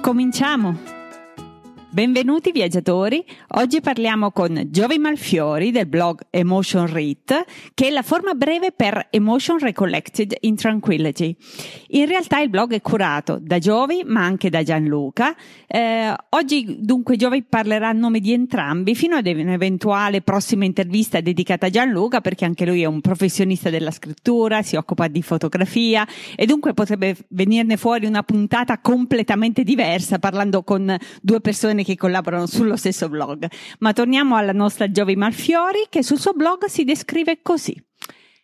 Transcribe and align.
Cominciamo! 0.00 0.99
Benvenuti 1.92 2.52
viaggiatori, 2.52 3.24
oggi 3.56 3.80
parliamo 3.80 4.30
con 4.30 4.68
Giovi 4.70 4.98
Malfiori 4.98 5.72
del 5.72 5.88
blog 5.88 6.20
Emotion 6.30 6.86
Read, 6.86 7.44
che 7.74 7.88
è 7.88 7.90
la 7.90 8.02
forma 8.02 8.34
breve 8.34 8.70
per 8.70 9.08
Emotion 9.10 9.58
Recollected 9.58 10.36
in 10.42 10.54
Tranquility. 10.54 11.34
In 11.88 12.06
realtà 12.06 12.38
il 12.38 12.48
blog 12.48 12.74
è 12.74 12.80
curato 12.80 13.40
da 13.42 13.58
Giovi 13.58 14.04
ma 14.06 14.22
anche 14.22 14.50
da 14.50 14.62
Gianluca. 14.62 15.34
Eh, 15.66 16.14
oggi 16.28 16.76
dunque 16.78 17.16
Giovi 17.16 17.42
parlerà 17.42 17.88
a 17.88 17.92
nome 17.92 18.20
di 18.20 18.32
entrambi 18.32 18.94
fino 18.94 19.16
ad 19.16 19.26
un'eventuale 19.26 20.22
prossima 20.22 20.64
intervista 20.64 21.20
dedicata 21.20 21.66
a 21.66 21.70
Gianluca 21.70 22.20
perché 22.20 22.44
anche 22.44 22.66
lui 22.66 22.82
è 22.82 22.86
un 22.86 23.00
professionista 23.00 23.68
della 23.68 23.90
scrittura, 23.90 24.62
si 24.62 24.76
occupa 24.76 25.08
di 25.08 25.22
fotografia 25.22 26.06
e 26.36 26.46
dunque 26.46 26.72
potrebbe 26.72 27.16
venirne 27.30 27.76
fuori 27.76 28.06
una 28.06 28.22
puntata 28.22 28.78
completamente 28.78 29.64
diversa 29.64 30.20
parlando 30.20 30.62
con 30.62 30.96
due 31.20 31.40
persone 31.40 31.78
persone 31.80 31.84
che 31.84 31.96
collaborano 31.96 32.46
sullo 32.46 32.76
stesso 32.76 33.08
blog. 33.08 33.46
Ma 33.78 33.92
torniamo 33.92 34.36
alla 34.36 34.52
nostra 34.52 34.90
Giovi 34.90 35.16
Malfiori 35.16 35.86
che 35.88 36.02
sul 36.02 36.18
suo 36.18 36.32
blog 36.32 36.66
si 36.66 36.84
descrive 36.84 37.40
così. 37.42 37.82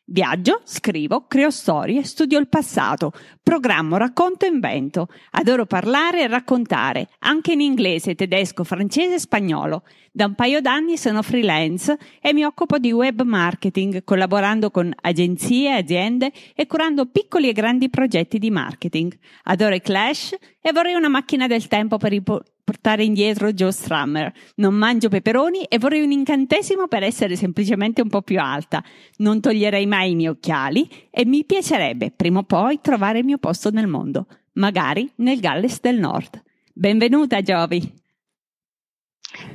Viaggio, 0.08 0.60
scrivo, 0.62 1.26
creo 1.26 1.50
storie, 1.50 2.04
studio 2.04 2.38
il 2.38 2.48
passato, 2.48 3.10
programmo, 3.42 3.96
racconto 3.96 4.46
e 4.46 4.48
invento. 4.48 5.08
Adoro 5.32 5.66
parlare 5.66 6.22
e 6.22 6.28
raccontare, 6.28 7.08
anche 7.20 7.54
in 7.54 7.60
inglese, 7.60 8.14
tedesco, 8.14 8.62
francese 8.62 9.14
e 9.14 9.18
spagnolo. 9.18 9.82
Da 10.12 10.26
un 10.26 10.36
paio 10.36 10.60
d'anni 10.60 10.96
sono 10.96 11.22
freelance 11.22 11.98
e 12.20 12.32
mi 12.32 12.44
occupo 12.44 12.78
di 12.78 12.92
web 12.92 13.22
marketing, 13.22 14.04
collaborando 14.04 14.70
con 14.70 14.92
agenzie, 14.94 15.74
aziende 15.74 16.30
e 16.54 16.68
curando 16.68 17.06
piccoli 17.06 17.48
e 17.48 17.52
grandi 17.52 17.90
progetti 17.90 18.38
di 18.38 18.50
marketing. 18.52 19.12
Adoro 19.44 19.74
i 19.74 19.80
Clash 19.80 20.36
e 20.60 20.70
vorrei 20.72 20.94
una 20.94 21.08
macchina 21.08 21.48
del 21.48 21.66
tempo 21.66 21.96
per 21.96 22.12
i 22.12 22.22
portare 22.66 23.04
indietro 23.04 23.52
Joe 23.52 23.70
Strummer. 23.70 24.32
Non 24.56 24.74
mangio 24.74 25.08
peperoni 25.08 25.62
e 25.62 25.78
vorrei 25.78 26.02
un 26.02 26.10
incantesimo 26.10 26.88
per 26.88 27.04
essere 27.04 27.36
semplicemente 27.36 28.02
un 28.02 28.08
po' 28.08 28.22
più 28.22 28.40
alta. 28.40 28.82
Non 29.18 29.40
toglierei 29.40 29.86
mai 29.86 30.10
i 30.10 30.14
miei 30.16 30.30
occhiali 30.30 30.90
e 31.08 31.24
mi 31.24 31.44
piacerebbe 31.44 32.10
prima 32.10 32.40
o 32.40 32.42
poi 32.42 32.80
trovare 32.80 33.20
il 33.20 33.24
mio 33.24 33.38
posto 33.38 33.70
nel 33.70 33.86
mondo, 33.86 34.26
magari 34.54 35.08
nel 35.16 35.38
Galles 35.38 35.80
del 35.80 36.00
Nord. 36.00 36.42
Benvenuta 36.72 37.40
Giovi! 37.40 38.04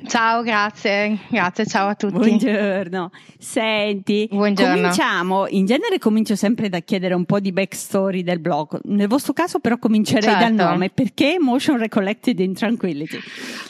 Ciao, 0.07 0.41
grazie, 0.41 1.19
grazie, 1.29 1.65
ciao 1.65 1.87
a 1.87 1.95
tutti. 1.95 2.13
Buongiorno. 2.13 3.11
Senti, 3.37 4.27
Buongiorno. 4.29 4.75
cominciamo. 4.75 5.47
In 5.47 5.65
genere 5.65 5.99
comincio 5.99 6.35
sempre 6.35 6.69
da 6.69 6.79
chiedere 6.79 7.13
un 7.13 7.25
po' 7.25 7.39
di 7.39 7.51
backstory 7.51 8.23
del 8.23 8.39
blog. 8.39 8.79
Nel 8.85 9.07
vostro 9.07 9.33
caso, 9.33 9.59
però, 9.59 9.77
comincerei 9.77 10.23
certo. 10.23 10.39
dal 10.39 10.53
nome. 10.53 10.89
Perché 10.89 11.37
Motion 11.39 11.77
Recollected 11.77 12.39
in 12.39 12.53
Tranquility? 12.53 13.19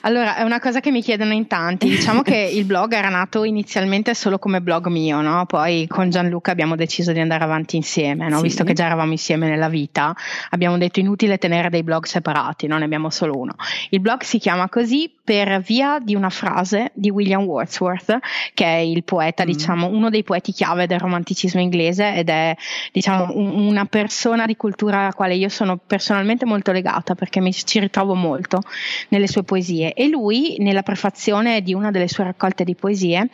Allora, 0.01 0.37
è 0.37 0.43
una 0.43 0.59
cosa 0.59 0.79
che 0.79 0.89
mi 0.89 1.01
chiedono 1.01 1.33
in 1.33 1.47
tanti. 1.47 1.89
Diciamo 1.89 2.21
che 2.21 2.37
il 2.51 2.65
blog 2.65 2.93
era 2.93 3.09
nato 3.09 3.43
inizialmente 3.43 4.13
solo 4.13 4.39
come 4.39 4.61
blog 4.61 4.87
mio, 4.87 5.21
no? 5.21 5.45
Poi 5.45 5.85
con 5.87 6.09
Gianluca 6.09 6.51
abbiamo 6.51 6.75
deciso 6.75 7.11
di 7.11 7.19
andare 7.19 7.43
avanti 7.43 7.75
insieme, 7.75 8.29
no? 8.29 8.37
Sì. 8.37 8.43
Visto 8.43 8.63
che 8.63 8.73
già 8.73 8.85
eravamo 8.85 9.11
insieme 9.11 9.49
nella 9.49 9.69
vita, 9.69 10.15
abbiamo 10.49 10.77
detto 10.77 10.99
inutile 10.99 11.37
tenere 11.37 11.69
dei 11.69 11.83
blog 11.83 12.05
separati, 12.05 12.67
non 12.67 12.79
ne 12.79 12.85
abbiamo 12.85 13.09
solo 13.09 13.37
uno. 13.37 13.55
Il 13.89 13.99
blog 13.99 14.21
si 14.21 14.39
chiama 14.39 14.69
così 14.69 15.13
per 15.23 15.61
via 15.61 15.99
di 16.01 16.15
una 16.21 16.29
frase 16.29 16.91
di 16.93 17.09
William 17.09 17.43
Wordsworth, 17.43 18.19
che 18.53 18.65
è 18.65 18.77
il 18.77 19.03
poeta, 19.03 19.43
mm. 19.43 19.47
diciamo, 19.47 19.87
uno 19.87 20.09
dei 20.09 20.23
poeti 20.23 20.51
chiave 20.51 20.87
del 20.87 20.99
romanticismo 20.99 21.59
inglese 21.59 22.15
ed 22.15 22.29
è, 22.29 22.55
diciamo, 22.91 23.31
un, 23.35 23.67
una 23.67 23.85
persona 23.85 24.45
di 24.45 24.55
cultura 24.55 24.99
alla 24.99 25.13
quale 25.13 25.35
io 25.35 25.49
sono 25.49 25.77
personalmente 25.77 26.45
molto 26.45 26.71
legata 26.71 27.15
perché 27.15 27.41
mi 27.41 27.51
ci 27.51 27.79
ritrovo 27.79 28.13
molto 28.13 28.61
nelle 29.09 29.27
sue 29.27 29.43
poesie. 29.43 29.93
E 29.93 30.07
lui, 30.07 30.55
nella 30.59 30.83
prefazione 30.83 31.61
di 31.61 31.73
una 31.73 31.91
delle 31.91 32.07
sue 32.07 32.23
raccolte 32.23 32.63
di 32.63 32.75
poesie, 32.75 33.27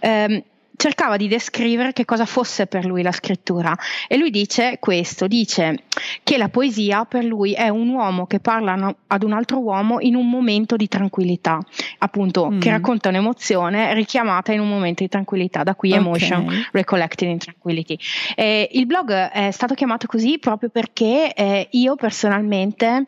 ehm, 0.00 0.42
cercava 0.76 1.16
di 1.16 1.28
descrivere 1.28 1.92
che 1.92 2.04
cosa 2.04 2.26
fosse 2.26 2.66
per 2.66 2.84
lui 2.84 3.02
la 3.02 3.12
scrittura 3.12 3.76
e 4.08 4.16
lui 4.16 4.30
dice 4.30 4.78
questo, 4.80 5.26
dice 5.26 5.84
che 6.22 6.36
la 6.36 6.48
poesia 6.48 7.04
per 7.04 7.24
lui 7.24 7.52
è 7.52 7.68
un 7.68 7.88
uomo 7.88 8.26
che 8.26 8.40
parla 8.40 8.94
ad 9.06 9.22
un 9.22 9.32
altro 9.32 9.60
uomo 9.60 10.00
in 10.00 10.14
un 10.14 10.28
momento 10.28 10.76
di 10.76 10.88
tranquillità, 10.88 11.58
appunto 11.98 12.50
mm. 12.50 12.60
che 12.60 12.70
racconta 12.70 13.08
un'emozione 13.08 13.94
richiamata 13.94 14.52
in 14.52 14.60
un 14.60 14.68
momento 14.68 15.02
di 15.02 15.08
tranquillità, 15.08 15.62
da 15.62 15.74
qui 15.74 15.90
okay. 15.90 16.02
Emotion 16.02 16.66
Recollected 16.72 17.28
in 17.28 17.38
Tranquility. 17.38 17.98
Eh, 18.34 18.68
il 18.72 18.86
blog 18.86 19.12
è 19.12 19.50
stato 19.50 19.74
chiamato 19.74 20.06
così 20.06 20.38
proprio 20.38 20.70
perché 20.70 21.32
eh, 21.32 21.68
io 21.70 21.94
personalmente 21.94 23.04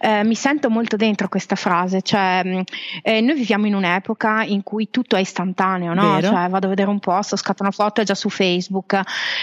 eh, 0.00 0.24
mi 0.24 0.34
sento 0.34 0.70
molto 0.70 0.96
dentro 0.96 1.28
questa 1.28 1.56
frase, 1.56 2.02
cioè 2.02 2.42
mm, 2.44 2.60
eh, 3.02 3.20
noi 3.20 3.34
viviamo 3.34 3.66
in 3.66 3.74
un'epoca 3.74 4.42
in 4.44 4.62
cui 4.62 4.88
tutto 4.90 5.16
è 5.16 5.20
istantaneo, 5.20 5.94
no? 5.94 6.20
Cioè 6.20 6.48
vado 6.48 6.66
a 6.66 6.70
vedere 6.70 6.88
un 6.88 6.98
po' 6.98 7.09
posto, 7.10 7.34
scatto 7.34 7.64
una 7.64 7.72
foto 7.72 8.00
è 8.00 8.04
già 8.04 8.14
su 8.14 8.28
Facebook, 8.28 9.00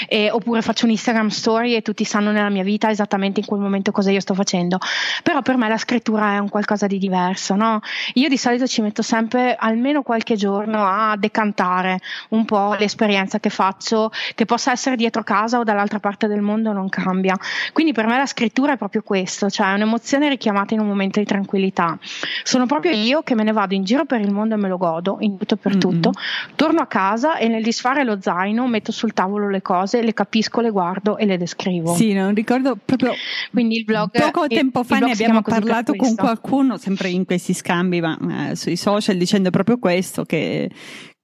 eh, 0.07 0.31
oppure 0.31 0.61
faccio 0.61 0.85
un 0.85 0.91
Instagram 0.91 1.28
story 1.28 1.75
e 1.75 1.81
tutti 1.81 2.05
sanno 2.05 2.31
nella 2.31 2.50
mia 2.50 2.63
vita 2.63 2.89
esattamente 2.89 3.41
in 3.41 3.45
quel 3.45 3.59
momento 3.59 3.91
cosa 3.91 4.09
io 4.09 4.22
sto 4.22 4.33
facendo. 4.33 4.78
Però 5.22 5.41
per 5.41 5.57
me 5.57 5.67
la 5.67 5.78
scrittura 5.78 6.35
è 6.35 6.38
un 6.38 6.47
qualcosa 6.47 6.88
di 6.88 6.97
diverso, 6.97 7.55
no? 7.55 7.81
Io 8.13 8.29
di 8.29 8.38
solito 8.38 8.67
ci 8.67 8.81
metto 8.81 9.01
sempre 9.01 9.57
almeno 9.59 10.01
qualche 10.01 10.38
giorno 10.38 10.85
a 10.85 11.17
decantare 11.17 12.00
un 12.29 12.45
po' 12.45 12.75
l'esperienza 12.79 13.39
che 13.39 13.50
faccio, 13.50 14.11
che 14.34 14.45
possa 14.45 14.72
essere 14.72 14.95
dietro 14.95 15.23
casa 15.23 15.59
o 15.59 15.63
dall'altra 15.63 15.99
parte 15.99 16.28
del 16.28 16.39
mondo 16.39 16.72
non 16.72 16.88
cambia. 16.88 17.35
Quindi 17.73 17.91
per 17.91 18.07
me 18.07 18.16
la 18.16 18.25
scrittura 18.25 18.73
è 18.73 18.78
proprio 18.78 19.01
questo, 19.03 19.49
cioè 19.49 19.73
un'emozione 19.73 20.29
richiamata 20.29 20.73
in 20.73 20.79
un 20.79 20.88
momento 20.88 21.19
di 21.19 21.25
tranquillità. 21.25 21.97
Sono 22.44 22.66
proprio 22.66 22.94
io 22.94 23.23
che 23.23 23.35
me 23.35 23.44
ne 23.44 23.51
vado 23.51 23.73
in 23.73 23.84
giro 23.84 24.05
per 24.05 24.22
il 24.22 24.31
mondo 24.31 24.55
e 24.55 24.57
me 24.57 24.69
lo 24.69 24.78
godo 24.78 25.17
in 25.19 25.38
tutto 25.38 25.55
e 25.55 25.57
per 25.57 25.72
mm-hmm. 25.72 25.79
tutto. 25.79 26.11
Torno 26.55 26.79
a 26.79 26.85
casa 26.85 27.38
e 27.38 27.47
nel 27.57 27.63
disfare 27.63 28.03
lo 28.03 28.19
zaino 28.22 28.68
metto 28.68 28.91
sul 28.91 29.13
tavolo 29.13 29.50
le 29.50 29.62
cose, 29.62 30.03
le 30.03 30.13
capisco, 30.13 30.62
le 30.62 30.69
guardo 30.69 31.18
e 31.18 31.25
le 31.25 31.38
descrivo. 31.38 31.95
Sì, 31.95 32.13
non 32.13 32.34
ricordo 32.35 32.78
proprio. 32.84 33.13
Quindi 33.51 33.78
il 33.78 33.84
blog. 33.84 34.12
Poco 34.12 34.47
tempo 34.47 34.84
fa 34.84 35.00
ne 35.00 35.12
abbiamo 35.12 35.41
parlato 35.41 35.94
con 35.96 36.16
qualcuno, 36.16 36.78
sempre 36.78 37.09
in 37.09 37.25
questi 37.25 37.53
scambi, 37.53 38.00
ma 38.00 38.50
eh, 38.50 38.56
sui 38.56 38.75
social, 38.75 39.17
dicendo 39.17 39.50
proprio 39.50 39.79
questo: 39.79 40.23
che 40.23 40.69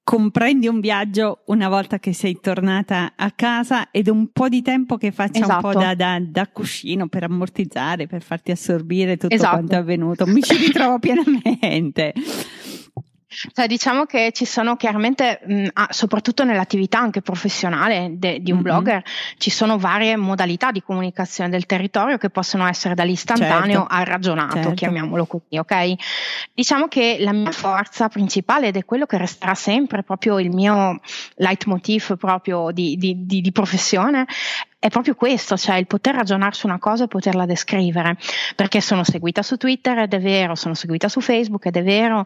comprendi 0.04 0.68
un 0.68 0.80
viaggio 0.80 1.44
una 1.46 1.70
volta 1.70 2.00
che 2.00 2.14
sei 2.14 2.40
tornata 2.42 3.14
a 3.16 3.32
casa 3.32 3.90
ed 3.92 4.08
un 4.08 4.32
po' 4.34 4.50
di 4.50 4.62
tempo 4.62 4.98
che 4.98 5.12
faccia 5.12 5.44
esatto. 5.44 5.68
un 5.68 5.74
po' 5.74 5.80
da, 5.80 5.96
da, 5.96 6.20
da, 6.20 6.48
cuscino 6.48 7.08
per 7.08 7.24
ammortizzare, 7.24 8.08
per 8.08 8.22
farti 8.22 8.52
assorbire 8.52 9.18
tutto 9.18 9.36
esatto. 9.36 9.56
quanto 9.56 9.76
è 9.76 9.78
avvenuto. 9.78 10.26
Mi 10.26 10.42
ci 10.42 10.58
ritrovo 10.58 10.98
pienamente. 11.00 12.14
Cioè, 13.54 13.68
diciamo 13.68 14.06
che 14.06 14.32
ci 14.34 14.46
sono 14.46 14.76
chiaramente, 14.76 15.42
mh, 15.46 15.68
soprattutto 15.90 16.44
nell'attività 16.44 17.00
anche 17.00 17.22
professionale 17.22 18.12
de, 18.14 18.42
di 18.42 18.52
un 18.52 18.58
mm-hmm. 18.58 18.64
blogger, 18.64 19.04
ci 19.38 19.50
sono 19.50 19.78
varie 19.78 20.16
modalità 20.16 20.72
di 20.72 20.82
comunicazione 20.82 21.50
del 21.50 21.66
territorio 21.66 22.18
che 22.18 22.30
possono 22.30 22.68
essere 22.68 22.94
dall'istantaneo 22.94 23.80
certo. 23.82 23.94
al 23.94 24.06
ragionato, 24.06 24.56
certo. 24.56 24.74
chiamiamolo 24.74 25.26
così, 25.26 25.58
ok? 25.58 25.94
Diciamo 26.54 26.88
che 26.88 27.18
la 27.20 27.34
mia 27.34 27.52
forza 27.52 28.08
principale 28.10 28.68
ed 28.68 28.78
è 28.78 28.86
quello 28.86 29.06
che 29.06 29.18
resterà 29.18 29.56
sempre 29.56 30.04
proprio 30.04 30.40
il 30.40 30.52
mio 30.52 31.00
leitmotiv 31.36 32.18
proprio 32.18 32.72
di, 32.72 32.96
di, 32.98 33.26
di, 33.26 33.42
di 33.42 33.52
professione 33.52 34.26
è 34.84 34.90
proprio 34.90 35.16
questo, 35.16 35.56
cioè 35.56 35.78
il 35.78 35.88
poter 35.88 36.14
ragionare 36.14 36.54
su 36.54 36.68
una 36.68 36.78
cosa 36.78 37.06
e 37.06 37.08
poterla 37.08 37.46
descrivere, 37.46 38.18
perché 38.54 38.82
sono 38.82 39.06
seguita 39.06 39.42
su 39.42 39.56
Twitter 39.56 40.00
ed 40.00 40.14
è 40.14 40.20
vero, 40.20 40.56
sono 40.56 40.74
seguita 40.74 41.08
su 41.08 41.22
Facebook 41.22 41.68
ed 41.68 41.78
è 41.78 41.84
vero, 41.84 42.26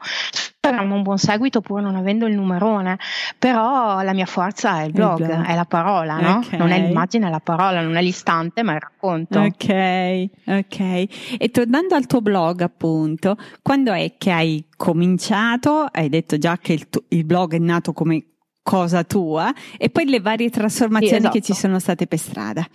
Instagram 0.67 0.91
un 0.91 1.03
buon 1.03 1.19
seguito 1.19 1.61
pur 1.61 1.81
non 1.81 1.95
avendo 1.95 2.25
il 2.25 2.33
numerone, 2.33 2.97
però 3.37 4.01
la 4.01 4.13
mia 4.13 4.25
forza 4.25 4.81
è 4.81 4.85
il 4.85 4.91
blog, 4.91 5.19
il 5.19 5.25
blog. 5.27 5.45
è 5.45 5.53
la 5.53 5.65
parola, 5.65 6.19
no? 6.19 6.37
Okay. 6.37 6.57
Non 6.57 6.71
è 6.71 6.79
l'immagine, 6.79 7.27
è 7.27 7.29
la 7.29 7.39
parola, 7.39 7.81
non 7.81 7.95
è 7.95 8.01
l'istante, 8.01 8.63
ma 8.63 8.71
è 8.71 8.75
il 8.75 8.81
racconto. 8.81 9.39
Ok, 9.39 10.29
ok. 10.47 11.37
E 11.37 11.49
tornando 11.51 11.93
al 11.93 12.07
tuo 12.07 12.21
blog, 12.21 12.61
appunto, 12.61 13.37
quando 13.61 13.93
è 13.93 14.15
che 14.17 14.31
hai 14.31 14.65
cominciato? 14.75 15.87
Hai 15.91 16.09
detto 16.09 16.39
già 16.39 16.57
che 16.57 16.73
il, 16.73 16.89
tu- 16.89 17.03
il 17.09 17.23
blog 17.23 17.53
è 17.53 17.59
nato 17.59 17.93
come 17.93 18.23
cosa 18.67 19.05
tua 19.05 19.53
e 19.77 19.89
poi 19.89 20.09
le 20.09 20.19
varie 20.19 20.49
trasformazioni 20.49 21.07
sì, 21.07 21.15
esatto. 21.19 21.33
che 21.33 21.41
ci 21.41 21.51
esatto. 21.53 21.67
sono 21.67 21.79
state 21.79 22.05
per 22.05 22.19
strada. 22.19 22.67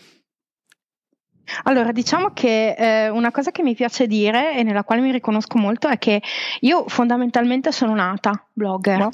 Allora, 1.64 1.92
diciamo 1.92 2.30
che 2.32 2.74
eh, 2.78 3.08
una 3.10 3.30
cosa 3.30 3.50
che 3.50 3.62
mi 3.62 3.74
piace 3.74 4.06
dire 4.06 4.56
e 4.56 4.62
nella 4.62 4.84
quale 4.84 5.02
mi 5.02 5.12
riconosco 5.12 5.58
molto 5.58 5.88
è 5.88 5.98
che 5.98 6.22
io 6.60 6.84
fondamentalmente 6.88 7.72
sono 7.72 7.94
nata 7.94 8.48
blogger, 8.52 8.98
no. 8.98 9.10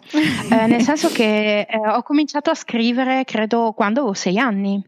eh, 0.51 0.67
nel 0.67 0.83
senso 0.83 1.09
che 1.11 1.61
eh, 1.61 1.79
ho 1.79 2.03
cominciato 2.03 2.51
a 2.51 2.55
scrivere 2.55 3.25
credo 3.25 3.73
quando 3.75 4.01
avevo 4.01 4.15
sei 4.15 4.39
anni. 4.39 4.83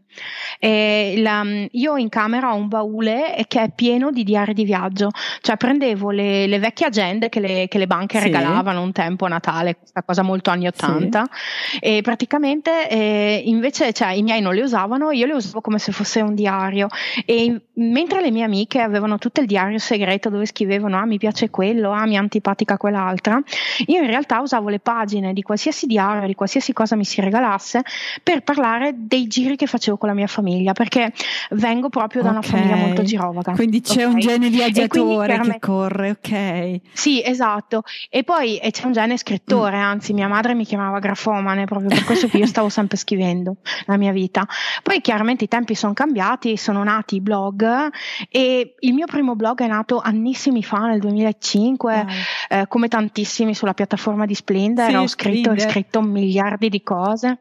La, 0.61 1.43
io 1.71 1.95
in 1.95 2.09
camera 2.09 2.53
ho 2.53 2.55
un 2.55 2.67
baule 2.67 3.45
che 3.47 3.61
è 3.61 3.71
pieno 3.73 4.11
di 4.11 4.23
diari 4.23 4.53
di 4.53 4.63
viaggio, 4.63 5.09
cioè 5.39 5.57
prendevo 5.57 6.11
le, 6.11 6.47
le 6.47 6.59
vecchie 6.59 6.87
agende 6.87 7.29
che 7.29 7.39
le, 7.39 7.67
che 7.67 7.77
le 7.77 7.87
banche 7.87 8.19
sì. 8.19 8.25
regalavano 8.25 8.81
un 8.81 8.91
tempo 8.91 9.25
a 9.25 9.29
Natale, 9.29 9.77
questa 9.77 10.03
cosa 10.03 10.21
molto 10.21 10.49
anni 10.49 10.67
80, 10.67 11.29
sì. 11.31 11.77
e 11.79 12.01
praticamente 12.01 12.89
eh, 12.89 13.41
invece 13.45 13.93
cioè, 13.93 14.11
i 14.11 14.21
miei 14.21 14.41
non 14.41 14.53
le 14.53 14.61
usavano, 14.61 15.11
io 15.11 15.25
le 15.25 15.33
usavo 15.33 15.61
come 15.61 15.79
se 15.79 15.91
fosse 15.91 16.21
un 16.21 16.35
diario 16.35 16.87
e 17.25 17.61
mentre 17.75 18.21
le 18.21 18.31
mie 18.31 18.43
amiche 18.43 18.81
avevano 18.81 19.17
tutto 19.17 19.41
il 19.41 19.47
diario 19.47 19.79
segreto 19.79 20.29
dove 20.29 20.45
scrivevano 20.45 20.97
ah 20.97 21.05
mi 21.05 21.17
piace 21.17 21.49
quello, 21.49 21.91
ah 21.91 22.05
mi 22.05 22.15
è 22.15 22.17
antipatica 22.17 22.77
quell'altra, 22.77 23.41
io 23.85 24.01
in 24.01 24.07
realtà 24.07 24.40
usavo 24.41 24.69
le 24.69 24.79
pagine 24.79 25.33
di 25.33 25.41
qualsiasi 25.41 25.85
diario, 25.85 26.27
di 26.27 26.35
qualsiasi 26.35 26.73
cosa 26.73 26.95
mi 26.95 27.05
si 27.05 27.21
regalasse 27.21 27.81
per 28.23 28.43
parlare 28.43 28.93
dei 28.95 29.27
giri 29.27 29.55
che 29.55 29.65
facevo 29.65 29.97
con 29.97 30.09
la 30.09 30.15
mia 30.15 30.27
famiglia, 30.27 30.73
perché 30.73 31.13
vengo 31.51 31.89
proprio 31.89 32.21
da 32.21 32.29
una 32.29 32.41
famiglia 32.41 32.75
molto 32.75 33.03
girovaga. 33.03 33.53
Quindi 33.53 33.81
c'è 33.81 34.05
okay? 34.05 34.13
un 34.13 34.19
gene 34.19 34.49
viaggiatore 34.49 35.39
che 35.39 35.59
corre, 35.59 36.09
ok? 36.11 36.79
Sì, 36.93 37.23
esatto. 37.23 37.83
E 38.09 38.23
poi 38.23 38.57
e 38.57 38.71
c'è 38.71 38.85
un 38.85 38.93
gene 38.93 39.17
scrittore, 39.17 39.77
mm. 39.77 39.81
anzi 39.81 40.13
mia 40.13 40.27
madre 40.27 40.53
mi 40.53 40.65
chiamava 40.65 40.99
grafomane 40.99 41.65
proprio 41.65 41.89
per 41.89 42.03
questo 42.03 42.27
che 42.27 42.37
io 42.37 42.45
stavo 42.45 42.69
sempre 42.69 42.97
scrivendo 42.97 43.57
la 43.85 43.97
mia 43.97 44.11
vita. 44.11 44.47
Poi 44.83 45.01
chiaramente 45.01 45.45
i 45.45 45.47
tempi 45.47 45.75
sono 45.75 45.93
cambiati, 45.93 46.57
sono 46.57 46.83
nati 46.83 47.15
i 47.15 47.21
blog 47.21 47.89
e 48.29 48.75
il 48.79 48.93
mio 48.93 49.05
primo 49.05 49.35
blog 49.35 49.61
è 49.61 49.67
nato 49.67 49.99
annissimi 49.99 50.63
fa, 50.63 50.87
nel 50.87 50.99
2005, 50.99 52.05
eh, 52.49 52.65
come 52.67 52.87
tantissimi 52.87 53.53
sulla 53.53 53.73
piattaforma 53.73 54.25
di 54.25 54.30
Splendor, 54.35 54.89
sì, 54.89 54.95
ho 54.95 55.07
scritto 55.07 55.55
scritto 55.57 56.01
miliardi 56.01 56.69
di 56.69 56.81
cose 56.81 57.39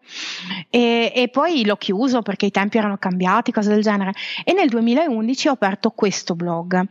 e, 0.69 1.13
e 1.15 1.29
poi 1.29 1.65
l'ho 1.65 1.77
chiuso 1.77 2.23
perché 2.23 2.47
i 2.47 2.51
tempi 2.51 2.79
erano 2.79 2.97
cambiati, 2.97 3.53
cose 3.53 3.71
del 3.71 3.83
genere. 3.83 4.13
E 4.45 4.53
nel 4.53 4.69
2011 4.69 5.49
ho 5.49 5.53
aperto 5.53 5.91
questo 5.91 6.35
blog 6.35 6.83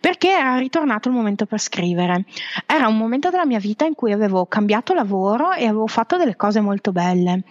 perché 0.00 0.30
era 0.30 0.56
ritornato 0.56 1.08
il 1.08 1.14
momento 1.14 1.46
per 1.46 1.60
scrivere. 1.60 2.24
Era 2.66 2.88
un 2.88 2.96
momento 2.96 3.30
della 3.30 3.46
mia 3.46 3.58
vita 3.58 3.84
in 3.84 3.94
cui 3.94 4.12
avevo 4.12 4.46
cambiato 4.46 4.94
lavoro 4.94 5.52
e 5.52 5.64
avevo 5.66 5.86
fatto 5.86 6.16
delle 6.16 6.36
cose 6.36 6.60
molto 6.60 6.92
belle 6.92 7.42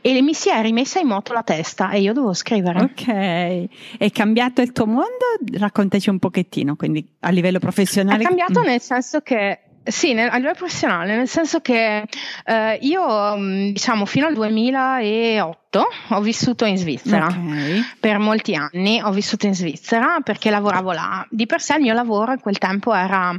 e 0.00 0.22
mi 0.22 0.34
si 0.34 0.50
è 0.50 0.60
rimessa 0.62 0.98
in 1.00 1.08
moto 1.08 1.32
la 1.32 1.42
testa 1.42 1.90
e 1.90 2.00
io 2.00 2.12
dovevo 2.12 2.32
scrivere. 2.32 2.80
Ok, 2.80 3.68
è 3.98 4.10
cambiato 4.10 4.62
il 4.62 4.72
tuo 4.72 4.86
mondo? 4.86 5.24
Raccontaci 5.52 6.10
un 6.10 6.18
pochettino, 6.18 6.76
quindi 6.76 7.06
a 7.20 7.30
livello 7.30 7.58
professionale. 7.58 8.22
È 8.22 8.26
cambiato 8.26 8.60
mm. 8.60 8.64
nel 8.64 8.80
senso 8.80 9.20
che 9.20 9.60
sì, 9.84 10.14
nel, 10.14 10.28
a 10.30 10.36
livello 10.36 10.54
professionale, 10.54 11.14
nel 11.14 11.28
senso 11.28 11.60
che 11.60 12.04
eh, 12.44 12.78
io 12.80 13.36
mm, 13.36 13.68
diciamo 13.68 14.06
fino 14.06 14.26
al 14.26 14.34
2008 14.34 15.88
ho 16.08 16.20
vissuto 16.20 16.64
in 16.64 16.76
Svizzera 16.76 17.26
okay. 17.26 17.82
per 18.00 18.18
molti 18.18 18.54
anni, 18.54 19.02
ho 19.02 19.10
vissuto 19.10 19.46
in 19.46 19.54
Svizzera 19.54 20.20
perché 20.22 20.50
lavoravo 20.50 20.92
là. 20.92 21.26
Di 21.28 21.46
per 21.46 21.60
sé 21.60 21.74
il 21.74 21.82
mio 21.82 21.94
lavoro 21.94 22.32
in 22.32 22.40
quel 22.40 22.58
tempo 22.58 22.94
era 22.94 23.34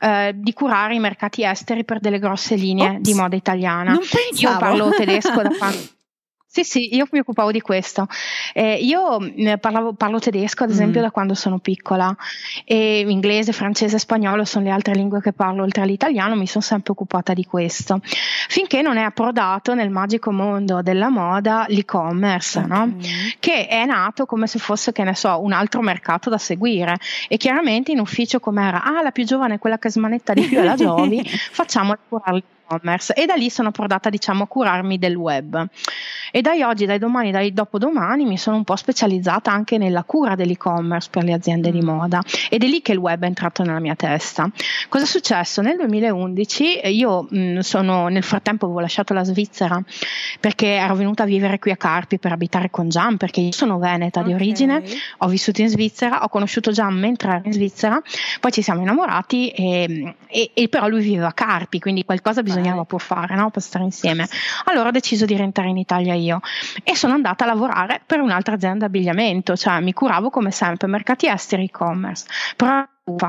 eh, 0.00 0.32
di 0.34 0.52
curare 0.52 0.94
i 0.94 0.98
mercati 0.98 1.44
esteri 1.44 1.84
per 1.84 2.00
delle 2.00 2.18
grosse 2.18 2.56
linee 2.56 2.90
Ops, 2.90 3.00
di 3.00 3.14
moda 3.14 3.36
italiana. 3.36 3.98
Io 4.36 4.56
parlo 4.58 4.90
tedesco 4.90 5.42
da 5.42 5.50
quando 5.56 5.95
sì, 6.56 6.64
sì, 6.64 6.96
io 6.96 7.06
mi 7.10 7.18
occupavo 7.18 7.50
di 7.50 7.60
questo. 7.60 8.06
Eh, 8.54 8.76
io 8.76 9.18
parlavo, 9.60 9.92
parlo 9.92 10.18
tedesco, 10.18 10.64
ad 10.64 10.70
esempio, 10.70 11.00
mm. 11.00 11.02
da 11.02 11.10
quando 11.10 11.34
sono 11.34 11.58
piccola, 11.58 12.16
e 12.64 13.00
inglese, 13.06 13.52
francese, 13.52 13.98
spagnolo 13.98 14.44
sono 14.46 14.64
le 14.64 14.70
altre 14.70 14.94
lingue 14.94 15.20
che 15.20 15.34
parlo 15.34 15.64
oltre 15.64 15.82
all'italiano, 15.82 16.34
mi 16.34 16.46
sono 16.46 16.64
sempre 16.64 16.92
occupata 16.92 17.34
di 17.34 17.44
questo. 17.44 18.00
Finché 18.48 18.80
non 18.80 18.96
è 18.96 19.02
approdato 19.02 19.74
nel 19.74 19.90
magico 19.90 20.32
mondo 20.32 20.80
della 20.80 21.10
moda 21.10 21.66
l'e-commerce, 21.68 22.60
okay. 22.60 22.68
no? 22.70 22.96
che 23.38 23.66
è 23.66 23.84
nato 23.84 24.24
come 24.24 24.46
se 24.46 24.58
fosse, 24.58 24.92
che 24.92 25.04
ne 25.04 25.14
so, 25.14 25.38
un 25.42 25.52
altro 25.52 25.82
mercato 25.82 26.30
da 26.30 26.38
seguire. 26.38 26.96
E 27.28 27.36
chiaramente 27.36 27.92
in 27.92 28.00
ufficio, 28.00 28.40
come 28.40 28.66
era, 28.66 28.82
ah, 28.82 29.02
la 29.02 29.10
più 29.10 29.24
giovane 29.24 29.54
è 29.54 29.58
quella 29.58 29.78
che 29.78 29.90
smanetta 29.90 30.32
di 30.32 30.42
più 30.42 30.58
è 30.58 30.64
la 30.64 30.74
Giovi, 30.74 31.22
facciamo 31.24 31.94
curare 32.08 32.42
e-commerce 32.66 33.14
e 33.14 33.26
da 33.26 33.34
lì 33.34 33.48
sono 33.48 33.68
approdata 33.68 34.10
diciamo 34.10 34.44
a 34.44 34.46
curarmi 34.46 34.98
del 34.98 35.14
web 35.14 35.68
e 36.32 36.40
dai 36.42 36.62
oggi, 36.62 36.86
dai 36.86 36.98
domani, 36.98 37.30
dai 37.30 37.52
dopodomani 37.52 38.24
mi 38.24 38.36
sono 38.36 38.56
un 38.56 38.64
po' 38.64 38.76
specializzata 38.76 39.52
anche 39.52 39.78
nella 39.78 40.02
cura 40.02 40.34
dell'e-commerce 40.34 41.08
per 41.10 41.24
le 41.24 41.32
aziende 41.32 41.70
di 41.70 41.80
mm. 41.80 41.86
moda 41.86 42.20
ed 42.50 42.62
è 42.62 42.66
lì 42.66 42.82
che 42.82 42.92
il 42.92 42.98
web 42.98 43.22
è 43.22 43.26
entrato 43.26 43.62
nella 43.62 43.78
mia 43.78 43.94
testa. 43.94 44.50
Cosa 44.88 45.04
è 45.04 45.06
successo? 45.06 45.62
Nel 45.62 45.76
2011 45.76 46.80
eh, 46.80 46.90
io 46.90 47.26
mh, 47.30 47.38
mm, 47.38 47.58
sono, 47.60 48.08
nel 48.08 48.22
frattempo 48.22 48.66
avevo 48.66 48.80
lasciato 48.80 49.14
la 49.14 49.24
Svizzera 49.24 49.80
perché 50.40 50.66
ero 50.66 50.94
venuta 50.94 51.22
a 51.22 51.26
vivere 51.26 51.58
qui 51.58 51.70
a 51.70 51.76
Carpi 51.76 52.18
per 52.18 52.32
abitare 52.32 52.70
con 52.70 52.88
Gian 52.88 53.16
perché 53.16 53.40
io 53.40 53.52
sono 53.52 53.78
veneta 53.78 54.20
okay. 54.20 54.30
di 54.30 54.36
origine, 54.36 54.82
ho 55.18 55.28
vissuto 55.28 55.62
in 55.62 55.68
Svizzera, 55.68 56.24
ho 56.24 56.28
conosciuto 56.28 56.72
Gian 56.72 56.94
mentre 56.94 57.30
ero 57.30 57.42
in 57.44 57.52
Svizzera, 57.52 58.00
poi 58.40 58.52
ci 58.52 58.62
siamo 58.62 58.80
innamorati 58.80 59.50
e, 59.50 60.14
e, 60.26 60.50
e 60.52 60.68
però 60.68 60.88
lui 60.88 61.02
viveva 61.02 61.28
a 61.28 61.32
Carpi, 61.32 61.78
quindi 61.78 62.04
qualcosa 62.04 62.42
bisogna 62.42 62.55
bisognava 62.56 62.84
pur 62.84 63.00
fare 63.00 63.34
no? 63.34 63.50
per 63.50 63.62
stare 63.62 63.84
insieme. 63.84 64.28
Allora 64.64 64.88
ho 64.88 64.92
deciso 64.92 65.24
di 65.24 65.36
rientrare 65.36 65.68
in 65.68 65.76
Italia 65.76 66.14
io 66.14 66.40
e 66.82 66.96
sono 66.96 67.14
andata 67.14 67.44
a 67.44 67.46
lavorare 67.48 68.00
per 68.04 68.20
un'altra 68.20 68.54
azienda 68.54 68.86
abbigliamento, 68.86 69.56
cioè 69.56 69.80
mi 69.80 69.92
curavo 69.92 70.30
come 70.30 70.50
sempre 70.50 70.86
mercati 70.86 71.26
esteri 71.26 71.64
e-commerce. 71.64 72.26
Però 72.56 72.84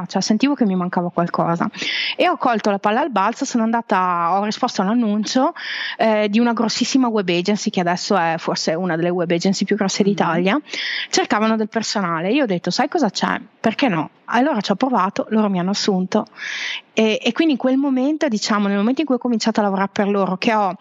cioè 0.08 0.22
sentivo 0.24 0.56
che 0.56 0.66
mi 0.66 0.76
mancava 0.76 1.12
qualcosa 1.12 1.70
e 2.16 2.28
ho 2.28 2.36
colto 2.38 2.72
la 2.72 2.80
palla 2.80 3.02
al 3.02 3.12
balzo, 3.12 3.46
sono 3.46 3.64
andata, 3.64 4.32
ho 4.32 4.44
risposto 4.44 4.82
all'annuncio 4.82 5.54
eh, 5.98 6.28
di 6.30 6.40
una 6.40 6.54
grossissima 6.54 7.08
web 7.08 7.30
agency 7.30 7.70
che 7.70 7.82
adesso 7.82 8.18
è 8.18 8.36
forse 8.40 8.74
una 8.74 8.96
delle 8.96 9.10
web 9.10 9.30
agency 9.30 9.66
più 9.66 9.76
grosse 9.76 10.02
mm-hmm. 10.02 10.12
d'Italia, 10.12 10.60
cercavano 11.12 11.56
del 11.56 11.70
personale, 11.70 12.32
io 12.32 12.44
ho 12.44 12.48
detto 12.48 12.72
sai 12.72 12.88
cosa 12.88 13.12
c'è? 13.12 13.40
Perché 13.60 13.88
no? 13.88 14.10
Allora 14.26 14.62
ci 14.62 14.72
ho 14.72 14.76
provato, 14.76 15.28
loro 15.30 15.48
mi 15.48 15.60
hanno 15.60 15.70
assunto 15.70 16.26
e, 17.00 17.20
e, 17.22 17.32
quindi 17.32 17.54
in 17.54 17.60
quel 17.60 17.78
momento, 17.78 18.28
diciamo, 18.28 18.68
nel 18.68 18.78
momento 18.78 19.02
in 19.02 19.06
cui 19.06 19.18
ho 19.18 19.20
cominciato 19.20 19.60
a 19.60 19.64
lavorare 19.64 19.90
per 19.94 20.08
loro, 20.08 20.36
che 20.38 20.56
ho 20.56 20.74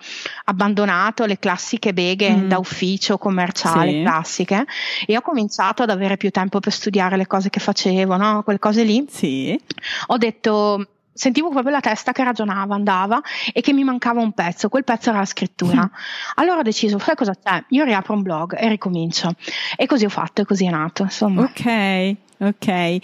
abbandonato 0.44 1.26
le 1.26 1.38
classiche 1.38 1.92
beghe 1.92 2.34
mm. 2.34 2.48
da 2.48 2.56
ufficio 2.56 3.18
commerciale 3.18 3.90
sì. 3.90 4.00
classiche 4.00 4.64
e 5.04 5.14
ho 5.14 5.20
cominciato 5.20 5.82
ad 5.82 5.90
avere 5.90 6.16
più 6.16 6.30
tempo 6.30 6.58
per 6.58 6.72
studiare 6.72 7.18
le 7.18 7.26
cose 7.26 7.50
che 7.50 7.60
facevo, 7.60 8.16
no? 8.16 8.42
quelle 8.44 8.58
cose 8.58 8.82
lì, 8.86 9.04
sì. 9.08 9.60
ho 10.06 10.16
detto 10.16 10.86
sentivo 11.16 11.48
proprio 11.48 11.72
la 11.72 11.80
testa 11.80 12.12
che 12.12 12.22
ragionava, 12.22 12.74
andava 12.74 13.20
e 13.52 13.60
che 13.60 13.72
mi 13.72 13.84
mancava 13.84 14.20
un 14.20 14.32
pezzo, 14.32 14.68
quel 14.68 14.84
pezzo 14.84 15.08
era 15.10 15.18
la 15.18 15.24
scrittura. 15.24 15.82
Mm. 15.82 15.98
Allora 16.36 16.60
ho 16.60 16.62
deciso, 16.62 16.98
sai 16.98 17.16
cosa 17.16 17.34
c'è? 17.34 17.64
Io 17.70 17.84
riapro 17.84 18.14
un 18.14 18.22
blog 18.22 18.56
e 18.58 18.68
ricomincio. 18.68 19.32
E 19.76 19.86
così 19.86 20.04
ho 20.04 20.10
fatto 20.10 20.42
e 20.42 20.44
così 20.44 20.66
è 20.66 20.70
nato, 20.70 21.02
insomma. 21.02 21.42
Ok. 21.42 22.16
Ok, 22.38 22.98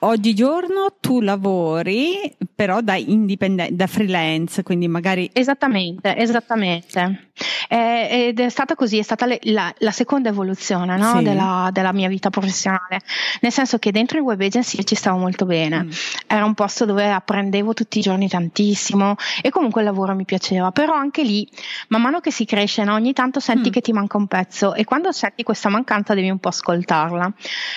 oggigiorno 0.00 0.96
tu 1.00 1.20
lavori 1.20 2.34
però 2.54 2.80
da 2.80 2.94
indipendente, 2.94 3.74
da 3.74 3.86
freelance, 3.86 4.62
quindi 4.62 4.88
magari... 4.88 5.28
Esattamente, 5.32 6.16
esattamente. 6.16 7.30
Eh, 7.68 8.28
ed 8.28 8.40
è 8.40 8.48
stata 8.48 8.74
così, 8.74 8.98
è 8.98 9.02
stata 9.02 9.26
le, 9.26 9.38
la, 9.42 9.72
la, 9.78 9.90
seconda 9.90 10.28
evoluzione 10.28 10.96
no? 10.96 11.18
sì. 11.18 11.24
della, 11.24 11.68
della, 11.72 11.92
mia 11.92 12.08
vita 12.08 12.30
professionale, 12.30 13.00
nel 13.40 13.52
senso 13.52 13.78
che 13.78 13.90
dentro 13.90 14.18
il 14.18 14.24
web 14.24 14.40
agency 14.40 14.84
ci 14.84 14.94
stavo 14.94 15.18
molto 15.18 15.44
bene, 15.44 15.84
mm. 15.84 15.90
era 16.26 16.44
un 16.44 16.54
posto 16.54 16.84
dove 16.84 17.10
apprendevo 17.10 17.74
tutti 17.74 17.98
i 17.98 18.02
giorni 18.02 18.28
tantissimo 18.28 19.16
e 19.42 19.50
comunque 19.50 19.82
il 19.82 19.88
lavoro 19.88 20.14
mi 20.14 20.24
piaceva, 20.24 20.70
però 20.70 20.94
anche 20.94 21.22
lì, 21.22 21.46
man 21.88 22.00
mano 22.00 22.20
che 22.20 22.30
si 22.30 22.44
cresce, 22.44 22.84
no? 22.84 22.94
ogni 22.94 23.12
tanto 23.12 23.40
senti 23.40 23.68
mm. 23.68 23.72
che 23.72 23.80
ti 23.80 23.92
manca 23.92 24.16
un 24.16 24.28
pezzo 24.28 24.74
e 24.74 24.84
quando 24.84 25.12
senti 25.12 25.42
questa 25.42 25.68
mancanza 25.68 26.14
devi 26.14 26.30
un 26.30 26.38
po' 26.38 26.48
ascoltarla. 26.48 27.32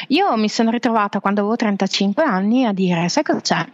Io 0.10 0.38
mi 0.38 0.48
sono 0.48 0.70
ritrovata 0.70 0.90
ritrovata 0.90 1.20
quando 1.20 1.42
avevo 1.42 1.56
35 1.56 1.99
anni 2.16 2.66
a 2.66 2.74
dire, 2.74 3.10
sai 3.10 3.24
cosa 3.24 3.42
c'è? 3.42 3.66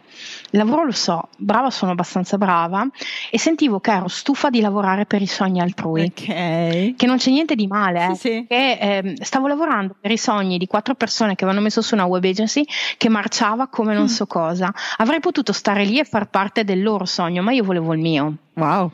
Il 0.52 0.60
lavoro 0.60 0.86
lo 0.86 0.92
so, 0.92 1.30
brava 1.38 1.70
sono 1.70 1.92
abbastanza 1.92 2.38
brava 2.38 2.88
e 3.30 3.38
sentivo 3.38 3.80
che 3.80 3.92
ero 3.92 4.08
stufa 4.08 4.50
di 4.50 4.62
lavorare 4.62 5.06
per 5.06 5.22
i 5.22 5.28
sogni 5.28 5.60
altrui. 5.60 6.12
Okay. 6.16 6.96
Che 6.96 7.06
non 7.06 7.18
c'è 7.18 7.32
niente 7.32 7.56
di 7.56 7.68
male, 7.68 8.12
eh, 8.12 8.16
sì, 8.16 8.30
sì. 8.30 8.46
Che, 8.48 8.72
eh, 8.80 9.16
stavo 9.22 9.48
lavorando 9.48 9.96
per 10.00 10.12
i 10.12 10.18
sogni 10.18 10.58
di 10.58 10.68
quattro 10.68 10.96
persone 10.96 11.36
che 11.36 11.44
avevano 11.44 11.64
messo 11.64 11.82
su 11.82 11.96
una 11.96 12.06
web 12.06 12.24
agency 12.24 12.66
che 12.98 13.10
marciava 13.10 13.68
come 13.68 13.94
non 13.94 14.04
mm. 14.04 14.08
so 14.08 14.26
cosa. 14.28 14.74
Avrei 14.98 15.20
potuto 15.20 15.52
stare 15.52 15.84
lì 15.84 16.00
e 16.00 16.06
far 16.06 16.30
parte 16.30 16.64
del 16.64 16.82
loro 16.82 17.06
sogno, 17.06 17.42
ma 17.42 17.52
io 17.52 17.64
volevo 17.64 17.94
il 17.94 18.00
mio. 18.00 18.38
Wow. 18.56 18.92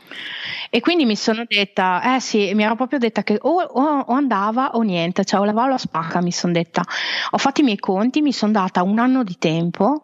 E 0.70 0.80
quindi 0.80 1.04
mi 1.04 1.14
sono 1.14 1.44
detta, 1.46 2.16
eh 2.16 2.20
sì, 2.20 2.52
mi 2.54 2.64
ero 2.64 2.74
proprio 2.74 2.98
detta 2.98 3.22
che 3.22 3.38
o, 3.40 3.60
o, 3.60 3.98
o 4.00 4.12
andava 4.12 4.70
o 4.74 4.82
niente, 4.82 5.24
cioè 5.24 5.40
o 5.40 5.44
lavavo 5.44 5.68
la 5.68 5.78
spacca, 5.78 6.20
mi 6.20 6.32
sono 6.32 6.52
detta. 6.52 6.82
Ho 7.30 7.38
fatto 7.38 7.60
i 7.60 7.64
miei 7.64 7.78
conti, 7.78 8.22
mi 8.22 8.32
sono 8.32 8.52
data 8.52 8.82
un 8.82 8.98
anno 8.98 9.22
di 9.22 9.38
tempo, 9.38 10.02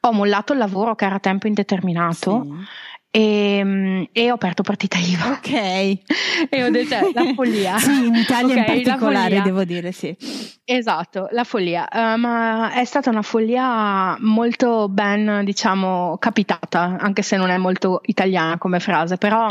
ho 0.00 0.12
mollato 0.12 0.52
il 0.52 0.58
lavoro 0.58 0.94
che 0.94 1.04
era 1.04 1.16
a 1.16 1.20
tempo 1.20 1.46
indeterminato. 1.46 2.42
Sì 2.42 2.82
e, 3.16 3.60
mm, 3.62 4.02
e, 4.10 4.30
ho 4.32 4.34
aperto 4.34 4.64
partita 4.64 4.98
IVA. 4.98 5.28
Ok. 5.30 5.52
e 5.52 6.64
ho 6.64 6.68
detto 6.68 6.94
eh, 6.94 7.12
la 7.14 7.30
follia. 7.36 7.78
sì, 7.78 8.06
in 8.06 8.14
Italia 8.16 8.60
okay, 8.60 8.78
in 8.78 8.82
particolare 8.82 9.40
devo 9.40 9.62
dire 9.62 9.92
sì. 9.92 10.16
Esatto, 10.64 11.28
la 11.30 11.44
follia, 11.44 11.86
uh, 11.92 12.18
ma 12.18 12.72
è 12.72 12.84
stata 12.84 13.10
una 13.10 13.22
follia 13.22 14.16
molto 14.18 14.88
ben, 14.88 15.42
diciamo, 15.44 16.16
capitata, 16.18 16.96
anche 16.98 17.22
se 17.22 17.36
non 17.36 17.50
è 17.50 17.56
molto 17.56 18.00
italiana 18.06 18.58
come 18.58 18.80
frase, 18.80 19.16
però 19.16 19.48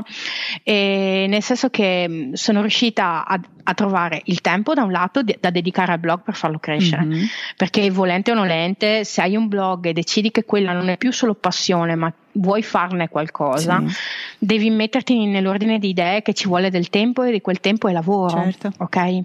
eh, 0.63 1.25
nel 1.29 1.41
senso 1.41 1.69
che 1.69 2.31
sono 2.33 2.59
riuscita 2.59 3.25
a, 3.25 3.39
a, 3.63 3.73
trovare 3.73 4.21
il 4.25 4.41
tempo 4.41 4.73
da 4.73 4.83
un 4.83 4.91
lato 4.91 5.23
de- 5.23 5.37
da 5.39 5.49
dedicare 5.49 5.91
al 5.93 5.99
blog 5.99 6.21
per 6.21 6.35
farlo 6.35 6.59
crescere, 6.59 7.03
mm-hmm. 7.03 7.25
perché 7.57 7.89
volente 7.91 8.31
o 8.31 8.35
nolente, 8.35 9.03
se 9.03 9.21
hai 9.21 9.35
un 9.35 9.47
blog 9.47 9.85
e 9.85 9.93
decidi 9.93 10.31
che 10.31 10.43
quella 10.43 10.73
non 10.73 10.89
è 10.89 10.97
più 10.97 11.11
solo 11.11 11.33
passione, 11.33 11.95
ma 11.95 12.11
vuoi 12.33 12.63
farne 12.63 13.09
qualcosa, 13.09 13.81
sì. 13.85 13.95
devi 14.37 14.69
metterti 14.69 15.25
nell'ordine 15.25 15.79
di 15.79 15.89
idee 15.89 16.21
che 16.21 16.33
ci 16.33 16.47
vuole 16.47 16.69
del 16.69 16.89
tempo 16.89 17.23
e 17.23 17.31
di 17.31 17.41
quel 17.41 17.59
tempo 17.59 17.87
è 17.87 17.91
lavoro. 17.91 18.41
Certo. 18.43 18.71
Ok? 18.77 19.23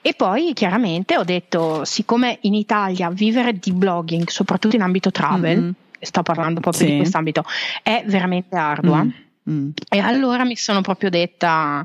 E 0.00 0.14
poi 0.16 0.52
chiaramente 0.54 1.16
ho 1.16 1.24
detto, 1.24 1.84
siccome 1.84 2.38
in 2.42 2.54
Italia 2.54 3.10
vivere 3.10 3.58
di 3.58 3.72
blogging, 3.72 4.28
soprattutto 4.28 4.76
in 4.76 4.82
ambito 4.82 5.10
travel, 5.10 5.58
mm-hmm. 5.58 5.70
sto 6.00 6.22
parlando 6.22 6.60
proprio 6.60 6.86
sì. 6.86 6.92
di 6.92 6.96
quest'ambito, 6.98 7.44
è 7.82 8.02
veramente 8.06 8.56
ardua. 8.56 9.04
Mm. 9.04 9.10
Mm. 9.48 9.70
E 9.88 9.98
allora 9.98 10.44
mi 10.44 10.56
sono 10.56 10.80
proprio 10.80 11.10
detta, 11.10 11.84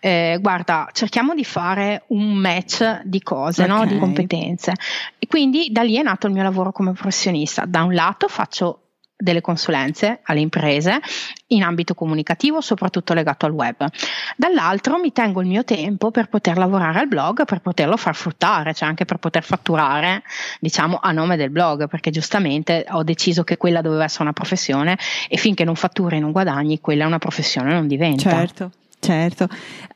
eh, 0.00 0.38
guarda, 0.40 0.88
cerchiamo 0.92 1.34
di 1.34 1.44
fare 1.44 2.04
un 2.08 2.34
match 2.34 3.02
di 3.04 3.20
cose, 3.22 3.64
okay. 3.64 3.76
no? 3.76 3.86
di 3.86 3.98
competenze. 3.98 4.72
E 5.18 5.26
quindi 5.26 5.68
da 5.70 5.82
lì 5.82 5.96
è 5.96 6.02
nato 6.02 6.26
il 6.26 6.32
mio 6.32 6.42
lavoro 6.42 6.72
come 6.72 6.92
professionista. 6.92 7.64
Da 7.66 7.82
un 7.82 7.94
lato 7.94 8.28
faccio 8.28 8.78
delle 9.22 9.40
consulenze 9.40 10.20
alle 10.24 10.40
imprese 10.40 11.00
in 11.48 11.62
ambito 11.62 11.94
comunicativo, 11.94 12.60
soprattutto 12.60 13.14
legato 13.14 13.46
al 13.46 13.52
web. 13.52 13.86
Dall'altro 14.36 14.98
mi 14.98 15.12
tengo 15.12 15.40
il 15.40 15.46
mio 15.46 15.64
tempo 15.64 16.10
per 16.10 16.28
poter 16.28 16.56
lavorare 16.56 16.98
al 16.98 17.08
blog, 17.08 17.44
per 17.44 17.60
poterlo 17.60 17.96
far 17.96 18.14
fruttare, 18.14 18.74
cioè 18.74 18.88
anche 18.88 19.04
per 19.04 19.18
poter 19.18 19.44
fatturare, 19.44 20.22
diciamo, 20.58 20.98
a 21.00 21.12
nome 21.12 21.36
del 21.36 21.50
blog, 21.50 21.88
perché 21.88 22.10
giustamente 22.10 22.84
ho 22.90 23.04
deciso 23.04 23.44
che 23.44 23.56
quella 23.56 23.80
doveva 23.80 24.04
essere 24.04 24.24
una 24.24 24.32
professione 24.32 24.98
e 25.28 25.36
finché 25.36 25.64
non 25.64 25.76
fatturi 25.76 26.16
e 26.16 26.20
non 26.20 26.32
guadagni, 26.32 26.80
quella 26.80 27.04
è 27.04 27.06
una 27.06 27.18
professione 27.18 27.72
non 27.72 27.86
diventa. 27.86 28.30
Certo, 28.30 28.70
certo. 28.98 29.48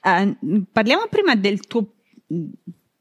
Uh, 0.03 0.65
parliamo 0.71 1.07
prima 1.11 1.35
del 1.35 1.67
tuo 1.67 1.87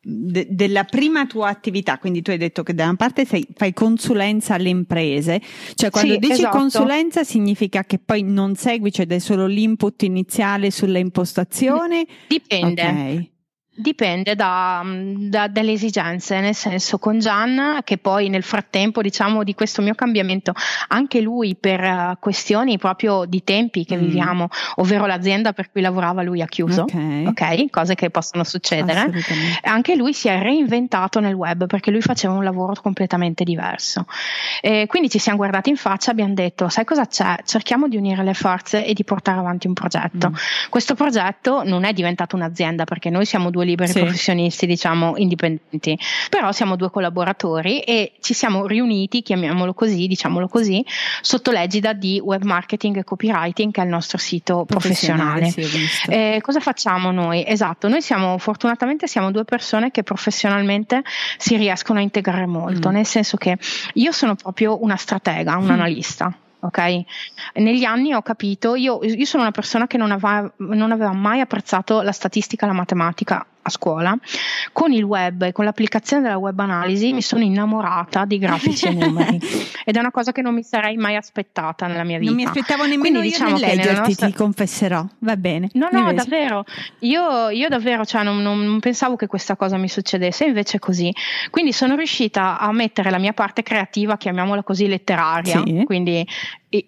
de, 0.07 0.47
della 0.51 0.83
prima 0.83 1.25
tua 1.25 1.49
attività, 1.49 1.97
quindi 1.97 2.21
tu 2.21 2.29
hai 2.29 2.37
detto 2.37 2.61
che 2.61 2.75
da 2.75 2.83
una 2.83 2.95
parte 2.95 3.25
sei, 3.25 3.45
fai 3.55 3.73
consulenza 3.73 4.53
alle 4.53 4.69
imprese, 4.69 5.41
cioè 5.73 5.89
quando 5.89 6.13
sì, 6.13 6.19
dici 6.19 6.33
esatto. 6.33 6.57
consulenza 6.57 7.23
significa 7.23 7.83
che 7.83 7.97
poi 7.97 8.21
non 8.21 8.55
segui, 8.55 8.91
cioè 8.91 9.07
dai 9.07 9.19
solo 9.19 9.47
l'input 9.47 10.03
iniziale 10.03 10.69
sulla 10.69 10.99
impostazione? 10.99 12.05
Dipende. 12.27 12.81
Okay. 12.81 13.29
Dipende 13.77 14.35
da, 14.35 14.81
da, 14.85 15.47
dalle 15.49 15.73
esigenze, 15.73 16.39
nel 16.39 16.55
senso 16.55 16.97
con 16.97 17.19
Gian 17.19 17.81
che 17.83 17.97
poi 17.97 18.29
nel 18.29 18.43
frattempo 18.43 19.01
diciamo 19.01 19.43
di 19.43 19.53
questo 19.53 19.81
mio 19.81 19.95
cambiamento, 19.95 20.53
anche 20.87 21.19
lui 21.19 21.57
per 21.59 21.81
uh, 21.81 22.17
questioni 22.17 22.77
proprio 22.77 23.25
di 23.25 23.43
tempi 23.43 23.83
che 23.83 23.97
mm. 23.97 23.99
viviamo, 23.99 24.47
ovvero 24.75 25.05
l'azienda 25.05 25.51
per 25.51 25.71
cui 25.71 25.81
lavorava 25.81 26.21
lui 26.21 26.41
ha 26.41 26.45
chiuso, 26.45 26.83
okay. 26.83 27.25
ok, 27.25 27.69
cose 27.69 27.95
che 27.95 28.09
possono 28.09 28.45
succedere, 28.45 29.11
anche 29.63 29.95
lui 29.97 30.13
si 30.13 30.29
è 30.29 30.39
reinventato 30.39 31.19
nel 31.19 31.33
web 31.33 31.65
perché 31.65 31.91
lui 31.91 32.01
faceva 32.01 32.33
un 32.33 32.45
lavoro 32.45 32.79
completamente 32.81 33.43
diverso. 33.43 34.05
E 34.61 34.85
quindi 34.87 35.09
ci 35.09 35.19
siamo 35.19 35.37
guardati 35.37 35.69
in 35.69 35.75
faccia 35.75 36.09
e 36.09 36.11
abbiamo 36.13 36.33
detto 36.33 36.69
sai 36.69 36.85
cosa 36.85 37.05
c'è? 37.07 37.39
Cerchiamo 37.43 37.89
di 37.89 37.97
unire 37.97 38.23
le 38.23 38.33
forze 38.33 38.85
e 38.85 38.93
di 38.93 39.03
portare 39.03 39.39
avanti 39.39 39.67
un 39.67 39.73
progetto. 39.73 40.29
Mm. 40.29 40.35
Questo 40.69 40.95
progetto 40.95 41.63
non 41.65 41.83
è 41.83 41.91
diventato 41.91 42.37
un'azienda 42.37 42.85
perché 42.85 43.09
noi 43.09 43.25
siamo 43.25 43.49
due 43.49 43.63
liberi 43.65 43.91
sì. 43.91 43.99
professionisti, 43.99 44.65
diciamo, 44.65 45.17
indipendenti. 45.17 45.97
Però 46.29 46.51
siamo 46.51 46.75
due 46.75 46.89
collaboratori 46.89 47.81
e 47.81 48.13
ci 48.21 48.33
siamo 48.33 48.65
riuniti, 48.65 49.21
chiamiamolo 49.21 49.73
così, 49.73 50.07
diciamolo 50.07 50.47
così, 50.47 50.85
sotto 51.21 51.51
l'egida 51.51 51.93
di 51.93 52.21
web 52.23 52.43
marketing 52.43 52.97
e 52.97 53.03
copywriting, 53.03 53.71
che 53.71 53.81
è 53.81 53.83
il 53.83 53.89
nostro 53.89 54.17
sito 54.17 54.65
professionale. 54.65 55.51
professionale. 55.51 56.35
Eh, 56.35 56.41
cosa 56.41 56.59
facciamo 56.59 57.11
noi? 57.11 57.43
Esatto, 57.45 57.87
noi 57.87 58.01
siamo 58.01 58.37
fortunatamente 58.37 59.07
siamo 59.07 59.31
due 59.31 59.45
persone 59.45 59.91
che 59.91 60.03
professionalmente 60.03 61.03
si 61.37 61.57
riescono 61.57 61.99
a 61.99 62.01
integrare 62.01 62.45
molto, 62.45 62.89
mm. 62.89 62.93
nel 62.93 63.05
senso 63.05 63.37
che 63.37 63.57
io 63.93 64.11
sono 64.11 64.35
proprio 64.35 64.81
una 64.83 64.95
stratega, 64.95 65.57
un 65.57 65.65
mm. 65.65 65.69
analista 65.69 66.37
ok? 66.65 67.03
Negli 67.55 67.83
anni 67.83 68.13
ho 68.13 68.21
capito, 68.21 68.75
io, 68.75 68.99
io 69.03 69.25
sono 69.25 69.43
una 69.43 69.51
persona 69.51 69.87
che 69.87 69.97
non 69.97 70.11
aveva, 70.11 70.51
non 70.57 70.91
aveva 70.91 71.13
mai 71.13 71.39
apprezzato 71.39 72.01
la 72.01 72.11
statistica, 72.11 72.65
la 72.65 72.73
matematica 72.73 73.45
a 73.67 73.69
scuola, 73.71 74.15
con 74.71 74.91
il 74.91 75.03
web 75.03 75.41
e 75.41 75.51
con 75.51 75.65
l'applicazione 75.65 76.21
della 76.21 76.37
web 76.37 76.57
analisi 76.59 77.13
mi 77.13 77.23
sono 77.23 77.43
innamorata 77.43 78.25
di 78.25 78.37
grafici 78.37 78.85
e 78.85 78.93
numeri 78.93 79.39
ed 79.83 79.95
è 79.95 79.99
una 79.99 80.11
cosa 80.11 80.31
che 80.31 80.43
non 80.43 80.53
mi 80.53 80.61
sarei 80.61 80.97
mai 80.97 81.15
aspettata 81.15 81.87
nella 81.87 82.03
mia 82.03 82.19
vita. 82.19 82.31
Non 82.31 82.39
mi 82.39 82.45
aspettavo 82.45 82.83
nemmeno 82.83 83.19
Quindi, 83.19 83.29
diciamo 83.29 83.57
nel 83.57 83.75
leggerti, 83.75 84.07
nostra... 84.07 84.27
ti 84.27 84.33
confesserò, 84.33 85.05
va 85.19 85.35
bene. 85.35 85.69
No, 85.73 85.89
no, 85.91 85.99
invece. 85.99 86.15
davvero, 86.15 86.63
io, 86.99 87.49
io 87.49 87.67
davvero 87.67 88.05
cioè, 88.05 88.23
non, 88.23 88.41
non, 88.43 88.79
pensavo 88.79 89.15
che 89.15 89.25
questa 89.25 89.55
cosa 89.55 89.77
mi 89.77 89.89
succedesse, 89.89 90.45
invece 90.45 90.77
è 90.77 90.79
così. 90.79 91.11
Quindi 91.49 91.73
sono 91.73 91.95
riuscita 91.95 92.59
a 92.59 92.71
mettere 92.71 93.09
la 93.09 93.17
mia 93.17 93.33
parte 93.33 93.63
creativa, 93.63 94.15
chiamiamola 94.15 94.61
così, 94.61 94.87
letteraria, 94.87 95.63
sì. 95.65 95.81
quindi 95.85 96.25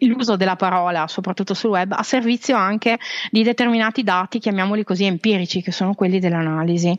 l'uso 0.01 0.35
della 0.35 0.55
parola, 0.55 1.07
soprattutto 1.07 1.53
sul 1.53 1.71
web, 1.71 1.91
a 1.91 2.03
servizio 2.03 2.55
anche 2.55 2.97
di 3.31 3.43
determinati 3.43 4.03
dati, 4.03 4.39
chiamiamoli 4.39 4.83
così 4.83 5.05
empirici, 5.05 5.61
che 5.61 5.71
sono 5.71 5.93
quelli 5.93 6.19
dell'analisi. 6.19 6.97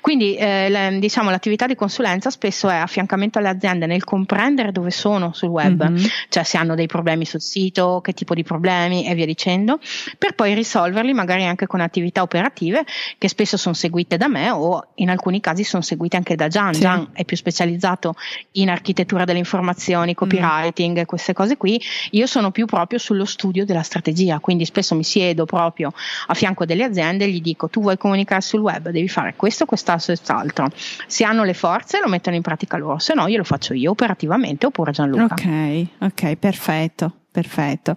Quindi 0.00 0.34
eh, 0.36 0.68
le, 0.68 0.98
diciamo 0.98 1.30
l'attività 1.30 1.66
di 1.66 1.74
consulenza 1.74 2.30
spesso 2.30 2.68
è 2.68 2.76
affiancamento 2.76 3.38
alle 3.38 3.48
aziende 3.48 3.86
nel 3.86 4.04
comprendere 4.04 4.72
dove 4.72 4.90
sono 4.90 5.32
sul 5.32 5.48
web, 5.48 5.88
mm-hmm. 5.88 6.04
cioè 6.28 6.42
se 6.42 6.56
hanno 6.56 6.74
dei 6.74 6.86
problemi 6.86 7.24
sul 7.24 7.40
sito, 7.40 8.00
che 8.02 8.12
tipo 8.12 8.34
di 8.34 8.42
problemi 8.42 9.06
e 9.06 9.14
via 9.14 9.26
dicendo, 9.26 9.78
per 10.18 10.34
poi 10.34 10.54
risolverli 10.54 11.12
magari 11.12 11.44
anche 11.44 11.66
con 11.66 11.80
attività 11.80 12.22
operative 12.22 12.84
che 13.18 13.28
spesso 13.28 13.56
sono 13.56 13.74
seguite 13.74 14.16
da 14.16 14.28
me 14.28 14.50
o 14.50 14.88
in 14.96 15.10
alcuni 15.10 15.40
casi 15.40 15.64
sono 15.64 15.82
seguite 15.82 16.16
anche 16.16 16.36
da 16.36 16.48
Gian. 16.48 16.74
Sì. 16.74 16.80
Gian 16.80 17.08
è 17.12 17.24
più 17.24 17.36
specializzato 17.36 18.14
in 18.52 18.70
architettura 18.70 19.24
delle 19.24 19.38
informazioni, 19.38 20.14
copywriting, 20.14 21.00
mm. 21.00 21.04
queste 21.04 21.32
cose 21.32 21.56
qui. 21.56 21.80
Io 22.12 22.26
sono 22.28 22.50
più 22.50 22.66
proprio 22.66 22.98
sullo 22.98 23.24
studio 23.24 23.64
della 23.64 23.82
strategia, 23.82 24.38
quindi 24.38 24.64
spesso 24.64 24.94
mi 24.94 25.02
siedo 25.02 25.44
proprio 25.44 25.92
a 26.26 26.34
fianco 26.34 26.64
delle 26.64 26.84
aziende 26.84 27.24
e 27.24 27.30
gli 27.30 27.40
dico 27.40 27.68
tu 27.68 27.80
vuoi 27.80 27.96
comunicare 27.96 28.40
sul 28.40 28.60
web, 28.60 28.90
devi 28.90 29.08
fare 29.08 29.34
questo, 29.34 29.64
quest'altro, 29.64 30.14
quest'altro. 30.14 30.68
Se 31.06 31.24
hanno 31.24 31.44
le 31.44 31.54
forze 31.54 32.00
lo 32.00 32.08
mettono 32.08 32.36
in 32.36 32.42
pratica 32.42 32.76
loro, 32.76 32.98
se 32.98 33.14
no 33.14 33.26
io 33.26 33.38
lo 33.38 33.44
faccio 33.44 33.74
io 33.74 33.90
operativamente 33.90 34.66
oppure 34.66 34.92
Gianluca. 34.92 35.34
Ok, 35.34 35.86
ok, 35.98 36.36
perfetto, 36.36 37.12
perfetto. 37.30 37.96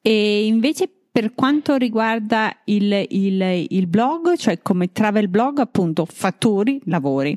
E 0.00 0.46
invece 0.46 0.88
per 1.10 1.34
quanto 1.34 1.76
riguarda 1.76 2.58
il, 2.66 3.06
il, 3.08 3.66
il 3.70 3.86
blog, 3.86 4.36
cioè 4.36 4.60
come 4.62 4.92
travel 4.92 5.28
blog, 5.28 5.58
appunto, 5.58 6.06
fatturi, 6.08 6.80
lavori. 6.84 7.36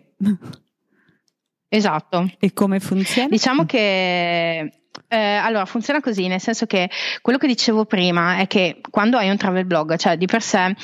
Esatto. 1.74 2.30
E 2.38 2.51
come 2.51 2.82
funziona? 2.82 3.30
Diciamo 3.30 3.66
che 3.66 4.74
eh, 5.08 5.18
allora, 5.18 5.66
funziona 5.66 6.01
così, 6.01 6.28
nel 6.28 6.42
senso 6.42 6.66
che 6.66 6.90
quello 7.22 7.38
che 7.38 7.48
dicevo 7.48 7.86
prima 7.86 8.40
è 8.40 8.48
che 8.48 8.82
quando 8.90 9.18
hai 9.18 9.30
un 9.30 9.38
travel 9.38 9.66
blog, 9.66 9.96
cioè 9.96 10.18
di 10.18 10.25
per 10.25 10.42
sé 10.42 10.75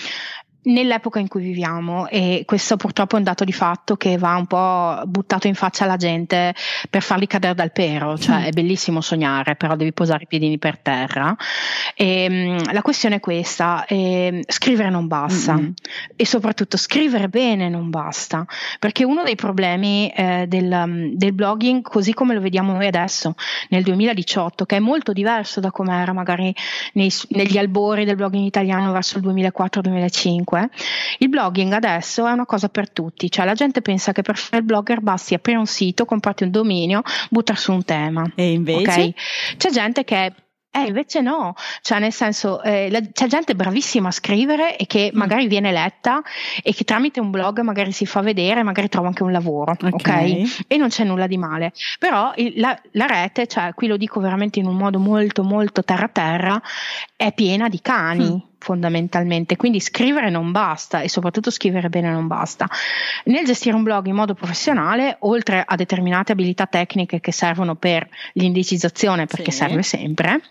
nell'epoca 0.68 1.20
in 1.20 1.28
cui 1.28 1.42
viviamo 1.42 2.08
e 2.08 2.44
questo 2.46 2.78
purtroppo 2.78 3.16
è 3.16 3.20
un 3.20 3.24
dato 3.24 3.44
di 3.44 3.52
fatto 3.52 3.96
che 3.96 4.18
va 4.18 4.36
un 4.36 4.48
po' 4.48 5.02
buttato 5.06 5.48
in 5.48 5.56
faccia 5.56 5.84
alla 5.84 5.98
gente 5.98 6.54
per 6.90 7.02
farli 7.02 7.28
cadere 7.28 7.54
dal 7.54 7.72
pero, 7.72 8.18
cioè 8.18 8.42
mm. 8.42 8.44
è 8.44 8.50
bellissimo 8.52 9.02
sognare 9.02 9.56
però 9.56 9.76
devi 9.76 9.94
posare 9.94 10.24
i 10.24 10.28
piedini 10.28 10.58
per 10.58 10.78
terra 10.80 11.36
e, 11.96 12.24
ehm, 12.24 12.74
la 12.74 12.82
questione 12.82 13.16
è 13.16 13.20
questa, 13.20 13.86
eh, 13.86 14.44
scrivere 14.48 14.90
non 14.90 15.08
basta 15.08 15.54
mm-hmm. 15.54 15.72
e 16.16 16.26
soprattutto 16.26 16.78
scrivere 16.78 17.30
bene 17.30 17.70
non 17.70 17.90
basta 17.90 18.46
perché 18.80 19.04
uno 19.04 19.24
dei 19.24 19.36
problemi 19.36 20.10
eh, 20.10 20.46
del, 20.48 21.12
del, 21.14 21.34
blogging 21.34 21.82
così 21.82 22.14
come 22.14 22.34
lo 22.34 22.42
vediamo 22.42 22.74
noi 22.74 22.88
adesso 22.88 23.36
nel 23.70 23.84
2018 23.84 24.66
che 24.66 24.78
è 24.78 24.80
molto 24.80 25.14
diverso 25.14 25.60
da 25.60 25.72
come 25.72 25.94
era 26.02 26.14
magari 26.14 26.54
nei, 26.94 27.12
negli 27.30 27.58
albori 27.58 28.06
del 28.06 28.16
blogging 28.16 28.46
italiano 28.46 28.92
verso 28.92 29.18
il 29.18 29.26
2004-2005 29.26 30.57
comunque 30.58 30.70
il 31.20 31.30
blogging 31.30 31.72
adesso 31.74 32.26
è 32.26 32.32
una 32.32 32.46
cosa 32.46 32.70
per 32.70 32.90
tutti, 32.90 33.30
cioè 33.30 33.46
la 33.46 33.54
gente 33.54 33.82
pensa 33.82 34.12
che 34.12 34.22
per 34.22 34.38
fare 34.38 34.58
il 34.58 34.64
blogger 34.64 35.02
basti 35.02 35.34
aprire 35.34 35.58
un 35.58 35.68
sito, 35.68 36.06
comprarti 36.06 36.44
un 36.44 36.52
dominio, 36.52 37.04
buttare 37.30 37.60
su 37.60 37.72
un 37.72 37.84
tema. 37.84 38.30
E 38.36 38.52
invece? 38.52 38.82
Okay? 38.82 39.14
C'è 39.58 39.70
gente 39.70 40.04
che 40.04 40.34
Eh, 40.70 40.88
invece 40.90 41.22
no, 41.22 41.56
cioè 41.82 41.98
nel 41.98 42.12
senso 42.12 42.62
eh, 42.62 42.92
la, 42.92 43.00
c'è 43.12 43.26
gente 43.26 43.56
bravissima 43.56 44.10
a 44.10 44.12
scrivere 44.12 44.78
e 44.78 44.86
che 44.86 45.12
mm. 45.12 45.18
magari 45.18 45.48
viene 45.48 45.72
letta 45.72 46.22
e 46.62 46.72
che 46.72 46.84
tramite 46.84 47.20
un 47.20 47.32
blog 47.32 47.62
magari 47.62 47.92
si 47.92 48.06
fa 48.06 48.22
vedere, 48.22 48.62
magari 48.62 48.88
trova 48.88 49.08
anche 49.08 49.24
un 49.24 49.32
lavoro, 49.32 49.72
ok? 49.72 49.94
okay? 49.94 50.46
E 50.68 50.78
non 50.78 50.90
c'è 50.90 51.04
nulla 51.04 51.26
di 51.26 51.38
male. 51.38 51.72
Però 51.98 52.32
il, 52.36 52.60
la, 52.60 52.80
la, 52.92 53.06
rete, 53.08 53.48
cioè 53.48 53.74
qui 53.74 53.88
lo 53.88 53.98
dico 53.98 54.20
veramente 54.20 54.60
in 54.60 54.68
un 54.68 54.76
modo 54.76 55.00
molto 55.00 55.42
molto 55.42 55.84
terra 55.84 56.10
terra, 56.10 56.62
è 57.16 57.34
piena 57.34 57.70
di 57.70 57.80
cani. 57.82 58.30
Mm 58.30 58.56
fondamentalmente, 58.68 59.56
quindi 59.56 59.80
scrivere 59.80 60.30
non 60.30 60.52
basta 60.52 61.00
e 61.00 61.08
soprattutto 61.08 61.50
scrivere 61.52 61.88
bene 61.88 62.10
non 62.12 62.28
basta. 62.28 62.68
Nel 63.26 63.46
gestire 63.46 63.78
un 63.78 63.84
blog 63.84 64.08
in 64.08 64.16
modo 64.16 64.34
professionale, 64.34 65.16
oltre 65.20 65.64
a 65.66 65.76
determinate 65.78 66.34
abilità 66.34 66.66
tecniche 66.66 67.22
che 67.22 67.32
servono 67.32 67.76
per 67.76 68.10
l'indicizzazione, 68.34 69.26
perché 69.26 69.52
sì. 69.52 69.58
serve 69.58 69.84
sempre, 69.84 70.42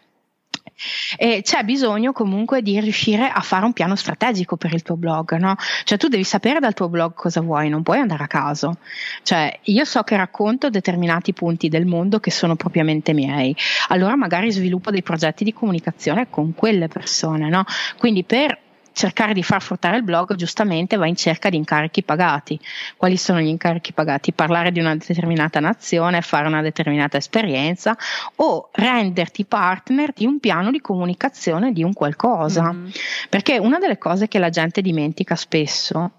e 1.16 1.40
c'è 1.42 1.62
bisogno 1.62 2.12
comunque 2.12 2.62
di 2.62 2.78
riuscire 2.80 3.28
a 3.28 3.40
fare 3.40 3.64
un 3.64 3.72
piano 3.72 3.96
strategico 3.96 4.56
per 4.56 4.72
il 4.74 4.82
tuo 4.82 4.96
blog, 4.96 5.36
no? 5.36 5.56
Cioè 5.84 5.98
tu 5.98 6.08
devi 6.08 6.24
sapere 6.24 6.60
dal 6.60 6.74
tuo 6.74 6.88
blog 6.88 7.14
cosa 7.14 7.40
vuoi, 7.40 7.68
non 7.68 7.82
puoi 7.82 7.98
andare 7.98 8.24
a 8.24 8.26
caso. 8.26 8.78
Cioè 9.22 9.60
io 9.64 9.84
so 9.84 10.02
che 10.02 10.16
racconto 10.16 10.70
determinati 10.70 11.32
punti 11.32 11.68
del 11.68 11.86
mondo 11.86 12.20
che 12.20 12.30
sono 12.30 12.56
propriamente 12.56 13.12
miei, 13.12 13.56
allora 13.88 14.16
magari 14.16 14.50
sviluppo 14.52 14.90
dei 14.90 15.02
progetti 15.02 15.44
di 15.44 15.52
comunicazione 15.52 16.28
con 16.30 16.54
quelle 16.54 16.88
persone, 16.88 17.48
no? 17.48 17.64
Quindi 17.98 18.24
per 18.24 18.64
cercare 18.96 19.34
di 19.34 19.42
far 19.42 19.60
fruttare 19.60 19.98
il 19.98 20.02
blog, 20.02 20.34
giustamente 20.36 20.96
va 20.96 21.06
in 21.06 21.16
cerca 21.16 21.50
di 21.50 21.56
incarichi 21.58 22.02
pagati. 22.02 22.58
Quali 22.96 23.18
sono 23.18 23.40
gli 23.40 23.46
incarichi 23.46 23.92
pagati? 23.92 24.32
Parlare 24.32 24.72
di 24.72 24.80
una 24.80 24.96
determinata 24.96 25.60
nazione, 25.60 26.22
fare 26.22 26.46
una 26.46 26.62
determinata 26.62 27.18
esperienza 27.18 27.94
o 28.36 28.70
renderti 28.72 29.44
partner 29.44 30.14
di 30.14 30.24
un 30.24 30.40
piano 30.40 30.70
di 30.70 30.80
comunicazione 30.80 31.72
di 31.72 31.82
un 31.82 31.92
qualcosa. 31.92 32.72
Mm-hmm. 32.72 32.88
Perché 33.28 33.58
una 33.58 33.78
delle 33.78 33.98
cose 33.98 34.28
che 34.28 34.38
la 34.38 34.48
gente 34.48 34.80
dimentica 34.80 35.36
spesso 35.36 36.12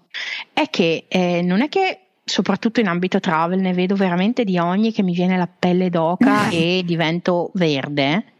è 0.52 0.70
che 0.70 1.06
eh, 1.08 1.42
non 1.42 1.62
è 1.62 1.68
che 1.68 2.02
soprattutto 2.22 2.78
in 2.78 2.86
ambito 2.86 3.18
travel 3.18 3.58
ne 3.58 3.72
vedo 3.72 3.96
veramente 3.96 4.44
di 4.44 4.56
ogni 4.56 4.92
che 4.92 5.02
mi 5.02 5.14
viene 5.14 5.36
la 5.36 5.48
pelle 5.48 5.90
d'oca 5.90 6.48
e 6.54 6.82
divento 6.84 7.50
verde 7.54 8.36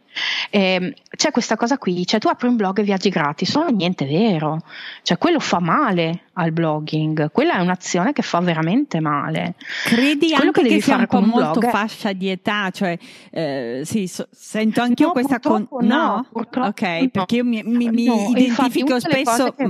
eh, 0.51 0.95
c'è 1.19 1.33
questa 1.33 1.57
cosa 1.57 1.79
qui, 1.79 2.07
cioè 2.07 2.21
tu 2.21 2.29
apri 2.29 2.47
un 2.47 2.55
blog 2.55 2.79
e 2.79 2.85
viaggi 2.85 3.09
gratis, 3.09 3.53
non 3.57 3.67
è 3.67 3.73
niente 3.73 4.07
vero, 4.07 4.63
cioè 5.03 5.19
quello 5.19 5.41
fa 5.41 5.59
male 5.59 6.27
al 6.35 6.53
blogging, 6.53 7.33
quella 7.33 7.55
è 7.55 7.61
un'azione 7.61 8.13
che 8.13 8.23
fa 8.23 8.39
veramente 8.39 9.01
male. 9.01 9.57
Credi 9.83 10.29
quello 10.29 10.45
anche 10.45 10.63
che, 10.63 10.69
che 10.69 10.81
sia 10.81 10.95
un 10.95 11.09
po' 11.09 11.21
molto 11.21 11.59
blog... 11.59 11.73
fascia 11.73 12.13
di 12.13 12.29
età, 12.29 12.71
cioè 12.71 12.97
eh, 13.33 13.81
sì, 13.85 14.07
so, 14.07 14.29
sento 14.31 14.81
anche 14.81 15.03
io 15.03 15.11
questa 15.11 15.41
con... 15.41 15.67
no, 15.81 15.81
no? 15.81 16.27
ok, 16.31 16.83
no. 16.83 17.09
perché 17.11 17.35
io 17.35 17.45
mi, 17.45 17.65
mi, 17.65 17.91
mi 17.91 18.05
no, 18.05 18.31
identifico 18.37 19.01
spesso 19.01 19.53
che... 19.55 19.69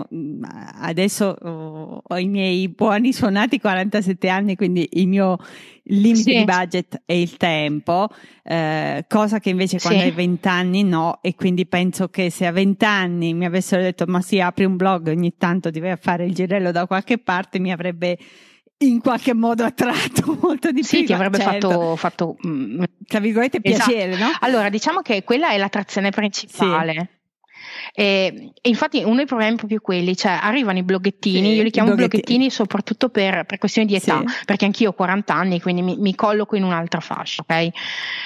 adesso 0.83 1.35
oh, 1.41 2.03
ho 2.07 2.19
i 2.19 2.29
miei 2.29 2.69
buoni 2.69 3.15
suonati 3.15 3.59
47 3.59 4.29
anni, 4.29 4.55
quindi 4.55 4.87
il 4.93 5.09
mio 5.09 5.39
limite 5.89 6.31
sì. 6.31 6.37
di 6.37 6.45
budget 6.45 7.03
è 7.05 7.13
il 7.13 7.37
tempo, 7.37 8.09
eh, 8.43 9.05
cosa 9.09 9.39
che 9.39 9.51
invece 9.51 9.79
quando 9.79 10.01
sì. 10.01 10.07
hai 10.07 10.13
20 10.13 10.49
anni 10.49 10.83
no, 10.83 11.19
e 11.23 11.35
quindi 11.39 11.67
penso 11.67 12.09
che 12.09 12.31
se 12.31 12.47
a 12.47 12.51
20 12.51 12.85
anni 12.85 13.33
mi 13.33 13.45
avessero 13.45 13.81
detto 13.81 14.07
ma 14.09 14.21
sì, 14.21 14.41
apri 14.41 14.65
un 14.65 14.75
blog 14.75 15.07
ogni 15.07 15.37
tanto 15.39 15.69
a 15.69 15.97
fare 15.97 16.25
il 16.25 16.35
girello 16.35 16.73
da 16.73 16.85
qualche 16.89 17.19
parte, 17.19 17.61
mi 17.61 17.71
avrebbe 17.71 18.19
in 18.79 19.01
qualche 19.01 19.35
modo 19.35 19.63
attratto 19.63 20.37
molto 20.43 20.73
di 20.73 20.81
più. 20.81 20.99
Sì, 20.99 21.05
ti 21.05 21.13
avrebbe 21.13 21.39
certo. 21.39 21.71
fatto, 21.71 21.97
fatto 21.97 22.37
mm, 22.45 22.83
tra 23.07 23.21
virgolette, 23.21 23.61
esatto. 23.63 23.91
piacere, 23.93 24.19
no? 24.19 24.27
Allora, 24.41 24.69
diciamo 24.69 25.01
che 25.01 25.23
quella 25.23 25.51
è 25.51 25.59
l'attrazione 25.59 26.11
principale. 26.11 26.93
Sì. 26.93 27.18
E, 27.93 28.53
e, 28.61 28.69
infatti 28.69 29.03
uno 29.05 29.17
dei 29.17 29.27
problemi 29.27 29.55
è 29.55 29.57
proprio 29.57 29.81
quelli, 29.81 30.17
cioè 30.17 30.39
arrivano 30.41 30.79
i 30.79 30.83
bloggettini, 30.83 31.51
sì, 31.51 31.55
io 31.55 31.63
li 31.63 31.71
chiamo 31.71 31.95
bloggettini, 31.95 32.23
bloggettini 32.23 32.51
soprattutto 32.51 33.09
per, 33.09 33.45
per, 33.45 33.59
questioni 33.59 33.87
di 33.89 33.95
età, 33.95 34.23
sì. 34.27 34.45
perché 34.45 34.65
anch'io 34.65 34.91
ho 34.91 34.93
40 34.93 35.35
anni, 35.35 35.61
quindi 35.61 35.83
mi, 35.83 35.97
mi 35.97 36.15
colloco 36.15 36.57
in 36.57 36.65
un'altra 36.65 37.01
fascia, 37.01 37.43
ok? 37.47 37.69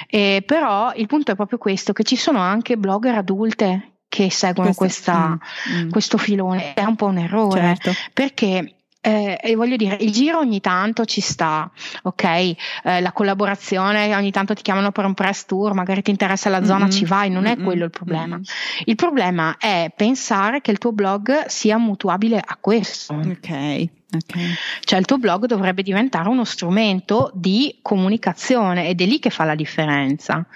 E, 0.08 0.42
però 0.44 0.92
il 0.94 1.06
punto 1.06 1.32
è 1.32 1.34
proprio 1.34 1.58
questo, 1.58 1.92
che 1.92 2.02
ci 2.02 2.16
sono 2.16 2.38
anche 2.38 2.76
blogger 2.76 3.14
adulte 3.14 3.92
che 4.08 4.30
seguono 4.30 4.74
questo, 4.74 5.10
questa, 5.10 5.38
mm, 5.70 5.84
mm. 5.84 5.90
questo 5.90 6.18
filone, 6.18 6.74
è 6.74 6.84
un 6.84 6.96
po' 6.96 7.06
un 7.06 7.16
errore, 7.16 7.76
certo. 7.78 7.92
perché 8.12 8.81
eh, 9.04 9.36
e 9.42 9.56
voglio 9.56 9.74
dire, 9.74 9.96
il 10.00 10.12
giro 10.12 10.38
ogni 10.38 10.60
tanto 10.60 11.04
ci 11.04 11.20
sta, 11.20 11.68
ok? 12.02 12.24
Eh, 12.24 12.56
la 13.00 13.10
collaborazione, 13.10 14.14
ogni 14.14 14.30
tanto 14.30 14.54
ti 14.54 14.62
chiamano 14.62 14.92
per 14.92 15.04
un 15.04 15.14
press 15.14 15.44
tour, 15.44 15.74
magari 15.74 16.02
ti 16.02 16.10
interessa 16.10 16.48
la 16.48 16.64
zona, 16.64 16.84
mm-hmm. 16.84 16.90
ci 16.90 17.04
vai, 17.04 17.28
non 17.28 17.46
è 17.46 17.56
mm-hmm. 17.56 17.64
quello 17.64 17.84
il 17.84 17.90
problema. 17.90 18.36
Mm-hmm. 18.36 18.44
Il 18.84 18.94
problema 18.94 19.56
è 19.58 19.92
pensare 19.94 20.60
che 20.60 20.70
il 20.70 20.78
tuo 20.78 20.92
blog 20.92 21.46
sia 21.46 21.78
mutuabile 21.78 22.40
a 22.44 22.56
questo. 22.60 23.14
Ok. 23.14 23.88
Okay. 24.14 24.54
Cioè 24.84 24.98
il 24.98 25.06
tuo 25.06 25.16
blog 25.16 25.46
dovrebbe 25.46 25.82
diventare 25.82 26.28
uno 26.28 26.44
strumento 26.44 27.30
di 27.34 27.78
comunicazione 27.80 28.86
ed 28.86 29.00
è 29.00 29.06
lì 29.06 29.18
che 29.18 29.30
fa 29.30 29.44
la 29.44 29.54
differenza. 29.54 30.46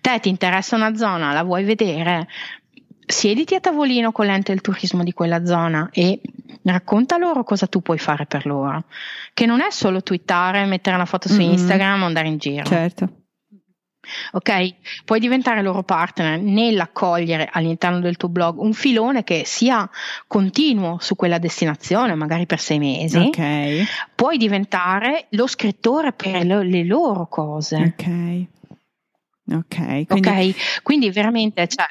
Te 0.00 0.18
ti 0.20 0.28
interessa 0.28 0.74
una 0.74 0.94
zona, 0.96 1.32
la 1.32 1.44
vuoi 1.44 1.62
vedere? 1.62 2.26
Siediti 3.06 3.54
a 3.54 3.60
tavolino 3.60 4.12
con 4.12 4.26
l'ente 4.26 4.52
del 4.52 4.60
turismo 4.60 5.02
di 5.02 5.12
quella 5.12 5.44
zona 5.44 5.88
e 5.92 6.20
racconta 6.62 7.16
loro 7.16 7.44
cosa 7.44 7.66
tu 7.66 7.80
puoi 7.80 7.98
fare 7.98 8.26
per 8.26 8.46
loro. 8.46 8.84
Che 9.32 9.46
non 9.46 9.60
è 9.60 9.70
solo 9.70 10.02
twittare, 10.02 10.64
mettere 10.66 10.96
una 10.96 11.06
foto 11.06 11.28
su 11.28 11.40
mm-hmm. 11.40 11.52
Instagram 11.52 12.02
o 12.02 12.06
andare 12.06 12.28
in 12.28 12.38
giro. 12.38 12.64
Certo. 12.64 13.24
Ok, 14.32 14.74
puoi 15.04 15.18
diventare 15.18 15.62
loro 15.62 15.82
partner 15.82 16.40
nell'accogliere 16.40 17.48
all'interno 17.50 17.98
del 17.98 18.16
tuo 18.16 18.28
blog 18.28 18.58
un 18.58 18.72
filone 18.72 19.24
che 19.24 19.42
sia 19.44 19.88
continuo 20.28 20.98
su 21.00 21.16
quella 21.16 21.38
destinazione, 21.38 22.14
magari 22.14 22.46
per 22.46 22.60
sei 22.60 22.78
mesi. 22.78 23.18
Ok. 23.18 23.84
Puoi 24.14 24.36
diventare 24.36 25.26
lo 25.30 25.46
scrittore 25.46 26.12
per 26.12 26.44
le, 26.44 26.64
le 26.64 26.84
loro 26.84 27.26
cose. 27.26 27.76
Ok. 27.76 28.54
Ok, 29.48 30.06
quindi, 30.06 30.28
okay? 30.28 30.54
quindi 30.82 31.10
veramente 31.10 31.68
cioè, 31.68 31.86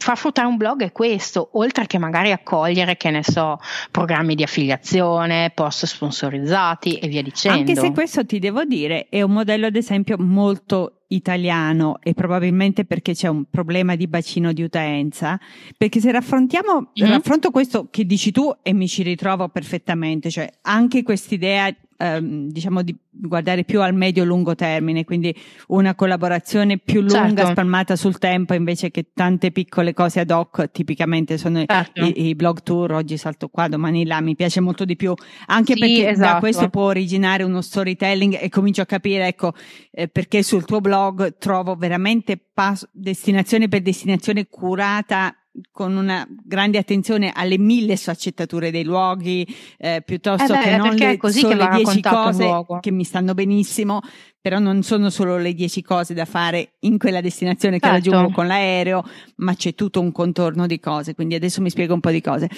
far 0.00 0.16
fruttare 0.16 0.48
un 0.48 0.56
blog 0.56 0.82
è 0.82 0.92
questo, 0.92 1.50
oltre 1.52 1.86
che 1.86 1.98
magari 1.98 2.32
accogliere, 2.32 2.96
che 2.96 3.10
ne 3.10 3.22
so, 3.22 3.58
programmi 3.90 4.34
di 4.34 4.42
affiliazione, 4.42 5.52
post 5.54 5.84
sponsorizzati 5.84 6.94
e 6.94 7.06
via 7.06 7.22
dicendo. 7.22 7.58
Anche 7.58 7.76
se 7.76 7.92
questo 7.92 8.24
ti 8.24 8.38
devo 8.38 8.64
dire 8.64 9.06
è 9.10 9.20
un 9.20 9.32
modello 9.32 9.66
ad 9.66 9.76
esempio 9.76 10.16
molto 10.18 11.02
italiano 11.08 11.98
e 12.02 12.14
probabilmente 12.14 12.84
perché 12.84 13.12
c'è 13.12 13.28
un 13.28 13.44
problema 13.50 13.94
di 13.94 14.06
bacino 14.06 14.52
di 14.52 14.62
utenza, 14.62 15.38
perché 15.76 16.00
se 16.00 16.10
raffrontiamo, 16.10 16.92
mm-hmm. 16.98 17.10
raffronto 17.12 17.50
questo 17.50 17.88
che 17.90 18.04
dici 18.06 18.30
tu 18.30 18.50
e 18.62 18.72
mi 18.72 18.88
ci 18.88 19.02
ritrovo 19.02 19.48
perfettamente, 19.48 20.30
cioè 20.30 20.48
anche 20.62 21.02
quest'idea 21.02 21.74
ehm, 22.00 22.48
diciamo 22.50 22.82
di 22.82 22.96
guardare 23.10 23.64
più 23.64 23.82
al 23.82 23.94
medio-lungo 23.94 24.54
termine, 24.54 25.04
quindi 25.04 25.34
una 25.68 25.94
collaborazione 25.94 26.78
più 26.78 27.00
lunga 27.00 27.34
certo. 27.36 27.50
spalmata 27.50 27.96
sul 27.96 28.18
tempo 28.18 28.54
invece 28.54 28.90
che 28.90 29.10
tante 29.12 29.50
piccole 29.50 29.92
cose 29.92 30.20
ad 30.20 30.30
hoc, 30.30 30.70
tipicamente 30.70 31.36
sono 31.36 31.62
certo. 31.66 32.04
i, 32.04 32.28
i, 32.28 32.34
blog 32.34 32.62
tour, 32.62 32.92
oggi 32.92 33.16
salto 33.16 33.48
qua, 33.48 33.68
domani 33.68 34.06
là, 34.06 34.20
mi 34.20 34.34
piace 34.34 34.60
molto 34.60 34.84
di 34.84 34.96
più, 34.96 35.12
anche 35.46 35.74
sì, 35.74 35.78
perché 35.80 36.08
esatto. 36.08 36.32
da 36.32 36.38
questo 36.38 36.68
può 36.70 36.84
originare 36.84 37.42
uno 37.42 37.60
storytelling 37.60 38.38
e 38.40 38.48
comincio 38.48 38.80
a 38.82 38.86
capire, 38.86 39.26
ecco, 39.26 39.52
eh, 39.90 40.08
perché 40.08 40.42
sul 40.42 40.64
tuo 40.64 40.80
blog 40.80 41.36
trovo 41.38 41.74
veramente 41.74 42.40
pas- 42.52 42.88
destinazione 42.92 43.68
per 43.68 43.82
destinazione 43.82 44.46
curata 44.48 45.34
con 45.70 45.96
una 45.96 46.26
grande 46.44 46.78
attenzione 46.78 47.32
alle 47.34 47.58
mille 47.58 47.96
sfaccettature 47.96 48.70
dei 48.70 48.84
luoghi, 48.84 49.46
eh, 49.78 50.02
piuttosto 50.04 50.52
eh 50.52 50.56
beh, 50.56 50.62
che 50.62 50.76
non 50.76 50.94
le, 50.94 51.18
solo 51.30 51.54
le 51.54 51.68
dieci 51.76 52.00
cose 52.00 52.64
che 52.80 52.90
mi 52.90 53.04
stanno 53.04 53.34
benissimo, 53.34 54.00
però 54.40 54.58
non 54.58 54.82
sono 54.82 55.10
solo 55.10 55.36
le 55.36 55.52
dieci 55.54 55.82
cose 55.82 56.14
da 56.14 56.24
fare 56.24 56.74
in 56.80 56.98
quella 56.98 57.20
destinazione 57.20 57.78
che 57.78 57.88
certo. 57.88 58.10
raggiungo 58.10 58.32
con 58.32 58.46
l'aereo, 58.46 59.04
ma 59.36 59.54
c'è 59.54 59.74
tutto 59.74 60.00
un 60.00 60.12
contorno 60.12 60.66
di 60.66 60.78
cose, 60.78 61.14
quindi 61.14 61.34
adesso 61.34 61.60
mi 61.60 61.70
spiego 61.70 61.94
un 61.94 62.00
po' 62.00 62.10
di 62.10 62.20
cose. 62.20 62.48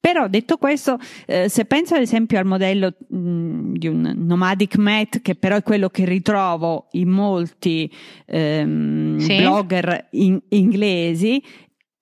Però 0.00 0.28
detto 0.28 0.58
questo, 0.58 0.96
eh, 1.26 1.48
se 1.48 1.64
penso 1.64 1.96
ad 1.96 2.02
esempio 2.02 2.38
al 2.38 2.46
modello 2.46 2.94
mh, 3.08 3.72
di 3.72 3.88
un 3.88 4.14
nomadic 4.16 4.76
mat, 4.76 5.20
che 5.20 5.34
però 5.34 5.56
è 5.56 5.62
quello 5.62 5.88
che 5.88 6.04
ritrovo 6.04 6.86
in 6.92 7.08
molti 7.08 7.92
ehm, 8.26 9.18
sì. 9.18 9.36
blogger 9.38 10.06
in- 10.12 10.40
inglesi, 10.50 11.42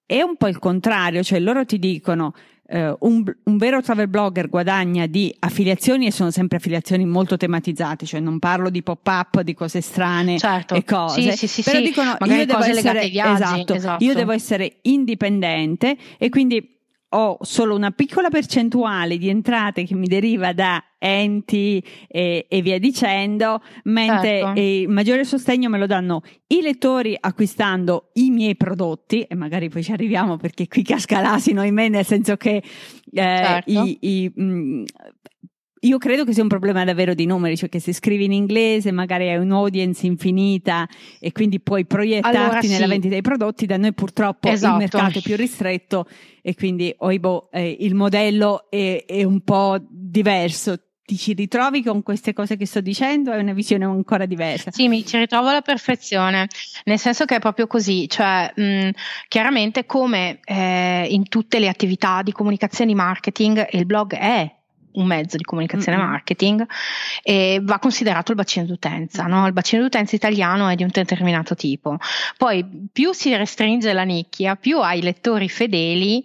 è 0.06 0.22
un 0.22 0.36
po' 0.36 0.46
il 0.46 0.58
contrario, 0.58 1.22
cioè 1.22 1.40
loro 1.40 1.64
ti 1.64 1.78
dicono 1.78 2.32
Uh, 2.68 2.96
un, 3.02 3.22
un, 3.44 3.56
vero 3.58 3.80
travel 3.80 4.08
blogger 4.08 4.48
guadagna 4.48 5.06
di 5.06 5.32
affiliazioni 5.38 6.08
e 6.08 6.10
sono 6.10 6.32
sempre 6.32 6.56
affiliazioni 6.56 7.04
molto 7.06 7.36
tematizzate, 7.36 8.06
cioè 8.06 8.18
non 8.18 8.40
parlo 8.40 8.70
di 8.70 8.82
pop-up, 8.82 9.42
di 9.42 9.54
cose 9.54 9.80
strane 9.80 10.36
certo. 10.36 10.74
e 10.74 10.82
cose, 10.82 11.36
sì, 11.36 11.46
sì, 11.46 11.62
però 11.62 11.76
sì, 11.76 11.84
dicono 11.84 12.16
io 12.24 12.44
devo, 12.44 12.64
essere, 12.64 13.08
viaggi, 13.08 13.42
esatto, 13.42 13.74
esatto. 13.74 14.04
io 14.04 14.14
devo 14.14 14.32
essere 14.32 14.78
indipendente 14.82 15.96
e 16.18 16.28
quindi 16.28 16.75
ho 17.18 17.38
solo 17.40 17.74
una 17.74 17.92
piccola 17.92 18.28
percentuale 18.28 19.16
di 19.16 19.30
entrate 19.30 19.84
che 19.84 19.94
mi 19.94 20.06
deriva 20.06 20.52
da 20.52 20.82
enti 20.98 21.82
e, 22.08 22.46
e 22.46 22.62
via 22.62 22.78
dicendo, 22.78 23.62
mentre 23.84 24.40
certo. 24.40 24.60
il 24.60 24.88
maggiore 24.88 25.24
sostegno 25.24 25.70
me 25.70 25.78
lo 25.78 25.86
danno 25.86 26.20
i 26.48 26.60
lettori 26.60 27.16
acquistando 27.18 28.10
i 28.14 28.30
miei 28.30 28.54
prodotti, 28.54 29.22
e 29.22 29.34
magari 29.34 29.70
poi 29.70 29.82
ci 29.82 29.92
arriviamo 29.92 30.36
perché 30.36 30.68
qui 30.68 30.82
casca 30.82 31.20
l'asino 31.20 31.64
in 31.64 31.72
me, 31.72 31.88
nel 31.88 32.04
senso 32.04 32.36
che 32.36 32.56
eh, 32.56 32.62
certo. 33.12 33.70
i, 33.70 33.98
i, 34.00 34.32
mh, 34.34 34.44
mm, 34.44 34.84
io 35.80 35.98
credo 35.98 36.24
che 36.24 36.32
sia 36.32 36.42
un 36.42 36.48
problema 36.48 36.84
davvero 36.84 37.14
di 37.14 37.26
numeri, 37.26 37.56
cioè 37.56 37.68
che 37.68 37.80
se 37.80 37.92
scrivi 37.92 38.24
in 38.24 38.32
inglese 38.32 38.90
magari 38.92 39.28
hai 39.28 39.36
un'audience 39.36 40.06
infinita 40.06 40.88
e 41.20 41.32
quindi 41.32 41.60
puoi 41.60 41.84
proiettarti 41.84 42.36
allora, 42.36 42.60
nella 42.60 42.84
sì. 42.84 42.86
vendita 42.86 43.12
dei 43.12 43.22
prodotti, 43.22 43.66
da 43.66 43.76
noi 43.76 43.92
purtroppo 43.92 44.48
esatto. 44.48 44.72
il 44.72 44.78
mercato 44.78 45.18
è 45.18 45.22
più 45.22 45.36
ristretto 45.36 46.08
e 46.40 46.54
quindi 46.54 46.94
oibo, 46.98 47.50
eh, 47.50 47.76
il 47.80 47.94
modello 47.94 48.70
è, 48.70 49.04
è 49.06 49.22
un 49.22 49.40
po' 49.42 49.78
diverso 49.88 50.80
ti 51.06 51.16
ci 51.16 51.34
ritrovi 51.34 51.84
con 51.84 52.02
queste 52.02 52.32
cose 52.32 52.56
che 52.56 52.66
sto 52.66 52.80
dicendo? 52.80 53.30
È 53.30 53.38
una 53.38 53.52
visione 53.52 53.84
ancora 53.84 54.26
diversa? 54.26 54.72
Sì, 54.72 54.88
mi 54.88 55.06
ci 55.06 55.16
ritrovo 55.16 55.48
alla 55.48 55.60
perfezione, 55.60 56.48
nel 56.84 56.98
senso 56.98 57.24
che 57.24 57.36
è 57.36 57.38
proprio 57.38 57.68
così, 57.68 58.08
cioè 58.08 58.52
mh, 58.52 58.90
chiaramente 59.28 59.86
come 59.86 60.40
eh, 60.44 61.06
in 61.08 61.28
tutte 61.28 61.60
le 61.60 61.68
attività 61.68 62.22
di 62.22 62.32
comunicazione 62.32 62.90
e 62.90 62.94
marketing 62.96 63.68
il 63.70 63.86
blog 63.86 64.14
è 64.14 64.55
un 64.96 65.06
mezzo 65.06 65.36
di 65.36 65.44
comunicazione 65.44 65.98
mm-hmm. 65.98 66.08
marketing 66.08 66.66
e 67.22 67.60
va 67.62 67.78
considerato 67.78 68.32
il 68.32 68.36
bacino 68.36 68.66
d'utenza. 68.66 69.24
No? 69.24 69.46
Il 69.46 69.52
bacino 69.52 69.82
d'utenza 69.82 70.14
italiano 70.14 70.68
è 70.68 70.74
di 70.74 70.82
un 70.82 70.90
determinato 70.92 71.54
tipo. 71.54 71.96
Poi 72.36 72.88
più 72.92 73.12
si 73.12 73.34
restringe 73.34 73.92
la 73.92 74.04
nicchia, 74.04 74.56
più 74.56 74.80
hai 74.80 75.02
lettori 75.02 75.48
fedeli 75.48 76.22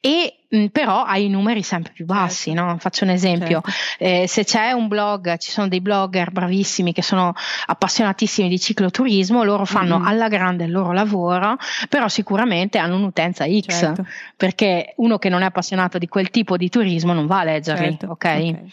e 0.00 0.41
Mm, 0.54 0.66
però 0.66 1.02
hai 1.04 1.28
numeri 1.28 1.62
sempre 1.62 1.92
più 1.94 2.04
bassi. 2.04 2.50
Certo. 2.50 2.64
No? 2.64 2.76
Faccio 2.78 3.04
un 3.04 3.10
esempio: 3.10 3.62
certo. 3.64 4.04
eh, 4.04 4.28
se 4.28 4.44
c'è 4.44 4.72
un 4.72 4.86
blog, 4.86 5.38
ci 5.38 5.50
sono 5.50 5.68
dei 5.68 5.80
blogger 5.80 6.30
bravissimi 6.30 6.92
che 6.92 7.02
sono 7.02 7.34
appassionatissimi 7.66 8.48
di 8.48 8.60
cicloturismo, 8.60 9.44
loro 9.44 9.64
fanno 9.64 9.98
mm-hmm. 9.98 10.06
alla 10.06 10.28
grande 10.28 10.64
il 10.64 10.70
loro 10.70 10.92
lavoro, 10.92 11.56
però 11.88 12.08
sicuramente 12.08 12.78
hanno 12.78 12.96
un'utenza 12.96 13.46
X 13.46 13.78
certo. 13.78 14.06
perché 14.36 14.92
uno 14.96 15.18
che 15.18 15.30
non 15.30 15.40
è 15.40 15.46
appassionato 15.46 15.96
di 15.96 16.08
quel 16.08 16.28
tipo 16.30 16.56
di 16.58 16.68
turismo 16.68 17.14
non 17.14 17.26
va 17.26 17.40
a 17.40 17.44
leggerli. 17.44 17.84
Certo. 17.84 18.10
Okay? 18.10 18.50
okay. 18.50 18.70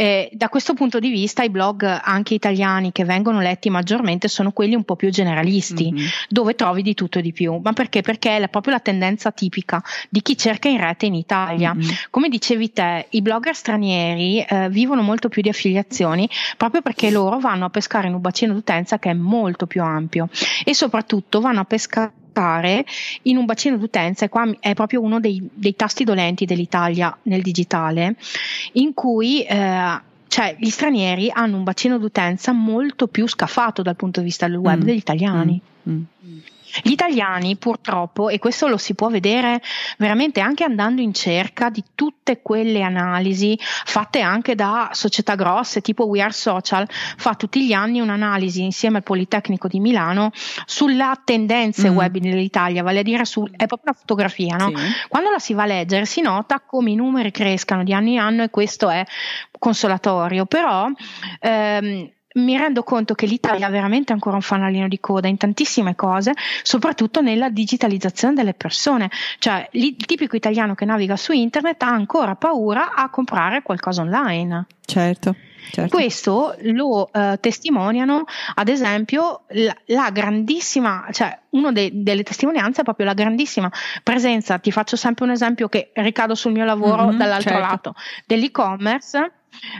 Eh, 0.00 0.30
da 0.32 0.48
questo 0.48 0.74
punto 0.74 1.00
di 1.00 1.10
vista, 1.10 1.42
i 1.42 1.50
blog 1.50 1.82
anche 1.82 2.34
italiani 2.34 2.92
che 2.92 3.04
vengono 3.04 3.40
letti 3.40 3.68
maggiormente 3.68 4.28
sono 4.28 4.52
quelli 4.52 4.76
un 4.76 4.84
po' 4.84 4.94
più 4.94 5.10
generalisti, 5.10 5.90
mm-hmm. 5.90 6.06
dove 6.28 6.54
trovi 6.54 6.82
di 6.82 6.94
tutto 6.94 7.18
e 7.18 7.22
di 7.22 7.32
più. 7.32 7.58
Ma 7.60 7.72
perché? 7.72 8.00
Perché 8.02 8.36
è 8.36 8.48
proprio 8.48 8.74
la 8.74 8.80
tendenza 8.80 9.32
tipica 9.32 9.82
di 10.08 10.22
chi 10.22 10.36
cerca 10.36 10.68
in 10.68 10.78
rete 10.78 11.07
in 11.08 11.14
Italia. 11.14 11.74
Mm-hmm. 11.74 11.88
Come 12.10 12.28
dicevi 12.28 12.72
te, 12.72 13.06
i 13.10 13.20
blogger 13.20 13.54
stranieri 13.54 14.40
eh, 14.40 14.68
vivono 14.70 15.02
molto 15.02 15.28
più 15.28 15.42
di 15.42 15.48
affiliazioni 15.48 16.28
proprio 16.56 16.82
perché 16.82 17.10
loro 17.10 17.38
vanno 17.38 17.64
a 17.64 17.70
pescare 17.70 18.06
in 18.06 18.14
un 18.14 18.20
bacino 18.20 18.52
d'utenza 18.52 18.98
che 18.98 19.10
è 19.10 19.14
molto 19.14 19.66
più 19.66 19.82
ampio 19.82 20.28
e 20.64 20.74
soprattutto 20.74 21.40
vanno 21.40 21.60
a 21.60 21.64
pescare 21.64 22.12
in 23.22 23.36
un 23.36 23.46
bacino 23.46 23.76
d'utenza, 23.76 24.24
e 24.24 24.28
qua 24.28 24.48
è 24.60 24.72
proprio 24.74 25.00
uno 25.00 25.18
dei, 25.18 25.48
dei 25.52 25.74
tasti 25.74 26.04
dolenti 26.04 26.44
dell'Italia 26.44 27.16
nel 27.22 27.42
digitale, 27.42 28.14
in 28.74 28.94
cui 28.94 29.42
eh, 29.42 30.00
cioè 30.28 30.54
gli 30.56 30.68
stranieri 30.68 31.30
hanno 31.32 31.56
un 31.56 31.64
bacino 31.64 31.98
d'utenza 31.98 32.52
molto 32.52 33.08
più 33.08 33.26
scafato 33.26 33.82
dal 33.82 33.96
punto 33.96 34.20
di 34.20 34.26
vista 34.26 34.46
del 34.46 34.58
web 34.58 34.82
mm. 34.82 34.84
degli 34.84 34.96
italiani. 34.96 35.60
Mm. 35.88 35.92
Mm. 36.24 36.38
Gli 36.82 36.90
italiani 36.90 37.56
purtroppo, 37.56 38.28
e 38.28 38.38
questo 38.38 38.68
lo 38.68 38.76
si 38.76 38.94
può 38.94 39.08
vedere 39.08 39.62
veramente 39.98 40.40
anche 40.40 40.64
andando 40.64 41.00
in 41.00 41.12
cerca 41.12 41.70
di 41.70 41.82
tutte 41.94 42.42
quelle 42.42 42.82
analisi 42.82 43.58
fatte 43.60 44.20
anche 44.20 44.54
da 44.54 44.90
società 44.92 45.34
grosse 45.34 45.80
tipo 45.80 46.06
We 46.06 46.20
Are 46.20 46.32
Social, 46.32 46.86
fa 46.88 47.34
tutti 47.34 47.66
gli 47.66 47.72
anni 47.72 48.00
un'analisi 48.00 48.62
insieme 48.62 48.98
al 48.98 49.02
Politecnico 49.02 49.68
di 49.68 49.80
Milano 49.80 50.30
sulla 50.66 51.20
tendenze 51.24 51.90
mm. 51.90 51.96
web 51.96 52.16
nell'Italia, 52.16 52.82
vale 52.82 53.00
a 53.00 53.02
dire 53.02 53.24
su, 53.24 53.44
è 53.44 53.66
proprio 53.66 53.90
una 53.90 53.96
fotografia, 53.98 54.56
no? 54.56 54.68
Sì. 54.74 54.84
Quando 55.08 55.30
la 55.30 55.38
si 55.38 55.54
va 55.54 55.62
a 55.62 55.66
leggere 55.66 56.06
si 56.06 56.20
nota 56.20 56.60
come 56.60 56.90
i 56.90 56.94
numeri 56.94 57.30
crescano 57.30 57.84
di 57.84 57.92
anno 57.92 58.08
in 58.08 58.18
anno 58.18 58.42
e 58.42 58.50
questo 58.50 58.88
è 58.88 59.04
consolatorio, 59.58 60.46
però 60.46 60.88
ehm, 61.40 62.10
mi 62.38 62.56
rendo 62.56 62.82
conto 62.82 63.14
che 63.14 63.26
l'Italia 63.26 63.66
ha 63.66 63.70
veramente 63.70 64.12
ancora 64.12 64.36
un 64.36 64.42
fanalino 64.42 64.88
di 64.88 65.00
coda 65.00 65.28
in 65.28 65.36
tantissime 65.36 65.94
cose, 65.94 66.32
soprattutto 66.62 67.20
nella 67.20 67.50
digitalizzazione 67.50 68.34
delle 68.34 68.54
persone. 68.54 69.10
Cioè, 69.38 69.68
il 69.72 69.96
tipico 69.96 70.36
italiano 70.36 70.74
che 70.74 70.84
naviga 70.84 71.16
su 71.16 71.32
internet 71.32 71.82
ha 71.82 71.88
ancora 71.88 72.34
paura 72.36 72.94
a 72.94 73.10
comprare 73.10 73.62
qualcosa 73.62 74.02
online. 74.02 74.66
Certo. 74.84 75.34
Certo. 75.70 75.94
Questo 75.94 76.56
lo 76.62 77.10
eh, 77.12 77.38
testimoniano, 77.40 78.24
ad 78.54 78.68
esempio, 78.68 79.42
la, 79.48 79.76
la 79.86 80.10
grandissima, 80.10 81.06
cioè 81.10 81.38
una 81.50 81.72
delle 81.72 82.22
testimonianze 82.22 82.80
è 82.80 82.84
proprio 82.84 83.06
la 83.06 83.14
grandissima 83.14 83.70
presenza. 84.02 84.58
Ti 84.58 84.70
faccio 84.72 84.96
sempre 84.96 85.24
un 85.24 85.32
esempio 85.32 85.68
che 85.68 85.90
ricado 85.94 86.34
sul 86.34 86.52
mio 86.52 86.64
lavoro 86.64 87.06
mm-hmm, 87.06 87.18
dall'altro 87.18 87.50
certo. 87.50 87.66
lato 87.66 87.94
dell'e-commerce 88.26 89.32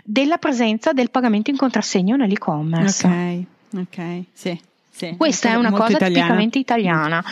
della 0.04 0.38
presenza 0.38 0.92
del 0.92 1.10
pagamento 1.10 1.50
in 1.50 1.56
contrassegno 1.56 2.16
nell'e-commerce. 2.16 3.06
Ok, 3.06 3.80
ok, 3.80 4.22
sì. 4.32 4.60
sì. 4.90 5.14
Questa 5.16 5.50
è 5.50 5.54
una 5.54 5.70
cosa 5.70 5.92
italiana. 5.92 6.14
tipicamente 6.14 6.58
italiana. 6.58 7.24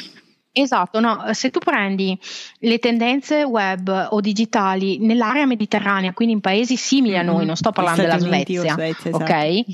Esatto, 0.59 1.01
no, 1.01 1.23
se 1.33 1.51
tu 1.51 1.59
prendi 1.59 2.19
le 2.61 2.79
tendenze 2.79 3.43
web 3.43 4.09
o 4.11 4.21
digitali 4.23 4.99
nell'area 4.99 5.45
mediterranea, 5.45 6.15
quindi 6.15 6.33
in 6.33 6.41
paesi 6.41 6.77
simili 6.77 7.19
a 7.19 7.23
noi, 7.23 7.37
mm-hmm. 7.37 7.47
non 7.47 7.57
sto 7.57 7.73
parlando 7.73 8.01
della 8.01 8.19
Svezia, 8.19 8.73
Svezia 8.73 9.11
esatto. 9.11 9.17
ok? 9.17 9.65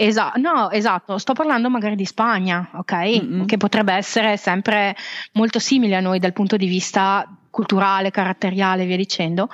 Esatto, 0.00 0.38
no, 0.38 0.70
esatto, 0.70 1.18
sto 1.18 1.32
parlando 1.32 1.68
magari 1.68 1.96
di 1.96 2.04
Spagna, 2.04 2.70
ok? 2.74 2.92
Mm-hmm. 2.92 3.44
Che 3.46 3.56
potrebbe 3.56 3.92
essere 3.94 4.36
sempre 4.36 4.94
molto 5.32 5.58
simile 5.58 5.96
a 5.96 6.00
noi 6.00 6.20
dal 6.20 6.32
punto 6.32 6.56
di 6.56 6.68
vista 6.68 7.28
culturale, 7.50 8.12
caratteriale 8.12 8.84
e 8.84 8.86
via 8.86 8.96
dicendo, 8.96 9.48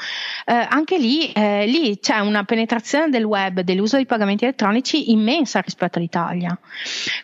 eh, 0.44 0.52
anche 0.52 0.98
lì, 0.98 1.32
eh, 1.32 1.64
lì, 1.64 1.98
c'è 1.98 2.18
una 2.18 2.44
penetrazione 2.44 3.08
del 3.08 3.24
web, 3.24 3.60
dell'uso 3.60 3.96
dei 3.96 4.04
pagamenti 4.04 4.44
elettronici 4.44 5.12
immensa 5.12 5.60
rispetto 5.60 5.96
all'Italia. 5.96 6.58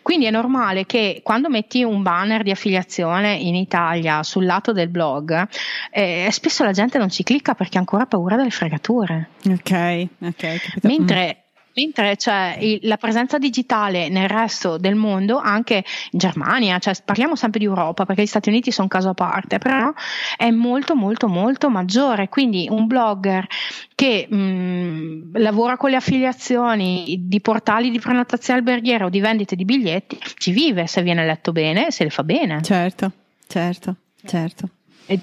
Quindi 0.01 0.25
è 0.25 0.31
normale 0.31 0.87
che 0.87 1.21
quando 1.23 1.47
metti 1.47 1.83
un 1.83 2.01
banner 2.01 2.41
di 2.41 2.49
affiliazione 2.49 3.35
in 3.35 3.53
Italia 3.53 4.23
sul 4.23 4.45
lato 4.45 4.71
del 4.71 4.89
blog, 4.89 5.47
eh, 5.91 6.27
spesso 6.31 6.63
la 6.63 6.71
gente 6.71 6.97
non 6.97 7.11
ci 7.11 7.21
clicca 7.21 7.53
perché 7.53 7.77
ha 7.77 7.81
ancora 7.81 8.07
paura 8.07 8.35
delle 8.35 8.49
fregature. 8.49 9.29
Ok, 9.47 10.07
ok. 10.21 10.77
Mentre 10.81 11.43
Mentre 11.73 12.15
c'è 12.17 12.57
il, 12.59 12.79
la 12.83 12.97
presenza 12.97 13.37
digitale 13.37 14.09
nel 14.09 14.27
resto 14.27 14.77
del 14.77 14.95
mondo, 14.95 15.37
anche 15.37 15.83
in 16.11 16.19
Germania, 16.19 16.79
cioè 16.79 16.93
parliamo 17.03 17.35
sempre 17.35 17.59
di 17.59 17.65
Europa 17.65 18.05
perché 18.05 18.23
gli 18.23 18.27
Stati 18.27 18.49
Uniti 18.49 18.71
sono 18.71 18.87
un 18.91 18.97
caso 18.97 19.09
a 19.09 19.13
parte, 19.13 19.57
però 19.57 19.91
è 20.35 20.49
molto 20.49 20.95
molto 20.95 21.27
molto 21.27 21.69
maggiore. 21.69 22.29
Quindi 22.29 22.67
un 22.69 22.87
blogger 22.87 23.47
che 23.95 24.27
mh, 24.27 25.39
lavora 25.39 25.77
con 25.77 25.91
le 25.91 25.95
affiliazioni 25.95 27.15
di 27.27 27.39
portali 27.39 27.89
di 27.89 27.99
prenotazione 27.99 28.59
alberghiera 28.59 29.05
o 29.05 29.09
di 29.09 29.19
vendite 29.19 29.55
di 29.55 29.65
biglietti, 29.65 30.19
ci 30.37 30.51
vive 30.51 30.87
se 30.87 31.01
viene 31.01 31.25
letto 31.25 31.51
bene, 31.51 31.91
se 31.91 32.03
le 32.03 32.09
fa 32.09 32.23
bene. 32.23 32.61
Certo, 32.63 33.11
certo, 33.47 33.95
certo. 34.25 34.69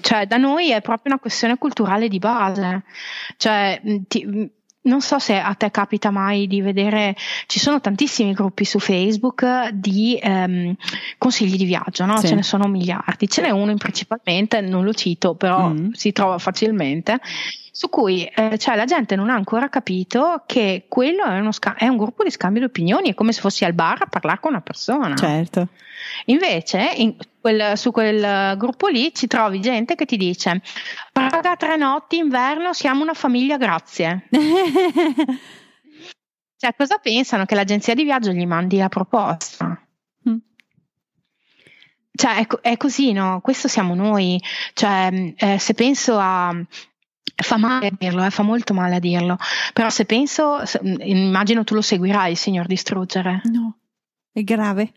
cioè, 0.01 0.25
da 0.25 0.37
noi 0.37 0.71
è 0.71 0.81
proprio 0.81 1.11
una 1.11 1.19
questione 1.21 1.57
culturale 1.57 2.07
di 2.07 2.19
base. 2.19 2.83
Cioè, 3.37 3.81
ti, 4.07 4.49
non 4.81 5.01
so 5.01 5.19
se 5.19 5.37
a 5.37 5.53
te 5.55 5.71
capita 5.71 6.09
mai 6.09 6.47
di 6.47 6.61
vedere, 6.61 7.15
ci 7.47 7.59
sono 7.59 7.81
tantissimi 7.81 8.33
gruppi 8.33 8.63
su 8.63 8.79
Facebook 8.79 9.69
di 9.69 10.17
ehm, 10.21 10.75
consigli 11.17 11.57
di 11.57 11.65
viaggio, 11.65 12.05
no? 12.05 12.17
sì. 12.19 12.27
ce 12.27 12.35
ne 12.35 12.43
sono 12.43 12.67
miliardi, 12.67 13.27
ce 13.27 13.41
n'è 13.41 13.49
uno 13.49 13.73
principalmente, 13.75 14.61
non 14.61 14.83
lo 14.83 14.93
cito, 14.93 15.35
però 15.35 15.69
mm. 15.69 15.91
si 15.91 16.11
trova 16.11 16.37
facilmente, 16.37 17.19
su 17.71 17.89
cui 17.89 18.23
eh, 18.25 18.57
cioè, 18.57 18.75
la 18.75 18.85
gente 18.85 19.15
non 19.15 19.29
ha 19.29 19.35
ancora 19.35 19.69
capito 19.69 20.43
che 20.45 20.85
quello 20.87 21.23
è, 21.25 21.39
uno 21.39 21.51
sca- 21.51 21.75
è 21.75 21.87
un 21.87 21.97
gruppo 21.97 22.23
di 22.23 22.31
scambio 22.31 22.61
di 22.61 22.67
opinioni, 22.67 23.09
è 23.09 23.13
come 23.13 23.33
se 23.33 23.41
fossi 23.41 23.65
al 23.65 23.73
bar 23.73 24.03
a 24.03 24.07
parlare 24.07 24.39
con 24.39 24.51
una 24.51 24.61
persona. 24.61 25.15
Certo. 25.15 25.67
Invece, 26.25 26.93
quel, 27.39 27.77
su 27.77 27.91
quel 27.91 28.57
gruppo 28.57 28.87
lì 28.87 29.13
ci 29.13 29.27
trovi 29.27 29.59
gente 29.59 29.95
che 29.95 30.05
ti 30.05 30.17
dice: 30.17 30.61
Praga 31.11 31.55
tre 31.55 31.77
notti, 31.77 32.17
inverno, 32.17 32.73
siamo 32.73 33.01
una 33.01 33.13
famiglia, 33.13 33.57
grazie. 33.57 34.27
cioè, 36.57 36.75
cosa 36.75 36.97
pensano? 36.97 37.45
Che 37.45 37.55
l'agenzia 37.55 37.93
di 37.93 38.03
viaggio 38.03 38.31
gli 38.31 38.45
mandi 38.45 38.77
la 38.77 38.89
proposta? 38.89 39.81
Mm. 40.29 40.37
Cioè, 42.11 42.45
è, 42.45 42.47
è, 42.61 42.77
così, 42.77 43.11
no? 43.11 43.39
Questo 43.41 43.67
siamo 43.67 43.95
noi. 43.95 44.41
Cioè, 44.73 45.33
eh, 45.35 45.59
se 45.59 45.73
penso 45.73 46.17
a. 46.17 46.55
Fa 47.41 47.55
male 47.55 47.87
a 47.87 47.91
dirlo, 47.97 48.25
eh, 48.25 48.31
fa 48.31 48.43
molto 48.43 48.73
male 48.73 48.95
a 48.95 48.99
dirlo, 48.99 49.37
però 49.71 49.89
se 49.89 50.03
penso, 50.03 50.65
se, 50.65 50.77
immagino 50.83 51.63
tu 51.63 51.73
lo 51.73 51.81
seguirai, 51.81 52.35
signor 52.35 52.65
Distruggere. 52.65 53.39
No, 53.45 53.77
è 54.33 54.43
grave. 54.43 54.91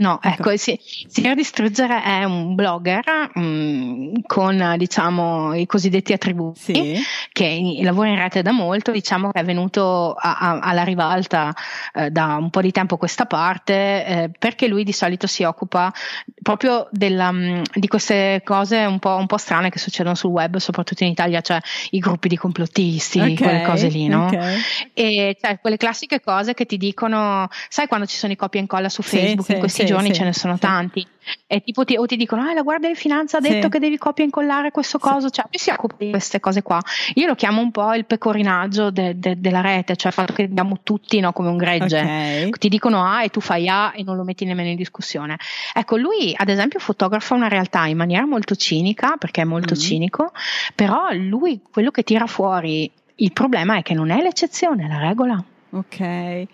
No, 0.00 0.18
ecco, 0.22 0.48
ecco 0.48 0.56
sì, 0.56 0.80
Signor 0.80 1.34
Distruggere 1.34 2.02
è 2.02 2.24
un 2.24 2.54
blogger 2.54 3.32
mh, 3.34 3.40
mm, 3.40 4.14
con 4.26 4.74
diciamo 4.78 5.52
i 5.52 5.66
cosiddetti 5.66 6.14
attributi 6.14 6.58
sì. 6.58 7.02
che 7.30 7.78
lavora 7.82 8.08
in 8.08 8.16
rete 8.16 8.40
da 8.40 8.50
molto, 8.50 8.92
diciamo 8.92 9.30
che 9.30 9.40
è 9.40 9.44
venuto 9.44 10.14
a, 10.14 10.38
a, 10.38 10.58
alla 10.60 10.84
rivalta 10.84 11.54
eh, 11.92 12.10
da 12.10 12.36
un 12.36 12.48
po' 12.48 12.62
di 12.62 12.72
tempo 12.72 12.94
a 12.94 12.98
questa 12.98 13.26
parte 13.26 13.74
eh, 14.06 14.30
perché 14.38 14.68
lui 14.68 14.84
di 14.84 14.92
solito 14.92 15.26
si 15.26 15.42
occupa 15.42 15.92
proprio 16.40 16.88
della, 16.90 17.30
mh, 17.30 17.58
mm, 17.58 17.62
di 17.74 17.86
queste 17.86 18.40
cose 18.42 18.78
un 18.86 19.00
po', 19.00 19.16
un 19.16 19.26
po', 19.26 19.36
strane 19.36 19.68
che 19.68 19.78
succedono 19.78 20.14
sul 20.14 20.30
web, 20.30 20.56
soprattutto 20.56 21.04
in 21.04 21.10
Italia, 21.10 21.42
cioè 21.42 21.60
i 21.90 21.98
gruppi 21.98 22.28
di 22.28 22.36
complottisti, 22.38 23.18
okay, 23.18 23.36
quelle 23.36 23.62
cose 23.64 23.88
lì, 23.88 24.08
no? 24.08 24.28
Okay. 24.28 24.56
E 24.94 25.36
cioè, 25.38 25.60
quelle 25.60 25.76
classiche 25.76 26.22
cose 26.22 26.54
che 26.54 26.64
ti 26.64 26.78
dicono, 26.78 27.48
sai 27.68 27.86
quando 27.86 28.06
ci 28.06 28.16
sono 28.16 28.32
i 28.32 28.36
copia 28.36 28.60
e 28.60 28.62
incolla 28.62 28.88
su 28.88 29.02
Facebook 29.02 29.44
sì, 29.44 29.52
in 29.52 29.58
questi 29.58 29.88
sì, 29.90 29.96
giorni 29.96 30.08
sì, 30.08 30.14
ce 30.14 30.24
ne 30.24 30.32
sono 30.32 30.58
tanti. 30.58 31.06
E 31.46 31.60
tipo 31.60 31.84
ti, 31.84 31.96
o 31.96 32.06
ti 32.06 32.16
dicono 32.16 32.42
ah 32.42 32.54
la 32.54 32.62
guardia 32.62 32.88
di 32.88 32.94
finanza 32.94 33.36
ha 33.36 33.40
detto 33.40 33.68
che 33.68 33.78
devi 33.78 33.98
copia 33.98 34.24
e 34.24 34.26
incollare 34.26 34.70
questo 34.70 34.98
coso. 34.98 35.30
Cioè 35.30 35.44
lui 35.50 35.58
si 35.58 35.70
occupa 35.70 35.94
di 35.98 36.10
queste 36.10 36.40
cose 36.40 36.62
qua. 36.62 36.80
Io 37.14 37.26
lo 37.26 37.34
chiamo 37.34 37.60
un 37.60 37.70
po' 37.70 37.92
il 37.94 38.04
pecorinaggio 38.04 38.90
de, 38.90 39.18
de, 39.18 39.38
della 39.38 39.60
rete 39.60 39.96
cioè 39.96 40.08
il 40.08 40.14
fatto 40.14 40.32
che 40.32 40.44
andiamo 40.44 40.80
tutti 40.82 41.20
no, 41.20 41.32
come 41.32 41.48
un 41.48 41.56
gregge. 41.56 42.00
Okay. 42.00 42.50
ti 42.50 42.68
dicono 42.68 43.04
A 43.04 43.22
e 43.24 43.28
tu 43.28 43.40
fai 43.40 43.68
A 43.68 43.92
e 43.94 44.02
non 44.02 44.16
lo 44.16 44.24
metti 44.24 44.44
nemmeno 44.44 44.70
in 44.70 44.76
discussione. 44.76 45.36
Ecco 45.74 45.96
lui 45.96 46.34
ad 46.36 46.48
esempio 46.48 46.78
fotografa 46.78 47.34
una 47.34 47.48
realtà 47.48 47.86
in 47.86 47.96
maniera 47.96 48.26
molto 48.26 48.54
cinica 48.54 49.16
perché 49.18 49.42
è 49.42 49.44
molto 49.44 49.74
mm. 49.74 49.78
cinico 49.78 50.32
però 50.74 51.08
lui 51.12 51.60
quello 51.70 51.90
che 51.90 52.02
tira 52.02 52.26
fuori 52.26 52.90
il 53.16 53.32
problema 53.32 53.76
è 53.76 53.82
che 53.82 53.94
non 53.94 54.10
è 54.10 54.20
l'eccezione 54.22 54.84
è 54.84 54.88
la 54.88 54.98
regola. 54.98 55.44
Ok 55.70 56.48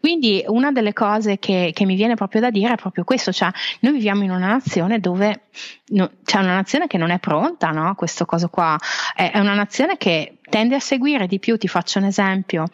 quindi 0.00 0.44
una 0.46 0.70
delle 0.70 0.92
cose 0.92 1.38
che, 1.38 1.72
che, 1.74 1.84
mi 1.84 1.96
viene 1.96 2.14
proprio 2.14 2.40
da 2.40 2.50
dire 2.50 2.74
è 2.74 2.76
proprio 2.76 3.04
questo, 3.04 3.32
cioè 3.32 3.50
noi 3.80 3.92
viviamo 3.92 4.22
in 4.22 4.30
una 4.30 4.46
nazione 4.46 5.00
dove 5.00 5.42
no, 5.88 6.10
c'è 6.24 6.38
una 6.38 6.54
nazione 6.54 6.86
che 6.86 6.98
non 6.98 7.10
è 7.10 7.18
pronta, 7.18 7.70
no? 7.70 7.94
Questo 7.94 8.24
coso 8.24 8.48
qua, 8.48 8.78
è, 9.14 9.32
è, 9.32 9.38
una 9.38 9.54
nazione 9.54 9.96
che 9.96 10.38
tende 10.48 10.76
a 10.76 10.80
seguire 10.80 11.26
di 11.26 11.38
più, 11.38 11.56
ti 11.56 11.68
faccio 11.68 11.98
un 11.98 12.04
esempio, 12.04 12.66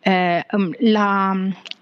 eh, 0.00 0.44
um, 0.52 0.70
la, 0.80 1.36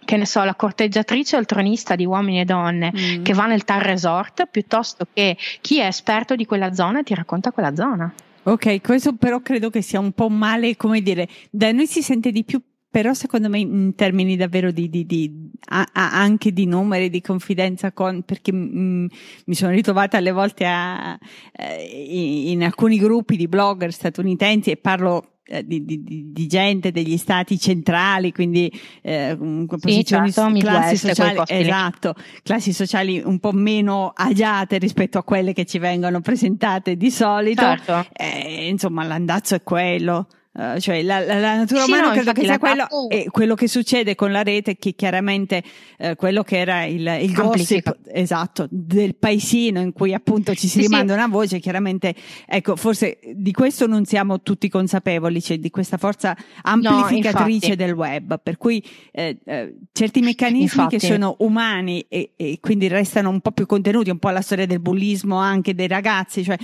che 0.04 0.16
ne 0.16 0.26
so, 0.26 0.42
la 0.42 0.54
corteggiatrice 0.54 1.36
o 1.36 1.38
il 1.38 1.46
tronista 1.46 1.94
di 1.94 2.04
uomini 2.04 2.40
e 2.40 2.44
donne 2.44 2.92
mm. 2.92 3.22
che 3.22 3.34
va 3.34 3.46
nel 3.46 3.64
tal 3.64 3.80
resort 3.80 4.46
piuttosto 4.46 5.06
che 5.12 5.36
chi 5.60 5.78
è 5.78 5.86
esperto 5.86 6.34
di 6.34 6.44
quella 6.44 6.72
zona 6.72 7.00
e 7.00 7.02
ti 7.02 7.14
racconta 7.14 7.52
quella 7.52 7.74
zona. 7.74 8.12
Ok, 8.44 8.80
questo 8.80 9.14
però 9.14 9.40
credo 9.40 9.68
che 9.68 9.82
sia 9.82 10.00
un 10.00 10.12
po' 10.12 10.30
male, 10.30 10.76
come 10.76 11.02
dire, 11.02 11.28
da 11.50 11.70
noi 11.70 11.86
si 11.86 12.02
sente 12.02 12.32
di 12.32 12.44
più 12.44 12.60
però 12.90 13.12
secondo 13.12 13.48
me 13.48 13.58
in 13.58 13.94
termini 13.94 14.36
davvero 14.36 14.70
di, 14.70 14.88
di, 14.88 15.04
di 15.04 15.50
a, 15.66 15.86
a, 15.92 16.12
anche 16.12 16.52
di 16.52 16.66
numeri 16.66 17.10
di 17.10 17.20
confidenza 17.20 17.92
con 17.92 18.22
perché 18.22 18.52
mh, 18.52 18.78
mm, 18.78 19.06
mi 19.46 19.54
sono 19.54 19.72
ritrovata 19.72 20.16
alle 20.16 20.32
volte 20.32 20.64
a, 20.64 21.18
eh, 21.52 21.82
in, 21.82 22.48
in, 22.52 22.64
alcuni 22.64 22.98
gruppi 22.98 23.36
di 23.36 23.46
blogger 23.46 23.92
statunitensi 23.92 24.70
e 24.70 24.76
parlo 24.78 25.38
eh, 25.50 25.66
di, 25.66 25.84
di, 25.84 26.02
di, 26.32 26.46
gente 26.46 26.92
degli 26.92 27.16
stati 27.16 27.58
centrali, 27.58 28.32
quindi 28.32 28.70
eh, 29.02 29.36
posizioni, 29.66 30.28
sì, 30.28 30.34
certo, 30.34 30.58
classi 30.58 30.96
sociali, 30.96 31.42
esatto, 31.46 32.14
classi 32.42 32.72
sociali 32.72 33.22
un 33.24 33.38
po' 33.38 33.52
meno 33.52 34.12
agiate 34.14 34.78
rispetto 34.78 35.18
a 35.18 35.24
quelle 35.24 35.54
che 35.54 35.64
ci 35.64 35.78
vengono 35.78 36.20
presentate 36.20 36.96
di 36.96 37.10
solito. 37.10 37.62
Certo. 37.62 38.06
Eh, 38.12 38.68
insomma, 38.68 39.04
l'andazzo 39.04 39.54
è 39.54 39.62
quello. 39.62 40.26
Uh, 40.58 40.76
cioè 40.80 41.02
la, 41.02 41.20
la, 41.20 41.38
la, 41.38 41.54
natura 41.54 41.82
sì, 41.82 41.90
umana 41.92 42.08
no, 42.08 42.12
credo 42.14 42.32
che 42.32 42.42
sia 42.42 42.58
quello 42.58 42.88
e 43.08 43.28
quello 43.30 43.54
che 43.54 43.68
succede 43.68 44.16
con 44.16 44.32
la 44.32 44.42
rete 44.42 44.74
che 44.76 44.96
chiaramente 44.96 45.62
uh, 45.98 46.16
quello 46.16 46.42
che 46.42 46.58
era 46.58 46.82
il, 46.82 47.06
il 47.20 47.32
gossip 47.32 47.96
esatto 48.10 48.66
del 48.68 49.14
paesino 49.14 49.78
in 49.78 49.92
cui 49.92 50.12
appunto 50.12 50.52
ci 50.54 50.66
si 50.66 50.80
sì, 50.80 50.80
rimanda 50.80 51.12
sì. 51.12 51.18
una 51.20 51.28
voce 51.28 51.60
chiaramente 51.60 52.12
ecco 52.44 52.74
forse 52.74 53.20
di 53.36 53.52
questo 53.52 53.86
non 53.86 54.04
siamo 54.04 54.42
tutti 54.42 54.68
consapevoli 54.68 55.40
cioè 55.40 55.60
di 55.60 55.70
questa 55.70 55.96
forza 55.96 56.36
amplificatrice 56.62 57.68
no, 57.68 57.74
del 57.76 57.92
web 57.92 58.40
per 58.42 58.56
cui 58.56 58.84
eh, 59.12 59.38
eh, 59.44 59.76
certi 59.92 60.18
meccanismi 60.18 60.62
infatti. 60.64 60.98
che 60.98 61.06
sono 61.06 61.36
umani 61.38 62.04
e, 62.08 62.32
e, 62.34 62.58
quindi 62.60 62.88
restano 62.88 63.30
un 63.30 63.38
po' 63.40 63.52
più 63.52 63.66
contenuti 63.66 64.10
un 64.10 64.18
po' 64.18 64.30
la 64.30 64.40
storia 64.40 64.66
del 64.66 64.80
bullismo 64.80 65.36
anche 65.36 65.72
dei 65.72 65.86
ragazzi 65.86 66.42
cioè 66.42 66.56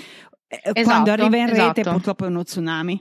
eh, 0.48 0.61
esatto, 0.64 0.83
quando 0.83 1.12
arriva 1.12 1.37
in 1.37 1.46
rete 1.46 1.83
esatto. 1.83 1.90
purtroppo 1.92 2.24
è 2.24 2.26
uno 2.26 2.42
tsunami 2.42 3.00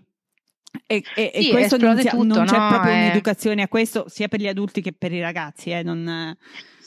e, 0.88 1.04
e, 1.16 1.32
sì, 1.36 1.50
e 1.50 1.52
questo 1.52 1.78
non, 1.78 1.98
tutto, 1.98 2.24
non 2.24 2.46
c'è 2.46 2.56
proprio 2.56 2.92
è... 2.92 3.06
un'educazione 3.06 3.62
a 3.62 3.68
questo 3.68 4.06
sia 4.08 4.28
per 4.28 4.40
gli 4.40 4.48
adulti 4.48 4.82
che 4.82 4.94
per 4.94 5.12
i 5.12 5.22
ragazzi. 5.22 5.72
Eh, 5.72 5.84
non... 5.84 6.36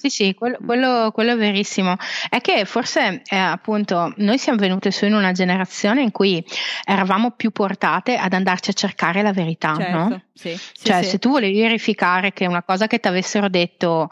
Sì, 0.08 0.24
sì, 0.24 0.34
quello, 0.34 0.58
quello, 0.64 1.10
quello, 1.12 1.32
è 1.32 1.36
verissimo. 1.36 1.96
È 2.28 2.40
che 2.40 2.64
forse 2.64 3.22
eh, 3.28 3.36
appunto 3.36 4.12
noi 4.16 4.38
siamo 4.38 4.58
venute 4.58 4.90
su 4.90 5.04
in 5.04 5.14
una 5.14 5.32
generazione 5.32 6.02
in 6.02 6.12
cui 6.12 6.44
eravamo 6.84 7.32
più 7.32 7.50
portate 7.50 8.16
ad 8.16 8.32
andarci 8.32 8.70
a 8.70 8.72
cercare 8.72 9.22
la 9.22 9.32
verità, 9.32 9.74
certo, 9.76 9.96
no? 9.96 10.22
Sì, 10.32 10.56
cioè, 10.82 11.02
sì, 11.02 11.10
se 11.10 11.18
tu 11.18 11.30
volevi 11.30 11.58
verificare 11.60 12.32
che 12.32 12.46
una 12.46 12.62
cosa 12.62 12.86
che 12.86 13.00
ti 13.00 13.08
avessero 13.08 13.48
detto 13.48 14.10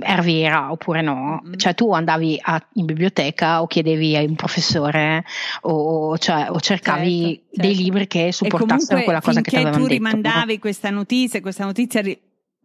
era 0.00 0.22
vera 0.22 0.70
oppure 0.70 1.02
no, 1.02 1.42
mm. 1.44 1.54
cioè 1.56 1.74
tu 1.74 1.92
andavi 1.92 2.38
a, 2.40 2.64
in 2.74 2.84
biblioteca 2.84 3.60
o 3.60 3.66
chiedevi 3.66 4.16
a 4.16 4.20
un 4.20 4.36
professore 4.36 5.24
o, 5.62 6.16
cioè, 6.18 6.46
o 6.50 6.60
cercavi 6.60 7.20
certo, 7.20 7.42
certo. 7.50 7.60
dei 7.60 7.74
libri 7.74 8.06
che 8.06 8.32
supportassero 8.32 9.02
quella 9.02 9.20
cosa 9.20 9.40
che 9.40 9.50
ti 9.50 9.56
avevano 9.56 9.76
detto. 9.76 9.88
tu 9.88 9.92
rimandavi 9.92 10.54
no? 10.54 10.60
questa 10.60 10.90
notizia, 10.90 11.40
questa 11.40 11.64
notizia 11.64 12.00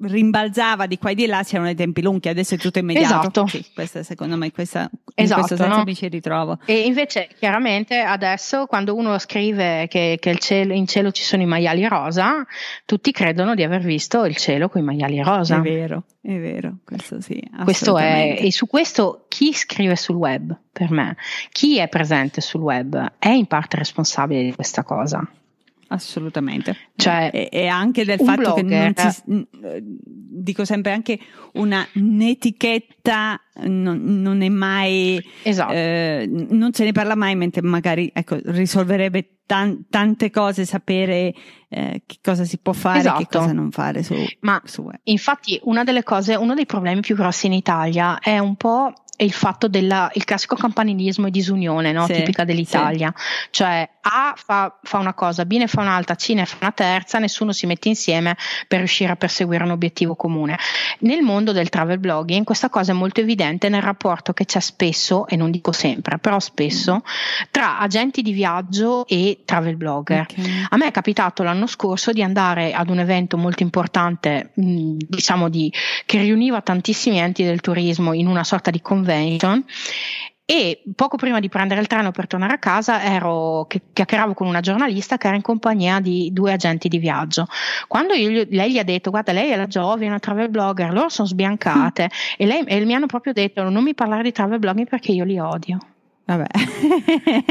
rimbalzava 0.08 0.86
di 0.86 0.98
qua 0.98 1.12
e 1.12 1.16
di 1.16 1.26
là 1.26 1.44
c'erano 1.44 1.70
i 1.70 1.76
tempi 1.76 2.02
lunghi 2.02 2.30
adesso 2.30 2.56
è 2.56 2.58
tutto 2.58 2.80
immediato. 2.80 3.20
Esatto. 3.20 3.48
Sì, 3.48 3.66
questa, 3.74 4.04
secondo 4.04 4.38
me 4.38 4.52
questa, 4.52 4.90
esatto, 5.14 5.40
in 5.40 5.46
questo 5.46 5.64
senso 5.64 5.78
no? 5.80 5.84
mi 5.84 5.96
ci 5.96 6.08
ritrovo. 6.08 6.60
E 6.66 6.82
invece 6.82 7.30
chiaramente 7.38 8.00
adesso 8.00 8.66
quando 8.66 8.96
uno 8.96 9.18
scrive 9.20 9.88
che, 9.88 10.18
che 10.20 10.38
cielo, 10.38 10.74
in 10.74 10.88
cielo 10.88 11.12
ci 11.12 11.24
sono 11.24 11.42
i 11.42 11.46
maiali 11.46 11.88
rosa 11.88 12.46
tutti 12.86 13.12
credono 13.12 13.56
di 13.56 13.64
aver 13.64 13.82
visto 13.82 14.26
il 14.26 14.36
cielo 14.36 14.70
con 14.70 14.82
i 14.82 14.84
maiali 14.84 15.22
rosa. 15.22 15.58
È 15.58 15.62
vero 15.62 16.04
è 16.22 16.40
vero 16.40 16.78
questo 16.84 17.22
sì 17.22 17.40
questo 17.64 18.00
è 18.00 18.38
e 18.40 18.52
su 18.52 18.66
questo 18.66 19.26
chi 19.28 19.54
scrive 19.54 19.96
sul 19.96 20.16
web 20.16 20.58
per 20.72 20.90
me? 20.90 21.16
Chi 21.52 21.78
è 21.78 21.88
presente 21.88 22.42
sul 22.42 22.62
web 22.62 23.14
è 23.20 23.30
in 23.30 23.46
parte 23.46 23.78
responsabile 23.78 24.44
di 24.44 24.54
questa 24.54 24.84
cosa 24.84 25.24
Assolutamente. 25.88 26.76
Cioè, 26.96 27.30
e, 27.34 27.50
e 27.52 27.68
anche 27.68 28.06
del 28.06 28.20
fatto 28.20 28.54
blogger. 28.56 28.94
che 28.94 29.04
non 29.28 29.44
si, 29.44 29.48
dico 30.36 30.66
sempre 30.66 30.92
anche 30.92 31.20
una 31.54 31.86
un'etichetta 31.94 33.40
non, 33.64 34.02
non 34.04 34.42
è 34.42 34.50
mai 34.50 35.24
esatto. 35.44 35.72
eh, 35.74 36.30
non 36.50 36.74
se 36.74 36.84
ne 36.84 36.92
parla 36.92 37.16
mai 37.16 37.36
mentre 37.36 37.62
magari 37.62 38.12
ecco, 38.14 38.38
risolverebbe 38.44 39.38
tan, 39.46 39.86
tante 39.90 40.30
cose 40.30 40.66
sapere 40.66 41.34
eh, 41.70 42.04
che 42.06 42.18
cosa 42.22 42.44
si 42.44 42.58
può 42.58 42.74
fare 42.74 43.00
esatto. 43.00 43.22
e 43.22 43.26
che 43.26 43.38
cosa 43.38 43.54
non 43.54 43.72
fare 43.72 44.04
su, 44.04 44.14
Ma 44.42 44.62
su 44.66 44.90
infatti 45.04 45.60
una 45.64 45.84
delle 45.84 46.04
cose 46.04 46.36
uno 46.36 46.54
dei 46.54 46.66
problemi 46.66 47.02
più 47.02 47.16
grossi 47.16 47.46
in 47.46 47.54
Italia 47.54 48.20
è 48.20 48.38
un 48.40 48.56
po' 48.56 48.94
è 49.16 49.24
il 49.24 49.32
fatto 49.32 49.68
del 49.68 50.12
classico 50.26 50.56
campanilismo 50.56 51.28
e 51.28 51.32
disunione 51.32 51.92
no? 51.92 52.06
sì, 52.06 52.14
tipica 52.14 52.44
dell'Italia, 52.44 53.14
sì. 53.16 53.48
cioè 53.52 53.90
A 54.02 54.34
fa, 54.36 54.78
fa, 54.84 54.98
una 54.98 55.14
cosa, 55.14 55.46
B 55.46 55.54
ne 55.54 55.68
fa 55.68 55.82
un'altra, 55.82 56.16
C 56.16 56.30
ne 56.30 56.46
fa 56.46 56.58
una 56.60 56.72
terza, 56.72 57.18
nessuno 57.20 57.54
si 57.54 57.66
mette 57.66 57.88
insieme 57.88 58.36
per 58.68 58.80
riuscire 58.80 59.12
a 59.14 59.16
perseguire 59.16 59.64
un 59.64 59.72
obiettivo 59.72 60.16
comune. 60.16 60.58
Nel 61.00 61.22
mondo 61.22 61.54
del 61.54 61.70
travel 61.70 62.00
blogging 62.00 62.44
questa 62.44 62.70
cosa 62.70 62.92
è 62.92 62.96
molto 62.96 63.22
evidente 63.22 63.70
nel 63.70 63.82
rapporto 63.82 64.34
che 64.34 64.46
c'è 64.46 64.60
spesso, 64.60 65.28
e 65.28 65.36
non 65.38 65.50
dico 65.50 65.72
sempre, 65.72 66.18
però 66.18 66.40
spesso, 66.40 67.04
tra 67.52 67.80
agenti 67.80 68.22
di 68.22 68.34
viaggio 68.34 69.08
e 69.08 69.44
travel 69.46 69.78
blogger. 69.78 70.28
Okay. 70.30 70.66
A 70.70 70.78
me 70.78 70.88
è 70.88 70.92
capitato 70.92 71.42
l'anno 71.44 71.68
scorso 71.68 72.12
di 72.12 72.22
andare 72.22 72.74
ad 72.74 72.90
un 72.90 73.00
evento 73.00 73.38
molto 73.38 73.64
importante, 73.64 74.52
mh, 74.56 74.98
diciamo 75.08 75.48
di, 75.48 75.72
che 76.06 76.20
riuniva 76.20 76.62
tantissimi 76.62 77.20
enti 77.20 77.44
del 77.44 77.62
turismo 77.62 78.14
in 78.14 78.28
una 78.28 78.44
sorta 78.44 78.72
di 78.72 78.82
convegno 78.82 79.04
convention 79.06 79.64
e 80.48 80.84
poco 80.96 81.18
prima 81.18 81.40
di 81.40 81.50
prendere 81.50 81.82
il 81.82 81.88
treno 81.88 82.12
per 82.12 82.28
tornare 82.28 82.54
a 82.54 82.60
casa 82.60 83.02
ero 83.02 83.68
chiacchieravo 83.68 84.36
con 84.36 84.46
una 84.46 84.60
giornalista 84.60 85.18
che 85.18 85.26
era 85.28 85.36
in 85.36 85.42
compagnia 85.42 86.00
di 86.00 86.30
due 86.32 86.54
agenti 86.54 86.88
di 86.88 87.00
viaggio. 87.00 87.48
Quando 87.88 88.14
io, 88.14 88.46
lei 88.50 88.72
gli 88.72 88.78
ha 88.78 88.84
detto 88.84 89.10
guarda 89.10 89.32
lei 89.32 89.50
è 89.50 89.56
la 89.56 89.66
Jovi, 89.66 90.06
è 90.06 90.08
una 90.08 90.20
travel 90.20 90.50
blogger, 90.50 90.94
loro 90.94 91.10
sono 91.10 91.28
sbiancate 91.28 92.10
e, 92.38 92.46
lei, 92.46 92.64
e 92.64 92.86
mi 92.86 92.94
hanno 92.94 93.08
proprio 93.08 93.34
detto 93.34 93.68
non 93.68 93.82
mi 93.82 93.96
parlare 93.96 94.22
di 94.22 94.32
travel 94.32 94.60
blogging 94.60 94.88
perché 94.88 95.12
io 95.12 95.24
li 95.24 95.40
odio. 95.40 95.80
Vabbè. 96.26 96.46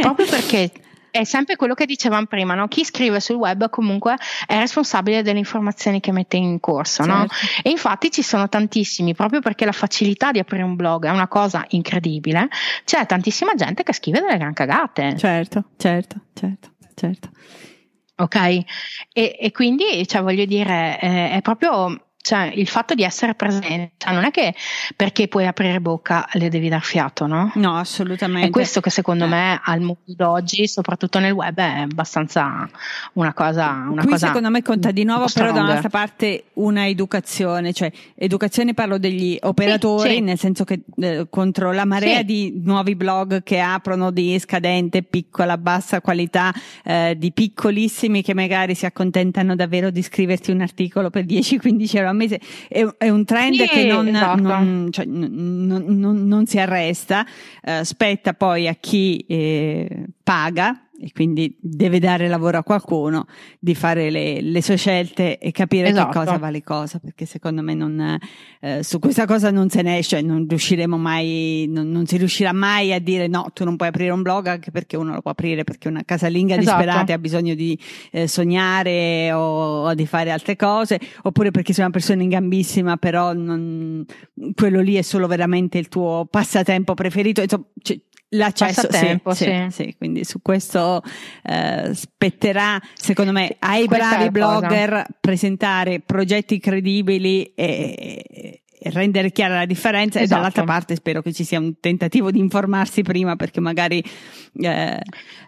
proprio 0.01 0.27
perché 0.27 0.71
è 1.15 1.23
sempre 1.23 1.55
quello 1.55 1.75
che 1.75 1.87
dicevamo 1.87 2.27
prima, 2.27 2.55
no? 2.55 2.67
chi 2.67 2.85
scrive 2.85 3.21
sul 3.21 3.37
web 3.37 3.71
comunque 3.71 4.17
è 4.47 4.59
responsabile 4.59 5.23
delle 5.23 5.39
informazioni 5.39 6.01
che 6.01 6.11
mette 6.11 6.37
in 6.37 6.59
corso. 6.59 7.05
Certo. 7.05 7.19
No? 7.19 7.27
E 7.63 7.71
infatti 7.71 8.11
ci 8.11 8.23
sono 8.23 8.49
tantissimi, 8.49 9.15
proprio 9.15 9.39
perché 9.39 9.65
la 9.65 9.71
facilità 9.71 10.33
di 10.33 10.41
aprire 10.41 10.65
un 10.65 10.75
blog 10.75 11.07
è 11.07 11.11
una 11.11 11.29
cosa 11.29 11.65
incredibile, 11.69 12.49
c'è 12.85 13.07
tantissima 13.07 13.55
gente 13.55 13.85
che 13.85 13.93
scrive 13.93 14.23
delle 14.23 14.39
gran 14.39 14.53
cagate. 14.55 15.17
Certo, 15.17 15.67
certo, 15.77 16.17
certo, 16.35 16.73
certo. 16.97 17.31
Ok? 18.17 18.37
E, 18.37 18.65
e 19.13 19.53
quindi, 19.53 20.05
cioè, 20.09 20.21
voglio 20.21 20.47
dire, 20.47 20.99
eh, 21.01 21.31
è 21.31 21.41
proprio 21.43 22.07
cioè 22.25 22.51
il 22.55 22.67
fatto 22.67 22.95
di 22.95 23.03
essere 23.03 23.35
presente, 23.35 23.93
cioè, 23.99 24.15
non 24.15 24.25
è 24.25 24.31
che 24.31 24.55
perché 24.97 25.29
puoi 25.29 25.47
aprire 25.47 25.79
bocca 25.79 26.27
le 26.33 26.49
devi 26.49 26.71
dar 26.71 26.83
fiato, 26.83 27.27
no? 27.27 27.53
No, 27.57 27.77
assolutamente. 27.77 28.49
È 28.49 28.51
questo 28.51 28.81
che 28.81 28.89
secondo 28.89 29.27
eh. 29.27 29.29
me 29.29 29.61
al 29.63 29.81
mondo 29.81 30.01
d'oggi, 30.07 30.67
soprattutto 30.67 31.19
nel 31.19 31.33
web, 31.33 31.59
è 31.59 31.81
abbastanza 31.81 32.67
una 33.13 33.35
cosa. 33.35 33.73
Una 33.91 34.01
Qui 34.01 34.13
cosa 34.13 34.29
secondo 34.29 34.49
me 34.49 34.63
conta 34.63 34.91
di 34.91 35.05
nuovo, 35.05 35.27
però 35.35 35.53
da 35.53 35.61
un'altra 35.61 35.91
parte 35.91 36.45
una 36.55 36.89
educazione, 36.89 37.75
cioè 37.75 37.93
educazione 38.15 38.73
parlo 38.73 38.97
degli 38.97 39.37
operatori, 39.43 40.09
sì, 40.09 40.15
sì. 40.15 40.21
nel 40.23 40.39
senso 40.39 40.65
che 40.65 40.81
eh, 40.97 41.27
contro 41.29 41.73
la 41.73 41.85
marea 41.85 42.21
sì. 42.21 42.25
di 42.25 42.61
nuovi 42.65 42.97
blog 42.97 43.43
che 43.43 43.61
aprono 43.61 44.11
di 44.11 44.39
scadente, 44.39 45.03
piccola, 45.03 45.59
bassa 45.59 46.01
qualità, 46.01 46.55
eh, 46.85 47.17
di 47.19 47.33
piccolissimi 47.33 48.23
che 48.23 48.33
magari 48.33 48.75
si 48.75 48.87
accontentano 48.87 49.55
davvero 49.55 49.91
di 49.91 50.01
scriverti 50.01 50.51
un 50.51 50.63
articolo 50.63 51.11
per 51.11 51.27
10-15 51.27 51.97
euro 51.99 52.13
mese 52.15 52.41
è, 52.69 52.85
è 52.99 53.09
un 53.09 53.25
trend 53.25 53.55
sì, 53.55 53.69
che 53.69 53.85
non, 53.85 54.09
esatto. 54.09 54.43
non, 54.43 54.89
cioè, 54.91 55.05
non, 55.05 56.27
non, 56.27 56.47
si 56.47 56.59
arresta, 56.59 57.27
eh, 57.63 57.85
spetta 57.85 58.35
poi 58.35 58.69
a 58.69 58.75
chi 58.75 59.25
eh, 59.29 60.07
paga 60.23 60.84
e 61.01 61.11
quindi 61.13 61.57
deve 61.61 61.99
dare 61.99 62.29
lavoro 62.29 62.59
a 62.59 62.63
qualcuno 62.63 63.27
di 63.59 63.75
fare 63.75 64.11
le, 64.11 64.41
le 64.41 64.63
sue 64.63 64.77
scelte 64.77 65.39
e 65.39 65.51
capire 65.51 65.89
esatto. 65.89 66.19
che 66.19 66.25
cosa 66.25 66.39
vale 66.39 66.63
cosa, 66.63 66.99
perché 67.01 67.27
secondo 67.27 67.63
me 67.63 67.75
non, 67.75 68.19
eh, 68.61 68.83
su 68.83 69.01
questa 69.01 69.27
cosa 69.27 69.51
non 69.51 69.69
se 69.71 69.83
ne 69.83 69.99
esce, 69.99 70.21
non 70.21 70.47
riusciremo 70.49 70.97
mai, 70.97 71.67
non, 71.69 71.91
non, 71.91 72.07
si 72.07 72.17
riuscirà 72.17 72.53
mai 72.53 72.93
a 72.93 73.01
dire 73.01 73.27
no, 73.27 73.51
tu 73.53 73.65
non 73.65 73.77
puoi 73.77 73.89
aprire 73.89 74.11
un 74.11 74.23
blog 74.23 74.47
anche 74.47 74.71
perché 74.71 74.97
uno 74.97 75.15
lo 75.15 75.21
può 75.21 75.33
aprire 75.33 75.65
perché 75.65 75.89
una 75.89 76.05
casalinga 76.05 76.57
esatto. 76.57 76.77
disperata 76.77 77.13
ha 77.13 77.19
bisogno 77.19 77.55
di 77.55 77.79
eh, 78.13 78.29
sognare 78.29 79.33
o, 79.33 79.87
o, 79.87 79.95
di 79.95 80.07
fare 80.07 80.31
altre 80.31 80.55
cose, 80.55 81.01
oppure 81.23 81.51
perché 81.51 81.73
sei 81.73 81.85
una 81.85 81.93
persona 81.93 82.23
in 82.23 82.29
gambissima, 82.29 82.97
però 82.99 83.33
non, 83.33 84.05
quello 84.55 84.81
lì 84.81 84.95
è 84.95 85.03
solo 85.03 85.27
veramente 85.27 85.79
il 85.79 85.89
tuo 85.89 86.27
passatempo 86.31 86.95
preferito. 86.95 87.41
Insomma, 87.41 87.65
c- 87.83 88.01
L'accesso, 88.37 88.89
sì, 88.91 89.21
sì, 89.31 89.45
sì. 89.45 89.67
sì, 89.71 89.95
quindi 89.97 90.25
su 90.25 90.41
questo 90.43 91.03
eh, 91.43 91.91
spetterà, 91.95 92.81
secondo 92.95 93.33
me, 93.33 93.57
ai 93.61 93.87
bravi 93.87 94.31
blogger 94.31 95.07
presentare 95.21 96.01
progetti 96.01 96.59
credibili 96.59 97.53
e, 97.55 98.63
rendere 98.93 99.31
chiara 99.31 99.55
la 99.57 99.67
differenza 99.67 100.21
esatto. 100.21 100.25
e 100.25 100.37
dall'altra 100.37 100.65
parte 100.65 100.95
spero 100.95 101.23
che 101.23 101.33
ci 101.33 101.45
sia 101.45 101.59
un 101.59 101.79
tentativo 101.81 102.31
di 102.31 102.39
informarsi 102.39 103.03
prima 103.03 103.37
perché 103.37 103.61
magari 103.61 104.03
eh, 104.57 105.01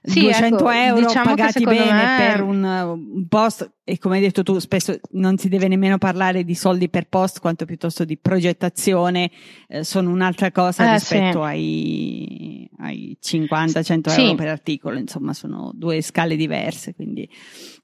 sì, 0.02 0.20
200 0.20 0.56
ecco, 0.56 0.70
euro 0.70 1.06
diciamo 1.06 1.24
pagati 1.24 1.64
bene 1.64 1.92
me... 1.92 2.16
per 2.16 2.42
un, 2.42 2.64
un, 2.64 3.28
post 3.28 3.70
e 3.84 3.98
come 3.98 4.16
hai 4.16 4.22
detto 4.22 4.42
tu 4.42 4.58
spesso 4.58 4.98
non 5.12 5.36
si 5.36 5.48
deve 5.48 5.68
nemmeno 5.68 5.98
parlare 5.98 6.44
di 6.44 6.54
soldi 6.54 6.88
per 6.88 7.08
post 7.08 7.40
quanto 7.40 7.64
piuttosto 7.64 8.04
di 8.04 8.16
progettazione 8.16 9.30
eh, 9.68 9.84
sono 9.84 10.10
un'altra 10.10 10.50
cosa 10.50 10.88
eh, 10.88 10.92
rispetto 10.94 11.42
sì. 11.42 11.48
ai, 11.48 12.70
ai 12.78 13.18
50-100 13.22 14.08
sì. 14.08 14.20
euro 14.20 14.34
per 14.34 14.48
articolo 14.48 14.98
insomma 14.98 15.32
sono 15.32 15.70
due 15.74 16.00
scale 16.00 16.36
diverse 16.36 16.94
quindi 16.94 17.28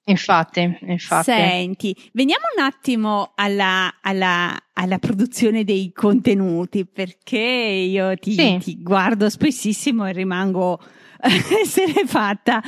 Infatti, 0.04 0.78
infatti. 0.80 1.24
Senti, 1.24 1.96
veniamo 2.12 2.44
un 2.56 2.62
attimo 2.62 3.32
alla, 3.36 3.98
alla, 4.00 4.56
alla 4.72 4.98
produzione 4.98 5.62
dei 5.62 5.92
contenuti, 5.92 6.84
perché 6.86 7.38
io 7.38 8.16
ti, 8.16 8.32
sì. 8.32 8.58
ti 8.60 8.82
guardo 8.82 9.30
spessissimo 9.30 10.06
e 10.06 10.12
rimango 10.12 10.80
essere 11.62 12.04
fatta. 12.06 12.61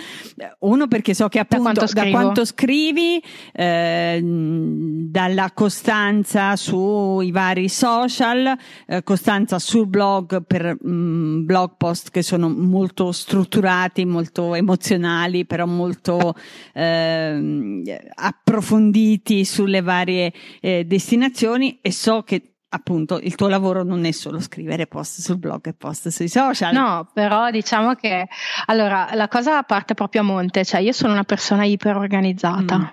Uno 0.60 0.86
perché 0.86 1.12
so 1.14 1.28
che 1.28 1.40
appunto 1.40 1.72
da 1.72 1.80
quanto, 1.80 1.92
da 1.94 2.10
quanto 2.10 2.44
scrivi, 2.44 3.22
eh, 3.52 4.20
dalla 4.22 5.50
costanza 5.52 6.54
sui 6.56 7.30
vari 7.32 7.68
social, 7.68 8.56
eh, 8.86 9.02
costanza 9.02 9.58
sul 9.58 9.88
blog 9.88 10.44
per 10.44 10.76
mh, 10.80 10.88
mm, 10.88 11.44
blog 11.44 11.72
post 11.76 12.10
che 12.10 12.22
sono 12.22 12.48
molto 12.48 13.10
strutturati, 13.10 14.04
molto 14.04 14.54
emozionali, 14.54 15.44
però 15.44 15.66
molto 15.66 16.34
eh, 16.72 18.10
approfonditi 18.14 19.44
sulle 19.44 19.82
varie 19.82 20.32
eh, 20.60 20.84
destinazioni 20.84 21.78
e 21.80 21.90
so 21.90 22.22
che 22.22 22.53
appunto 22.74 23.18
il 23.20 23.36
tuo 23.36 23.48
lavoro 23.48 23.84
non 23.84 24.04
è 24.04 24.10
solo 24.10 24.40
scrivere 24.40 24.86
post 24.86 25.20
sul 25.20 25.38
blog 25.38 25.66
e 25.68 25.72
post 25.74 26.08
sui 26.08 26.28
social. 26.28 26.74
No, 26.74 27.08
però 27.12 27.50
diciamo 27.50 27.94
che 27.94 28.28
allora 28.66 29.10
la 29.14 29.28
cosa 29.28 29.62
parte 29.62 29.94
proprio 29.94 30.22
a 30.22 30.24
monte, 30.24 30.64
cioè 30.64 30.80
io 30.80 30.92
sono 30.92 31.12
una 31.12 31.24
persona 31.24 31.64
iper 31.64 31.96
organizzata. 31.96 32.78
Mm. 32.78 32.86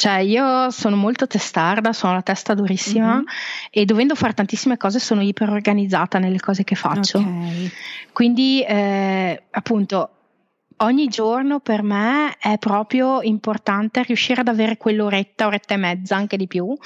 Cioè, 0.00 0.20
io 0.20 0.70
sono 0.70 0.96
molto 0.96 1.26
testarda, 1.26 1.92
sono 1.92 2.14
la 2.14 2.22
testa 2.22 2.54
durissima 2.54 3.16
mm-hmm. 3.16 3.24
e 3.68 3.84
dovendo 3.84 4.14
fare 4.14 4.32
tantissime 4.32 4.78
cose 4.78 4.98
sono 4.98 5.20
iper 5.20 5.50
organizzata 5.50 6.18
nelle 6.18 6.40
cose 6.40 6.64
che 6.64 6.74
faccio. 6.74 7.18
Okay. 7.18 7.70
Quindi, 8.10 8.64
eh, 8.66 9.42
appunto, 9.50 10.19
ogni 10.82 11.08
giorno 11.08 11.60
per 11.60 11.82
me 11.82 12.36
è 12.38 12.58
proprio 12.58 13.22
importante 13.22 14.02
riuscire 14.02 14.40
ad 14.40 14.48
avere 14.48 14.76
quell'oretta, 14.76 15.46
oretta 15.46 15.74
e 15.74 15.76
mezza, 15.76 16.16
anche 16.16 16.36
di 16.36 16.46
più, 16.46 16.76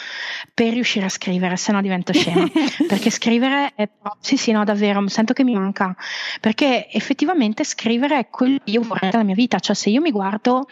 per 0.53 0.73
riuscire 0.73 1.07
a 1.07 1.09
scrivere, 1.09 1.57
se 1.57 1.73
no 1.73 1.81
divento 1.81 2.13
scema. 2.13 2.47
perché 2.89 3.11
scrivere 3.11 3.73
è 3.75 3.89
sì, 4.21 4.37
sì, 4.37 4.53
no, 4.53 4.65
davvero, 4.65 5.07
sento 5.09 5.33
che 5.33 5.45
mi 5.45 5.55
manca. 5.55 5.95
Perché 6.41 6.91
effettivamente 6.91 7.65
scrivere 7.65 8.19
è 8.19 8.29
quello 8.29 8.59
che 8.63 8.71
io 8.71 8.83
vorrei 8.83 9.11
nella 9.11 9.25
mia 9.25 9.35
vita. 9.35 9.59
Cioè, 9.59 9.75
se 9.75 9.91
io 9.91 10.01
mi 10.01 10.11
guardo 10.11 10.67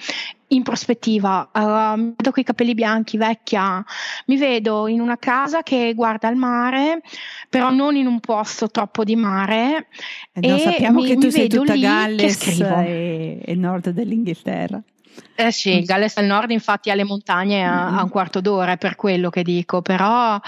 in 0.52 0.62
prospettiva, 0.62 1.50
uh, 1.52 1.98
mi 1.98 2.14
vedo 2.16 2.30
con 2.30 2.42
i 2.42 2.44
capelli 2.44 2.74
bianchi, 2.74 3.16
vecchia, 3.16 3.84
mi 4.26 4.36
vedo 4.36 4.86
in 4.86 5.00
una 5.00 5.16
casa 5.16 5.62
che 5.62 5.92
guarda 5.94 6.28
il 6.28 6.36
mare, 6.36 7.00
però 7.48 7.70
non 7.70 7.96
in 7.96 8.06
un 8.06 8.20
posto 8.20 8.68
troppo 8.68 9.04
di 9.04 9.16
mare. 9.16 9.86
E, 10.32 10.48
e 10.48 10.58
sappiamo 10.58 11.00
mi, 11.00 11.06
che 11.06 11.16
tu 11.16 11.30
sei 11.30 11.48
tutta 11.48 11.76
Galles 11.76 12.60
e, 12.60 13.40
e 13.44 13.54
nord 13.54 13.90
dell'Inghilterra. 13.90 14.82
Eh 15.34 15.50
sì, 15.50 15.78
il 15.78 15.84
Galles 15.84 16.14
del 16.14 16.26
Nord 16.26 16.50
infatti 16.50 16.90
ha 16.90 16.94
le 16.94 17.04
montagne 17.04 17.66
a, 17.66 17.96
a, 17.96 18.02
un 18.02 18.08
quarto 18.10 18.40
d'ora, 18.40 18.72
è 18.72 18.78
per 18.78 18.96
quello 18.96 19.30
che 19.30 19.42
dico, 19.42 19.82
però 19.82 20.38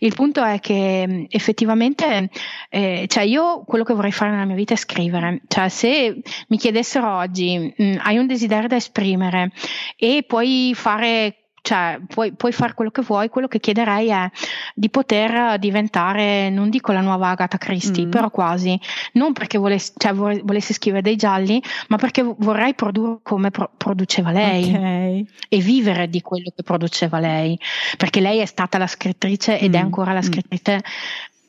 il 0.00 0.14
punto 0.14 0.42
è 0.42 0.58
che 0.58 1.26
effettivamente, 1.28 2.28
eh, 2.68 3.06
cioè 3.08 3.22
io 3.22 3.62
quello 3.64 3.84
che 3.84 3.94
vorrei 3.94 4.12
fare 4.12 4.30
nella 4.32 4.44
mia 4.44 4.56
vita 4.56 4.74
è 4.74 4.76
scrivere, 4.76 5.42
cioè 5.48 5.68
se 5.68 6.20
mi 6.48 6.58
chiedessero 6.58 7.16
oggi 7.16 7.72
mh, 7.76 7.98
hai 8.02 8.18
un 8.18 8.26
desiderio 8.26 8.68
da 8.68 8.76
esprimere 8.76 9.52
e 9.96 10.24
puoi 10.26 10.72
fare 10.74 11.41
cioè 11.62 12.00
puoi, 12.08 12.32
puoi, 12.32 12.50
fare 12.50 12.74
quello 12.74 12.90
che 12.90 13.02
vuoi, 13.02 13.28
quello 13.28 13.46
che 13.46 13.60
chiederei 13.60 14.08
è 14.08 14.28
di 14.74 14.90
poter 14.90 15.58
diventare, 15.60 16.50
non 16.50 16.68
dico 16.68 16.90
la 16.90 17.00
nuova 17.00 17.28
Agatha 17.28 17.56
Christie, 17.56 18.06
mm. 18.06 18.10
però 18.10 18.30
quasi, 18.30 18.78
non 19.12 19.32
perché 19.32 19.58
volessi, 19.58 19.92
cioè, 19.96 20.12
volessi, 20.12 20.72
scrivere 20.72 21.02
dei 21.02 21.14
gialli, 21.14 21.62
ma 21.88 21.96
perché 21.96 22.22
vorrei 22.22 22.74
produrre 22.74 23.20
come 23.22 23.50
pro- 23.52 23.70
produceva 23.76 24.32
lei 24.32 24.74
okay. 24.74 25.26
e 25.48 25.58
vivere 25.60 26.10
di 26.10 26.20
quello 26.20 26.52
che 26.54 26.64
produceva 26.64 27.20
lei, 27.20 27.56
perché 27.96 28.20
lei 28.20 28.40
è 28.40 28.46
stata 28.46 28.76
la 28.76 28.88
scrittrice 28.88 29.60
ed 29.60 29.70
mm. 29.70 29.74
è 29.74 29.78
ancora 29.78 30.12
la 30.12 30.18
mm. 30.18 30.22
scrittrice 30.22 30.82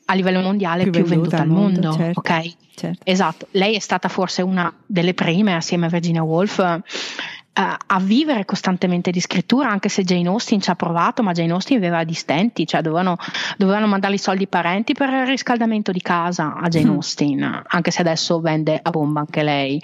a 0.06 0.14
livello 0.14 0.40
mondiale 0.40 0.84
più, 0.84 0.92
più 0.92 1.04
venduta, 1.04 1.40
al 1.40 1.48
mondo, 1.48 1.80
mondo 1.80 1.96
certo, 1.96 2.20
ok? 2.20 2.54
Certo. 2.76 3.02
Esatto, 3.04 3.46
lei 3.52 3.74
è 3.74 3.78
stata 3.80 4.08
forse 4.08 4.42
una 4.42 4.72
delle 4.86 5.14
prime 5.14 5.54
assieme 5.54 5.86
a 5.86 5.88
Virginia 5.88 6.22
Woolf 6.22 6.82
a 7.56 8.00
vivere 8.00 8.44
costantemente 8.44 9.12
di 9.12 9.20
scrittura, 9.20 9.68
anche 9.68 9.88
se 9.88 10.02
Jane 10.02 10.26
Austen 10.26 10.60
ci 10.60 10.70
ha 10.70 10.74
provato, 10.74 11.22
ma 11.22 11.32
Jane 11.32 11.52
Austen 11.52 11.76
aveva 11.76 12.02
di 12.02 12.14
stenti, 12.14 12.66
cioè 12.66 12.82
dovevano, 12.82 13.16
dovevano 13.56 13.86
mandare 13.86 14.14
i 14.14 14.18
soldi 14.18 14.42
ai 14.42 14.48
parenti 14.48 14.92
per 14.92 15.08
il 15.10 15.26
riscaldamento 15.26 15.92
di 15.92 16.00
casa 16.00 16.56
a 16.56 16.68
Jane 16.68 16.90
mm. 16.90 16.94
Austen, 16.94 17.62
anche 17.66 17.90
se 17.92 18.00
adesso 18.00 18.40
vende 18.40 18.78
a 18.82 18.90
bomba 18.90 19.20
anche 19.20 19.44
lei. 19.44 19.80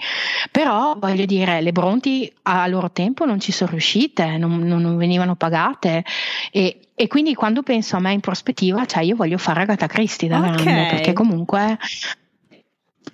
Però 0.51 0.95
voglio 0.99 1.25
dire, 1.25 1.61
le 1.61 1.71
Bronti 1.71 2.31
a 2.43 2.67
loro 2.67 2.91
tempo 2.91 3.25
non 3.25 3.39
ci 3.39 3.53
sono 3.53 3.71
riuscite, 3.71 4.37
non, 4.37 4.59
non 4.59 4.97
venivano 4.97 5.35
pagate 5.35 6.03
e 6.51 6.81
e 6.93 7.07
quindi 7.07 7.33
quando 7.33 7.63
penso 7.63 7.95
a 7.95 7.99
me 7.99 8.13
in 8.13 8.19
prospettiva, 8.19 8.85
cioè 8.85 9.01
io 9.01 9.15
voglio 9.15 9.39
fare 9.39 9.61
Agatha 9.61 9.87
Christie 9.87 10.27
da 10.27 10.37
okay. 10.37 10.51
grande, 10.51 10.87
perché 10.87 11.13
comunque 11.13 11.79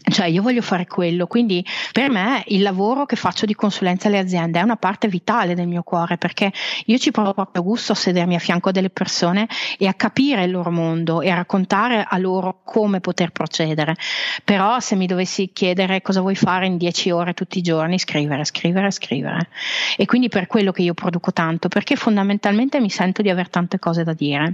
cioè 0.10 0.28
io 0.28 0.42
voglio 0.42 0.62
fare 0.62 0.88
quello, 0.88 1.28
quindi 1.28 1.66
per 1.92 2.10
me 2.10 2.44
il 2.48 2.62
lavoro 2.62 3.06
che 3.06 3.16
faccio 3.16 3.46
di 3.46 3.54
consulenza 3.54 4.08
alle 4.08 4.20
aziende 4.20 4.60
è 4.60 4.64
una 4.64 4.78
parte 4.78 5.08
vitale 5.08 5.54
del 5.54 5.68
mio 5.68 5.84
cuore 5.84 6.18
perché 6.18 6.52
io 6.86 6.98
ci 6.98 7.12
provo 7.12 7.34
proprio 7.34 7.62
gusto 7.62 7.92
a 7.92 7.96
sedermi 7.96 8.36
a 8.36 8.40
fianco 8.40 8.72
delle 8.72 8.90
persone 8.90 9.48
e 9.78 9.86
a 9.86 9.94
capire 9.94 10.46
il 10.46 10.52
loro 10.52 10.72
mondo 10.72 11.22
e 11.22 11.30
a 11.30 11.36
raccontare 11.36 12.06
a 12.08 12.18
loro 12.18 12.62
come 12.64 13.02
poter 13.02 13.32
procedere. 13.32 13.96
Però 14.44 14.80
se 14.80 14.96
mi 14.96 15.08
dovessi 15.08 15.52
chiedere 15.52 16.02
cosa 16.02 16.22
vuoi 16.22 16.36
fare 16.36 16.68
in 16.68 16.78
dieci 16.78 17.12
ore 17.12 17.34
tutti 17.34 17.58
i 17.58 17.62
giorni, 17.62 18.00
scrivere, 18.00 18.46
scrivere, 18.46 18.92
scrivere. 18.92 19.50
E 19.98 20.06
quindi 20.06 20.30
per 20.30 20.48
quello 20.48 20.72
che 20.72 20.84
io 20.84 20.94
produco 20.94 21.34
tanto, 21.34 21.68
perché 21.68 21.96
fondamentalmente 21.96 22.80
mi 22.80 22.90
sento 22.90 23.22
di 23.22 23.30
avere 23.30 23.50
tante 23.50 23.78
cose 23.78 24.04
da 24.04 24.14
dire 24.14 24.54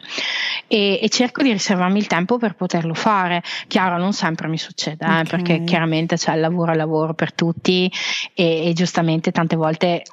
e, 0.67 0.99
e 1.01 1.09
cerco 1.09 1.43
di 1.43 1.51
riservarmi 1.51 1.99
il 1.99 2.07
tempo 2.07 2.37
per 2.37 2.55
poterlo 2.55 2.95
fare. 2.95 3.43
Chiaro, 3.67 3.97
non 3.97 4.13
sempre 4.13 4.47
mi 4.47 4.57
succede, 4.57 5.05
eh, 5.05 5.19
okay 5.19 5.42
perché 5.43 5.63
chiaramente 5.63 6.15
c'è 6.15 6.33
il 6.33 6.39
lavoro 6.39 6.71
al 6.71 6.77
lavoro 6.77 7.13
per 7.13 7.33
tutti 7.33 7.91
e, 8.33 8.69
e 8.69 8.73
giustamente 8.73 9.31
tante 9.31 9.55
volte 9.55 10.03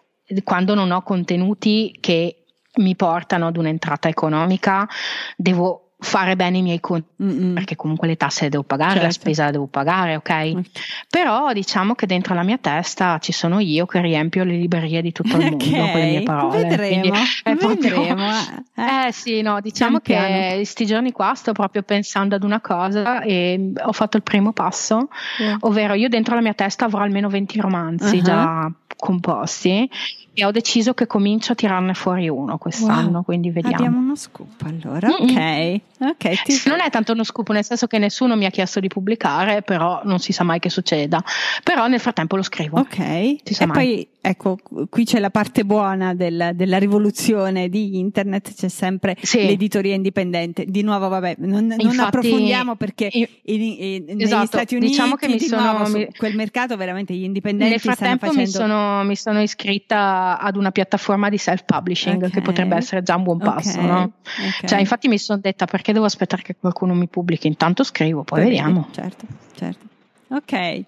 quando 0.44 0.74
non 0.74 0.90
ho 0.90 1.02
contenuti 1.02 1.96
che 2.00 2.44
mi 2.76 2.94
portano 2.94 3.48
ad 3.48 3.56
un'entrata 3.56 4.08
economica, 4.08 4.88
devo 5.37 5.89
fare 6.01 6.35
bene 6.35 6.59
i 6.59 6.63
miei 6.63 6.81
conti 6.81 7.09
Mm-mm. 7.23 7.55
perché 7.55 7.77
comunque 7.77 8.09
le 8.09 8.17
tasse 8.17 8.44
le 8.44 8.51
devo 8.51 8.63
pagare, 8.63 8.92
certo. 8.92 9.07
la 9.07 9.13
spesa 9.13 9.44
la 9.44 9.51
devo 9.51 9.67
pagare, 9.67 10.17
ok? 10.17 10.55
Mm. 10.57 10.61
Però 11.09 11.53
diciamo 11.53 11.94
che 11.94 12.07
dentro 12.07 12.35
la 12.35 12.42
mia 12.42 12.59
testa 12.59 13.19
ci 13.19 13.33
sono 13.33 13.59
io 13.61 13.87
che 13.87 14.01
riempio 14.01 14.44
le 14.44 14.57
librerie 14.57 15.03
di 15.03 15.13
tutto 15.13 15.37
il 15.37 15.51
mondo 15.51 15.65
okay. 15.65 15.92
con 15.92 16.01
le 16.01 16.07
mie 16.07 16.23
parole. 16.23 16.63
Vedremo, 16.63 17.01
Quindi 17.01 17.19
è 17.42 17.57
proprio, 17.57 18.01
vedremo. 18.01 18.31
Eh. 18.31 19.07
eh 19.07 19.13
sì, 19.13 19.42
no, 19.42 19.61
diciamo 19.61 20.01
Pian 20.01 20.23
che 20.23 20.29
piano. 20.29 20.55
questi 20.55 20.87
giorni 20.87 21.13
qua 21.13 21.35
sto 21.35 21.53
proprio 21.53 21.83
pensando 21.83 22.35
ad 22.35 22.42
una 22.42 22.61
cosa 22.61 23.21
e 23.21 23.73
ho 23.83 23.92
fatto 23.92 24.17
il 24.17 24.23
primo 24.23 24.53
passo, 24.53 25.09
yeah. 25.38 25.59
ovvero 25.61 25.94
io 25.94 26.09
dentro 26.09 26.35
la 26.35 26.40
mia 26.40 26.55
testa 26.55 26.87
avrò 26.87 27.03
almeno 27.03 27.29
20 27.29 27.61
romanzi 27.61 28.17
uh-huh. 28.17 28.23
già 28.23 28.73
composti 28.96 29.88
e 30.33 30.44
ho 30.44 30.50
deciso 30.50 30.94
che 30.94 31.06
comincio 31.06 31.52
a 31.52 31.54
tirarne 31.54 31.94
fuori 31.94 32.28
uno 32.28 32.56
quest'anno, 32.56 33.10
wow. 33.10 33.24
quindi 33.24 33.50
vediamo. 33.50 33.76
Abbiamo 33.76 33.98
uno 33.98 34.16
scoop 34.16 34.62
allora, 34.64 35.08
ok. 35.08 35.81
okay 35.98 36.37
ti... 36.44 36.62
Non 36.66 36.81
è 36.81 36.88
tanto 36.90 37.12
uno 37.12 37.24
scoop, 37.24 37.50
nel 37.50 37.64
senso 37.64 37.87
che 37.87 37.98
nessuno 37.98 38.37
mi 38.37 38.44
ha 38.46 38.50
chiesto 38.50 38.81
di 38.81 38.88
pubblicare, 38.88 39.62
però 39.62 40.00
non 40.04 40.18
si 40.18 40.33
sa 40.33 40.44
mai 40.44 40.58
che 40.58 40.70
succeda. 40.70 41.22
Però 41.62 41.87
nel 41.88 42.00
frattempo 42.00 42.37
lo 42.37 42.42
scrivo. 42.42 42.78
Ok. 42.78 42.98
E 42.98 43.40
mai. 43.66 43.68
poi 43.68 44.08
ecco, 44.21 44.58
qui 44.88 45.04
c'è 45.04 45.18
la 45.18 45.31
parte 45.31 45.64
buona 45.64 46.14
del, 46.14 46.52
della 46.54 46.79
rivoluzione 46.79 47.68
di 47.68 47.98
internet, 47.98 48.54
c'è 48.54 48.68
sempre 48.68 49.16
sì. 49.21 49.46
l'editoria 49.46 49.94
indipendente. 49.94 50.64
Di 50.66 50.83
nuovo, 50.83 51.08
vabbè, 51.08 51.37
non, 51.38 51.66
non 51.66 51.77
Infatti, 51.81 52.00
approfondiamo 52.00 52.77
perché 52.77 53.08
in, 53.12 53.27
in, 53.44 53.62
in, 54.08 54.21
esatto, 54.21 54.37
negli 54.37 54.46
Stati 54.46 54.75
Uniti 54.75 54.90
diciamo 54.92 55.14
che 55.16 55.29
mi 55.29 55.40
sono, 55.40 55.73
nuovo, 55.73 55.90
mi, 55.90 56.08
quel 56.16 56.35
mercato 56.35 56.77
veramente 56.77 57.14
gli 57.14 57.23
indipendenti 57.23 57.71
nel 57.73 57.81
frattempo 57.81 58.27
facendo... 58.27 58.40
mi 58.40 58.46
sono, 58.46 59.04
mi 59.04 59.16
sono 59.16 59.42
iscritta 59.42 60.38
ad 60.38 60.56
una 60.56 60.71
piattaforma 60.71 61.29
di 61.29 61.38
self-publishing 61.38 62.16
okay. 62.16 62.31
che 62.31 62.40
potrebbe 62.42 62.77
essere 62.77 63.02
già 63.02 63.16
un 63.16 63.23
buon 63.23 63.38
passo, 63.38 63.79
okay. 63.79 63.87
no? 63.87 64.12
okay. 64.23 64.68
Cioè, 64.68 64.79
infatti 64.81 65.08
mi 65.08 65.18
sono 65.18 65.40
detta 65.40 65.66
perché 65.66 65.92
devo 65.92 66.04
aspettare 66.04 66.42
che 66.42 66.56
qualcuno 66.58 66.94
mi 66.94 67.08
pubblichi, 67.08 67.46
intanto 67.46 67.85
scrivo, 67.85 68.23
poi, 68.23 68.40
poi 68.40 68.48
vediamo. 68.48 68.88
Certo, 68.92 69.27
certo. 69.54 69.87
Ok. 70.29 70.85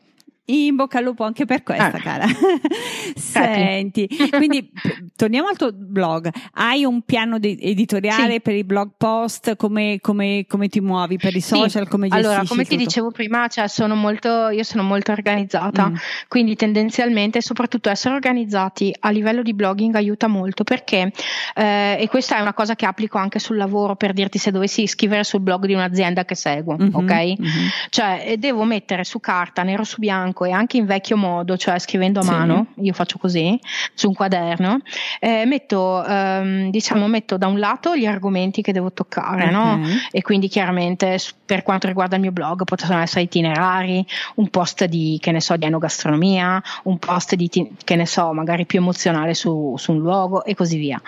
In 0.46 0.74
bocca 0.74 0.98
al 0.98 1.04
lupo 1.04 1.22
anche 1.22 1.44
per 1.44 1.62
questa, 1.62 1.92
ah. 1.92 2.00
cara. 2.00 2.26
Senti, 3.14 4.08
quindi 4.30 4.70
torniamo 5.14 5.46
al 5.46 5.56
tuo 5.56 5.70
blog. 5.72 6.28
Hai 6.54 6.84
un 6.84 7.02
piano 7.02 7.36
editoriale 7.40 8.32
sì. 8.32 8.40
per 8.40 8.56
i 8.56 8.64
blog 8.64 8.90
post? 8.96 9.54
Come, 9.54 9.98
come, 10.00 10.44
come, 10.48 10.68
ti 10.68 10.80
muovi 10.80 11.16
per 11.16 11.36
i 11.36 11.40
social? 11.40 11.84
Sì. 11.84 11.88
Come 11.88 12.08
allora, 12.10 12.42
come 12.44 12.64
ti 12.64 12.76
dicevo 12.76 13.12
prima, 13.12 13.46
cioè 13.46 13.68
sono 13.68 13.94
molto, 13.94 14.48
io 14.48 14.64
sono 14.64 14.82
molto 14.82 15.12
organizzata, 15.12 15.90
mm. 15.90 15.94
quindi 16.26 16.56
tendenzialmente, 16.56 17.40
soprattutto 17.40 17.88
essere 17.88 18.14
organizzati 18.14 18.92
a 18.98 19.10
livello 19.10 19.42
di 19.42 19.54
blogging 19.54 19.94
aiuta 19.94 20.26
molto 20.26 20.64
perché, 20.64 21.12
eh, 21.54 21.96
e 22.00 22.08
questa 22.08 22.38
è 22.38 22.40
una 22.40 22.52
cosa 22.52 22.74
che 22.74 22.84
applico 22.84 23.16
anche 23.16 23.38
sul 23.38 23.56
lavoro 23.56 23.94
per 23.94 24.12
dirti 24.12 24.38
se 24.38 24.50
dovessi 24.50 24.88
scrivere 24.88 25.22
sul 25.22 25.40
blog 25.40 25.66
di 25.66 25.74
un'azienda 25.74 26.24
che 26.24 26.34
seguo, 26.34 26.76
mm-hmm, 26.76 26.94
ok? 26.94 27.12
Mm-hmm. 27.12 27.66
Cioè, 27.90 28.34
devo 28.38 28.64
mettere 28.64 29.04
su 29.04 29.20
carta, 29.20 29.62
nero 29.62 29.84
su 29.84 30.00
bianco, 30.00 30.30
bianco 30.32 30.44
e 30.44 30.50
anche 30.50 30.78
in 30.78 30.86
vecchio 30.86 31.16
modo, 31.16 31.56
cioè 31.56 31.78
scrivendo 31.78 32.20
a 32.20 32.22
sì. 32.22 32.30
mano, 32.30 32.66
io 32.76 32.92
faccio 32.92 33.18
così, 33.18 33.58
su 33.94 34.08
un 34.08 34.14
quaderno, 34.14 34.78
eh, 35.20 35.44
metto, 35.44 36.04
ehm, 36.04 36.70
diciamo, 36.70 37.06
metto 37.06 37.36
da 37.36 37.46
un 37.46 37.58
lato 37.58 37.96
gli 37.96 38.06
argomenti 38.06 38.62
che 38.62 38.72
devo 38.72 38.92
toccare, 38.92 39.48
okay. 39.48 39.52
no? 39.52 39.86
E 40.10 40.22
quindi 40.22 40.48
chiaramente 40.48 41.18
per 41.44 41.62
quanto 41.62 41.86
riguarda 41.86 42.16
il 42.16 42.22
mio 42.22 42.32
blog 42.32 42.64
possono 42.64 43.00
essere 43.00 43.22
itinerari, 43.22 44.04
un 44.36 44.48
post 44.48 44.84
di, 44.86 45.18
che 45.20 45.30
ne 45.32 45.40
so, 45.40 45.56
di 45.56 45.66
enogastronomia, 45.66 46.62
un 46.84 46.98
post 46.98 47.34
di, 47.34 47.48
che 47.84 47.96
ne 47.96 48.06
so, 48.06 48.32
magari 48.32 48.66
più 48.66 48.78
emozionale 48.78 49.34
su, 49.34 49.74
su 49.76 49.92
un 49.92 49.98
luogo 49.98 50.44
e 50.44 50.54
così 50.54 50.78
via. 50.78 51.00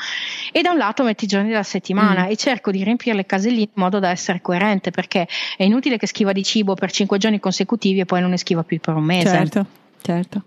E 0.53 0.61
da 0.61 0.71
un 0.71 0.79
lato 0.79 1.03
metto 1.03 1.25
i 1.25 1.29
giorni 1.29 1.49
della 1.49 1.63
settimana 1.63 2.25
mm. 2.25 2.31
e 2.31 2.37
cerco 2.37 2.71
di 2.71 2.85
riempire 2.85 3.17
le 3.17 3.27
caselline 3.27 3.71
in 3.75 3.83
modo 3.83 3.99
da 3.99 4.11
essere 4.11 4.41
coerente 4.41 4.91
perché 4.91 5.27
è 5.57 5.65
inutile 5.65 5.97
che 5.97 6.07
scriva 6.07 6.33
di 6.33 6.43
cibo 6.43 6.75
per 6.75 6.91
cinque 6.91 7.19
giorni 7.19 7.41
consecutivi 7.41 8.01
e 8.01 8.05
poi 8.05 8.21
non 8.21 8.31
ne 8.31 8.37
scriva 8.37 8.63
più 8.63 8.79
per 8.81 8.95
un 8.95 9.05
mese 9.05 9.14
mese. 9.17 9.29
Certo, 9.29 9.67
certo. 10.03 10.43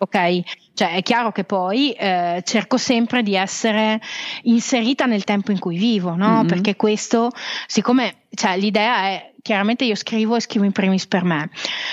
Ok, 0.00 0.40
cioè 0.74 0.94
è 0.94 1.02
chiaro 1.02 1.32
che 1.32 1.42
poi 1.42 1.90
eh, 1.90 2.40
cerco 2.44 2.76
sempre 2.76 3.24
di 3.24 3.34
essere 3.34 4.00
inserita 4.42 5.06
nel 5.06 5.24
tempo 5.24 5.50
in 5.50 5.58
cui 5.58 5.76
vivo, 5.76 6.14
no? 6.14 6.38
Mm-hmm. 6.38 6.46
Perché 6.46 6.76
questo, 6.76 7.32
siccome 7.66 8.26
cioè, 8.30 8.56
l'idea 8.56 9.08
è 9.08 9.32
chiaramente 9.42 9.84
io 9.84 9.96
scrivo 9.96 10.36
e 10.36 10.40
scrivo 10.40 10.64
in 10.64 10.72
primis 10.72 11.08
per 11.08 11.24
me, 11.24 11.50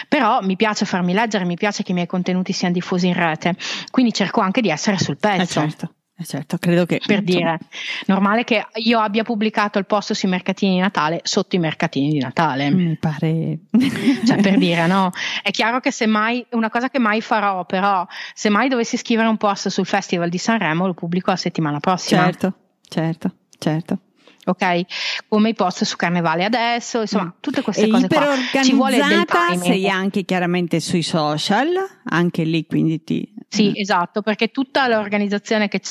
però 0.08 0.42
mi 0.42 0.56
piace 0.56 0.86
farmi 0.86 1.14
leggere, 1.14 1.46
mi 1.46 1.56
piace 1.56 1.82
che 1.82 1.92
i 1.92 1.94
miei 1.96 2.06
contenuti 2.06 2.54
siano 2.54 2.76
diffusi 2.76 3.08
in 3.08 3.14
rete, 3.14 3.56
quindi 3.90 4.14
cerco 4.14 4.40
anche 4.42 4.62
di 4.62 4.70
essere 4.70 5.00
sul 5.00 5.18
pezzo. 5.18 5.42
Eh 5.42 5.48
certo. 5.48 5.94
Eh 6.18 6.24
certo, 6.24 6.58
credo 6.58 6.86
che. 6.86 7.02
Per 7.06 7.22
dire, 7.22 7.60
normale 8.06 8.46
che 8.46 8.68
io 8.76 9.00
abbia 9.00 9.24
pubblicato 9.24 9.80
il 9.80 9.86
post 9.86 10.14
sui 10.14 10.30
mercatini 10.30 10.76
di 10.76 10.80
Natale 10.80 11.20
sotto 11.24 11.58
i 11.58 11.60
mercatini 11.60 12.10
di 12.10 12.20
Natale. 12.20 12.70
Mi 12.72 12.96
pare. 12.98 13.60
Cioè, 14.26 14.42
per 14.42 14.58
dire, 14.58 14.88
no? 14.88 15.12
È 15.44 15.52
chiaro 15.52 15.80
che 15.82 15.92
se 15.92 16.06
mai, 16.06 16.46
una 16.52 16.70
cosa 16.70 16.90
che 16.90 17.00
mai 17.00 17.20
farò, 17.20 17.66
però, 17.66 18.08
se 18.34 18.50
mai 18.50 18.70
dovessi 18.70 18.96
scrivere 18.96 19.28
un 19.28 19.38
post 19.38 19.68
sul 19.68 19.86
Festival 19.86 20.30
di 20.30 20.38
Sanremo, 20.38 20.88
lo 20.88 20.94
pubblico 20.94 21.32
la 21.32 21.38
settimana 21.38 21.80
prossima. 21.80 22.24
Certo, 22.24 22.54
certo, 22.88 23.36
certo 23.58 24.00
ok? 24.46 25.26
Come 25.28 25.50
i 25.50 25.54
post 25.54 25.84
su 25.84 25.96
Carnevale 25.96 26.44
adesso, 26.46 27.02
insomma, 27.02 27.26
mm. 27.26 27.40
tutte 27.40 27.62
queste 27.62 27.86
e 27.86 27.90
cose 27.90 28.08
qua. 28.08 28.36
Ci 28.64 28.74
vuole 28.74 28.98
del 28.98 29.26
timing. 29.26 29.62
sei 29.62 29.90
anche 29.90 30.24
chiaramente 30.24 30.80
sui 30.80 31.04
social, 31.04 31.74
anche 32.06 32.44
lì 32.44 32.66
quindi 32.66 33.04
ti... 33.04 33.34
Sì, 33.48 33.70
mm. 33.70 33.74
esatto, 33.76 34.22
perché 34.22 34.50
tutta 34.50 34.88
l'organizzazione 34.88 35.68
che 35.68 35.82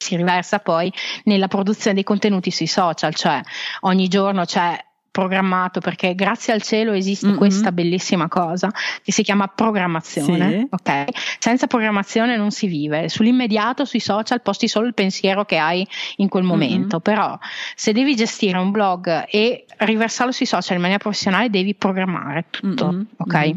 si 0.00 0.16
riversa 0.16 0.58
poi 0.60 0.92
nella 1.24 1.46
produzione 1.48 1.94
dei 1.94 2.04
contenuti 2.04 2.50
sui 2.50 2.66
social, 2.66 3.14
cioè 3.14 3.40
ogni 3.80 4.08
giorno 4.08 4.44
c'è 4.44 4.82
programmato 5.10 5.80
perché 5.80 6.14
grazie 6.14 6.52
al 6.52 6.62
cielo 6.62 6.92
esiste 6.92 7.26
mm-hmm. 7.26 7.36
questa 7.36 7.72
bellissima 7.72 8.28
cosa 8.28 8.72
che 9.02 9.12
si 9.12 9.22
chiama 9.22 9.48
programmazione. 9.48 10.50
Sì. 10.50 10.66
Ok, 10.70 11.04
senza 11.38 11.66
programmazione 11.66 12.36
non 12.36 12.50
si 12.50 12.66
vive. 12.66 13.08
Sull'immediato, 13.08 13.84
sui 13.84 14.00
social, 14.00 14.40
posti 14.40 14.68
solo 14.68 14.86
il 14.86 14.94
pensiero 14.94 15.44
che 15.44 15.58
hai 15.58 15.86
in 16.16 16.28
quel 16.28 16.44
momento. 16.44 17.00
Mm-hmm. 17.04 17.18
Però, 17.18 17.38
se 17.74 17.92
devi 17.92 18.14
gestire 18.14 18.56
un 18.58 18.70
blog 18.70 19.26
e 19.28 19.66
riversarlo 19.78 20.32
sui 20.32 20.46
social 20.46 20.76
in 20.76 20.82
maniera 20.82 21.02
professionale, 21.02 21.50
devi 21.50 21.74
programmare 21.74 22.46
tutto. 22.48 22.90
Mm-hmm. 22.90 23.02
Ok. 23.18 23.54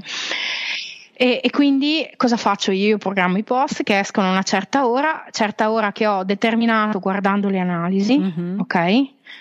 E, 1.24 1.39
e, 1.41 1.49
quindi 1.51 2.05
cosa 2.17 2.36
faccio 2.36 2.71
io? 2.71 2.88
Io 2.88 2.97
programmo 2.97 3.38
i 3.38 3.43
post 3.43 3.84
che 3.84 3.97
escono 3.97 4.28
a 4.28 4.32
una 4.32 4.43
certa 4.43 4.86
ora, 4.89 5.26
certa 5.32 5.71
ora 5.71 5.93
che 5.93 6.05
ho 6.05 6.26
determinato 6.26 6.99
guardando 6.99 7.47
le 7.47 7.59
analisi, 7.59 8.19
mm-hmm. 8.19 8.59
ok? 8.59 8.78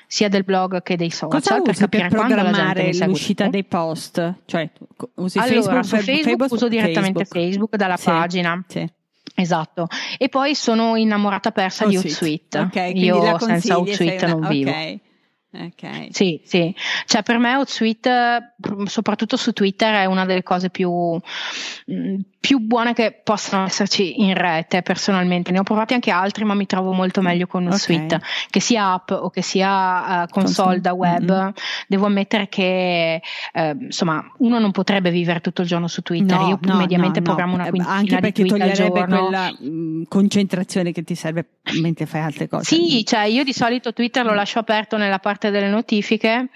Sia 0.06 0.28
del 0.28 0.44
blog 0.44 0.80
che 0.84 0.94
dei 0.94 1.10
social 1.10 1.40
cosa 1.40 1.60
per 1.60 1.74
capire 1.74 2.06
per 2.06 2.20
programmare 2.20 2.92
l'uscita 3.04 3.48
dei 3.48 3.64
post? 3.64 4.34
Cioè, 4.44 4.70
usi 5.16 5.38
allora, 5.38 5.54
Facebook, 5.54 5.84
su 5.84 5.96
Facebook, 5.96 6.22
Facebook 6.22 6.52
uso 6.52 6.68
direttamente 6.68 7.24
Facebook, 7.24 7.42
Facebook 7.42 7.74
dalla 7.74 7.96
sì, 7.96 8.04
pagina. 8.04 8.64
Sì. 8.68 8.88
Esatto, 9.34 9.88
e 10.18 10.28
poi 10.28 10.54
sono 10.54 10.94
innamorata 10.94 11.50
persa 11.50 11.86
oh, 11.86 11.88
di 11.88 11.96
Hootsuite. 11.96 12.58
Okay, 12.60 12.96
io 12.96 13.38
senza 13.40 13.76
Hootsuite 13.76 14.24
una... 14.26 14.34
non 14.34 14.48
vivo. 14.48 14.70
Okay. 15.54 16.08
Sì, 16.12 16.40
sì, 16.44 16.74
cioè 17.04 17.22
per 17.22 17.36
me 17.36 17.54
Outsuite, 17.56 18.54
soprattutto 18.86 19.36
su 19.36 19.52
Twitter, 19.52 19.94
è 19.96 20.04
una 20.06 20.24
delle 20.24 20.42
cose 20.42 20.70
più, 20.70 20.90
mm, 20.90 22.20
più 22.42 22.58
buone 22.58 22.92
che 22.92 23.20
possano 23.22 23.66
esserci 23.66 24.20
in 24.20 24.34
rete 24.34 24.82
personalmente. 24.82 25.52
Ne 25.52 25.60
ho 25.60 25.62
provati 25.62 25.94
anche 25.94 26.10
altri, 26.10 26.42
ma 26.42 26.54
mi 26.54 26.66
trovo 26.66 26.90
molto 26.90 27.22
meglio 27.22 27.46
con 27.46 27.64
Outsuite, 27.68 28.16
okay. 28.16 28.28
che 28.50 28.58
sia 28.58 28.94
app 28.94 29.12
o 29.12 29.30
che 29.30 29.42
sia 29.42 30.24
uh, 30.24 30.28
console 30.28 30.80
da 30.80 30.92
web. 30.92 31.32
Mm-hmm. 31.32 31.50
Devo 31.86 32.06
ammettere 32.06 32.48
che 32.48 33.22
uh, 33.54 33.76
insomma 33.82 34.28
uno 34.38 34.58
non 34.58 34.72
potrebbe 34.72 35.12
vivere 35.12 35.40
tutto 35.40 35.62
il 35.62 35.68
giorno 35.68 35.86
su 35.86 36.02
Twitter. 36.02 36.36
No, 36.36 36.48
Io 36.48 36.58
no, 36.62 36.74
mediamente 36.78 37.20
no, 37.20 37.26
programmo 37.26 37.54
una 37.54 37.66
eh, 37.66 37.70
quindicina 37.70 37.96
anche 37.96 38.18
perché 38.18 38.42
di 38.42 38.48
tweet 38.48 38.62
al 38.62 38.72
giorno. 38.72 39.20
quella 39.20 39.56
mh, 39.56 39.68
mm, 39.68 40.02
concentrazione 40.08 40.90
che 40.90 41.04
ti 41.04 41.14
serve 41.14 41.46
mentre 41.80 42.06
fai 42.06 42.22
altre 42.22 42.48
cose. 42.48 42.64
Sì, 42.64 43.04
cioè 43.04 43.22
io 43.22 43.44
di 43.44 43.52
solito 43.52 43.92
Twitter 43.92 44.24
lo 44.24 44.34
lascio 44.34 44.58
aperto 44.58 44.96
nella 44.96 45.20
parte 45.20 45.50
delle 45.50 45.68
notifiche 45.68 46.48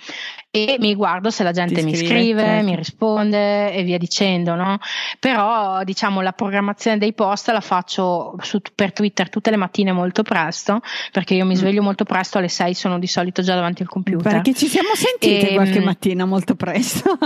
e 0.65 0.77
mi 0.79 0.95
guardo 0.95 1.31
se 1.31 1.43
la 1.43 1.53
gente 1.53 1.83
mi 1.83 1.95
scrive, 1.95 2.43
certo. 2.43 2.65
mi 2.65 2.77
risponde 2.77 3.73
e 3.73 3.83
via 3.83 3.99
dicendo, 3.99 4.55
no? 4.55 4.79
Però 5.19 5.83
diciamo 5.85 6.21
la 6.21 6.33
programmazione 6.33 6.99
dei 6.99 7.13
post 7.13 7.49
la 7.51 7.61
faccio 7.61 8.35
su, 8.41 8.61
per 8.75 8.93
Twitter 8.93 9.29
tutte 9.29 9.51
le 9.51 9.57
mattine 9.57 9.93
molto 9.93 10.23
presto, 10.23 10.81
perché 11.13 11.35
io 11.35 11.45
mi 11.45 11.55
mm. 11.55 11.59
sveglio 11.59 11.83
molto 11.83 12.05
presto, 12.05 12.39
alle 12.39 12.49
6 12.49 12.75
sono 12.75 12.99
di 12.99 13.07
solito 13.07 13.43
già 13.43 13.55
davanti 13.55 13.83
al 13.83 13.89
computer. 13.89 14.33
Perché 14.33 14.55
ci 14.55 14.67
siamo 14.67 14.95
sentite 14.95 15.51
e, 15.51 15.55
qualche 15.55 15.81
mattina 15.81 16.25
molto 16.25 16.55
presto. 16.55 17.19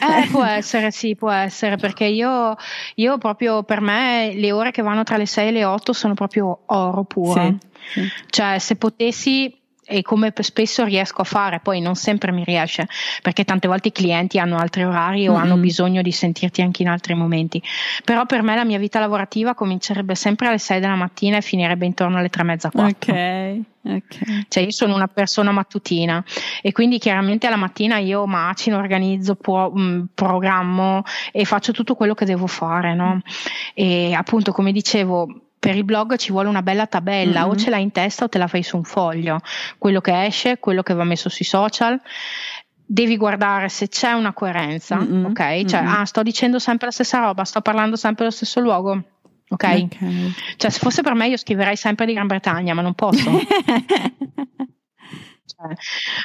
Eh, 0.00 0.28
può 0.28 0.44
essere, 0.44 0.90
sì, 0.90 1.14
può 1.14 1.30
essere, 1.30 1.76
perché 1.76 2.04
io, 2.04 2.56
io, 2.96 3.18
proprio 3.18 3.62
per 3.62 3.80
me 3.80 4.32
le 4.34 4.52
ore 4.52 4.70
che 4.70 4.82
vanno 4.82 5.02
tra 5.02 5.16
le 5.16 5.24
6 5.24 5.48
e 5.48 5.50
le 5.50 5.64
8 5.64 5.92
sono 5.92 6.14
proprio 6.14 6.62
oro 6.66 7.04
puro. 7.04 7.58
Sì, 7.92 8.00
sì. 8.00 8.12
Cioè, 8.28 8.58
se 8.58 8.76
potessi 8.76 9.56
e 9.86 10.02
come 10.02 10.32
spesso 10.40 10.84
riesco 10.84 11.22
a 11.22 11.24
fare, 11.24 11.60
poi 11.60 11.80
non 11.80 11.94
sempre 11.94 12.32
mi 12.32 12.44
riesce, 12.44 12.88
perché 13.22 13.44
tante 13.44 13.68
volte 13.68 13.88
i 13.88 13.92
clienti 13.92 14.38
hanno 14.38 14.56
altri 14.56 14.84
orari 14.84 15.28
o 15.28 15.32
mm-hmm. 15.32 15.42
hanno 15.42 15.56
bisogno 15.56 16.02
di 16.02 16.12
sentirti 16.12 16.62
anche 16.62 16.82
in 16.82 16.88
altri 16.88 17.14
momenti. 17.14 17.62
Però 18.04 18.24
per 18.26 18.42
me 18.42 18.54
la 18.54 18.64
mia 18.64 18.78
vita 18.78 18.98
lavorativa 18.98 19.54
comincerebbe 19.54 20.14
sempre 20.14 20.48
alle 20.48 20.58
6 20.58 20.80
della 20.80 20.94
mattina 20.94 21.36
e 21.36 21.42
finirebbe 21.42 21.86
intorno 21.86 22.18
alle 22.18 22.28
3 22.28 22.42
e 22.42 22.44
mezza 22.44 22.70
4. 22.70 23.12
Ok. 23.12 23.72
Okay. 23.86 24.46
Cioè 24.48 24.62
io 24.62 24.70
sono 24.70 24.94
una 24.94 25.08
persona 25.08 25.52
mattutina 25.52 26.24
e 26.62 26.72
quindi 26.72 26.98
chiaramente 26.98 27.46
alla 27.46 27.56
mattina 27.56 27.98
io 27.98 28.26
macino, 28.26 28.78
organizzo, 28.78 29.34
pro, 29.34 29.70
mh, 29.70 29.80
mm, 29.80 30.04
programmo 30.14 31.02
e 31.30 31.44
faccio 31.44 31.72
tutto 31.72 31.94
quello 31.94 32.14
che 32.14 32.24
devo 32.24 32.46
fare, 32.46 32.94
no? 32.94 33.20
E 33.74 34.14
appunto 34.14 34.52
come 34.52 34.72
dicevo 34.72 35.43
per 35.64 35.76
il 35.76 35.84
blog 35.84 36.16
ci 36.16 36.30
vuole 36.30 36.50
una 36.50 36.60
bella 36.60 36.86
tabella, 36.86 37.40
mm-hmm. 37.40 37.50
o 37.50 37.56
ce 37.56 37.70
l'hai 37.70 37.80
in 37.80 37.90
testa 37.90 38.24
o 38.24 38.28
te 38.28 38.36
la 38.36 38.48
fai 38.48 38.62
su 38.62 38.76
un 38.76 38.84
foglio, 38.84 39.40
quello 39.78 40.02
che 40.02 40.26
esce, 40.26 40.58
quello 40.58 40.82
che 40.82 40.92
va 40.92 41.04
messo 41.04 41.30
sui 41.30 41.46
social. 41.46 41.98
Devi 42.84 43.16
guardare 43.16 43.70
se 43.70 43.88
c'è 43.88 44.12
una 44.12 44.34
coerenza, 44.34 44.96
mm-hmm. 44.96 45.24
ok? 45.24 45.64
Cioè, 45.64 45.80
mm-hmm. 45.80 45.94
ah, 45.94 46.04
sto 46.04 46.22
dicendo 46.22 46.58
sempre 46.58 46.88
la 46.88 46.92
stessa 46.92 47.20
roba, 47.20 47.44
sto 47.44 47.62
parlando 47.62 47.96
sempre 47.96 48.24
allo 48.24 48.34
stesso 48.34 48.60
luogo. 48.60 49.02
Okay? 49.48 49.84
ok? 49.84 50.56
Cioè, 50.58 50.70
se 50.70 50.78
fosse 50.80 51.00
per 51.00 51.14
me, 51.14 51.28
io 51.28 51.38
scriverei 51.38 51.76
sempre 51.76 52.04
di 52.04 52.12
Gran 52.12 52.26
Bretagna, 52.26 52.74
ma 52.74 52.82
non 52.82 52.92
posso. 52.92 53.30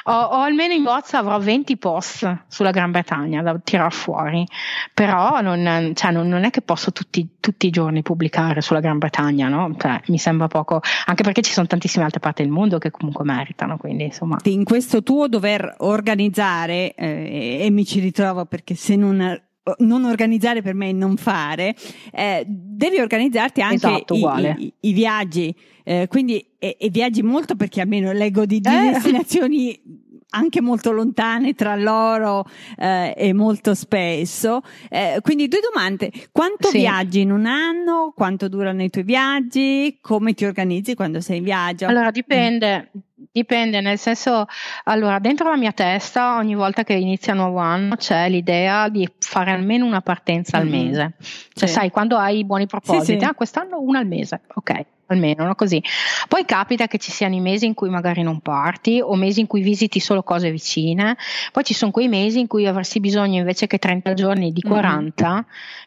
O, 0.03 0.11
o, 0.11 0.35
almeno 0.41 0.73
in 0.73 0.83
bozza 0.83 1.17
avrò 1.17 1.39
20 1.39 1.77
post 1.77 2.43
sulla 2.47 2.71
Gran 2.71 2.91
Bretagna 2.91 3.41
da 3.41 3.57
tirare 3.63 3.89
fuori, 3.91 4.45
però 4.93 5.41
non, 5.41 5.93
cioè, 5.95 6.11
non, 6.11 6.27
non 6.27 6.43
è 6.43 6.49
che 6.49 6.61
posso 6.61 6.91
tutti, 6.91 7.37
tutti, 7.39 7.67
i 7.67 7.69
giorni 7.69 8.01
pubblicare 8.01 8.61
sulla 8.61 8.79
Gran 8.79 8.97
Bretagna, 8.97 9.47
no? 9.47 9.75
Cioè, 9.77 10.01
mi 10.07 10.17
sembra 10.17 10.47
poco, 10.47 10.81
anche 11.05 11.23
perché 11.23 11.41
ci 11.41 11.51
sono 11.51 11.67
tantissime 11.67 12.05
altre 12.05 12.19
parti 12.19 12.43
del 12.43 12.51
mondo 12.51 12.77
che 12.77 12.91
comunque 12.91 13.23
meritano, 13.23 13.77
quindi 13.77 14.05
insomma. 14.05 14.37
In 14.43 14.63
questo 14.63 15.03
tuo 15.03 15.27
dover 15.27 15.75
organizzare, 15.79 16.93
eh, 16.93 17.59
e 17.61 17.69
mi 17.69 17.85
ci 17.85 17.99
ritrovo 17.99 18.45
perché 18.45 18.75
se 18.75 18.95
non 18.95 19.47
non 19.79 20.05
organizzare 20.05 20.61
per 20.61 20.73
me 20.73 20.89
è 20.89 20.93
non 20.93 21.17
fare, 21.17 21.75
eh, 22.11 22.43
devi 22.47 22.99
organizzarti 22.99 23.61
anche 23.61 23.75
esatto, 23.75 24.13
i, 24.13 24.25
i, 24.57 24.73
i, 24.81 24.93
viaggi, 24.93 25.55
eh, 25.83 26.07
quindi 26.09 26.45
e, 26.57 26.77
e, 26.79 26.89
viaggi 26.89 27.21
molto 27.21 27.55
perché 27.55 27.81
almeno 27.81 28.11
leggo 28.11 28.45
di, 28.45 28.59
di 28.59 28.69
eh. 28.69 28.91
destinazioni 28.93 30.07
anche 30.31 30.61
molto 30.61 30.91
lontane 30.91 31.53
tra 31.53 31.75
loro 31.75 32.45
eh, 32.77 33.13
e 33.17 33.33
molto 33.33 33.73
spesso. 33.73 34.61
Eh, 34.89 35.19
quindi 35.21 35.47
due 35.47 35.59
domande, 35.61 36.11
quanto 36.31 36.69
sì. 36.69 36.79
viaggi 36.79 37.21
in 37.21 37.31
un 37.31 37.45
anno? 37.45 38.13
Quanto 38.15 38.47
durano 38.47 38.83
i 38.83 38.89
tuoi 38.89 39.03
viaggi? 39.03 39.97
Come 40.01 40.33
ti 40.33 40.45
organizzi 40.45 40.93
quando 40.93 41.21
sei 41.21 41.37
in 41.37 41.43
viaggio? 41.43 41.87
Allora 41.87 42.11
dipende, 42.11 42.91
Dipende, 43.31 43.79
nel 43.79 43.99
senso, 43.99 44.47
allora, 44.85 45.19
dentro 45.19 45.49
la 45.49 45.57
mia 45.57 45.71
testa, 45.71 46.37
ogni 46.37 46.55
volta 46.55 46.83
che 46.83 46.93
inizia 46.93 47.33
un 47.33 47.39
nuovo 47.39 47.59
anno, 47.59 47.95
c'è 47.95 48.27
l'idea 48.27 48.89
di 48.89 49.07
fare 49.19 49.51
almeno 49.51 49.85
una 49.85 50.01
partenza 50.01 50.57
mm-hmm. 50.57 50.73
al 50.73 50.85
mese. 50.85 51.13
Cioè, 51.53 51.67
sì. 51.67 51.73
sai, 51.75 51.91
quando 51.91 52.17
hai 52.17 52.39
i 52.39 52.45
buoni 52.45 52.65
propositi, 52.65 53.13
sì, 53.13 53.19
sì. 53.19 53.25
ah, 53.25 53.35
quest'anno 53.35 53.79
una 53.79 53.99
al 53.99 54.07
mese, 54.07 54.41
ok, 54.53 54.85
almeno, 55.09 55.45
no? 55.45 55.55
Così. 55.55 55.81
Poi 56.27 56.45
capita 56.45 56.87
che 56.87 56.97
ci 56.97 57.11
siano 57.11 57.35
i 57.35 57.39
mesi 57.39 57.65
in 57.65 57.73
cui 57.73 57.89
magari 57.89 58.21
non 58.21 58.39
parti, 58.39 59.01
o 59.01 59.15
mesi 59.15 59.39
in 59.41 59.47
cui 59.47 59.61
visiti 59.61 59.99
solo 59.99 60.23
cose 60.23 60.51
vicine, 60.51 61.17
poi 61.51 61.63
ci 61.63 61.73
sono 61.73 61.91
quei 61.91 62.07
mesi 62.07 62.39
in 62.39 62.47
cui 62.47 62.67
avresti 62.67 62.99
bisogno 62.99 63.39
invece 63.39 63.67
che 63.67 63.77
30 63.77 64.13
giorni 64.13 64.51
di 64.51 64.61
40 64.61 65.29
mm-hmm. 65.29 65.41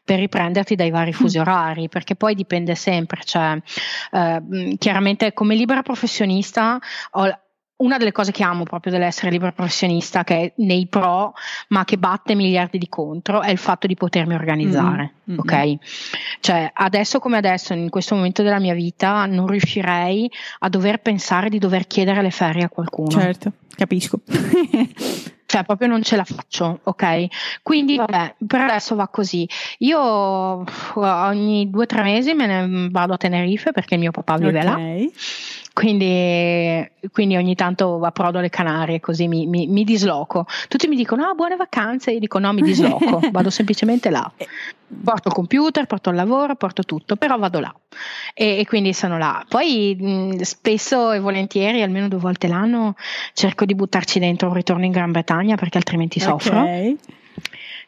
per 0.04 0.18
riprenderti 0.18 0.74
dai 0.74 0.90
vari 0.90 1.12
fusi 1.12 1.38
orari, 1.38 1.88
perché 1.88 2.14
poi 2.14 2.34
dipende 2.34 2.74
sempre, 2.74 3.22
cioè, 3.24 3.56
eh, 4.12 4.76
chiaramente 4.78 5.32
come 5.32 5.54
libera 5.54 5.82
professionista 5.82 6.78
ho 7.12 7.41
una 7.82 7.98
delle 7.98 8.12
cose 8.12 8.32
che 8.32 8.42
amo 8.42 8.62
proprio 8.64 8.92
dell'essere 8.92 9.30
libero 9.30 9.52
professionista, 9.52 10.24
che 10.24 10.34
è 10.36 10.52
nei 10.56 10.86
pro, 10.86 11.34
ma 11.68 11.84
che 11.84 11.98
batte 11.98 12.34
miliardi 12.34 12.78
di 12.78 12.88
contro, 12.88 13.42
è 13.42 13.50
il 13.50 13.58
fatto 13.58 13.86
di 13.86 13.94
potermi 13.94 14.34
organizzare. 14.34 15.14
Mm-hmm. 15.30 15.38
Ok? 15.38 15.74
Cioè, 16.40 16.70
adesso 16.72 17.18
come 17.18 17.36
adesso, 17.36 17.74
in 17.74 17.90
questo 17.90 18.14
momento 18.14 18.42
della 18.42 18.60
mia 18.60 18.74
vita, 18.74 19.26
non 19.26 19.46
riuscirei 19.46 20.30
a 20.60 20.68
dover 20.68 21.00
pensare 21.00 21.48
di 21.48 21.58
dover 21.58 21.86
chiedere 21.86 22.22
le 22.22 22.30
ferie 22.30 22.64
a 22.64 22.68
qualcuno. 22.68 23.10
Certo, 23.10 23.52
capisco. 23.74 24.20
cioè 25.52 25.64
proprio 25.64 25.86
non 25.86 26.02
ce 26.02 26.16
la 26.16 26.24
faccio, 26.24 26.80
ok? 26.82 27.26
Quindi 27.62 27.96
vabbè, 27.96 28.36
per 28.46 28.62
adesso 28.62 28.94
va 28.94 29.08
così. 29.08 29.46
Io 29.78 30.64
ogni 30.94 31.68
due 31.68 31.82
o 31.82 31.86
tre 31.86 32.02
mesi 32.02 32.32
me 32.32 32.46
ne 32.46 32.88
vado 32.90 33.12
a 33.12 33.16
Tenerife 33.18 33.70
perché 33.70 33.94
il 33.94 34.00
mio 34.00 34.12
papà 34.12 34.38
vive 34.38 34.60
okay. 34.60 34.64
là 34.64 35.10
quindi, 35.72 36.90
quindi, 37.12 37.36
ogni 37.36 37.54
tanto 37.54 38.00
approdo 38.04 38.38
alle 38.38 38.50
Canarie 38.50 39.00
così 39.00 39.28
mi, 39.28 39.46
mi, 39.46 39.66
mi 39.66 39.84
disloco. 39.84 40.46
Tutti 40.68 40.86
mi 40.86 40.96
dicono 40.96 41.24
ah, 41.24 41.34
buone 41.34 41.56
vacanze, 41.56 42.12
io 42.12 42.18
dico 42.18 42.38
no 42.38 42.52
mi 42.52 42.62
disloco, 42.62 43.20
vado 43.32 43.50
semplicemente 43.50 44.10
là. 44.10 44.30
Porto 45.02 45.28
il 45.28 45.34
computer, 45.34 45.86
porto 45.86 46.10
il 46.10 46.16
lavoro, 46.16 46.54
porto 46.56 46.82
tutto, 46.82 47.16
però 47.16 47.38
vado 47.38 47.60
là 47.60 47.74
e, 48.34 48.58
e 48.58 48.66
quindi 48.66 48.92
sono 48.92 49.16
là. 49.16 49.44
Poi 49.48 49.96
mh, 49.98 50.40
spesso 50.40 51.12
e 51.12 51.20
volentieri, 51.20 51.82
almeno 51.82 52.08
due 52.08 52.18
volte 52.18 52.48
l'anno, 52.48 52.94
cerco 53.32 53.64
di 53.64 53.74
buttarci 53.74 54.18
dentro 54.18 54.48
un 54.48 54.54
ritorno 54.54 54.84
in 54.84 54.92
Gran 54.92 55.10
Bretagna 55.10 55.56
perché 55.56 55.78
altrimenti 55.78 56.20
soffro. 56.20 56.60
Okay 56.60 56.96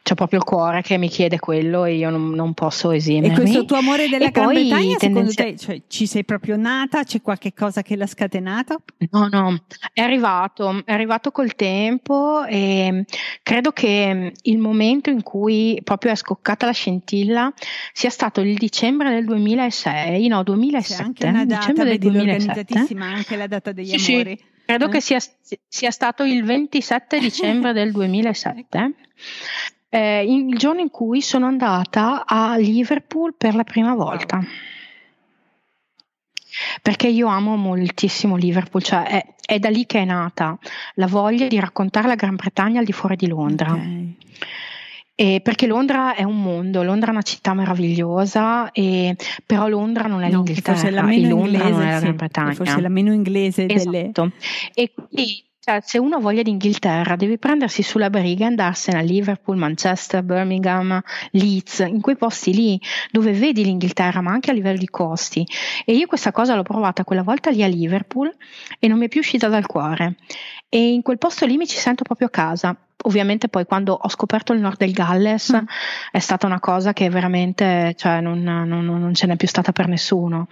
c'è 0.05 0.13
proprio 0.13 0.37
il 0.37 0.45
cuore 0.45 0.83
che 0.83 0.99
mi 0.99 1.09
chiede 1.09 1.39
quello 1.39 1.83
e 1.83 1.95
io 1.95 2.11
non, 2.11 2.29
non 2.29 2.53
posso 2.53 2.91
esimermi. 2.91 3.35
E 3.35 3.39
questo 3.39 3.65
tuo 3.65 3.77
amore 3.77 4.07
della 4.07 4.27
e 4.27 4.29
Gran 4.29 4.53
Bretagna, 4.53 4.99
secondo 4.99 5.33
te, 5.33 5.57
cioè, 5.57 5.81
ci 5.87 6.05
sei 6.05 6.23
proprio 6.23 6.57
nata? 6.57 7.03
C'è 7.03 7.23
qualche 7.23 7.55
cosa 7.55 7.81
che 7.81 7.95
l'ha 7.95 8.05
scatenata? 8.05 8.77
No, 9.09 9.27
no, 9.29 9.63
è 9.91 10.01
arrivato, 10.01 10.83
è 10.85 10.93
arrivato 10.93 11.31
col 11.31 11.55
tempo 11.55 12.45
e 12.45 13.05
credo 13.41 13.71
che 13.71 14.31
il 14.39 14.57
momento 14.59 15.09
in 15.09 15.23
cui 15.23 15.81
proprio 15.83 16.11
è 16.11 16.15
scoccata 16.15 16.67
la 16.67 16.71
scintilla 16.71 17.51
sia 17.91 18.11
stato 18.11 18.41
il 18.41 18.55
dicembre 18.59 19.09
del 19.09 19.25
2006, 19.25 20.27
no, 20.27 20.43
2007. 20.43 20.93
C'è 20.93 21.03
anche 21.03 21.25
una 21.25 21.45
data, 21.45 21.59
dicembre 21.61 21.97
del 21.97 22.11
2007. 22.11 22.73
anche 22.99 23.35
la 23.35 23.47
data 23.47 23.71
degli 23.71 23.97
sì, 23.97 24.13
amori. 24.13 24.37
Sì. 24.37 24.53
Credo 24.65 24.85
eh? 24.85 24.89
che 24.89 25.01
sia, 25.01 25.19
sia, 25.67 25.91
stato 25.91 26.23
il 26.23 26.43
27 26.43 27.17
dicembre 27.19 27.73
del 27.73 27.89
2007 27.93 28.93
eh, 29.95 30.25
il 30.25 30.57
giorno 30.57 30.81
in 30.81 30.89
cui 30.89 31.21
sono 31.21 31.45
andata 31.45 32.25
a 32.25 32.57
Liverpool 32.57 33.33
per 33.37 33.55
la 33.55 33.63
prima 33.63 33.95
volta. 33.95 34.43
Perché 36.81 37.07
io 37.07 37.27
amo 37.27 37.55
moltissimo 37.55 38.35
Liverpool, 38.35 38.83
cioè 38.83 39.03
è, 39.03 39.25
è 39.45 39.59
da 39.59 39.69
lì 39.69 39.85
che 39.85 40.01
è 40.01 40.05
nata 40.05 40.57
la 40.95 41.07
voglia 41.07 41.47
di 41.47 41.59
raccontare 41.59 42.07
la 42.07 42.15
Gran 42.15 42.35
Bretagna 42.35 42.79
al 42.79 42.85
di 42.85 42.91
fuori 42.91 43.15
di 43.15 43.27
Londra. 43.27 43.71
Okay. 43.71 44.17
E 45.15 45.39
perché 45.41 45.65
Londra 45.65 46.13
è 46.13 46.23
un 46.23 46.41
mondo, 46.41 46.83
Londra 46.83 47.07
è 47.07 47.11
una 47.11 47.21
città 47.21 47.53
meravigliosa, 47.53 48.71
e, 48.73 49.15
però 49.45 49.69
Londra 49.69 50.07
non 50.07 50.23
è 50.23 50.29
no, 50.29 50.43
l'Inghilterra, 50.43 50.89
la 50.89 51.09
e 51.09 51.19
Londra 51.21 51.67
inglese, 51.67 51.69
non 51.69 51.81
è 51.81 51.91
la 51.91 51.99
Gran 51.99 52.15
Bretagna. 52.17 52.53
Forse 52.53 52.81
la 52.81 52.89
meno 52.89 53.13
inglese 53.13 53.65
esatto. 53.65 53.91
delle... 53.91 54.11
E 54.73 54.91
quindi 54.93 55.43
cioè, 55.67 55.79
se 55.83 55.97
uno 55.97 56.19
voglia 56.19 56.43
d'Inghilterra, 56.43 57.15
deve 57.15 57.39
prendersi 57.39 57.81
sulla 57.81 58.11
briga 58.11 58.43
e 58.43 58.49
andarsene 58.49 58.99
a 58.99 59.01
Liverpool, 59.01 59.57
Manchester, 59.57 60.21
Birmingham, 60.21 61.01
Leeds, 61.31 61.79
in 61.79 62.01
quei 62.01 62.15
posti 62.15 62.53
lì 62.53 62.79
dove 63.09 63.31
vedi 63.31 63.63
l'Inghilterra, 63.63 64.21
ma 64.21 64.29
anche 64.29 64.51
a 64.51 64.53
livello 64.53 64.77
di 64.77 64.87
costi. 64.87 65.43
E 65.83 65.95
io 65.95 66.05
questa 66.05 66.31
cosa 66.31 66.53
l'ho 66.53 66.61
provata 66.61 67.03
quella 67.03 67.23
volta 67.23 67.49
lì 67.49 67.63
a 67.63 67.67
Liverpool 67.67 68.31
e 68.77 68.87
non 68.87 68.99
mi 68.99 69.05
è 69.05 69.07
più 69.07 69.21
uscita 69.21 69.47
dal 69.47 69.65
cuore. 69.65 70.17
E 70.69 70.93
in 70.93 71.01
quel 71.01 71.17
posto 71.17 71.47
lì 71.47 71.57
mi 71.57 71.65
ci 71.65 71.77
sento 71.77 72.03
proprio 72.03 72.27
a 72.27 72.29
casa 72.29 72.84
ovviamente 73.05 73.47
poi 73.47 73.65
quando 73.65 73.93
ho 73.93 74.09
scoperto 74.09 74.53
il 74.53 74.59
nord 74.59 74.77
del 74.77 74.91
Galles 74.91 75.53
mm. 75.53 75.65
è 76.11 76.19
stata 76.19 76.45
una 76.45 76.59
cosa 76.59 76.93
che 76.93 77.09
veramente 77.09 77.93
cioè, 77.97 78.21
non, 78.21 78.41
non, 78.41 78.67
non, 78.67 79.13
ce 79.13 79.27
n'è 79.27 79.35
più 79.35 79.47
stata 79.47 79.71
per 79.71 79.87
nessuno 79.87 80.47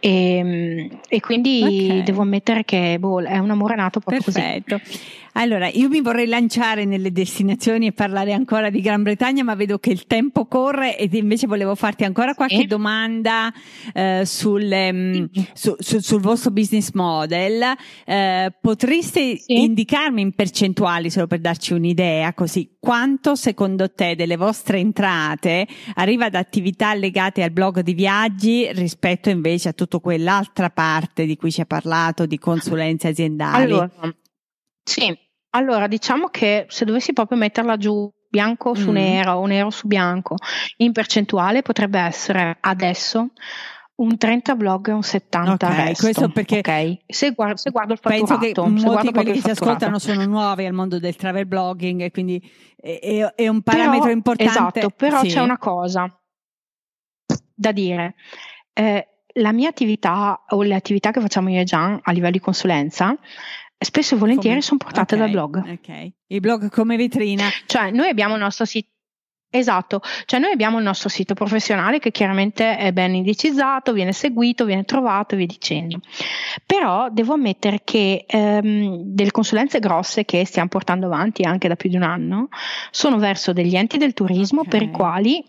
e, 0.00 1.00
e 1.08 1.20
quindi 1.20 1.60
okay. 1.62 2.02
devo 2.02 2.22
ammettere 2.22 2.64
che 2.64 2.96
boh, 2.98 3.22
è 3.22 3.38
un 3.38 3.50
amore 3.50 3.76
nato 3.76 4.00
proprio 4.00 4.22
Perfetto. 4.22 4.78
così. 4.78 5.26
Allora, 5.34 5.68
io 5.68 5.88
mi 5.88 6.00
vorrei 6.00 6.26
lanciare 6.26 6.84
nelle 6.84 7.12
destinazioni 7.12 7.86
e 7.86 7.92
parlare 7.92 8.32
ancora 8.32 8.70
di 8.70 8.80
Gran 8.80 9.02
Bretagna, 9.02 9.44
ma 9.44 9.54
vedo 9.54 9.78
che 9.78 9.90
il 9.90 10.06
tempo 10.06 10.46
corre 10.46 10.98
ed 10.98 11.14
invece 11.14 11.46
volevo 11.46 11.74
farti 11.74 12.04
ancora 12.04 12.34
qualche 12.34 12.62
eh? 12.62 12.66
domanda 12.66 13.52
eh, 13.92 14.22
sul, 14.24 14.68
um, 14.70 15.28
su, 15.52 15.76
su, 15.78 16.00
sul, 16.00 16.20
vostro 16.20 16.50
business 16.50 16.90
model. 16.92 17.74
Eh, 18.04 18.52
potreste 18.60 19.36
sì. 19.36 19.62
indicarmi 19.62 20.20
in 20.20 20.32
percentuali, 20.32 21.10
solo 21.10 21.26
per 21.26 21.40
darci 21.40 21.72
un'idea, 21.72 22.34
così, 22.34 22.76
quanto 22.80 23.34
secondo 23.34 23.92
te 23.92 24.16
delle 24.16 24.36
vostre 24.36 24.78
entrate 24.78 25.66
arriva 25.94 26.28
da 26.28 26.38
attività 26.38 26.94
legate 26.94 27.42
al 27.42 27.50
blog 27.50 27.80
di 27.80 27.94
viaggi 27.94 28.68
rispetto 28.72 29.30
invece 29.30 29.68
a 29.68 29.72
tutta 29.72 29.98
quell'altra 29.98 30.70
parte 30.70 31.26
di 31.26 31.36
cui 31.36 31.50
ci 31.50 31.60
ha 31.60 31.66
parlato, 31.66 32.26
di 32.26 32.38
consulenze 32.38 33.08
aziendali? 33.08 33.64
Allora, 33.64 33.90
sì, 34.88 35.18
allora, 35.50 35.86
diciamo 35.86 36.28
che 36.28 36.66
se 36.68 36.84
dovessi 36.84 37.12
proprio 37.12 37.36
metterla 37.38 37.76
giù 37.76 38.10
bianco 38.30 38.74
su 38.74 38.90
mm. 38.90 38.94
nero 38.94 39.32
o 39.34 39.46
nero 39.46 39.70
su 39.70 39.86
bianco 39.86 40.34
in 40.78 40.92
percentuale 40.92 41.62
potrebbe 41.62 41.98
essere 41.98 42.56
adesso 42.60 43.30
un 43.96 44.16
30 44.16 44.54
blog 44.54 44.88
e 44.88 44.92
un 44.92 45.02
70 45.02 45.66
Ok, 45.66 45.74
resto. 45.76 46.02
questo 46.04 46.28
perché 46.28 46.58
Ok, 46.58 46.98
Se, 47.06 47.30
guardo, 47.32 47.56
se 47.56 47.70
guardo 47.70 47.94
il 47.94 47.98
penso 48.00 48.26
fatturato, 48.26 48.62
che 48.72 48.78
se 48.78 48.86
molti 48.86 49.06
di 49.08 49.12
quelli 49.12 49.32
che 49.32 49.40
ci 49.40 49.50
ascoltano 49.50 49.98
sono 49.98 50.24
nuovi 50.26 50.66
al 50.66 50.72
mondo 50.72 50.98
del 50.98 51.16
travel 51.16 51.46
blogging 51.46 52.02
e 52.02 52.10
quindi 52.10 52.40
è, 52.76 52.98
è- 53.00 53.32
è 53.34 53.48
un 53.48 53.62
parametro 53.62 54.00
Però- 54.02 54.12
importante. 54.12 54.78
Esatto, 54.78 54.90
però 54.90 55.20
Sì. 55.22 55.28
c'è 55.28 55.40
una 55.40 55.58
cosa 55.58 56.08
da 57.54 57.72
dire. 57.72 58.14
Eh, 58.72 59.06
la 59.34 59.52
mia 59.52 59.68
attività 59.68 60.44
o 60.48 60.62
le 60.62 60.74
attività 60.74 61.10
che 61.10 61.20
facciamo 61.20 61.48
io 61.50 61.60
e 61.60 61.64
Gian 61.64 61.98
a 62.02 62.12
livello 62.12 62.32
di 62.32 62.40
consulenza 62.40 63.16
spesso 63.78 64.14
e 64.14 64.18
volentieri 64.18 64.56
Come- 64.56 64.62
sono 64.62 64.78
portate 64.78 65.14
ok, 65.14 65.20
dal 65.20 65.30
blog. 65.30 65.56
Ok, 65.56 66.12
il 66.26 66.40
blog 66.40 66.70
come 66.70 66.96
vetrina. 66.96 67.44
Cioè, 67.66 67.90
noi 67.90 68.08
abbiamo 68.08 68.34
il 68.34 68.40
nostro 68.40 68.64
sito. 68.64 68.88
Esatto, 69.50 70.02
cioè 70.26 70.40
noi 70.40 70.52
abbiamo 70.52 70.76
il 70.76 70.84
nostro 70.84 71.08
sito 71.08 71.32
professionale 71.32 72.00
che 72.00 72.10
chiaramente 72.10 72.76
è 72.76 72.92
ben 72.92 73.14
indicizzato, 73.14 73.94
viene 73.94 74.12
seguito, 74.12 74.66
viene 74.66 74.84
trovato 74.84 75.32
e 75.34 75.38
via 75.38 75.46
dicendo. 75.46 76.00
Però 76.66 77.08
devo 77.10 77.32
ammettere 77.32 77.80
che 77.82 78.26
ehm, 78.28 79.00
delle 79.04 79.30
consulenze 79.30 79.78
grosse 79.78 80.26
che 80.26 80.44
stiamo 80.44 80.68
portando 80.68 81.06
avanti 81.06 81.44
anche 81.44 81.66
da 81.66 81.76
più 81.76 81.88
di 81.88 81.96
un 81.96 82.02
anno 82.02 82.48
sono 82.90 83.16
verso 83.16 83.54
degli 83.54 83.74
enti 83.74 83.96
del 83.96 84.12
turismo 84.12 84.60
Ok. 84.60 84.68
per 84.68 84.82
i 84.82 84.90
quali 84.90 85.42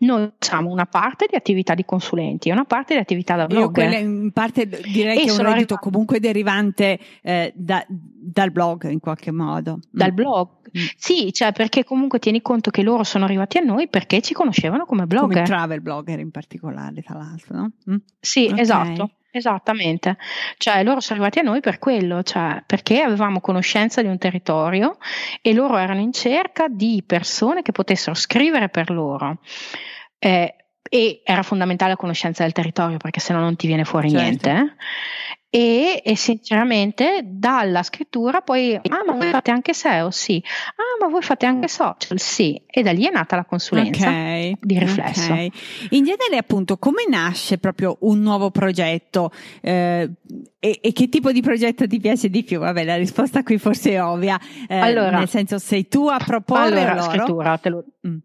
noi 0.00 0.30
facciamo 0.38 0.70
una 0.70 0.86
parte 0.86 1.26
di 1.28 1.36
attività 1.36 1.74
di 1.74 1.84
consulenti 1.84 2.48
e 2.48 2.52
una 2.52 2.64
parte 2.64 2.94
di 2.94 3.00
attività 3.00 3.36
da 3.36 3.42
Io 3.42 3.48
blogger. 3.48 3.70
quella 3.72 3.96
in 3.98 4.30
parte 4.32 4.66
direi 4.68 5.18
E 5.18 5.24
che 5.24 5.30
è 5.30 5.32
un 5.32 5.42
reddito 5.42 5.76
comunque 5.76 6.20
derivante 6.20 6.98
eh, 7.22 7.52
da- 7.54 7.84
dal 7.88 8.50
blog 8.50 8.88
in 8.90 9.00
qualche 9.00 9.30
modo. 9.30 9.80
dal 9.90 10.12
Mm. 10.12 10.14
blog. 10.14 10.48
Mm. 10.76 10.82
Sì, 10.96 11.32
cioè 11.32 11.52
perché 11.52 11.82
comunque 11.84 12.18
tieni 12.20 12.40
conto 12.42 12.70
che 12.70 12.82
loro 12.82 13.02
sono 13.02 13.24
arrivati 13.24 13.58
a 13.58 13.62
noi 13.62 13.88
perché 13.88 14.20
ci 14.20 14.34
conoscevano 14.34 14.84
come 14.84 15.06
blogger. 15.06 15.28
Come 15.34 15.42
travel 15.46 15.80
blogger 15.82 16.18
in 16.20 16.30
particolare, 16.30 17.02
tra 17.02 17.18
l'altro, 17.18 17.56
no? 17.56 17.70
Mm? 17.90 17.96
Sì, 18.20 18.48
Ok. 18.50 18.58
esatto, 18.58 19.10
esattamente. 19.30 20.16
Cioè 20.56 20.82
loro 20.82 21.00
sono 21.00 21.18
arrivati 21.20 21.38
a 21.40 21.42
noi 21.48 21.60
per 21.60 21.78
quello, 21.78 22.22
cioè 22.22 22.62
perché 22.66 23.00
avevamo 23.02 23.40
conoscenza 23.40 24.02
di 24.02 24.08
un 24.08 24.18
territorio 24.18 24.98
e 25.40 25.52
loro 25.52 25.76
erano 25.76 26.00
in 26.00 26.12
cerca 26.12 26.68
di 26.68 27.02
persone 27.06 27.62
che 27.62 27.72
potessero 27.72 28.14
scrivere 28.14 28.68
per 28.68 28.90
loro. 28.90 29.38
Eh, 30.18 30.54
e 30.92 31.20
era 31.24 31.42
fondamentale 31.44 31.92
la 31.92 31.96
conoscenza 31.96 32.42
del 32.42 32.52
territorio 32.52 32.96
perché 32.96 33.20
se 33.20 33.32
no 33.32 33.38
non 33.38 33.54
ti 33.54 33.68
viene 33.68 33.84
fuori 33.84 34.10
Certo. 34.10 34.22
niente. 34.24 34.50
eh. 34.50 34.76
E, 35.52 36.00
e 36.04 36.16
sinceramente 36.16 37.22
dalla 37.24 37.82
scrittura 37.82 38.40
poi, 38.40 38.76
ah 38.76 39.02
ma 39.04 39.14
voi 39.14 39.30
fate 39.30 39.50
anche 39.50 39.74
SEO? 39.74 40.12
Sì. 40.12 40.40
Ah 40.76 41.04
ma 41.04 41.10
voi 41.10 41.22
fate 41.22 41.44
anche 41.44 41.66
social? 41.66 42.20
Sì. 42.20 42.62
E 42.66 42.82
da 42.82 42.92
lì 42.92 43.04
è 43.04 43.10
nata 43.10 43.34
la 43.34 43.44
consulenza. 43.44 44.08
Ok, 44.08 44.52
di 44.60 44.78
riflesso. 44.78 45.32
ok. 45.32 45.48
In 45.90 46.04
genere, 46.04 46.36
appunto, 46.38 46.78
come 46.78 47.02
nasce 47.08 47.58
proprio 47.58 47.96
un 48.02 48.20
nuovo 48.20 48.52
progetto? 48.52 49.32
Eh, 49.60 50.08
e, 50.60 50.78
e 50.80 50.92
che 50.92 51.08
tipo 51.08 51.32
di 51.32 51.40
progetto 51.42 51.84
ti 51.88 51.98
piace 51.98 52.30
di 52.30 52.44
più? 52.44 52.60
Vabbè, 52.60 52.84
la 52.84 52.96
risposta 52.96 53.42
qui 53.42 53.58
forse 53.58 53.90
è 53.90 54.00
ovvia. 54.02 54.38
eh, 54.68 54.76
Allora- 54.78 55.18
nel 55.18 55.28
senso, 55.28 55.58
sei 55.58 55.88
tu 55.88 56.06
a 56.06 56.18
proporre 56.24 56.62
Allora, 56.80 56.94
loro? 56.94 57.10
scrittura, 57.10 57.58
te 57.58 57.68
lo, 57.70 57.84
Mm. 58.06 58.16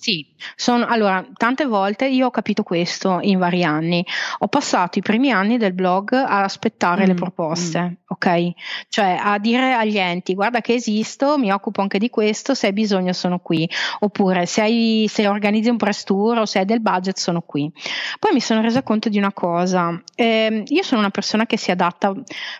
Sì, 0.00 0.26
sono, 0.56 0.86
allora, 0.86 1.22
tante 1.34 1.66
volte 1.66 2.06
io 2.06 2.28
ho 2.28 2.30
capito 2.30 2.62
questo 2.62 3.18
in 3.20 3.38
vari 3.38 3.62
anni. 3.64 4.02
Ho 4.38 4.48
passato 4.48 4.98
i 4.98 5.02
primi 5.02 5.30
anni 5.30 5.58
del 5.58 5.74
blog 5.74 6.14
a 6.14 6.42
aspettare 6.42 7.04
Mm, 7.04 7.06
le 7.08 7.14
proposte, 7.14 7.96
ok? 8.12 8.50
Cioè 8.88 9.18
a 9.20 9.38
dire 9.38 9.72
agli 9.72 9.96
enti, 9.96 10.34
guarda 10.34 10.60
che 10.60 10.74
esisto, 10.74 11.38
mi 11.38 11.52
occupo 11.52 11.80
anche 11.80 11.98
di 11.98 12.10
questo, 12.10 12.54
se 12.54 12.66
hai 12.66 12.72
bisogno 12.72 13.12
sono 13.12 13.38
qui. 13.38 13.68
Oppure 14.00 14.46
se, 14.46 14.62
hai, 14.62 15.06
se 15.08 15.28
organizzi 15.28 15.68
un 15.70 15.76
press 15.76 16.02
tour 16.04 16.38
o 16.38 16.44
se 16.44 16.58
hai 16.58 16.64
del 16.64 16.80
budget 16.80 17.16
sono 17.16 17.40
qui. 17.40 17.70
Poi 18.18 18.32
mi 18.32 18.40
sono 18.40 18.60
resa 18.60 18.82
conto 18.82 19.08
di 19.08 19.18
una 19.18 19.32
cosa, 19.32 20.02
ehm, 20.16 20.64
io 20.66 20.82
sono 20.82 21.00
una 21.00 21.10
persona 21.10 21.46
che 21.46 21.56
si 21.56 21.70
adatta 21.70 22.12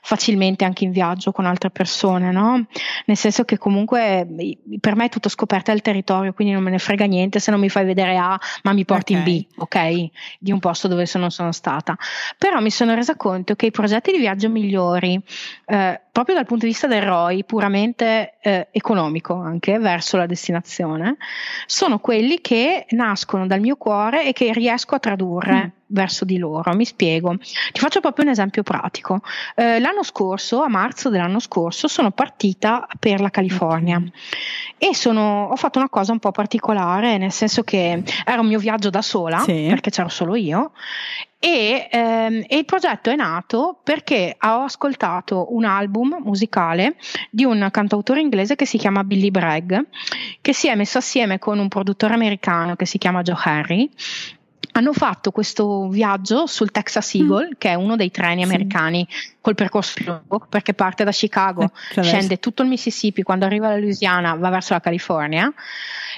facilmente 0.03 0.65
anche 0.65 0.85
in 0.85 0.93
viaggio 0.93 1.33
con 1.33 1.47
altre 1.47 1.71
persone, 1.71 2.31
no? 2.31 2.67
Nel 3.07 3.17
senso 3.17 3.45
che 3.45 3.59
comunque 3.59 4.27
eh, 4.39 4.59
per 4.79 4.95
me 4.95 5.07
è 5.07 5.09
tutto 5.09 5.29
scoperta 5.29 5.73
del 5.73 5.83
territorio, 5.83 6.33
quindi 6.33 6.55
non 6.55 6.63
me 6.63 6.71
ne 6.71 6.79
frega 6.79 7.07
niente 7.07 7.41
se 7.41 7.51
non 7.51 7.59
mi 7.59 7.69
fai 7.69 7.85
vedere 7.85 8.17
A, 8.17 8.39
ma 8.63 8.73
mi 8.73 8.85
porti 8.85 9.15
Ok. 9.15 9.19
in 9.19 9.25
B, 9.25 9.47
ok? 9.57 10.11
Di 10.39 10.53
un 10.53 10.61
posto 10.61 10.87
dove 10.87 11.09
non 11.15 11.31
sono 11.31 11.51
stata. 11.51 11.97
Però 12.39 12.61
mi 12.61 12.71
sono 12.71 12.95
resa 12.95 13.17
conto 13.17 13.57
che 13.57 13.67
i 13.67 13.71
progetti 13.71 14.13
di 14.13 14.19
viaggio 14.19 14.49
migliori, 14.49 15.21
eh, 15.69 15.99
proprio 16.21 16.35
dal 16.35 16.45
punto 16.45 16.67
di 16.67 16.73
vista 16.73 16.87
del 16.87 17.01
ROI, 17.01 17.45
puramente 17.45 18.35
eh, 18.43 18.69
economico 18.73 19.35
anche 19.41 19.79
verso 19.79 20.19
la 20.19 20.27
destinazione, 20.27 21.17
sono 21.65 21.99
quelli 21.99 22.43
che 22.43 22.85
nascono 22.91 23.47
dal 23.47 23.61
mio 23.61 23.77
cuore 23.77 24.27
e 24.27 24.35
che 24.35 24.53
riesco 24.53 24.95
a 24.95 24.99
tradurre. 24.99 25.55
Mm. 25.55 25.79
Verso 25.93 26.25
di 26.25 26.39
loro, 26.39 26.73
mi 26.77 26.85
spiego. 26.85 27.37
Ti 27.37 27.81
faccio 27.81 27.99
proprio 27.99 28.25
un 28.25 28.31
esempio 28.31 28.63
pratico. 28.63 29.23
Eh, 29.57 29.81
l'anno 29.81 30.05
scorso, 30.05 30.63
a 30.63 30.69
marzo 30.69 31.09
dell'anno 31.09 31.41
scorso, 31.41 31.89
sono 31.89 32.13
partita 32.13 32.87
per 32.97 33.21
la 33.21 33.31
California 33.31 34.01
e 34.79 34.95
sono, 34.95 35.49
ho 35.51 35.57
fatto 35.57 35.81
una 35.81 35.89
cosa 35.89 36.13
un 36.13 36.21
po' 36.21 36.31
particolare, 36.31 37.19
nel 37.19 37.33
senso 37.33 37.65
che 37.65 38.05
era 38.25 38.41
un 38.41 38.47
mio 38.47 38.61
viaggio 38.61 38.89
da 38.89 39.03
sola, 39.03 39.39
Sì. 39.41 39.67
perché 39.69 39.91
c'ero 39.91 40.09
solo 40.09 40.37
io, 40.37 40.71
e, 41.43 41.89
ehm, 41.91 42.45
e 42.47 42.57
il 42.59 42.65
progetto 42.67 43.11
è 43.11 43.17
nato 43.17 43.81
perché 43.83 44.37
ho 44.39 44.63
ascoltato 44.63 45.55
un 45.55 45.65
album 45.65 46.10
musicale 46.19 46.97
di 47.31 47.45
un 47.45 47.69
cantautore 47.71 48.21
inglese 48.21 48.57
che 48.57 48.67
si 48.67 48.79
chiama 48.79 49.05
Billy 49.05 49.31
Bragg, 49.31 49.75
che 50.41 50.53
si 50.53 50.69
è 50.69 50.75
messo 50.75 50.99
assieme 50.99 51.39
con 51.39 51.59
un 51.59 51.69
produttore 51.69 52.15
americano 52.15 52.77
che 52.77 52.87
si 52.87 52.99
chiama 52.99 53.23
Joe 53.23 53.39
Harry. 53.45 53.91
Hanno 54.73 54.93
fatto 54.93 55.31
questo 55.31 55.89
viaggio 55.89 56.47
sul 56.47 56.71
Texas 56.71 57.15
Eagle, 57.15 57.51
che 57.59 57.71
è 57.71 57.75
uno 57.75 57.97
dei 57.97 58.11
treni 58.11 58.43
Mm. 58.43 58.49
Sì. 58.49 58.55
americani 58.55 59.09
col 59.41 59.55
percorso 59.55 59.93
più 59.95 60.05
lungo, 60.05 60.47
perché 60.49 60.75
parte 60.75 61.03
da 61.03 61.11
Chicago, 61.13 61.63
Eh, 61.63 61.65
attraverso- 61.65 62.03
scende 62.03 62.39
tutto 62.39 62.63
il 62.63 62.69
Mississippi, 62.69 63.23
quando 63.23 63.47
arriva 63.47 63.69
alla 63.69 63.79
Louisiana 63.79 64.35
va 64.35 64.51
verso 64.51 64.75
la 64.75 64.81
California. 64.81 65.53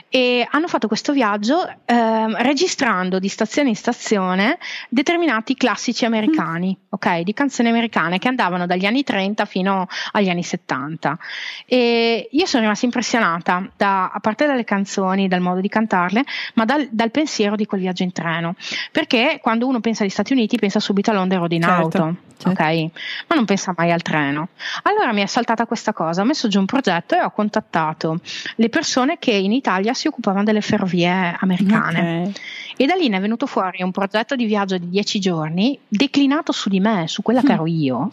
E 0.09 0.47
hanno 0.51 0.67
fatto 0.69 0.89
questo 0.89 1.13
viaggio 1.13 1.67
ehm, 1.85 2.37
registrando 2.43 3.19
di 3.19 3.29
stazione 3.29 3.69
in 3.71 3.77
stazione 3.77 4.59
determinati 4.89 5.55
classici 5.55 6.05
americani, 6.05 6.77
ok, 6.91 7.21
di 7.21 7.33
canzoni 7.33 7.69
americane 7.69 8.19
che 8.19 8.29
andavano 8.29 8.67
dagli 8.67 8.85
anni 8.87 9.05
30 9.05 9.45
fino 9.45 9.87
agli 10.13 10.29
anni 10.29 10.43
70 10.43 11.19
e 11.67 12.29
io 12.31 12.47
sono 12.47 12.63
rimasta 12.63 12.85
impressionata 12.87 13.71
da, 13.77 14.11
a 14.13 14.21
parte 14.21 14.47
dalle 14.47 14.65
canzoni, 14.65 15.29
dal 15.29 15.41
modo 15.41 15.61
di 15.61 15.69
cantarle, 15.69 16.25
ma 16.55 16.65
dal, 16.65 16.89
dal 16.91 17.11
pensiero 17.11 17.55
di 17.57 17.67
quel 17.67 17.81
viaggio 17.81 18.03
in 18.03 18.13
treno, 18.13 18.42
perché 18.91 19.39
quando 19.41 19.67
uno 19.67 19.81
pensa 19.81 20.03
agli 20.03 20.11
Stati 20.11 20.33
Uniti 20.33 20.57
pensa 20.57 20.81
subito 20.81 21.11
all'on 21.11 21.29
road 21.29 21.53
in 21.53 21.63
Certo, 21.63 21.81
auto, 22.03 22.17
certo. 22.39 22.63
ok, 22.63 22.91
ma 23.29 23.37
non 23.37 23.45
pensa 23.45 23.73
mai 23.77 23.91
al 23.93 24.03
treno. 24.03 24.49
Allora 24.83 25.13
mi 25.13 25.23
è 25.23 25.27
saltata 25.27 25.67
questa 25.67 25.93
cosa, 25.93 26.23
ho 26.23 26.25
messo 26.25 26.49
giù 26.49 26.59
un 26.59 26.67
progetto 26.67 27.15
e 27.15 27.23
ho 27.23 27.31
contattato 27.31 28.19
le 28.57 28.69
persone 28.69 29.19
che 29.19 29.33
in 29.33 29.53
Italia 29.53 29.95
si 29.95 30.07
occupavano 30.09 30.45
delle 30.45 30.61
ferrovie 30.61 31.37
americane. 31.41 32.23
Ok. 32.29 32.41
E 32.77 32.87
da 32.87 32.95
lì 32.95 33.09
ne 33.09 33.19
è 33.19 33.21
venuto 33.21 33.47
fuori 33.47 33.83
un 33.83 33.91
progetto 33.91 34.35
di 34.35 34.45
viaggio 34.47 34.79
di 34.79 34.89
dieci 34.89 35.21
giorni 35.21 35.79
declinato 35.87 36.53
su 36.53 36.69
di 36.69 36.81
me, 36.81 37.05
su 37.07 37.23
quella 37.23 37.41
che 37.41 37.51
Mm. 37.53 37.55
ero 37.55 37.67
io, 37.67 38.11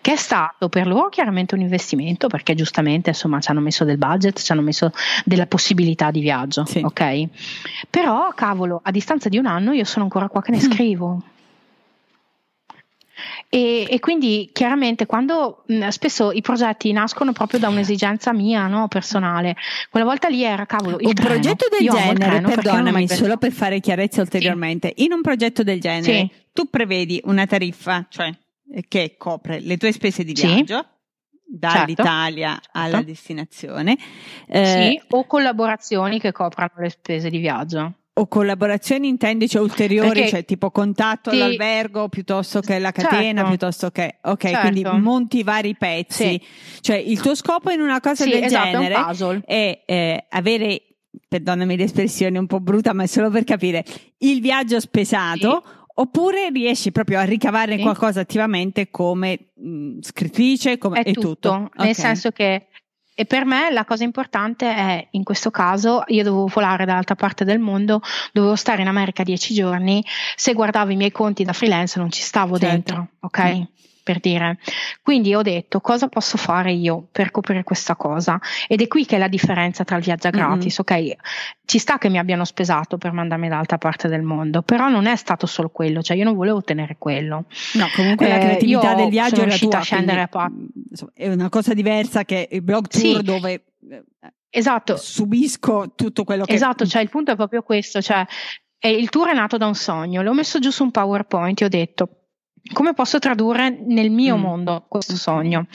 che 0.00 0.12
è 0.12 0.16
stato 0.16 0.68
per 0.68 0.86
loro 0.86 1.08
chiaramente 1.08 1.54
un 1.54 1.60
investimento 1.62 2.28
perché 2.28 2.54
giustamente 2.54 3.10
insomma 3.10 3.40
ci 3.40 3.50
hanno 3.50 3.60
messo 3.60 3.84
del 3.84 3.98
budget, 3.98 4.40
ci 4.40 4.52
hanno 4.52 4.60
messo 4.62 4.92
della 5.24 5.46
possibilità 5.46 6.10
di 6.10 6.20
viaggio, 6.20 6.64
Sì. 6.64 6.80
ok? 6.84 7.28
Però 7.90 8.32
cavolo, 8.34 8.80
a 8.82 8.90
distanza 8.90 9.28
di 9.28 9.38
un 9.38 9.46
anno 9.46 9.72
io 9.72 9.84
sono 9.84 10.04
ancora 10.04 10.28
qua 10.28 10.42
che 10.42 10.52
ne 10.52 10.58
Mm. 10.58 10.60
scrivo. 10.60 11.22
E, 13.48 13.86
e 13.88 13.98
quindi 13.98 14.50
chiaramente 14.52 15.06
quando 15.06 15.62
mh, 15.66 15.88
spesso 15.88 16.32
i 16.32 16.42
progetti 16.42 16.92
nascono 16.92 17.32
proprio 17.32 17.58
da 17.58 17.68
un'esigenza 17.68 18.32
mia, 18.34 18.66
no, 18.66 18.88
personale, 18.88 19.56
quella 19.90 20.04
volta 20.04 20.28
lì 20.28 20.42
era 20.42 20.66
cavolo. 20.66 20.98
il 21.00 21.06
un 21.06 21.14
treno. 21.14 21.30
progetto 21.30 21.66
del 21.70 21.82
Io 21.86 21.92
genere, 21.92 22.40
perdonami, 22.42 23.08
solo 23.08 23.38
per 23.38 23.52
fare 23.52 23.80
chiarezza 23.80 24.20
ulteriormente, 24.20 24.92
in 24.96 25.12
un 25.12 25.22
progetto 25.22 25.62
del 25.62 25.80
genere 25.80 26.02
Sì. 26.28 26.30
tu 26.52 26.68
prevedi 26.68 27.20
una 27.24 27.46
tariffa, 27.46 28.04
cioè 28.10 28.30
che 28.88 29.14
copre 29.16 29.60
le 29.60 29.76
tue 29.76 29.92
spese 29.92 30.24
di 30.24 30.34
Sì. 30.34 30.46
viaggio 30.46 30.84
dall'Italia 31.48 32.52
Certo. 32.60 32.68
alla 32.72 33.02
destinazione 33.02 33.96
eh, 34.48 34.64
Sì, 35.00 35.00
o 35.10 35.26
collaborazioni 35.26 36.18
che 36.20 36.32
coprano 36.32 36.72
le 36.78 36.90
spese 36.90 37.30
di 37.30 37.38
viaggio. 37.38 37.94
o 38.18 38.28
collaborazioni 38.28 39.08
intendi, 39.08 39.46
cioè 39.46 39.60
ulteriori, 39.60 40.08
Perché- 40.20 40.28
cioè 40.30 40.44
tipo 40.46 40.70
contatto 40.70 41.28
Sì. 41.30 41.36
all'albergo 41.36 42.08
piuttosto 42.08 42.60
che 42.60 42.78
la 42.78 42.90
catena, 42.90 43.42
Certo. 43.42 43.48
piuttosto 43.48 43.90
che 43.90 44.18
ok, 44.22 44.40
Certo. 44.40 44.60
quindi 44.70 44.84
monti 45.02 45.42
vari 45.42 45.76
pezzi. 45.76 46.40
Cioè 46.80 46.96
il 46.96 47.20
tuo 47.20 47.34
scopo 47.34 47.70
in 47.70 47.80
una 47.82 48.00
cosa 48.00 48.24
Sì, 48.24 48.30
del 48.30 48.44
esatto, 48.44 48.70
genere 48.70 48.94
è 49.44 49.44
è 49.44 49.82
eh, 49.84 50.26
avere, 50.30 50.80
perdonami 51.28 51.76
l'espressione 51.76 52.38
un 52.38 52.46
po' 52.46 52.58
brutta, 52.60 52.94
ma 52.94 53.02
è 53.02 53.06
solo 53.06 53.28
per 53.28 53.44
capire, 53.44 53.84
il 54.18 54.40
viaggio 54.40 54.80
spesato. 54.80 55.62
Oppure 55.98 56.50
riesci 56.50 56.92
proprio 56.92 57.18
a 57.18 57.22
ricavare 57.24 57.76
Sì. 57.76 57.82
qualcosa 57.82 58.20
attivamente 58.20 58.90
come 58.90 59.50
mh, 59.54 60.00
scrittrice 60.00 60.76
come, 60.78 61.00
È 61.00 61.08
e 61.08 61.12
tutto, 61.12 61.70
nel 61.76 61.88
Ok. 61.88 61.94
senso 61.94 62.30
che 62.30 62.66
E 63.18 63.24
per 63.24 63.46
me 63.46 63.70
la 63.72 63.86
cosa 63.86 64.04
importante 64.04 64.66
è, 64.66 65.08
in 65.12 65.24
questo 65.24 65.50
caso, 65.50 66.02
io 66.08 66.22
dovevo 66.22 66.48
volare 66.52 66.84
dall'altra 66.84 67.14
parte 67.14 67.46
del 67.46 67.58
mondo, 67.58 68.02
dovevo 68.30 68.56
stare 68.56 68.82
in 68.82 68.88
America 68.88 69.22
dieci 69.22 69.54
giorni, 69.54 70.04
se 70.34 70.52
guardavo 70.52 70.90
i 70.92 70.96
miei 70.96 71.12
conti 71.12 71.42
da 71.42 71.54
freelance 71.54 71.98
non 71.98 72.10
ci 72.10 72.20
stavo 72.20 72.58
certo. 72.58 72.74
dentro, 72.74 73.08
ok? 73.20 73.42
Mm 73.56 73.62
per 74.06 74.20
dire. 74.20 74.58
Quindi 75.02 75.34
ho 75.34 75.42
detto 75.42 75.80
cosa 75.80 76.06
posso 76.06 76.36
fare 76.36 76.70
io 76.70 77.08
per 77.10 77.32
coprire 77.32 77.64
questa 77.64 77.96
cosa 77.96 78.38
ed 78.68 78.80
è 78.80 78.86
qui 78.86 79.04
che 79.04 79.16
è 79.16 79.18
la 79.18 79.26
differenza 79.26 79.82
tra 79.82 79.96
il 79.96 80.04
viaggio 80.04 80.30
gratis, 80.30 80.80
mm-hmm. 80.80 81.10
ok? 81.16 81.16
Ci 81.64 81.78
sta 81.80 81.98
che 81.98 82.08
mi 82.08 82.18
abbiano 82.18 82.44
spesato 82.44 82.98
per 82.98 83.10
mandarmi 83.10 83.48
dall'altra 83.48 83.78
parte 83.78 84.06
del 84.06 84.22
mondo, 84.22 84.62
però 84.62 84.88
non 84.88 85.06
è 85.06 85.16
stato 85.16 85.46
solo 85.46 85.70
quello, 85.70 86.02
cioè 86.02 86.16
io 86.16 86.22
non 86.22 86.36
volevo 86.36 86.58
ottenere 86.58 86.94
quello. 87.00 87.46
No, 87.74 87.86
comunque 87.96 88.26
eh, 88.26 88.28
la 88.28 88.38
creatività 88.38 88.94
del 88.94 89.08
viaggio 89.08 89.40
è 89.40 89.44
riuscita 89.44 89.78
a 89.78 89.82
scendere 89.82 90.20
a 90.20 90.28
pa- 90.28 90.52
insomma, 90.88 91.10
è 91.12 91.28
una 91.28 91.48
cosa 91.48 91.74
diversa 91.74 92.24
che 92.24 92.48
il 92.48 92.62
blog 92.62 92.86
tour 92.86 93.16
sì. 93.16 93.22
dove 93.22 93.52
eh, 93.90 94.04
Esatto. 94.48 94.96
Subisco 94.96 95.92
tutto 95.96 96.22
quello 96.22 96.44
che 96.44 96.54
Esatto, 96.54 96.86
cioè 96.86 97.02
il 97.02 97.10
punto 97.10 97.32
è 97.32 97.36
proprio 97.36 97.62
questo, 97.62 98.00
cioè 98.00 98.24
il 98.78 99.08
tour 99.10 99.30
è 99.30 99.34
nato 99.34 99.56
da 99.56 99.66
un 99.66 99.74
sogno, 99.74 100.22
l'ho 100.22 100.32
messo 100.32 100.60
giù 100.60 100.70
su 100.70 100.84
un 100.84 100.92
PowerPoint 100.92 101.60
e 101.60 101.64
ho 101.64 101.68
detto 101.68 102.25
come 102.72 102.94
posso 102.94 103.18
tradurre 103.18 103.70
nel 103.70 104.10
mio 104.10 104.36
mm. 104.36 104.40
mondo 104.40 104.84
questo 104.88 105.16
sogno? 105.16 105.66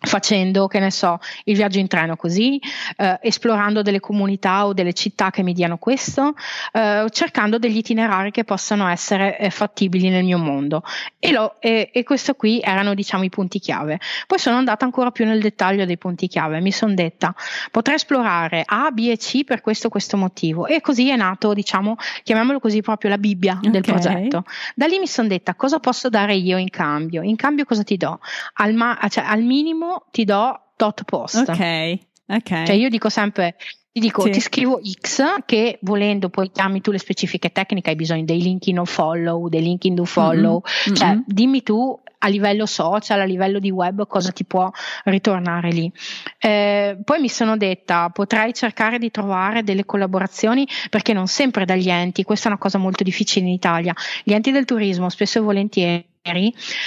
Facendo, 0.00 0.66
che 0.66 0.80
ne 0.80 0.90
so, 0.90 1.18
il 1.44 1.56
viaggio 1.56 1.78
in 1.78 1.86
treno 1.86 2.16
così, 2.16 2.60
eh, 2.96 3.18
esplorando 3.22 3.82
delle 3.82 4.00
comunità 4.00 4.66
o 4.66 4.72
delle 4.72 4.92
città 4.92 5.30
che 5.30 5.42
mi 5.42 5.52
diano 5.52 5.78
questo, 5.78 6.34
eh, 6.72 7.06
cercando 7.10 7.58
degli 7.58 7.78
itinerari 7.78 8.30
che 8.30 8.44
possano 8.44 8.88
essere 8.88 9.38
eh, 9.38 9.50
fattibili 9.50 10.08
nel 10.08 10.24
mio 10.24 10.38
mondo. 10.38 10.82
E, 11.18 11.32
lo, 11.32 11.56
e, 11.60 11.90
e 11.92 12.02
questo 12.02 12.34
qui 12.34 12.60
erano, 12.60 12.94
diciamo, 12.94 13.24
i 13.24 13.30
punti 13.30 13.58
chiave. 13.58 14.00
Poi 14.26 14.38
sono 14.38 14.56
andata 14.56 14.84
ancora 14.84 15.10
più 15.10 15.24
nel 15.24 15.40
dettaglio 15.40 15.84
dei 15.84 15.98
punti 15.98 16.26
chiave. 16.26 16.60
Mi 16.60 16.72
sono 16.72 16.94
detta, 16.94 17.34
potrei 17.70 17.96
esplorare 17.96 18.62
A, 18.66 18.90
B 18.90 19.08
e 19.10 19.16
C 19.16 19.44
per 19.44 19.60
questo 19.60 19.88
questo 19.88 20.16
motivo. 20.16 20.66
E 20.66 20.80
così 20.80 21.08
è 21.10 21.16
nato, 21.16 21.54
diciamo, 21.54 21.96
chiamiamolo 22.22 22.58
così, 22.58 22.82
proprio 22.82 23.10
la 23.10 23.18
Bibbia 23.18 23.58
okay. 23.58 23.70
del 23.70 23.82
progetto. 23.82 24.44
Da 24.74 24.86
lì 24.86 24.98
mi 24.98 25.06
sono 25.06 25.28
detta, 25.28 25.54
cosa 25.54 25.78
posso 25.78 26.08
dare 26.08 26.34
io 26.34 26.58
in 26.58 26.70
cambio? 26.70 27.22
In 27.22 27.36
cambio 27.36 27.64
cosa 27.64 27.82
ti 27.82 27.96
do? 27.96 28.18
Al, 28.54 28.74
ma- 28.74 28.98
cioè, 29.08 29.24
al 29.26 29.42
minimo 29.42 29.75
ti 30.10 30.24
do 30.24 30.60
dot 30.76 31.04
post. 31.04 31.48
Ok, 31.48 31.98
ok. 32.26 32.64
Cioè 32.64 32.72
io 32.72 32.88
dico 32.88 33.08
sempre, 33.08 33.56
ti 33.92 34.00
dico, 34.00 34.22
sì. 34.22 34.30
ti 34.30 34.40
scrivo 34.40 34.78
X 34.82 35.44
che 35.46 35.78
volendo 35.82 36.28
poi 36.28 36.50
chiami 36.50 36.80
tu 36.80 36.90
le 36.90 36.98
specifiche 36.98 37.50
tecniche, 37.50 37.90
hai 37.90 37.96
bisogno 37.96 38.24
dei 38.24 38.42
link 38.42 38.66
in 38.66 38.74
no 38.74 38.84
follow, 38.84 39.48
dei 39.48 39.62
link 39.62 39.84
in 39.84 39.94
do 39.94 40.04
follow, 40.04 40.62
mm-hmm. 40.62 40.94
cioè 40.94 41.08
mm-hmm. 41.08 41.20
dimmi 41.24 41.62
tu 41.62 41.98
a 42.18 42.28
livello 42.28 42.66
social, 42.66 43.20
a 43.20 43.24
livello 43.24 43.58
di 43.58 43.70
web 43.70 44.06
cosa 44.06 44.32
ti 44.32 44.44
può 44.44 44.70
ritornare 45.04 45.70
lì. 45.70 45.90
Eh, 46.38 46.98
poi 47.04 47.20
mi 47.20 47.28
sono 47.28 47.56
detta 47.56 48.10
potrei 48.10 48.52
cercare 48.52 48.98
di 48.98 49.10
trovare 49.10 49.62
delle 49.62 49.84
collaborazioni 49.84 50.66
perché 50.90 51.12
non 51.12 51.26
sempre 51.26 51.64
dagli 51.64 51.88
enti, 51.88 52.22
questa 52.22 52.48
è 52.48 52.50
una 52.50 52.60
cosa 52.60 52.76
molto 52.76 53.02
difficile 53.02 53.46
in 53.46 53.52
Italia, 53.52 53.94
gli 54.22 54.32
enti 54.32 54.50
del 54.50 54.66
turismo 54.66 55.08
spesso 55.08 55.38
e 55.38 55.42
volentieri 55.42 56.06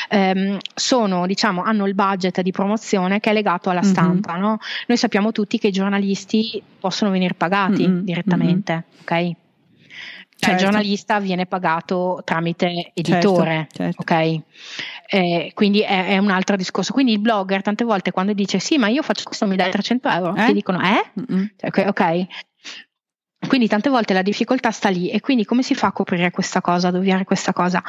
ehm, 0.10 0.58
sono, 0.74 1.26
diciamo, 1.26 1.64
hanno 1.64 1.86
il 1.86 1.96
budget 1.96 2.42
di 2.42 2.52
promozione 2.52 3.20
che 3.20 3.30
è 3.30 3.34
legato 3.34 3.70
alla 3.70 3.82
mhm. 3.82 3.88
stampa. 3.88 4.34
Mm-hmm. 4.34 4.42
No? 4.42 4.58
Noi 4.88 4.98
sappiamo 4.98 5.32
tutti 5.32 5.58
che 5.58 5.68
i 5.68 5.72
giornalisti 5.72 6.62
possono 6.80 7.12
venire 7.12 7.34
pagati 7.34 7.88
mm-hmm. 7.88 8.00
direttamente, 8.00 8.74
mm-hmm. 8.74 9.30
ok? 9.32 9.38
Cioè 10.40 10.52
certo. 10.52 10.64
il 10.64 10.70
giornalista 10.70 11.20
viene 11.20 11.46
pagato 11.48 12.22
tramite 12.24 12.92
editore, 12.94 13.68
certo, 13.72 13.84
certo. 13.84 14.02
ok? 14.02 14.42
Eh, 15.08 15.52
quindi 15.54 15.82
è, 15.82 16.08
è, 16.08 16.18
un 16.18 16.30
altro 16.30 16.56
discorso. 16.56 16.94
Quindi 16.94 17.12
il 17.12 17.20
blogger 17.20 17.62
tante 17.62 17.84
volte 17.84 18.12
quando 18.12 18.32
dice 18.32 18.58
sì, 18.60 18.78
ma 18.78 18.88
io 18.88 19.02
faccio 19.02 19.24
questo 19.26 19.46
mi 19.48 19.58
dai 19.58 19.70
300 19.70 20.08
euro, 20.08 20.36
eh? 20.36 20.46
ti 20.46 20.54
dicono 20.54 20.80
eh? 20.82 21.52
Cioè, 21.58 21.88
ok. 21.90 22.26
Quindi 23.48 23.68
tante 23.68 23.90
volte 23.90 24.14
la 24.14 24.22
difficoltà 24.22 24.72
sta 24.72 24.88
lì 24.88 25.10
e 25.10 25.20
quindi 25.20 25.44
come 25.44 25.62
si 25.62 25.76
fa 25.76 25.88
a 25.88 25.92
coprire 25.92 26.32
questa 26.32 26.62
cosa, 26.62 26.88
ad 26.88 26.96
ovviare 26.96 27.26
questa 27.26 27.52
cosa? 27.52 27.84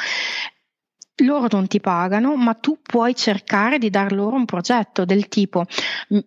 Loro 1.25 1.49
non 1.51 1.67
ti 1.67 1.81
pagano, 1.81 2.37
ma 2.37 2.55
tu 2.55 2.79
puoi 2.83 3.15
cercare 3.15 3.79
di 3.79 3.91
dar 3.91 4.13
loro 4.13 4.37
un 4.37 4.45
progetto 4.45 5.05
del 5.05 5.29
tipo 5.29 5.65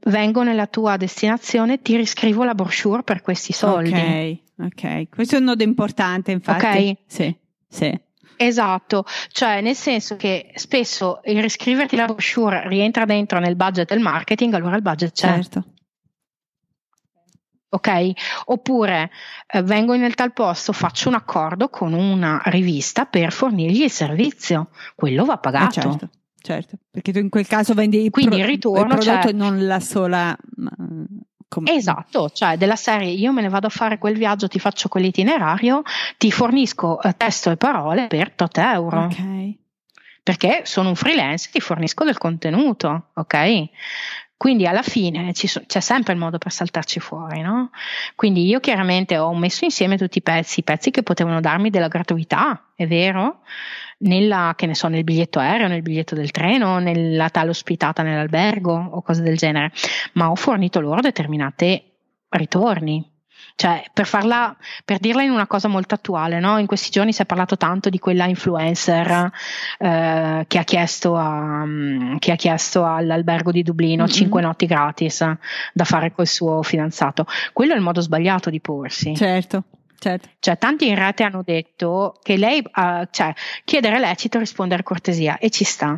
vengo 0.06 0.44
nella 0.44 0.68
tua 0.68 0.98
destinazione, 0.98 1.82
ti 1.82 1.96
riscrivo 1.96 2.44
la 2.44 2.56
brochure 2.56 3.04
per 3.04 3.22
questi 3.22 3.54
soldi. 3.54 3.91
Ok, 3.91 4.66
ok. 4.66 5.10
Questo 5.10 5.36
è 5.36 5.39
un 5.39 5.46
nodo 5.46 5.64
importante, 5.64 6.32
infatti. 6.32 6.66
Ok. 6.66 6.98
Sì, 7.06 7.36
sì. 7.68 8.00
Esatto, 8.36 9.06
cioè 9.30 9.62
nel 9.62 9.76
senso 9.76 10.16
che 10.16 10.52
spesso 10.56 11.22
il 11.26 11.41
riscriverti 11.41 11.96
la 11.96 12.06
brochure 12.06 12.68
rientra 12.68 13.06
dentro 13.06 13.39
nel 13.39 13.56
budget 13.56 13.88
del 13.89 14.00
marketing, 14.00 14.54
allora 14.54 14.76
il 14.76 14.82
budget 14.82 15.14
c'è. 15.14 15.28
Certo 15.28 15.72
ok? 17.74 18.11
Oppure 18.45 19.09
eh, 19.47 19.63
vengo 19.63 19.93
in 19.93 20.13
tal 20.13 20.32
posto, 20.32 20.74
faccio 20.74 21.09
un 21.09 21.15
accordo 21.15 21.69
con 21.69 21.93
una 21.93 22.41
rivista 22.45 23.05
per 23.05 23.32
fornirgli 23.32 23.84
il 23.84 23.91
servizio, 23.91 24.69
quello 24.95 25.26
va 25.26 25.38
pagato. 25.38 25.80
Eh 25.80 25.82
certo, 25.82 26.09
certo, 26.41 26.78
perché 26.91 27.11
tu 27.11 27.19
in 27.19 27.30
quel 27.30 27.47
caso 27.47 27.74
vendi 27.74 28.09
Quindi 28.09 28.38
il, 28.38 28.45
ritorno, 28.45 28.82
il 28.82 28.88
prodotto 28.88 29.21
cioè, 29.21 29.30
e 29.30 29.34
non 29.34 29.65
la 29.65 29.80
sola... 29.80 30.38
Com- 31.47 31.67
esatto, 31.67 32.32
cioè 32.32 32.57
della 32.57 32.76
serie 32.76 33.11
io 33.11 33.32
me 33.32 33.43
ne 33.43 33.49
vado 33.49 33.67
a 33.67 33.69
fare 33.69 33.99
quel 33.99 34.17
viaggio, 34.17 34.47
ti 34.47 34.57
faccio 34.57 34.89
quell'itinerario, 34.89 35.84
ti 36.17 36.32
fornisco 36.32 36.99
eh, 36.99 37.13
testo 37.15 37.51
e 37.51 37.57
parole 37.57 38.07
per 38.07 38.32
tot 38.32 38.57
euro. 38.57 39.03
Ok 39.03 39.61
perché 40.24 40.61
sono 40.63 40.88
un 40.88 40.95
freelance, 40.95 41.49
ti 41.51 41.59
fornisco 41.59 42.05
del 42.05 42.17
contenuto, 42.17 43.09
ok? 43.13 43.65
Quindi 44.44 44.68
alla 44.68 44.82
fine 44.82 45.32
so, 45.34 45.62
c'è 45.66 45.80
sempre 45.80 46.12
il 46.12 46.20
modo 46.20 46.38
per 46.38 46.52
saltarci 46.52 47.00
fuori, 47.00 47.39
no? 47.39 47.70
Quindi 48.14 48.46
io 48.46 48.60
chiaramente 48.60 49.18
ho 49.18 49.34
messo 49.34 49.64
insieme 49.64 49.98
tutti 49.98 50.18
i 50.18 50.22
pezzi, 50.22 50.60
i 50.60 50.64
pezzi 50.64 50.91
che 50.91 51.02
potevano 51.02 51.39
darmi 51.39 51.70
della 51.70 51.88
gratuità, 51.88 52.72
è 52.76 52.86
vero, 52.86 53.39
nella, 54.00 54.52
che 54.58 54.66
ne 54.66 54.76
so, 54.76 54.89
nel 54.89 55.06
biglietto 55.06 55.39
aereo, 55.39 55.70
nel 55.70 55.82
biglietto 55.82 56.14
del 56.14 56.32
treno, 56.32 56.80
nella 56.80 57.30
tale 57.30 57.52
ospitata 57.52 58.04
nell'albergo 58.04 58.74
o 58.74 59.02
cose 59.02 59.22
del 59.22 59.38
genere, 59.38 59.72
ma 60.16 60.30
ho 60.30 60.36
fornito 60.36 60.82
loro 60.82 61.00
determinate 61.00 61.91
ritorni, 62.28 63.12
cioè, 63.56 63.84
per 63.93 64.06
farla, 64.06 64.56
per 64.84 64.99
dirla 64.99 65.22
in 65.24 65.32
una 65.32 65.47
cosa 65.47 65.68
molto 65.68 65.95
attuale, 65.95 66.39
no? 66.39 66.58
in 66.58 66.66
questi 66.66 66.89
giorni 66.89 67.14
si 67.14 67.22
è 67.22 67.26
parlato 67.26 67.56
tanto 67.56 67.89
di 67.89 67.99
quella 67.99 68.26
influencer 68.26 69.32
eh, 69.78 70.45
che, 70.47 70.58
ha 70.58 70.64
chiesto 70.64 71.16
a, 71.16 71.64
che, 72.20 72.32
ha 72.32 72.36
chiesto 72.36 72.86
all'albergo 72.86 73.51
di 73.51 73.64
Dublino 73.64 74.04
mm-hmm. 74.04 74.12
5 74.12 74.41
notti 74.41 74.66
gratis 74.66 75.36
da 75.74 75.84
fare 75.84 76.12
col 76.12 76.28
suo 76.28 76.64
fidanzato. 76.64 77.26
Quello 77.54 77.74
è 77.74 77.76
il 77.76 77.82
modo 77.82 78.01
sbagliato 78.01 78.49
di 78.49 78.60
porsi. 78.60 79.16
Certo. 79.16 79.64
Certo. 79.98 80.30
Cioè, 80.39 80.58
tanti 80.58 80.88
in 80.88 80.96
rete 80.96 81.24
hanno 81.24 81.41
detto 81.44 82.20
che 82.22 82.36
lei, 82.36 82.60
uh, 82.60 83.08
cioè, 83.10 83.34
chiedere 83.64 84.00
lecito, 84.00 84.39
rispondere 84.39 84.84
cortesia 84.84 85.38
e 85.38 85.50
ci 85.50 85.64
sta. 85.64 85.98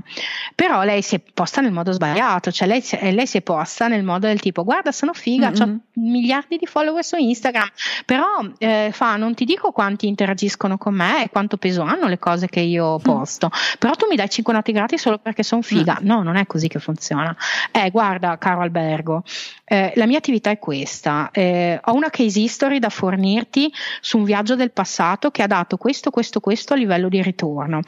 Però 0.53 0.83
lei 0.83 1.01
si 1.01 1.15
è 1.15 1.21
posta 1.33 1.61
nel 1.61 1.71
modo 1.71 1.91
sbagliato, 1.91 2.51
cioè 2.51 2.67
lei, 2.67 2.83
lei 3.13 3.25
si 3.25 3.37
è 3.37 3.41
posta 3.41 3.87
nel 3.87 4.03
modo 4.03 4.27
del 4.27 4.39
tipo, 4.39 4.63
guarda, 4.63 4.91
sono 4.91 5.13
figa, 5.13 5.49
mm-hmm. 5.49 5.73
ho 5.73 5.79
miliardi 5.93 6.57
di 6.57 6.65
follower 6.65 7.03
su 7.03 7.15
Instagram, 7.15 7.67
però 8.05 8.25
eh, 8.59 8.89
fa, 8.91 9.15
non 9.15 9.33
ti 9.33 9.45
dico 9.45 9.71
quanti 9.71 10.07
interagiscono 10.07 10.77
con 10.77 10.93
me 10.93 11.23
e 11.23 11.29
quanto 11.29 11.57
peso 11.57 11.81
hanno 11.81 12.07
le 12.07 12.19
cose 12.19 12.47
che 12.47 12.59
io 12.59 12.99
mm. 12.99 13.01
posto, 13.01 13.47
mm. 13.47 13.77
però 13.79 13.93
tu 13.95 14.05
mi 14.07 14.15
dai 14.15 14.29
5 14.29 14.53
noti 14.53 14.71
gratis 14.71 15.01
solo 15.01 15.17
perché 15.17 15.43
sono 15.43 15.61
figa. 15.61 15.97
Mm. 16.01 16.05
No, 16.05 16.21
non 16.21 16.35
è 16.35 16.45
così 16.45 16.67
che 16.67 16.79
funziona. 16.79 17.35
Eh, 17.71 17.89
guarda, 17.89 18.37
caro 18.37 18.61
albergo, 18.61 19.23
eh, 19.63 19.93
la 19.95 20.05
mia 20.05 20.19
attività 20.19 20.51
è 20.51 20.59
questa, 20.59 21.29
eh, 21.31 21.79
ho 21.83 21.93
una 21.93 22.09
case 22.09 22.39
history 22.39 22.79
da 22.79 22.89
fornirti 22.89 23.71
su 24.01 24.17
un 24.17 24.23
viaggio 24.23 24.55
del 24.55 24.71
passato 24.71 25.31
che 25.31 25.43
ha 25.43 25.47
dato 25.47 25.77
questo, 25.77 26.09
questo, 26.09 26.39
questo 26.39 26.73
a 26.73 26.77
livello 26.77 27.09
di 27.09 27.21
ritorno. 27.21 27.81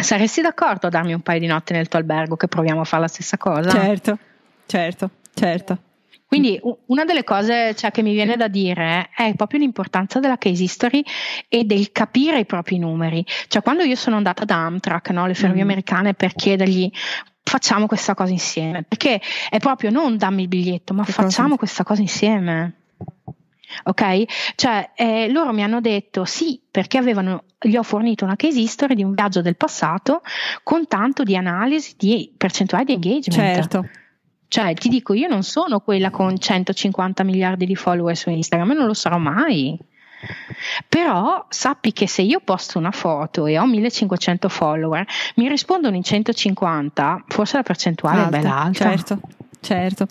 Saresti 0.00 0.40
d'accordo 0.42 0.86
a 0.86 0.90
darmi 0.90 1.12
un 1.12 1.20
paio 1.20 1.40
di 1.40 1.46
notti 1.46 1.72
nel 1.72 1.88
tuo 1.88 1.98
albergo 1.98 2.36
che 2.36 2.46
proviamo 2.46 2.80
a 2.80 2.84
fare 2.84 3.02
la 3.02 3.08
stessa 3.08 3.36
cosa? 3.36 3.70
Certo, 3.70 4.18
certo, 4.66 5.10
certo. 5.34 5.78
Quindi 6.28 6.60
una 6.86 7.06
delle 7.06 7.24
cose 7.24 7.74
cioè, 7.74 7.90
che 7.90 8.02
mi 8.02 8.12
viene 8.12 8.36
da 8.36 8.48
dire 8.48 9.08
è 9.16 9.32
proprio 9.34 9.60
l'importanza 9.60 10.20
della 10.20 10.36
case 10.36 10.62
history 10.62 11.02
e 11.48 11.64
del 11.64 11.90
capire 11.90 12.38
i 12.38 12.44
propri 12.44 12.78
numeri. 12.78 13.24
Cioè 13.46 13.62
quando 13.62 13.82
io 13.82 13.96
sono 13.96 14.16
andata 14.16 14.44
da 14.44 14.56
Amtrak, 14.66 15.08
no, 15.08 15.26
le 15.26 15.32
ferrovie 15.32 15.62
mm. 15.62 15.68
americane, 15.68 16.12
per 16.12 16.34
chiedergli 16.34 16.90
facciamo 17.42 17.86
questa 17.86 18.14
cosa 18.14 18.30
insieme, 18.30 18.82
perché 18.82 19.22
è 19.48 19.58
proprio 19.58 19.88
non 19.88 20.18
dammi 20.18 20.42
il 20.42 20.48
biglietto, 20.48 20.92
ma 20.92 21.02
che 21.02 21.12
facciamo 21.12 21.48
cosa? 21.48 21.58
questa 21.60 21.82
cosa 21.82 22.02
insieme 22.02 22.74
ok? 23.84 24.54
Cioè, 24.54 24.90
eh, 24.94 25.28
loro 25.30 25.52
mi 25.52 25.62
hanno 25.62 25.80
detto 25.80 26.24
sì, 26.24 26.60
perché 26.70 26.98
avevano, 26.98 27.44
gli 27.60 27.76
ho 27.76 27.82
fornito 27.82 28.24
una 28.24 28.36
case 28.36 28.58
history 28.60 28.94
di 28.94 29.02
un 29.02 29.14
viaggio 29.14 29.42
del 29.42 29.56
passato 29.56 30.22
con 30.62 30.86
tanto 30.86 31.22
di 31.22 31.36
analisi 31.36 31.94
di 31.96 32.32
percentuale 32.36 32.84
di 32.84 32.92
engagement. 32.92 33.54
Certo. 33.54 33.88
Cioè, 34.48 34.72
ti 34.74 34.88
dico, 34.88 35.12
io 35.12 35.28
non 35.28 35.42
sono 35.42 35.80
quella 35.80 36.10
con 36.10 36.38
150 36.38 37.22
miliardi 37.22 37.66
di 37.66 37.76
follower 37.76 38.16
su 38.16 38.30
Instagram, 38.30 38.72
non 38.72 38.86
lo 38.86 38.94
sarò 38.94 39.18
mai. 39.18 39.78
Però 40.88 41.46
sappi 41.48 41.92
che 41.92 42.08
se 42.08 42.22
io 42.22 42.40
posto 42.40 42.78
una 42.78 42.90
foto 42.90 43.46
e 43.46 43.58
ho 43.58 43.66
1500 43.66 44.48
follower, 44.48 45.06
mi 45.36 45.48
rispondono 45.48 45.94
in 45.96 46.02
150, 46.02 47.24
forse 47.28 47.56
la 47.56 47.62
percentuale 47.62 48.22
alta, 48.22 48.36
è 48.36 48.40
bella 48.40 48.56
alta. 48.56 48.84
Certo, 48.84 49.20
Certo, 49.60 50.06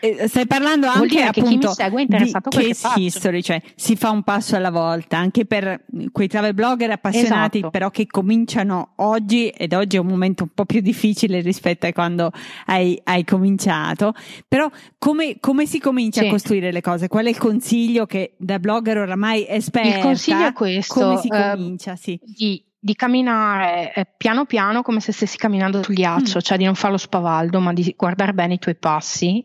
eh, 0.00 0.26
stai 0.28 0.46
parlando 0.46 0.86
anche 0.86 1.22
appunto 1.22 1.74
di 2.06 2.32
case 2.48 2.88
history, 2.96 3.42
cioè 3.42 3.60
si 3.74 3.96
fa 3.96 4.10
un 4.10 4.22
passo 4.22 4.56
alla 4.56 4.70
volta, 4.70 5.18
anche 5.18 5.44
per 5.44 5.84
quei 6.10 6.26
travel 6.26 6.54
blogger 6.54 6.90
appassionati 6.90 7.58
esatto. 7.58 7.70
però 7.70 7.90
che 7.90 8.06
cominciano 8.06 8.92
oggi 8.96 9.48
ed 9.48 9.74
oggi 9.74 9.96
è 9.96 10.00
un 10.00 10.06
momento 10.06 10.44
un 10.44 10.50
po' 10.54 10.64
più 10.64 10.80
difficile 10.80 11.40
rispetto 11.40 11.86
a 11.86 11.92
quando 11.92 12.32
hai, 12.66 12.98
hai 13.04 13.24
cominciato, 13.24 14.14
però 14.46 14.70
come, 14.96 15.36
come 15.38 15.66
si 15.66 15.78
comincia 15.78 16.22
sì. 16.22 16.26
a 16.26 16.30
costruire 16.30 16.72
le 16.72 16.80
cose? 16.80 17.08
Qual 17.08 17.26
è 17.26 17.28
il 17.28 17.38
consiglio 17.38 18.06
che 18.06 18.32
da 18.38 18.58
blogger 18.58 18.98
oramai 18.98 19.46
esperta? 19.48 19.96
Il 19.96 20.02
consiglio 20.02 20.46
è 20.46 20.52
questo. 20.52 20.94
Come 20.94 21.16
si 21.18 21.28
eh, 21.28 21.50
comincia? 21.50 21.96
Sì. 21.96 22.18
Di 22.22 22.64
di 22.80 22.94
camminare 22.94 23.92
eh, 23.92 24.06
piano 24.16 24.44
piano 24.44 24.82
come 24.82 25.00
se 25.00 25.12
stessi 25.12 25.36
camminando 25.36 25.82
sul 25.82 25.94
ghiaccio, 25.94 26.38
mm. 26.38 26.40
cioè 26.40 26.58
di 26.58 26.64
non 26.64 26.76
farlo 26.76 26.96
spavaldo, 26.96 27.58
ma 27.60 27.72
di 27.72 27.94
guardare 27.96 28.32
bene 28.32 28.54
i 28.54 28.58
tuoi 28.58 28.76
passi 28.76 29.44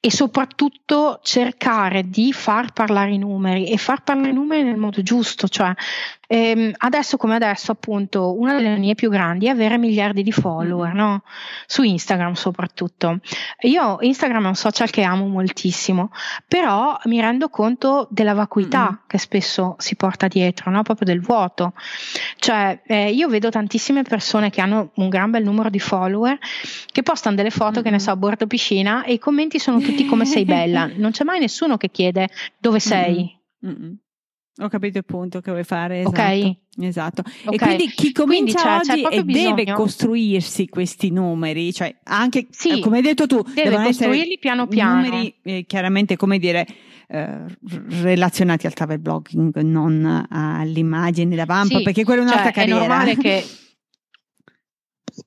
e 0.00 0.10
soprattutto 0.10 1.20
cercare 1.22 2.08
di 2.08 2.32
far 2.32 2.72
parlare 2.72 3.12
i 3.12 3.18
numeri 3.18 3.68
e 3.68 3.76
far 3.76 4.02
parlare 4.02 4.30
i 4.30 4.34
numeri 4.34 4.62
nel 4.62 4.76
modo 4.76 5.02
giusto, 5.02 5.48
cioè 5.48 5.72
ehm, 6.28 6.72
adesso 6.76 7.16
come 7.16 7.34
adesso 7.34 7.72
appunto 7.72 8.38
una 8.38 8.54
delle 8.54 8.76
mie 8.76 8.94
più 8.94 9.10
grandi 9.10 9.46
è 9.46 9.50
avere 9.50 9.78
miliardi 9.78 10.22
di 10.22 10.30
follower, 10.30 10.92
no? 10.92 11.22
Su 11.66 11.82
Instagram 11.82 12.34
soprattutto. 12.34 13.18
Io 13.62 13.96
Instagram 14.00 14.44
è 14.44 14.48
un 14.48 14.54
social 14.54 14.90
che 14.90 15.02
amo 15.02 15.26
moltissimo, 15.26 16.10
però 16.46 16.96
mi 17.04 17.20
rendo 17.20 17.48
conto 17.48 18.06
della 18.10 18.34
vacuità 18.34 18.90
mm 18.90 18.96
che 19.08 19.18
spesso 19.18 19.74
si 19.78 19.96
porta 19.96 20.28
dietro, 20.28 20.70
no? 20.70 20.82
Proprio 20.82 21.06
del 21.06 21.20
vuoto. 21.20 21.72
Cioè 22.36 22.82
eh, 22.86 23.10
io 23.10 23.28
vedo 23.28 23.48
tantissime 23.48 24.02
persone 24.02 24.50
che 24.50 24.60
hanno 24.60 24.90
un 24.96 25.08
gran 25.08 25.30
bel 25.30 25.42
numero 25.42 25.70
di 25.70 25.80
follower 25.80 26.38
che 26.92 27.02
postano 27.02 27.36
delle 27.36 27.50
foto 27.50 27.80
mm 27.80 27.82
che 27.82 27.90
ne 27.90 27.98
so 27.98 28.10
a 28.10 28.16
bordo 28.16 28.46
piscina 28.46 29.04
e 29.04 29.14
i 29.14 29.18
commenti 29.18 29.58
sono 29.58 29.80
tutti 29.80 30.04
come 30.04 30.26
sei 30.26 30.44
bella, 30.44 30.90
non 30.94 31.10
c'è 31.10 31.24
mai 31.24 31.40
nessuno 31.40 31.78
che 31.78 31.90
chiede 31.90 32.28
dove 32.58 32.80
sei. 32.80 33.34
Mm-hmm. 33.64 33.92
Ho 34.60 34.68
capito 34.68 34.98
il 34.98 35.04
punto 35.04 35.40
che 35.40 35.50
vuoi 35.50 35.64
fare. 35.64 36.00
Esatto. 36.00 36.20
Ok. 36.20 36.56
Esatto. 36.80 37.22
Okay. 37.44 37.54
E 37.54 37.58
quindi 37.58 37.86
chi 37.88 38.12
comincia 38.12 38.24
quindi 38.36 38.52
c'è, 38.52 38.76
oggi 38.76 39.02
c'è 39.02 39.16
e 39.16 39.24
bisogno. 39.24 39.54
deve 39.54 39.72
costruirsi 39.72 40.68
questi 40.68 41.10
numeri, 41.10 41.72
cioè 41.72 41.94
anche 42.04 42.46
sì, 42.50 42.80
come 42.80 42.98
hai 42.98 43.02
detto 43.02 43.26
tu, 43.26 43.42
deve 43.54 43.82
costruirli 43.82 44.38
piano 44.38 44.66
piano. 44.66 45.02
Numeri 45.02 45.34
eh, 45.42 45.64
chiaramente, 45.66 46.16
come 46.16 46.38
dire, 46.38 46.66
eh, 47.08 47.44
relazionati 48.00 48.66
al 48.66 48.74
travel 48.74 49.00
blogging, 49.00 49.60
non 49.60 50.26
all'immagine 50.30 51.34
da 51.34 51.44
vampa, 51.44 51.78
sì, 51.78 51.82
perché 51.82 52.04
quella 52.04 52.20
è 52.20 52.24
un'altra 52.24 52.44
cioè, 52.44 52.52
carriera. 52.52 52.78
È 52.78 52.86
normale 52.86 53.16
che 53.16 53.44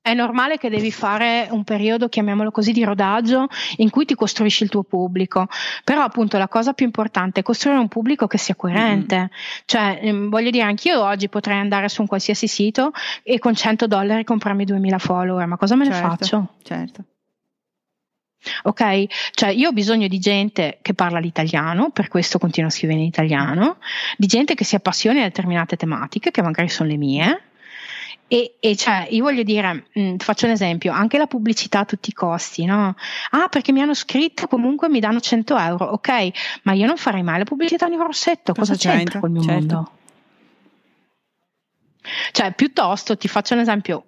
è 0.02 0.14
normale 0.14 0.58
che 0.58 0.68
devi 0.68 0.90
fare 0.90 1.46
un 1.50 1.62
periodo, 1.62 2.08
chiamiamolo 2.08 2.50
così, 2.50 2.72
di 2.72 2.82
rodaggio 2.82 3.46
in 3.76 3.88
cui 3.88 4.04
ti 4.04 4.16
costruisci 4.16 4.64
il 4.64 4.68
tuo 4.68 4.82
pubblico. 4.82 5.46
Però 5.84 6.02
appunto 6.02 6.36
la 6.38 6.48
cosa 6.48 6.72
più 6.72 6.84
importante 6.84 7.40
è 7.40 7.42
costruire 7.44 7.78
un 7.78 7.86
pubblico 7.86 8.26
che 8.26 8.36
sia 8.36 8.56
coerente. 8.56 9.16
Mm-hmm. 9.16 9.26
Cioè, 9.64 10.00
ehm, 10.02 10.28
voglio 10.28 10.50
dire, 10.50 10.64
anch'io 10.64 11.00
oggi 11.00 11.28
potrei 11.28 11.58
andare 11.58 11.88
su 11.88 12.00
un 12.00 12.08
qualsiasi 12.08 12.48
sito 12.48 12.90
e 13.22 13.38
con 13.38 13.54
100 13.54 13.86
dollari 13.86 14.24
comprarmi 14.24 14.64
2000 14.64 14.98
follower, 14.98 15.46
ma 15.46 15.56
cosa 15.56 15.76
me 15.76 15.84
certo, 15.84 16.00
ne 16.00 16.08
faccio? 16.08 16.48
Certo. 16.64 17.04
Ok, 18.64 19.04
cioè 19.30 19.50
io 19.50 19.68
ho 19.68 19.72
bisogno 19.72 20.08
di 20.08 20.18
gente 20.18 20.78
che 20.82 20.94
parla 20.94 21.20
l'italiano, 21.20 21.90
per 21.90 22.08
questo 22.08 22.40
continuo 22.40 22.70
a 22.70 22.72
scrivere 22.72 22.98
in 22.98 23.06
italiano, 23.06 23.76
di 24.16 24.26
gente 24.26 24.54
che 24.54 24.64
si 24.64 24.74
appassioni 24.74 25.20
a 25.20 25.24
determinate 25.24 25.76
tematiche, 25.76 26.32
che 26.32 26.42
magari 26.42 26.68
sono 26.68 26.88
le 26.88 26.96
mie, 26.96 27.42
e, 28.32 28.56
e, 28.60 28.76
cioè, 28.76 29.08
io 29.10 29.24
voglio 29.24 29.42
dire, 29.42 29.88
mh, 29.92 30.00
mm, 30.00 30.16
faccio 30.16 30.46
un 30.46 30.52
esempio, 30.52 30.90
anche 30.90 31.18
la 31.18 31.26
pubblicità 31.26 31.80
a 31.80 31.84
tutti 31.84 32.08
i 32.08 32.14
costi, 32.14 32.64
no? 32.64 32.96
Ah, 33.32 33.48
perché 33.50 33.72
mi 33.72 33.82
hanno 33.82 33.92
scritto, 33.92 34.46
comunque 34.46 34.88
mi 34.88 35.00
danno 35.00 35.20
100 35.20 35.58
euro, 35.58 35.84
ok, 35.84 36.30
ma 36.62 36.72
io 36.72 36.86
non 36.86 36.96
farei 36.96 37.22
mai 37.22 37.36
la 37.36 37.44
pubblicità 37.44 37.90
di 37.90 37.96
Rossetto, 37.96 38.54
cosa, 38.54 38.72
cosa 38.72 38.88
c'entra 38.88 39.20
col 39.20 39.32
mio 39.32 39.42
certo. 39.42 39.74
mondo? 39.74 39.90
Cioè, 42.30 42.52
piuttosto 42.54 43.18
ti 43.18 43.28
faccio 43.28 43.52
un 43.52 43.60
esempio, 43.60 44.06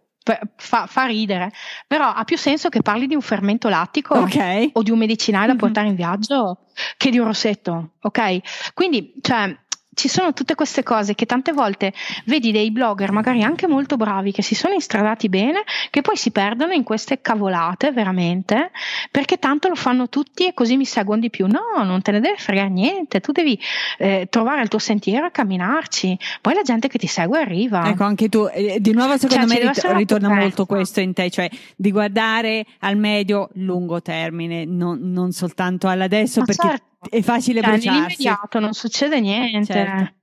Fa, 0.56 0.86
fa, 0.86 1.04
ridere, 1.04 1.52
però 1.86 2.06
ha 2.06 2.24
più 2.24 2.38
senso 2.38 2.70
che 2.70 2.80
parli 2.80 3.06
di 3.06 3.14
un 3.14 3.20
fermento 3.20 3.68
lattico 3.68 4.16
okay. 4.20 4.70
o 4.72 4.82
di 4.82 4.90
un 4.90 4.96
medicinale 4.96 5.48
da 5.48 5.54
portare 5.54 5.88
in 5.88 5.94
viaggio 5.94 6.60
che 6.96 7.10
di 7.10 7.18
un 7.18 7.26
rossetto, 7.26 7.90
ok? 8.00 8.72
Quindi, 8.72 9.12
cioè, 9.20 9.54
ci 9.94 10.08
sono 10.08 10.32
tutte 10.32 10.54
queste 10.54 10.82
cose 10.82 11.14
che 11.14 11.26
tante 11.26 11.52
volte 11.52 11.92
vedi 12.26 12.52
dei 12.52 12.70
blogger, 12.70 13.12
magari 13.12 13.42
anche 13.42 13.66
molto 13.66 13.96
bravi, 13.96 14.32
che 14.32 14.42
si 14.42 14.54
sono 14.54 14.74
instradati 14.74 15.28
bene, 15.28 15.62
che 15.90 16.02
poi 16.02 16.16
si 16.16 16.30
perdono 16.30 16.72
in 16.72 16.82
queste 16.82 17.20
cavolate 17.20 17.92
veramente, 17.92 18.70
perché 19.10 19.38
tanto 19.38 19.68
lo 19.68 19.74
fanno 19.74 20.08
tutti 20.08 20.46
e 20.46 20.54
così 20.54 20.76
mi 20.76 20.84
seguono 20.84 21.20
di 21.20 21.30
più. 21.30 21.46
No, 21.46 21.82
non 21.82 22.02
te 22.02 22.12
ne 22.12 22.20
deve 22.20 22.36
fregare 22.36 22.68
niente, 22.68 23.20
tu 23.20 23.32
devi 23.32 23.58
eh, 23.98 24.26
trovare 24.30 24.62
il 24.62 24.68
tuo 24.68 24.78
sentiero 24.78 25.26
e 25.26 25.30
camminarci, 25.30 26.18
poi 26.40 26.54
la 26.54 26.62
gente 26.62 26.88
che 26.88 26.98
ti 26.98 27.06
segue 27.06 27.40
arriva. 27.40 27.88
Ecco, 27.88 28.04
anche 28.04 28.28
tu, 28.28 28.48
eh, 28.52 28.78
di 28.80 28.92
nuovo 28.92 29.16
secondo 29.16 29.46
cioè, 29.46 29.58
me 29.60 29.66
rit- 29.66 29.92
ritorna 29.96 30.28
molto 30.28 30.66
questo 30.66 31.00
in 31.00 31.12
te, 31.12 31.30
cioè 31.30 31.48
di 31.76 31.90
guardare 31.90 32.66
al 32.80 32.96
medio 32.96 33.48
lungo 33.54 34.02
termine, 34.02 34.64
non, 34.64 34.98
non 35.00 35.32
soltanto 35.32 35.88
all'adesso, 35.88 36.40
Ma 36.40 36.46
perché 36.46 36.68
certo 36.68 36.93
è 37.08 37.22
facile 37.22 37.60
cioè, 37.60 37.70
bruciarsi. 37.70 37.98
Nell'immediato 38.00 38.58
non 38.60 38.72
succede 38.72 39.20
niente. 39.20 39.72
Certo. 39.72 40.14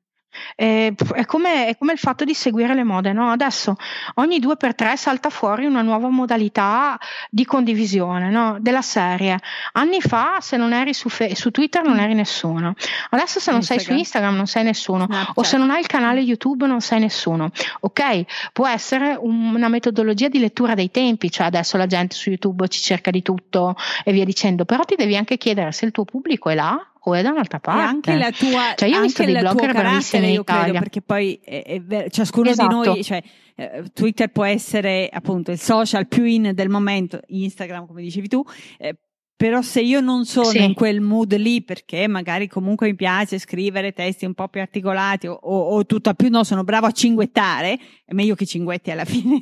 È, 0.55 0.93
è, 1.13 1.25
come, 1.25 1.67
è, 1.67 1.77
come, 1.77 1.93
il 1.93 1.99
fatto 1.99 2.23
di 2.23 2.33
seguire 2.33 2.73
le 2.73 2.83
mode, 2.83 3.13
no? 3.13 3.31
Adesso 3.31 3.75
ogni 4.15 4.39
due 4.39 4.57
per 4.57 4.75
tre 4.75 4.95
salta 4.97 5.29
fuori 5.29 5.65
una 5.65 5.81
nuova 5.81 6.09
modalità 6.09 6.99
di 7.29 7.45
condivisione, 7.45 8.29
no? 8.29 8.57
Della 8.59 8.81
serie. 8.81 9.39
Anni 9.73 10.01
fa, 10.01 10.37
se 10.41 10.57
non 10.57 10.73
eri 10.73 10.93
su, 10.93 11.09
fe- 11.09 11.35
su 11.35 11.51
Twitter, 11.51 11.83
non 11.83 11.99
eri 11.99 12.13
nessuno. 12.13 12.73
Adesso, 13.09 13.39
se 13.39 13.51
non 13.51 13.59
Instagram. 13.59 13.85
sei 13.85 13.93
su 13.93 13.99
Instagram, 13.99 14.35
non 14.35 14.47
sei 14.47 14.63
nessuno. 14.63 15.05
Snapchat. 15.05 15.37
O 15.37 15.43
se 15.43 15.57
non 15.57 15.69
hai 15.69 15.79
il 15.81 15.87
canale 15.87 16.21
YouTube, 16.21 16.67
non 16.67 16.81
sei 16.81 16.99
nessuno. 16.99 17.51
Ok, 17.81 18.51
può 18.53 18.67
essere 18.67 19.17
un, 19.19 19.53
una 19.55 19.67
metodologia 19.67 20.27
di 20.27 20.39
lettura 20.39 20.73
dei 20.73 20.91
tempi, 20.91 21.29
cioè 21.29 21.47
adesso 21.47 21.77
la 21.77 21.87
gente 21.87 22.15
su 22.15 22.29
YouTube 22.29 22.67
ci 22.67 22.81
cerca 22.81 23.11
di 23.11 23.21
tutto 23.21 23.75
e 24.03 24.11
via 24.11 24.25
dicendo, 24.25 24.65
però 24.65 24.83
ti 24.83 24.95
devi 24.95 25.15
anche 25.15 25.37
chiedere 25.37 25.71
se 25.71 25.85
il 25.85 25.91
tuo 25.91 26.05
pubblico 26.05 26.49
è 26.49 26.55
là 26.55 26.90
o 27.03 27.13
è 27.15 27.21
da 27.21 27.31
un'altra 27.31 27.59
parte. 27.59 27.81
E 27.81 27.85
anche 27.85 28.15
la 28.17 28.31
tua, 28.31 28.73
cioè 28.75 28.89
io 28.89 28.99
ho 28.99 29.01
visto 29.01 29.23
dei 29.23 29.37
blogger 29.37 29.71
carattere, 29.71 30.27
io 30.27 30.43
credo, 30.43 30.73
perché 30.73 31.01
poi 31.01 31.39
è, 31.43 31.63
è 31.63 31.81
ver- 31.81 32.11
ciascuno 32.11 32.49
esatto. 32.49 32.67
di 32.67 32.87
noi, 32.89 33.03
cioè, 33.03 33.21
eh, 33.55 33.83
Twitter 33.93 34.29
può 34.29 34.43
essere 34.43 35.09
appunto 35.11 35.51
il 35.51 35.59
social 35.59 36.07
più 36.07 36.23
in 36.25 36.51
del 36.53 36.69
momento, 36.69 37.19
Instagram 37.25 37.87
come 37.87 38.03
dicevi 38.03 38.27
tu, 38.27 38.43
eh, 38.77 38.95
però 39.35 39.63
se 39.63 39.81
io 39.81 40.01
non 40.01 40.25
sono 40.25 40.49
sì. 40.49 40.63
in 40.63 40.75
quel 40.75 41.01
mood 41.01 41.35
lì 41.35 41.63
perché 41.63 42.07
magari 42.07 42.47
comunque 42.47 42.85
mi 42.85 42.95
piace 42.95 43.39
scrivere 43.39 43.91
testi 43.91 44.25
un 44.25 44.35
po' 44.35 44.47
più 44.49 44.61
articolati 44.61 45.25
o, 45.25 45.33
o, 45.33 45.69
o 45.69 45.85
tutto 45.87 46.11
a 46.11 46.13
più 46.13 46.29
no, 46.29 46.43
sono 46.43 46.63
bravo 46.63 46.85
a 46.85 46.91
cinguettare, 46.91 47.79
è 48.05 48.13
meglio 48.13 48.35
che 48.35 48.45
cinguetti 48.45 48.91
alla 48.91 49.05
fine. 49.05 49.41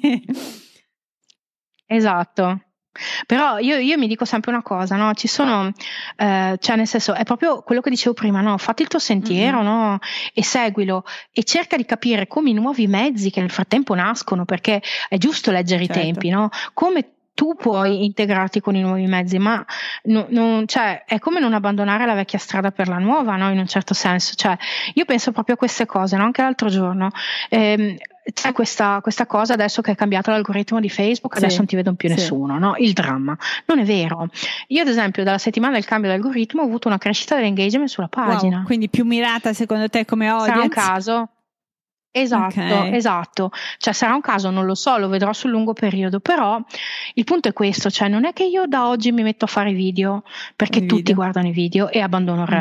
Esatto. 1.86 2.62
Però 3.26 3.58
io, 3.60 3.78
io, 3.78 3.98
mi 3.98 4.08
dico 4.08 4.26
sempre 4.26 4.52
una 4.52 4.62
cosa, 4.62 4.96
no? 4.96 5.14
Ci 5.14 5.28
sono, 5.28 5.72
eh, 6.16 6.58
cioè 6.60 6.76
nel 6.76 6.88
senso, 6.88 7.14
è 7.14 7.24
proprio 7.24 7.62
quello 7.62 7.82
che 7.82 7.90
dicevo 7.90 8.14
prima, 8.14 8.42
no? 8.42 8.58
Fatti 8.58 8.82
il 8.82 8.88
tuo 8.88 9.00
sentiero, 9.00 9.58
mm-hmm. 9.58 9.66
no? 9.66 10.00
E 10.34 10.44
seguilo 10.44 11.04
e 11.32 11.44
cerca 11.44 11.78
di 11.78 11.86
capire 11.86 12.28
come 12.28 12.50
i 12.50 12.54
nuovi 12.54 12.88
mezzi 12.88 13.30
che 13.30 13.42
nel 13.42 13.52
frattempo 13.52 13.94
nascono, 13.94 14.46
perché 14.46 14.82
è 15.08 15.18
giusto 15.18 15.52
leggere 15.52 15.86
certo. 15.86 16.00
i 16.00 16.04
tempi, 16.04 16.30
no? 16.30 16.50
Come 16.74 17.14
tu 17.40 17.56
puoi 17.56 18.04
integrarti 18.04 18.60
con 18.60 18.76
i 18.76 18.82
nuovi 18.82 19.06
mezzi, 19.06 19.38
ma 19.38 19.66
no, 20.04 20.26
non, 20.28 20.68
cioè, 20.68 21.06
è 21.06 21.20
come 21.20 21.40
non 21.40 21.54
abbandonare 21.54 22.06
la 22.06 22.14
vecchia 22.14 22.38
strada 22.38 22.72
per 22.72 22.90
la 22.90 22.98
nuova, 22.98 23.38
no? 23.38 23.50
in 23.50 23.58
un 23.60 23.66
certo 23.66 23.94
senso. 23.94 24.34
Cioè, 24.36 24.58
io 24.96 25.06
penso 25.06 25.32
proprio 25.32 25.56
a 25.56 25.58
queste 25.58 25.86
cose, 25.86 26.18
no? 26.18 26.26
anche 26.26 26.42
l'altro 26.42 26.68
giorno. 26.68 27.12
Ehm, 27.48 27.96
c'è 28.34 28.51
questa, 28.51 28.99
questa, 29.01 29.25
cosa 29.25 29.53
adesso 29.53 29.82
che 29.82 29.91
è 29.91 29.95
cambiato 29.95 30.32
l'algoritmo 30.32 30.80
di 30.80 30.89
Facebook, 30.89 31.38
sì, 31.38 31.43
adesso 31.43 31.57
non 31.57 31.67
ti 31.67 31.75
vedono 31.75 31.95
più 31.95 32.09
sì. 32.09 32.15
nessuno, 32.15 32.57
no? 32.57 32.75
Il 32.77 32.93
dramma. 32.93 33.38
Non 33.65 33.80
è 33.80 33.84
vero. 33.84 34.30
Io, 34.67 34.82
ad 34.82 34.88
esempio, 34.88 35.23
dalla 35.23 35.38
settimana 35.38 35.73
del 35.73 35.86
cambio 35.86 36.09
dell'algoritmo 36.09 36.61
ho 36.61 36.65
avuto 36.65 36.88
una 36.88 36.97
crescita 36.97 37.36
dell'engagement 37.36 37.89
sulla 37.89 38.07
pagina. 38.07 38.57
Wow, 38.57 38.65
quindi 38.65 38.89
più 38.89 39.05
mirata 39.05 39.53
secondo 39.53 39.89
te 39.89 40.05
come 40.05 40.27
audience? 40.27 40.51
Sarà 40.51 40.63
un 40.63 40.69
caso. 40.69 41.30
Esatto, 42.11 42.59
okay. 42.59 42.95
esatto. 42.95 43.51
Cioè 43.77 43.93
sarà 43.93 44.13
un 44.13 44.21
caso, 44.21 44.49
non 44.49 44.65
lo 44.65 44.75
so, 44.75 44.97
lo 44.97 45.07
vedrò 45.07 45.32
sul 45.32 45.51
lungo 45.51 45.73
periodo, 45.73 46.19
però 46.19 46.59
il 47.13 47.23
punto 47.23 47.49
è 47.49 47.53
questo, 47.53 47.89
cioè 47.89 48.07
non 48.07 48.25
è 48.25 48.34
che 48.34 48.45
io 48.45 48.65
da 48.65 48.88
oggi 48.88 49.11
mi 49.11 49.21
metto 49.21 49.45
a 49.45 49.47
fare 49.47 49.73
video 49.73 50.23
perché 50.55 50.80
I 50.80 50.86
tutti 50.86 50.95
video. 51.01 51.15
guardano 51.15 51.47
i 51.47 51.51
video 51.51 51.89
e 51.89 51.99
abbandono 51.99 52.43
il 52.43 52.49
mm-hmm. 52.49 52.59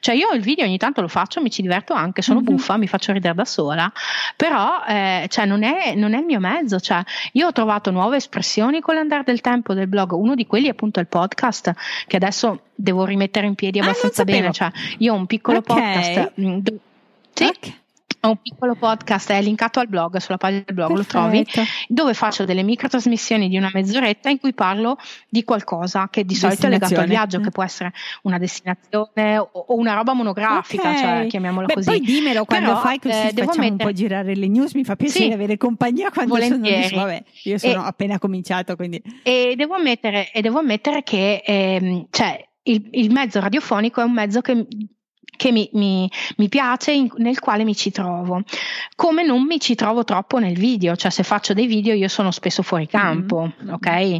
Cioè 0.00 0.14
io 0.14 0.30
il 0.32 0.40
video 0.40 0.64
ogni 0.64 0.78
tanto 0.78 1.00
lo 1.00 1.08
faccio, 1.08 1.40
mi 1.40 1.50
ci 1.50 1.62
diverto 1.62 1.92
anche, 1.92 2.22
sono 2.22 2.40
mm-hmm. 2.40 2.54
buffa, 2.54 2.76
mi 2.76 2.86
faccio 2.86 3.12
ridere 3.12 3.34
da 3.34 3.44
sola, 3.44 3.90
però 4.36 4.82
eh, 4.86 5.26
cioè 5.28 5.44
non, 5.44 5.62
è, 5.62 5.94
non, 5.94 6.14
è, 6.14 6.18
il 6.18 6.24
mio 6.24 6.40
mezzo, 6.40 6.80
cioè 6.80 7.02
io 7.32 7.48
ho 7.48 7.52
trovato 7.52 7.90
nuove 7.90 8.16
espressioni 8.16 8.80
con 8.80 8.94
l'andare 8.94 9.22
del 9.24 9.40
tempo 9.40 9.74
del 9.74 9.88
blog, 9.88 10.12
uno 10.12 10.34
di 10.34 10.46
quelli 10.46 10.66
è 10.66 10.70
appunto 10.70 11.00
il 11.00 11.06
podcast 11.06 11.72
che 12.06 12.16
adesso 12.16 12.62
devo 12.74 13.04
rimettere 13.04 13.46
in 13.46 13.54
piedi 13.54 13.78
ah, 13.78 13.82
abbastanza 13.82 14.22
ah, 14.22 14.24
bene, 14.24 14.52
cioè 14.52 14.70
io 14.98 15.14
ho 15.14 15.16
un 15.16 15.26
piccolo 15.26 15.58
okay. 15.58 15.76
podcast. 15.76 16.32
Mm, 16.40 16.58
sì. 17.32 17.44
Okay 17.44 17.84
un 18.28 18.36
piccolo 18.40 18.74
podcast, 18.74 19.32
è 19.32 19.40
linkato 19.42 19.80
al 19.80 19.88
blog, 19.88 20.16
sulla 20.18 20.36
pagina 20.36 20.62
del 20.64 20.74
blog 20.74 20.92
Perfetto. 20.92 21.18
lo 21.18 21.28
trovi, 21.28 21.46
dove 21.88 22.14
faccio 22.14 22.44
delle 22.44 22.62
micro 22.62 22.88
trasmissioni 22.88 23.48
di 23.48 23.56
una 23.56 23.70
mezz'oretta 23.72 24.28
in 24.28 24.38
cui 24.38 24.54
parlo 24.54 24.98
di 25.28 25.44
qualcosa 25.44 26.08
che 26.10 26.24
di 26.24 26.34
solito 26.34 26.66
è 26.66 26.68
legato 26.68 27.00
al 27.00 27.06
viaggio, 27.06 27.40
che 27.40 27.50
può 27.50 27.62
essere 27.62 27.92
una 28.22 28.38
destinazione 28.38 29.38
o, 29.38 29.48
o 29.52 29.76
una 29.76 29.94
roba 29.94 30.12
monografica, 30.12 30.90
okay. 30.90 31.00
cioè 31.00 31.26
chiamiamola 31.26 31.66
Beh, 31.66 31.74
così. 31.74 31.88
Poi 31.88 32.00
dimmelo 32.00 32.44
quando 32.44 32.68
Però, 32.68 32.80
fai 32.80 32.98
così 32.98 33.14
eh, 33.14 33.32
facciamo 33.34 33.46
mettere... 33.46 33.70
un 33.70 33.76
po' 33.76 33.92
girare 33.92 34.34
le 34.34 34.48
news, 34.48 34.74
mi 34.74 34.84
fa 34.84 34.96
piacere 34.96 35.26
sì, 35.26 35.32
avere 35.32 35.56
compagnia 35.56 36.10
quando 36.10 36.34
volentieri. 36.34 36.88
sono 36.88 37.02
Vabbè, 37.02 37.22
io 37.44 37.58
sono 37.58 37.84
e, 37.84 37.86
appena 37.86 38.18
cominciato, 38.18 38.76
quindi... 38.76 39.02
E 39.22 39.54
devo 39.56 39.74
ammettere, 39.74 40.30
e 40.32 40.40
devo 40.40 40.58
ammettere 40.58 41.02
che 41.02 41.42
ehm, 41.44 42.06
cioè, 42.10 42.44
il, 42.62 42.88
il, 42.90 43.12
mezzo 43.12 43.40
radiofonico 43.40 44.00
è 44.00 44.04
un 44.04 44.12
mezzo 44.12 44.40
che 44.40 44.66
che 45.36 45.52
mi, 45.52 45.68
mi, 45.72 46.10
mi 46.36 46.48
piace, 46.48 46.92
in, 46.92 47.08
nel 47.16 47.38
quale 47.38 47.64
mi 47.64 47.74
ci 47.74 47.90
trovo. 47.90 48.42
Come 48.94 49.22
non 49.22 49.44
mi 49.44 49.60
ci 49.60 49.74
trovo 49.74 50.04
troppo 50.04 50.38
nel 50.38 50.56
video, 50.58 50.96
cioè 50.96 51.10
se 51.10 51.22
faccio 51.22 51.54
dei 51.54 51.66
video 51.66 51.94
io 51.94 52.08
sono 52.08 52.30
spesso 52.30 52.62
fuori 52.62 52.86
campo, 52.86 53.52
mm-hmm. 53.62 53.72
ok? 53.72 54.18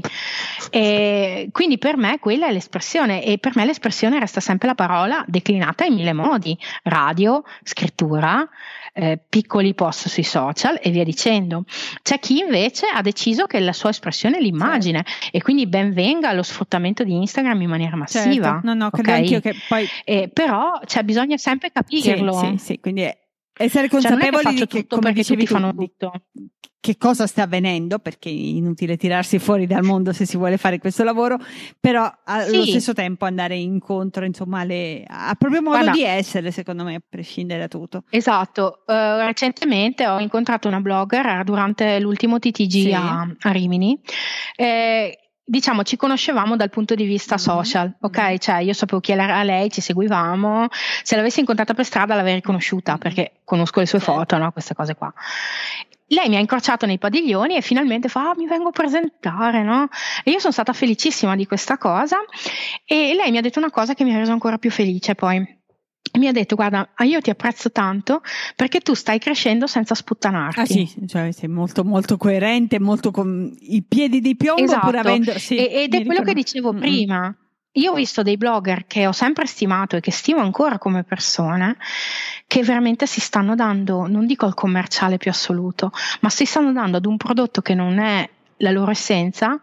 E 0.71 1.49
quindi 1.53 1.79
per 1.79 1.97
me 1.97 2.19
quella 2.19 2.49
è 2.49 2.53
l'espressione 2.53 3.25
e 3.25 3.39
per 3.39 3.53
me 3.57 3.65
l'espressione 3.65 4.19
resta 4.19 4.41
sempre 4.41 4.69
la 4.69 4.75
parola 4.75 5.25
declinata 5.27 5.85
in 5.85 5.95
mille 5.95 6.13
modi, 6.13 6.57
radio, 6.85 7.43
scrittura, 7.63 8.49
eh, 8.97 9.19
piccoli 9.29 9.75
post 9.75 10.09
sui 10.09 10.23
social 10.23 10.79
e 10.83 10.91
via 10.91 11.05
dicendo. 11.05 11.65
C'è 12.03 12.19
chi 12.19 12.39
invece 12.39 12.87
ha 12.87 13.03
deciso 13.03 13.47
che 13.47 13.61
la 13.61 13.75
sua 13.75 13.91
espressione 13.91 14.39
è 14.39 14.41
l'immagine 14.41 15.05
certo. 15.05 15.37
e 15.37 15.43
quindi 15.43 15.67
ben 15.67 15.93
venga 15.93 16.33
lo 16.33 16.43
sfruttamento 16.43 17.05
di 17.05 17.15
Instagram 17.15 17.61
in 17.61 17.69
maniera 17.69 17.97
massiva. 17.97 18.53
Certo. 18.53 18.61
No, 18.67 18.75
no, 18.75 18.91
credo 18.91 19.11
okay? 19.11 19.21
anch'io 19.21 19.41
che 19.41 19.55
poi... 19.69 19.87
Eh, 20.05 20.31
però 20.33 20.81
cioè, 20.87 21.03
bisogna 21.03 21.37
sempre 21.37 21.71
capirlo. 21.71 22.33
Sì, 22.33 22.47
sì, 22.47 22.59
sì, 22.59 22.81
quindi 22.81 23.07
essere 23.59 23.89
consapevoli 23.89 24.45
cioè, 24.45 24.55
di 24.55 24.67
che, 24.67 24.87
come 24.87 25.13
dicevi 25.13 25.45
tu, 25.45 25.53
fanno 25.53 25.75
tutto 25.75 26.13
che 26.87 26.99
cosa 26.99 27.27
sta 27.27 27.43
avvenendo, 27.43 27.99
perché 27.99 28.29
è 28.29 28.33
inutile 28.33 28.97
tirarsi 28.97 29.41
fuori 29.41 29.67
dal 29.67 29.83
mondo 29.83 30.13
se 30.13 30.25
si 30.25 30.37
vuole 30.37 30.57
fare 30.57 30.79
questo 30.79 31.03
lavoro, 31.03 31.37
però 31.81 32.09
allo 32.25 32.63
sì. 32.63 32.71
stesso 32.71 32.93
tempo 32.93 33.25
andare 33.25 33.57
incontro 33.57 34.25
insomma 34.25 34.61
alle, 34.61 35.03
al 35.05 35.37
proprio 35.37 35.63
modo 35.63 35.79
Guarda, 35.79 35.91
di 35.91 36.05
essere, 36.05 36.53
secondo 36.53 36.85
me, 36.85 36.95
a 36.95 37.01
prescindere 37.07 37.59
da 37.59 37.67
tutto. 37.67 38.05
Esatto, 38.09 38.85
uh, 38.87 38.93
recentemente 39.25 40.07
ho 40.07 40.21
incontrato 40.21 40.69
una 40.69 40.79
blogger 40.79 41.43
durante 41.43 41.99
l'ultimo 41.99 42.39
TTG 42.39 42.69
sì. 42.69 42.93
a, 42.93 43.29
a, 43.41 43.51
Rimini. 43.51 43.99
Eh, 44.55 45.19
diciamo 45.45 45.83
ci 45.83 45.97
conoscevamo 45.97 46.55
dal 46.55 46.71
punto 46.71 46.95
di 46.95 47.05
vista 47.05 47.35
mm-hmm. 47.35 47.45
social, 47.45 47.97
ok? 48.01 48.19
Mm-hmm. 48.21 48.37
Cioè 48.37 48.57
io 48.59 48.73
sapevo 48.75 49.01
chi 49.01 49.11
era 49.11 49.43
lei, 49.43 49.73
ci 49.73 49.81
seguivamo, 49.81 50.69
se 51.03 51.17
l'avessi 51.17 51.41
incontrata 51.41 51.75
per 51.75 51.85
strada 51.85 52.15
l'avrei 52.15 52.35
riconosciuta 52.35 52.93
mm-hmm. 52.93 53.01
perché 53.01 53.33
conosco 53.43 53.81
le 53.81 53.87
sue 53.87 53.99
foto, 53.99 54.39
no? 54.39 54.53
Queste 54.53 54.75
cose 54.75 54.95
qua 54.95 55.13
lei 56.09 56.29
mi 56.29 56.37
ha 56.37 56.41
incrociato 56.41 56.87
nei 56.87 56.99
padiglioni 56.99 57.57
e 57.57 57.61
finalmente 57.61 58.09
fa: 58.09 58.31
ah, 58.31 58.35
Mi 58.37 58.47
vengo 58.47 58.69
a 58.69 58.73
presentare, 58.73 59.63
no? 59.63 59.89
E 60.23 60.31
io 60.31 60.39
sono 60.39 60.53
stata 60.53 60.73
felicissima 60.73 61.35
di 61.35 61.47
questa 61.47 61.79
cosa. 61.79 62.19
E 62.85 63.15
lei 63.15 63.31
mi 63.31 63.39
ha 63.39 63.41
detto 63.41 63.59
una 63.59 63.71
cosa 63.71 63.95
che 63.95 64.05
mi 64.05 64.15
ha 64.15 64.19
reso 64.19 64.33
ancora 64.33 64.59
più 64.59 64.71
felice 64.71 65.15
poi. 65.15 65.55
Mi 66.19 66.29
ha 66.29 66.33
detto: 66.33 66.55
Guarda, 66.55 66.91
io 66.99 67.21
ti 67.21 67.31
apprezzo 67.31 67.73
tanto 67.73 68.23
perché 68.55 68.81
tu 68.81 68.95
stai 68.95 69.19
crescendo 69.19 69.67
senza 69.67 69.95
sputtanarti. 69.95 70.61
Ah, 70.61 70.65
sì, 70.65 70.89
cioè 71.07 71.33
sei 71.33 71.49
molto, 71.49 71.85
molto 71.85 72.17
coerente, 72.17 72.79
molto 72.79 73.11
con 73.11 73.53
i 73.59 73.83
piedi 73.83 74.21
di 74.21 74.37
piombo, 74.37 74.63
esatto. 74.63 74.87
pur 74.87 74.97
avendo. 74.97 75.39
Sì, 75.39 75.57
ed 75.57 75.93
è 75.93 76.05
quello 76.05 76.21
ricordo. 76.21 76.23
che 76.23 76.35
dicevo 76.35 76.73
mm-hmm. 76.73 76.83
Io 77.77 77.93
ho 77.93 77.95
visto 77.95 78.23
dei 78.23 78.37
blogger 78.37 78.85
che 78.87 79.07
ho 79.07 79.13
sempre 79.13 79.47
stimato 79.47 79.97
e 79.97 80.01
che 80.01 80.11
stimo 80.11 80.41
ancora 80.41 80.79
come 80.79 81.03
persone 81.03 81.77
che 82.47 82.63
veramente 82.63 83.07
si 83.07 83.21
stanno 83.21 83.55
dando, 83.55 84.07
non 84.07 84.27
dico 84.27 84.47
al 84.47 84.55
commerciale 84.55 85.17
più 85.17 85.31
assoluto, 85.31 85.93
ma 86.21 86.31
si 86.31 86.45
stanno 86.45 86.73
dando 86.73 86.99
ad 86.99 87.07
un 87.07 87.17
prodotto 87.17 87.61
che 87.61 87.75
non 87.75 87.99
è 87.99 88.29
la 88.59 88.71
loro 88.71 88.91
essenza 88.91 89.59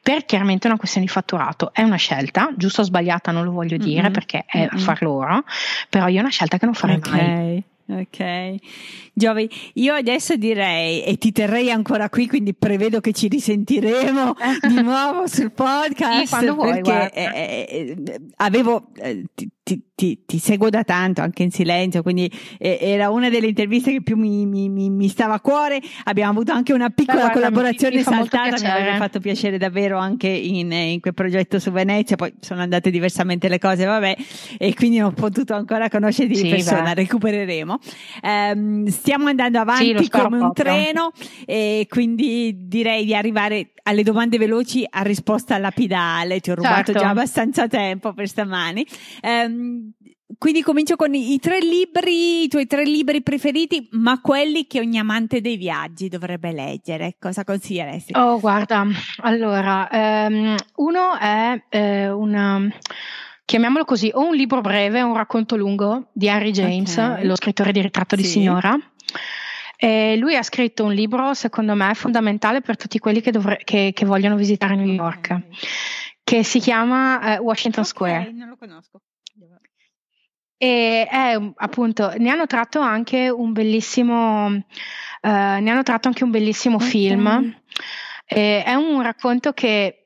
per 0.00 0.24
chiaramente 0.24 0.66
una 0.66 0.76
questione 0.76 1.06
di 1.06 1.12
fatturato. 1.12 1.72
È 1.72 1.82
una 1.82 1.96
scelta, 1.96 2.50
giusto 2.56 2.82
o 2.82 2.84
sbagliata 2.84 3.32
non 3.32 3.44
lo 3.44 3.50
voglio 3.50 3.76
dire 3.76 4.02
mm-hmm. 4.02 4.12
perché 4.12 4.44
è 4.46 4.58
mm-hmm. 4.58 4.68
affar 4.72 5.02
loro, 5.02 5.44
però 5.88 6.06
io 6.08 6.18
è 6.18 6.20
una 6.20 6.30
scelta 6.30 6.58
che 6.58 6.64
non 6.64 6.74
farei 6.74 6.96
okay. 6.96 7.12
mai. 7.12 7.64
Ok, 7.90 8.56
Giovi, 9.14 9.48
io 9.74 9.94
adesso 9.94 10.36
direi 10.36 11.02
e 11.04 11.16
ti 11.16 11.32
terrei 11.32 11.70
ancora 11.70 12.10
qui, 12.10 12.28
quindi 12.28 12.52
prevedo 12.52 13.00
che 13.00 13.12
ci 13.12 13.28
risentiremo 13.28 14.34
di 14.68 14.82
nuovo 14.84 15.26
sul 15.26 15.52
podcast 15.52 16.24
sì, 16.24 16.28
quando 16.28 16.54
vuoi, 16.54 16.82
perché 16.82 17.10
eh, 17.14 17.66
eh, 17.66 18.20
avevo 18.36 18.88
eh, 18.96 19.24
ti, 19.34 19.48
ti, 19.68 19.82
ti, 19.94 20.22
ti, 20.24 20.38
seguo 20.38 20.70
da 20.70 20.82
tanto, 20.82 21.20
anche 21.20 21.42
in 21.42 21.50
silenzio, 21.50 22.02
quindi 22.02 22.30
eh, 22.56 22.78
era 22.80 23.10
una 23.10 23.28
delle 23.28 23.48
interviste 23.48 23.92
che 23.92 24.00
più 24.00 24.16
mi, 24.16 24.46
mi, 24.46 24.70
mi, 24.70 24.88
mi, 24.88 25.08
stava 25.08 25.34
a 25.34 25.40
cuore. 25.40 25.78
Abbiamo 26.04 26.30
avuto 26.30 26.52
anche 26.52 26.72
una 26.72 26.88
piccola 26.88 27.18
guarda, 27.18 27.34
collaborazione 27.34 27.96
mi, 27.96 28.02
saltata, 28.02 28.56
mi 28.58 28.66
avrebbe 28.66 28.96
fatto 28.96 29.20
piacere 29.20 29.58
davvero 29.58 29.98
anche 29.98 30.28
in, 30.28 30.72
in, 30.72 31.00
quel 31.00 31.12
progetto 31.12 31.58
su 31.58 31.70
Venezia, 31.70 32.16
poi 32.16 32.32
sono 32.40 32.62
andate 32.62 32.90
diversamente 32.90 33.48
le 33.48 33.58
cose, 33.58 33.84
vabbè, 33.84 34.16
e 34.56 34.74
quindi 34.74 34.98
non 34.98 35.08
ho 35.08 35.12
potuto 35.12 35.52
ancora 35.52 35.90
conoscerti 35.90 36.34
sì, 36.34 36.42
di 36.44 36.48
persona, 36.48 36.94
beh. 36.94 36.94
recupereremo. 36.94 37.78
Um, 38.22 38.86
stiamo 38.86 39.26
andando 39.26 39.58
avanti 39.58 40.04
sì, 40.04 40.08
come 40.08 40.38
un 40.38 40.52
treno 40.54 41.12
e 41.44 41.86
quindi 41.90 42.56
direi 42.66 43.04
di 43.04 43.14
arrivare 43.14 43.72
alle 43.88 44.02
domande 44.02 44.36
veloci 44.38 44.86
a 44.88 45.02
risposta 45.02 45.56
lapidale. 45.58 46.40
Ti 46.40 46.50
ho 46.50 46.54
rubato 46.54 46.92
certo. 46.92 47.00
già 47.00 47.08
abbastanza 47.08 47.66
tempo 47.66 48.12
per 48.12 48.28
stamani. 48.28 48.86
Um, 49.22 49.57
quindi 50.36 50.62
comincio 50.62 50.96
con 50.96 51.14
i 51.14 51.38
tre 51.38 51.58
libri, 51.60 52.44
i 52.44 52.48
tuoi 52.48 52.66
tre 52.66 52.84
libri 52.84 53.22
preferiti, 53.22 53.88
ma 53.92 54.20
quelli 54.20 54.66
che 54.66 54.80
ogni 54.80 54.98
amante 54.98 55.40
dei 55.40 55.56
viaggi 55.56 56.08
dovrebbe 56.08 56.52
leggere. 56.52 57.16
Cosa 57.18 57.44
consiglieresti? 57.44 58.12
Oh, 58.16 58.38
guarda, 58.38 58.86
allora, 59.22 59.88
um, 59.90 60.54
uno 60.76 61.18
è 61.18 61.62
eh, 61.70 62.10
una 62.10 62.68
chiamiamolo 63.48 63.86
così, 63.86 64.10
o 64.12 64.26
un 64.26 64.34
libro 64.34 64.60
breve, 64.60 65.00
un 65.00 65.14
racconto 65.14 65.56
lungo 65.56 66.10
di 66.12 66.28
Harry 66.28 66.50
James, 66.50 66.94
okay. 66.98 67.24
lo 67.24 67.34
scrittore 67.34 67.72
di 67.72 67.80
Ritratto 67.80 68.14
sì. 68.14 68.20
di 68.20 68.28
Signora. 68.28 68.78
E 69.74 70.16
lui 70.18 70.36
ha 70.36 70.42
scritto 70.42 70.84
un 70.84 70.92
libro, 70.92 71.32
secondo 71.32 71.74
me, 71.74 71.94
fondamentale 71.94 72.60
per 72.60 72.76
tutti 72.76 72.98
quelli 72.98 73.22
che, 73.22 73.30
dovre- 73.30 73.62
che, 73.64 73.92
che 73.94 74.04
vogliono 74.04 74.36
visitare 74.36 74.76
New 74.76 74.92
York, 74.92 75.28
okay. 75.30 75.48
che 76.22 76.44
si 76.44 76.58
chiama 76.60 77.38
uh, 77.38 77.42
Washington 77.42 77.84
okay, 77.84 77.94
Square. 77.94 78.32
Non 78.32 78.48
lo 78.48 78.56
conosco. 78.56 79.00
E 80.58 81.06
è 81.08 81.40
appunto, 81.56 82.12
ne 82.18 82.30
hanno 82.30 82.46
tratto 82.46 82.80
anche 82.80 83.30
un 83.30 83.52
bellissimo, 83.52 84.46
uh, 84.46 84.58
ne 85.20 85.70
hanno 85.70 85.82
tratto 85.84 86.08
anche 86.08 86.24
un 86.24 86.30
bellissimo 86.30 86.76
okay. 86.76 86.88
film. 86.88 87.56
E 88.26 88.62
è 88.64 88.74
un 88.74 89.00
racconto 89.00 89.52
che 89.52 89.98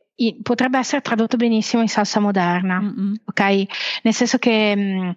potrebbe 0.42 0.78
essere 0.78 1.00
tradotto 1.00 1.36
benissimo 1.36 1.82
in 1.82 1.88
salsa 1.88 2.20
moderna, 2.20 2.80
Mm-mm. 2.80 3.14
ok? 3.24 3.64
Nel 4.03 4.14
senso 4.14 4.38
che 4.38 4.76
mh, 4.76 5.14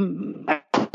mm, 0.00 0.48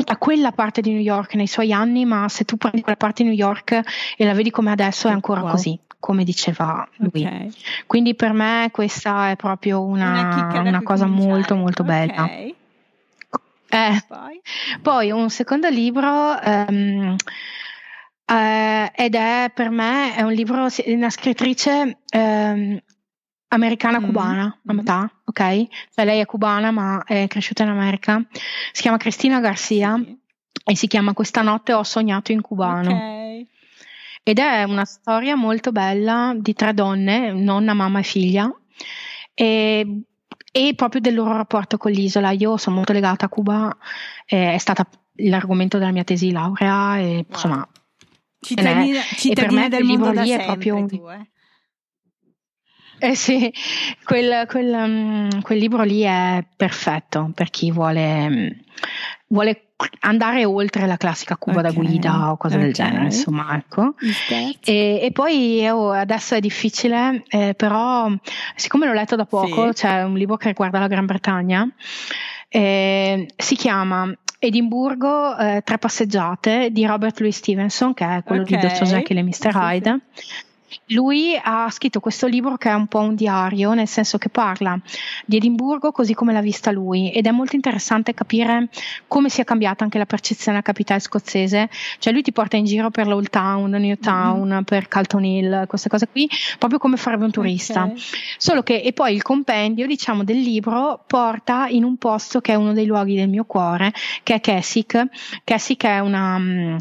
a 0.06 0.16
quella 0.16 0.52
parte 0.52 0.80
di 0.80 0.92
New 0.92 1.00
York 1.00 1.34
nei 1.34 1.46
suoi 1.46 1.72
anni, 1.72 2.04
ma 2.04 2.28
se 2.28 2.44
tu 2.44 2.56
prendi 2.56 2.82
quella 2.82 2.96
parte 2.96 3.22
di 3.22 3.30
New 3.30 3.38
York 3.38 3.80
e 4.16 4.24
la 4.24 4.34
vedi 4.34 4.50
come 4.50 4.70
adesso 4.70 5.08
è 5.08 5.12
ancora 5.12 5.40
wow. 5.40 5.50
così, 5.50 5.78
come 5.98 6.24
diceva 6.24 6.86
lui. 6.96 7.24
Okay. 7.24 7.50
Quindi 7.86 8.14
per 8.14 8.32
me 8.32 8.68
questa 8.70 9.30
è 9.30 9.36
proprio 9.36 9.82
una, 9.82 10.48
una, 10.52 10.60
una 10.60 10.82
cosa 10.82 11.06
molto 11.06 11.56
molto 11.56 11.82
bella. 11.82 12.30
Eh, 13.70 14.02
poi? 14.08 14.40
poi? 14.82 15.10
un 15.10 15.28
secondo 15.30 15.68
libro 15.68 16.38
um, 16.42 17.16
uh, 18.26 18.90
ed 18.94 19.14
è 19.14 19.50
per 19.54 19.70
me 19.70 20.14
è 20.14 20.22
un 20.22 20.32
libro 20.32 20.68
di 20.68 20.92
una 20.92 21.10
scrittrice 21.10 21.98
um, 22.14 22.80
americana 23.48 24.00
cubana 24.00 24.44
mm-hmm. 24.44 24.68
a 24.68 24.72
metà, 24.72 25.12
ok? 25.24 25.66
Cioè 25.94 26.04
lei 26.04 26.20
è 26.20 26.26
cubana 26.26 26.70
ma 26.70 27.02
è 27.04 27.26
cresciuta 27.26 27.62
in 27.62 27.70
America. 27.70 28.22
Si 28.72 28.82
chiama 28.82 28.96
Cristina 28.96 29.40
Garcia 29.40 29.96
sì. 29.96 30.18
e 30.64 30.76
si 30.76 30.86
chiama 30.86 31.12
Questa 31.12 31.42
notte 31.42 31.72
ho 31.72 31.82
sognato 31.82 32.32
in 32.32 32.40
cubano. 32.40 32.94
Okay. 32.94 33.46
Ed 34.22 34.38
è 34.38 34.64
una 34.64 34.84
storia 34.84 35.36
molto 35.36 35.72
bella 35.72 36.34
di 36.36 36.52
tre 36.52 36.74
donne, 36.74 37.32
nonna, 37.32 37.72
mamma 37.72 38.00
e 38.00 38.02
figlia. 38.02 38.54
E, 39.32 40.02
e 40.58 40.74
proprio 40.74 41.00
del 41.00 41.14
loro 41.14 41.36
rapporto 41.36 41.76
con 41.76 41.92
l'isola. 41.92 42.30
Io 42.32 42.56
sono 42.56 42.76
molto 42.76 42.92
legata 42.92 43.26
a 43.26 43.28
Cuba, 43.28 43.76
eh, 44.26 44.54
è 44.54 44.58
stata 44.58 44.88
l'argomento 45.20 45.78
della 45.78 45.92
mia 45.92 46.04
tesi 46.04 46.32
laurea 46.32 46.98
e 46.98 47.06
wow. 47.06 47.24
insomma 47.28 47.68
cittadina, 48.40 49.00
cittadina 49.00 49.32
e 49.32 49.46
per 49.46 49.52
me 49.52 49.68
del 49.68 49.84
libro 49.84 50.10
lì 50.10 50.30
è 50.30 50.44
proprio 50.44 50.76
un, 50.76 50.88
tu, 50.88 51.08
eh. 51.08 51.30
Eh 53.00 53.14
sì, 53.14 53.52
quel, 54.02 54.44
quel, 54.48 54.72
um, 54.72 55.40
quel, 55.42 55.58
libro 55.58 55.84
lì 55.84 56.00
è 56.00 56.44
perfetto 56.56 57.30
per 57.32 57.48
chi 57.50 57.70
vuole, 57.70 58.26
um, 58.26 58.50
vuole 59.28 59.62
andare 60.00 60.44
oltre 60.44 60.86
la 60.86 60.96
classica 60.96 61.36
cuba 61.36 61.60
okay, 61.60 61.72
da 61.72 61.78
guida 61.78 62.32
o 62.32 62.36
cose 62.36 62.54
okay. 62.54 62.66
del 62.66 62.74
genere, 62.74 63.04
insomma, 63.04 63.56
ecco. 63.56 63.94
E, 64.64 65.00
e, 65.02 65.12
poi 65.12 65.66
oh, 65.68 65.92
adesso 65.92 66.34
è 66.34 66.40
difficile, 66.40 67.22
eh, 67.28 67.54
però 67.54 68.10
siccome 68.56 68.86
l'ho 68.86 68.92
letto 68.92 69.16
da 69.16 69.24
poco, 69.24 69.68
sì. 69.68 69.82
c'è 69.82 70.02
un 70.02 70.14
libro 70.14 70.36
che 70.36 70.48
riguarda 70.48 70.78
la 70.78 70.88
Gran 70.88 71.06
Bretagna, 71.06 71.68
Eh, 72.48 73.28
si 73.36 73.56
chiama 73.56 74.10
Edimburgo, 74.38 75.36
eh, 75.36 75.62
Tre 75.62 75.78
passeggiate 75.78 76.70
di 76.70 76.86
Robert 76.86 77.20
Louis 77.20 77.36
Stevenson, 77.36 77.92
che 77.94 78.04
è 78.04 78.22
quello 78.24 78.42
okay. 78.42 78.58
di. 78.58 78.84
Jekyll 78.84 79.18
e 79.18 79.22
Mr. 79.22 79.50
Hyde. 79.54 80.00
Sì, 80.14 80.24
sì. 80.24 80.77
Lui 80.88 81.38
ha 81.42 81.68
scritto 81.70 82.00
questo 82.00 82.26
libro 82.26 82.56
che 82.56 82.70
è 82.70 82.74
un 82.74 82.86
po' 82.86 83.00
un 83.00 83.14
diario, 83.14 83.74
nel 83.74 83.88
senso 83.88 84.18
che 84.18 84.28
parla 84.28 84.78
di 85.24 85.36
Edimburgo 85.36 85.92
così 85.92 86.14
come 86.14 86.32
l'ha 86.32 86.40
vista 86.40 86.70
lui 86.70 87.12
ed 87.12 87.26
è 87.26 87.30
molto 87.30 87.56
interessante 87.56 88.14
capire 88.14 88.68
come 89.06 89.28
sia 89.28 89.44
cambiata 89.44 89.84
anche 89.84 89.98
la 89.98 90.06
percezione 90.06 90.58
della 90.58 90.62
capitale 90.62 91.00
scozzese, 91.00 91.68
cioè 91.98 92.12
lui 92.12 92.22
ti 92.22 92.32
porta 92.32 92.56
in 92.56 92.64
giro 92.64 92.90
per 92.90 93.06
l'Old 93.06 93.28
Town, 93.30 93.70
New 93.70 93.96
Town, 93.96 94.48
mm-hmm. 94.48 94.62
per 94.62 94.88
Calton 94.88 95.24
Hill, 95.24 95.66
queste 95.66 95.88
cose 95.88 96.08
qui, 96.08 96.28
proprio 96.58 96.78
come 96.78 96.96
farebbe 96.96 97.24
un 97.24 97.30
turista. 97.30 97.84
Okay. 97.84 97.96
Solo 98.38 98.62
che 98.62 98.80
e 98.80 98.92
poi 98.92 99.14
il 99.14 99.22
compendio, 99.22 99.86
diciamo, 99.86 100.24
del 100.24 100.40
libro 100.40 101.02
porta 101.06 101.66
in 101.68 101.84
un 101.84 101.96
posto 101.96 102.40
che 102.40 102.52
è 102.52 102.54
uno 102.54 102.72
dei 102.72 102.86
luoghi 102.86 103.14
del 103.14 103.28
mio 103.28 103.44
cuore, 103.44 103.92
che 104.22 104.34
è 104.34 104.40
Keswick. 104.40 105.06
Keswick 105.44 105.84
è 105.84 105.98
una, 105.98 106.36
um, 106.36 106.76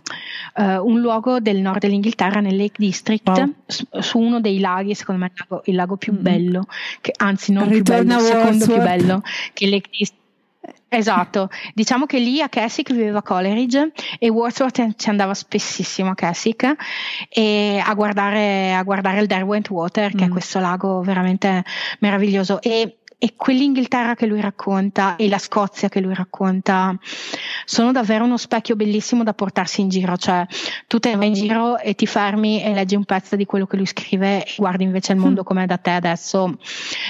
uh, 0.56 0.88
un 0.88 1.00
luogo 1.00 1.40
del 1.40 1.58
nord 1.58 1.80
dell'Inghilterra 1.80 2.40
nel 2.40 2.56
Lake 2.56 2.76
District. 2.78 3.28
Wow 3.28 3.54
su 4.02 4.20
uno 4.20 4.40
dei 4.40 4.60
laghi, 4.60 4.94
secondo 4.94 5.22
me 5.22 5.32
il 5.34 5.46
lago, 5.48 5.64
il 5.66 5.76
lago 5.76 5.98
più 5.98 6.14
mm. 6.14 6.22
bello, 6.22 6.66
che, 7.02 7.14
anzi 7.18 7.52
non 7.52 7.68
Ritorna 7.68 8.18
più 8.18 8.26
bello, 8.26 8.28
il 8.28 8.60
secondo 8.60 8.66
più 8.66 8.78
bello, 8.78 9.22
che 9.54 9.70
Lake 9.70 9.90
District. 9.90 10.26
Esatto, 10.90 11.50
diciamo 11.74 12.06
che 12.06 12.18
lì 12.18 12.42
a 12.42 12.48
Keswick 12.48 12.94
viveva 12.94 13.22
Coleridge 13.22 13.92
e 14.20 14.30
Wordsworth 14.30 14.96
ci 14.96 15.10
andava 15.10 15.34
spessissimo 15.34 16.12
a 16.12 16.16
Keswick 16.16 16.76
e 17.30 17.82
a 17.84 17.94
guardare, 17.94 18.74
a 18.74 18.84
guardare 18.84 19.20
il 19.20 19.28
Derwent 19.28 19.70
Water, 19.70 20.12
che 20.14 20.24
mm. 20.26 20.28
è 20.28 20.30
questo 20.30 20.60
lago 20.60 21.02
veramente 21.02 21.64
meraviglioso. 22.00 22.62
E 22.62 23.00
e 23.20 23.34
quell'Inghilterra 23.36 24.14
che 24.14 24.28
lui 24.28 24.42
racconta 24.42 25.16
e 25.16 25.28
la 25.28 25.40
Scozia 25.40 25.90
che 25.90 26.00
lui 26.00 26.14
racconta 26.14 26.96
sono 27.66 27.92
davvero 27.92 28.26
uno 28.26 28.38
specchio 28.38 28.76
bellissimo 28.76 29.24
da 29.24 29.34
portarsi 29.34 29.82
in 29.82 29.90
giro, 29.90 30.18
cioè 30.18 30.46
tu 30.88 31.00
te 31.00 31.16
vai 31.16 31.28
in 31.28 31.34
giro 31.34 31.80
e 31.80 31.96
ti 31.96 32.06
fermi 32.06 32.62
e 32.64 32.74
leggi 32.74 32.96
un 32.96 33.06
pezzo 33.06 33.36
di 33.36 33.46
quello 33.46 33.66
che 33.66 33.76
lui 33.76 33.88
scrive 33.88 34.46
e 34.46 34.54
guardi 34.58 34.84
invece 34.84 35.14
il 35.14 35.20
mondo 35.20 35.42
mm. 35.42 35.46
com'è 35.46 35.66
da 35.66 35.78
te 35.78 35.92
adesso 35.92 36.58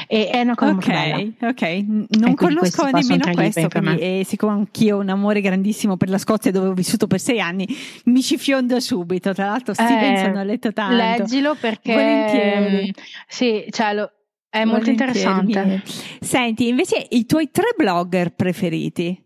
e 0.08 0.30
è 0.30 0.41
una 0.41 0.55
cosa 0.55 0.72
okay. 0.72 1.36
Ok, 1.41 1.86
non 2.18 2.36
conosco 2.36 2.89
nemmeno 2.89 3.30
questo 3.34 3.68
quindi, 3.68 3.97
e 3.97 4.24
siccome 4.26 4.53
anch'io 4.53 4.97
ho 4.97 5.01
un 5.01 5.10
amore 5.10 5.41
grandissimo 5.41 5.97
per 5.97 6.10
la 6.10 6.18
Scozia 6.18 6.51
dove 6.51 6.68
ho 6.68 6.74
vissuto 6.74 7.08
per 7.08 7.20
sei 7.20 7.41
anni 7.41 7.68
mi 8.05 8.22
ci 8.22 8.38
fionda 8.38 8.80
subito, 8.80 9.34
tra 9.34 9.47
l'altro 9.47 9.74
Stevenson 9.74 10.36
eh, 10.36 10.39
ho 10.39 10.43
letto 10.43 10.72
tanto. 10.74 10.95
Leggilo 10.95 11.55
perché 11.60 11.93
Volentieri. 11.93 12.93
sì, 13.28 13.66
cioè 13.70 13.93
lo, 13.93 14.12
è 14.50 14.66
molto 14.66 14.89
interessante. 14.89 15.84
Senti, 16.20 16.68
invece 16.68 17.06
i 17.10 17.26
tuoi 17.26 17.50
tre 17.52 17.74
blogger 17.76 18.34
preferiti? 18.34 19.26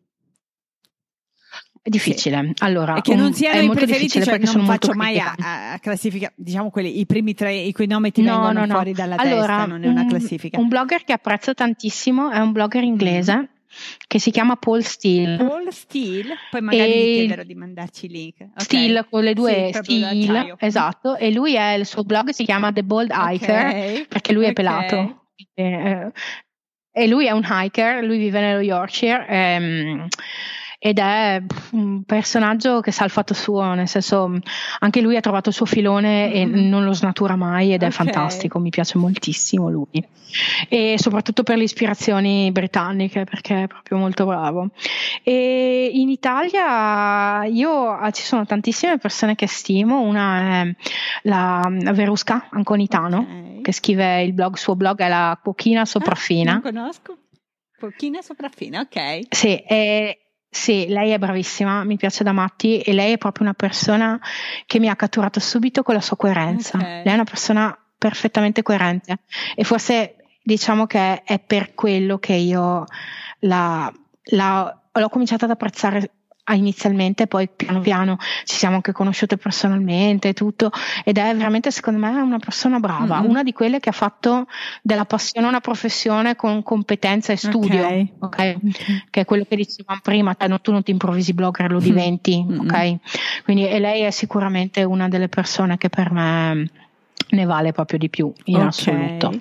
È 1.84 1.90
difficile. 1.90 2.54
Allora, 2.60 2.96
e 2.96 3.02
che 3.02 3.16
non 3.16 3.34
siano 3.34 3.60
i 3.60 3.70
preferiti, 3.76 4.22
cioè 4.22 4.38
non 4.38 4.66
faccio 4.66 4.94
mai 4.94 5.18
a, 5.18 5.34
a, 5.74 5.80
classifica, 5.80 6.32
diciamo 6.36 6.70
quelli, 6.70 7.00
i 7.00 7.08
primi 7.08 7.34
tre 7.34 7.56
i 7.56 7.72
cui 7.72 7.88
nomi 7.88 8.12
ti 8.12 8.22
no, 8.22 8.34
vengono 8.34 8.60
no, 8.60 8.66
no. 8.66 8.74
fuori 8.74 8.94
dalla 8.94 9.16
allora, 9.16 9.40
testa, 9.40 9.66
non 9.66 9.84
è 9.84 9.88
una 9.88 10.06
classifica. 10.06 10.60
Un 10.60 10.68
blogger 10.68 11.04
che 11.04 11.14
apprezzo 11.14 11.56
tantissimo 11.56 12.30
è 12.30 12.38
un 12.38 12.52
blogger 12.52 12.84
inglese 12.84 13.36
mm. 13.36 13.51
Che 14.08 14.20
si 14.20 14.32
chiama 14.32 14.56
Paul 14.56 14.84
Steele. 14.84 15.38
Paul 15.38 15.72
Steele, 15.72 16.36
poi 16.50 16.62
magari 16.62 16.92
e... 16.92 17.14
gli 17.14 17.18
chiederò 17.20 17.44
di 17.44 17.56
mandarci 17.56 18.06
il 18.06 18.12
link. 18.12 18.36
Okay. 18.36 18.52
Steele 18.58 19.08
con 19.10 19.24
le 19.24 19.34
due 19.34 19.72
sì, 19.74 19.82
Steele, 19.82 20.56
esatto, 20.60 21.16
e 21.16 21.32
lui 21.32 21.56
è 21.56 21.74
il 21.74 21.86
suo 21.86 22.04
blog 22.04 22.30
si 22.30 22.44
chiama 22.46 22.72
The 22.72 22.84
Bold 22.84 23.12
Hiker 23.14 23.66
okay. 23.66 24.06
perché 24.08 24.34
lui 24.34 24.46
è 24.46 24.50
okay. 24.50 24.54
pelato 24.54 25.22
eh, 25.54 26.12
e 26.94 27.08
lui 27.08 27.26
è 27.26 27.32
un 27.32 27.46
hiker, 27.50 28.04
lui 28.04 28.18
vive 28.18 28.42
nello 28.42 28.60
Yorkshire. 28.60 29.26
Ehm, 29.28 30.08
ed 30.84 30.98
è 30.98 31.40
un 31.74 32.02
personaggio 32.06 32.80
che 32.80 32.92
sa 32.92 33.04
il 33.04 33.12
fatto 33.12 33.36
suo, 33.36 33.76
nel 33.76 33.88
senso 33.88 34.40
anche 34.80 35.00
lui 35.00 35.16
ha 35.16 35.20
trovato 35.20 35.50
il 35.50 35.56
suo 35.56 35.68
filone 35.68 36.28
mm-hmm. 36.28 36.56
e 36.56 36.62
non 36.68 36.84
lo 36.84 36.94
snatura 36.94 37.36
mai 37.36 37.72
ed 37.72 37.84
è 37.84 37.86
okay. 37.86 37.92
fantastico, 37.92 38.58
mi 38.58 38.72
piace 38.72 38.98
moltissimo 38.98 39.70
lui 39.70 40.04
e 40.70 40.96
soprattutto 40.98 41.44
per 41.44 41.58
le 41.58 41.66
ispirazioni 41.66 42.52
britanniche 42.52 43.26
perché 43.26 43.64
è 43.64 43.68
proprio 43.68 44.00
molto 44.00 44.26
bravo. 44.26 44.70
E 45.22 45.92
in 45.94 46.10
Italia 46.10 47.44
io 47.46 47.92
ah, 47.92 48.10
ci 48.10 48.24
sono 48.24 48.48
tantissime 48.48 48.98
persone 48.98 49.36
che 49.36 49.48
stimo, 49.48 50.02
una 50.02 50.64
è 50.64 50.76
la, 51.24 51.62
Verusca 51.94 52.48
Anconitano 52.50 53.20
okay. 53.20 53.62
che 53.62 53.72
scrive 53.72 54.24
il 54.24 54.34
blog, 54.34 54.56
suo 54.56 54.76
blog 54.76 54.98
è 54.98 55.08
la 55.08 55.38
Pochina 55.40 55.86
Sopraffina. 55.86 56.54
Ah, 56.54 56.62
non 56.64 56.74
conosco. 56.74 57.18
Pochina 57.78 58.22
Sopraffina, 58.22 58.82
ok. 58.82 59.22
Sì, 59.30 59.58
e 59.58 60.21
sì, 60.54 60.88
lei 60.90 61.12
è 61.12 61.18
bravissima, 61.18 61.86
mi 61.86 61.96
piace 61.96 62.26
da 62.26 62.34
matti 62.34 62.82
e 62.82 62.92
lei 62.92 63.14
è 63.14 63.18
proprio 63.18 63.46
una 63.46 63.54
persona 63.54 64.20
che 64.66 64.80
mi 64.80 64.90
ha 64.90 64.98
catturato 64.98 65.40
subito 65.40 65.82
con 65.82 65.96
la 65.96 66.02
sua 66.02 66.18
coerenza. 66.18 66.78
Okay. 66.78 67.04
Lei 67.04 67.12
è 67.12 67.14
una 67.14 67.24
persona 67.24 67.78
perfettamente 67.98 68.62
coerente 68.62 69.20
e 69.56 69.64
forse 69.64 70.18
diciamo 70.44 70.88
che 70.88 71.24
è 71.24 71.40
per 71.40 71.74
quello 71.74 72.18
che 72.18 72.34
io 72.34 72.84
la, 73.40 73.90
la, 74.24 74.82
l'ho 74.92 75.10
cominciato 75.10 75.46
ad 75.46 75.52
apprezzare 75.52 76.12
inizialmente, 76.54 77.28
poi 77.28 77.50
piano 77.54 77.80
piano 77.80 78.18
ci 78.44 78.56
siamo 78.56 78.76
anche 78.76 78.92
conosciute 78.92 79.38
personalmente 79.38 80.30
e 80.30 80.34
tutto, 80.34 80.72
ed 81.04 81.18
è 81.18 81.36
veramente 81.36 81.72
secondo 81.72 82.00
me 82.00 82.10
una 82.10 82.40
persona 82.40 82.80
brava, 82.80 83.20
mm-hmm. 83.20 83.30
una 83.30 83.44
di 83.44 83.54
quelle 83.54 83.80
che 83.80 83.90
ha 83.90 83.94
fatto 83.94 84.48
della 84.82 85.06
passione 85.06 85.48
una 85.48 85.62
professione 85.62 86.36
con 86.36 86.64
competenza 86.64 87.32
e 87.32 87.38
studio, 87.38 87.84
okay. 87.86 88.14
Okay? 88.20 88.56
Okay. 88.56 89.04
che 89.10 89.22
è 89.22 89.26
quello 89.26 89.46
che 89.48 89.56
dicevamo 89.56 90.00
prima, 90.02 90.36
cioè, 90.38 90.62
tu 90.62 90.72
non 90.72 90.84
ti 90.84 90.92
improvvisi 90.92 91.34
blogger, 91.34 91.72
lo 91.72 91.80
diventi, 91.80 92.44
mm-hmm. 92.44 92.60
ok? 92.60 93.44
Quindi 93.44 93.68
e 93.68 93.80
lei 93.80 94.02
è 94.02 94.12
sicuramente 94.12 94.84
una 94.84 95.08
delle 95.08 95.30
persone 95.30 95.78
che 95.78 95.90
per 95.90 96.12
me 96.12 96.70
ne 97.32 97.46
vale 97.46 97.72
proprio 97.72 98.00
di 98.00 98.10
più 98.10 98.32
in 98.46 98.58
assoluto 98.58 99.32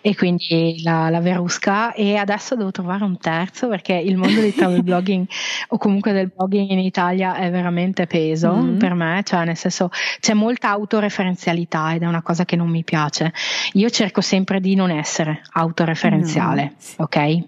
e 0.00 0.16
quindi 0.16 0.80
la, 0.82 1.08
la, 1.08 1.20
Verusca 1.20 1.92
e 1.92 2.16
adesso 2.16 2.56
devo 2.56 2.70
trovare 2.70 3.04
un 3.04 3.18
terzo 3.18 3.68
perché 3.68 3.94
il 3.94 4.16
mondo 4.16 4.40
del 4.40 4.54
travel 4.54 4.82
blogging 4.84 5.26
o 5.68 5.78
comunque 5.78 6.12
del 6.12 6.32
blogging 6.34 6.70
in 6.70 6.78
Italia 6.78 7.36
è 7.36 7.50
veramente 7.50 8.06
peso 8.06 8.52
mm-hmm. 8.52 8.78
per 8.78 8.94
me, 8.94 9.22
cioè 9.24 9.44
nel 9.44 9.56
senso 9.56 9.90
c'è 10.20 10.34
molta 10.34 10.70
autoreferenzialità 10.70 11.94
ed 11.94 12.02
è 12.02 12.06
una 12.06 12.22
cosa 12.22 12.44
che 12.44 12.56
non 12.56 12.68
mi 12.68 12.84
piace. 12.84 13.32
Io 13.74 13.88
cerco 13.90 14.20
sempre 14.20 14.60
di 14.60 14.74
non 14.74 14.90
essere 14.90 15.42
autoreferenziale, 15.52 16.62
mm-hmm. 16.62 16.94
ok? 16.96 17.44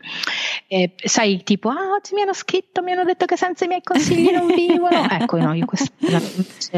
E, 0.69 0.95
sai, 0.97 1.43
tipo, 1.43 1.71
ah, 1.71 1.93
oggi 1.97 2.15
mi 2.15 2.23
hanno 2.23 2.35
scritto, 2.35 2.83
mi 2.83 2.93
hanno 2.93 3.05
detto 3.05 3.25
che 3.27 3.37
senza 3.37 3.65
i 3.65 3.69
miei 3.69 3.83
consigli 3.83 4.31
non 4.31 4.47
vivono. 4.47 5.07
ecco, 5.11 5.39
no, 5.39 5.53
io 5.55 5.67
questa 5.67 5.91
la, 5.99 6.21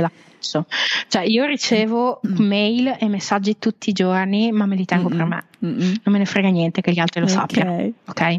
la 0.01 0.11
faccio. 0.37 0.67
Cioè, 1.09 1.23
io 1.23 1.45
ricevo 1.45 2.21
mm. 2.27 2.47
mail 2.47 2.97
e 2.99 3.09
messaggi 3.09 3.59
tutti 3.59 3.91
i 3.91 3.93
giorni, 3.93 4.53
ma 4.53 4.67
me 4.67 4.77
li 4.77 4.85
tengo 4.85 5.09
mm-hmm. 5.09 5.19
per 5.19 5.27
me. 5.27 5.45
Mm-hmm. 5.65 5.95
Non 6.03 6.15
me 6.15 6.19
ne 6.19 6.25
frega 6.25 6.49
niente 6.49 6.81
che 6.81 6.93
gli 6.93 6.99
altri 6.99 7.21
lo 7.21 7.27
okay. 7.27 7.37
sappiano. 7.37 7.93
Ok. 8.07 8.37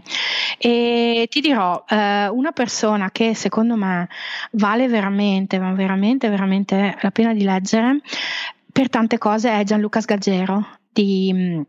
E 0.59 1.27
ti 1.29 1.41
dirò, 1.41 1.83
eh, 1.87 2.27
una 2.27 2.51
persona 2.51 3.11
che 3.11 3.35
secondo 3.35 3.75
me 3.75 4.07
vale 4.51 4.87
veramente, 4.87 5.59
ma 5.59 5.71
veramente, 5.73 6.29
veramente 6.29 6.97
la 7.01 7.11
pena 7.11 7.33
di 7.33 7.43
leggere 7.43 8.01
per 8.71 8.89
tante 8.89 9.17
cose 9.17 9.51
è 9.51 9.63
Gianluca 9.63 10.01
Sgaggero 10.01 10.67
di 10.91 11.31
mm, 11.33 11.61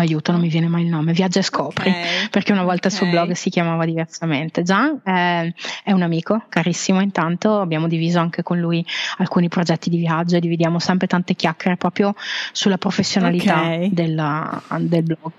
aiuto, 0.00 0.32
non 0.32 0.40
mi 0.40 0.48
viene 0.48 0.68
mai 0.68 0.84
il 0.84 0.88
nome, 0.88 1.12
Viaggia 1.12 1.40
e 1.40 1.42
Scopri, 1.42 1.90
okay, 1.90 2.28
perché 2.30 2.52
una 2.52 2.62
volta 2.62 2.88
okay. 2.88 2.90
il 2.90 2.96
suo 2.96 3.06
blog 3.06 3.32
si 3.32 3.50
chiamava 3.50 3.84
diversamente. 3.84 4.62
Gian 4.62 5.00
è, 5.02 5.52
è, 5.84 5.92
un 5.92 6.02
amico 6.02 6.42
carissimo, 6.48 7.00
intanto 7.00 7.60
abbiamo 7.60 7.88
diviso 7.88 8.18
anche 8.18 8.42
con 8.42 8.58
lui 8.58 8.84
alcuni 9.18 9.48
progetti 9.48 9.90
di 9.90 9.98
viaggio 9.98 10.36
e 10.36 10.40
dividiamo 10.40 10.78
sempre 10.78 11.06
tante 11.06 11.34
chiacchiere 11.34 11.76
proprio 11.76 12.14
sulla 12.52 12.78
professionalità 12.78 13.60
okay. 13.60 13.92
della, 13.92 14.62
del 14.78 15.02
blog. 15.02 15.32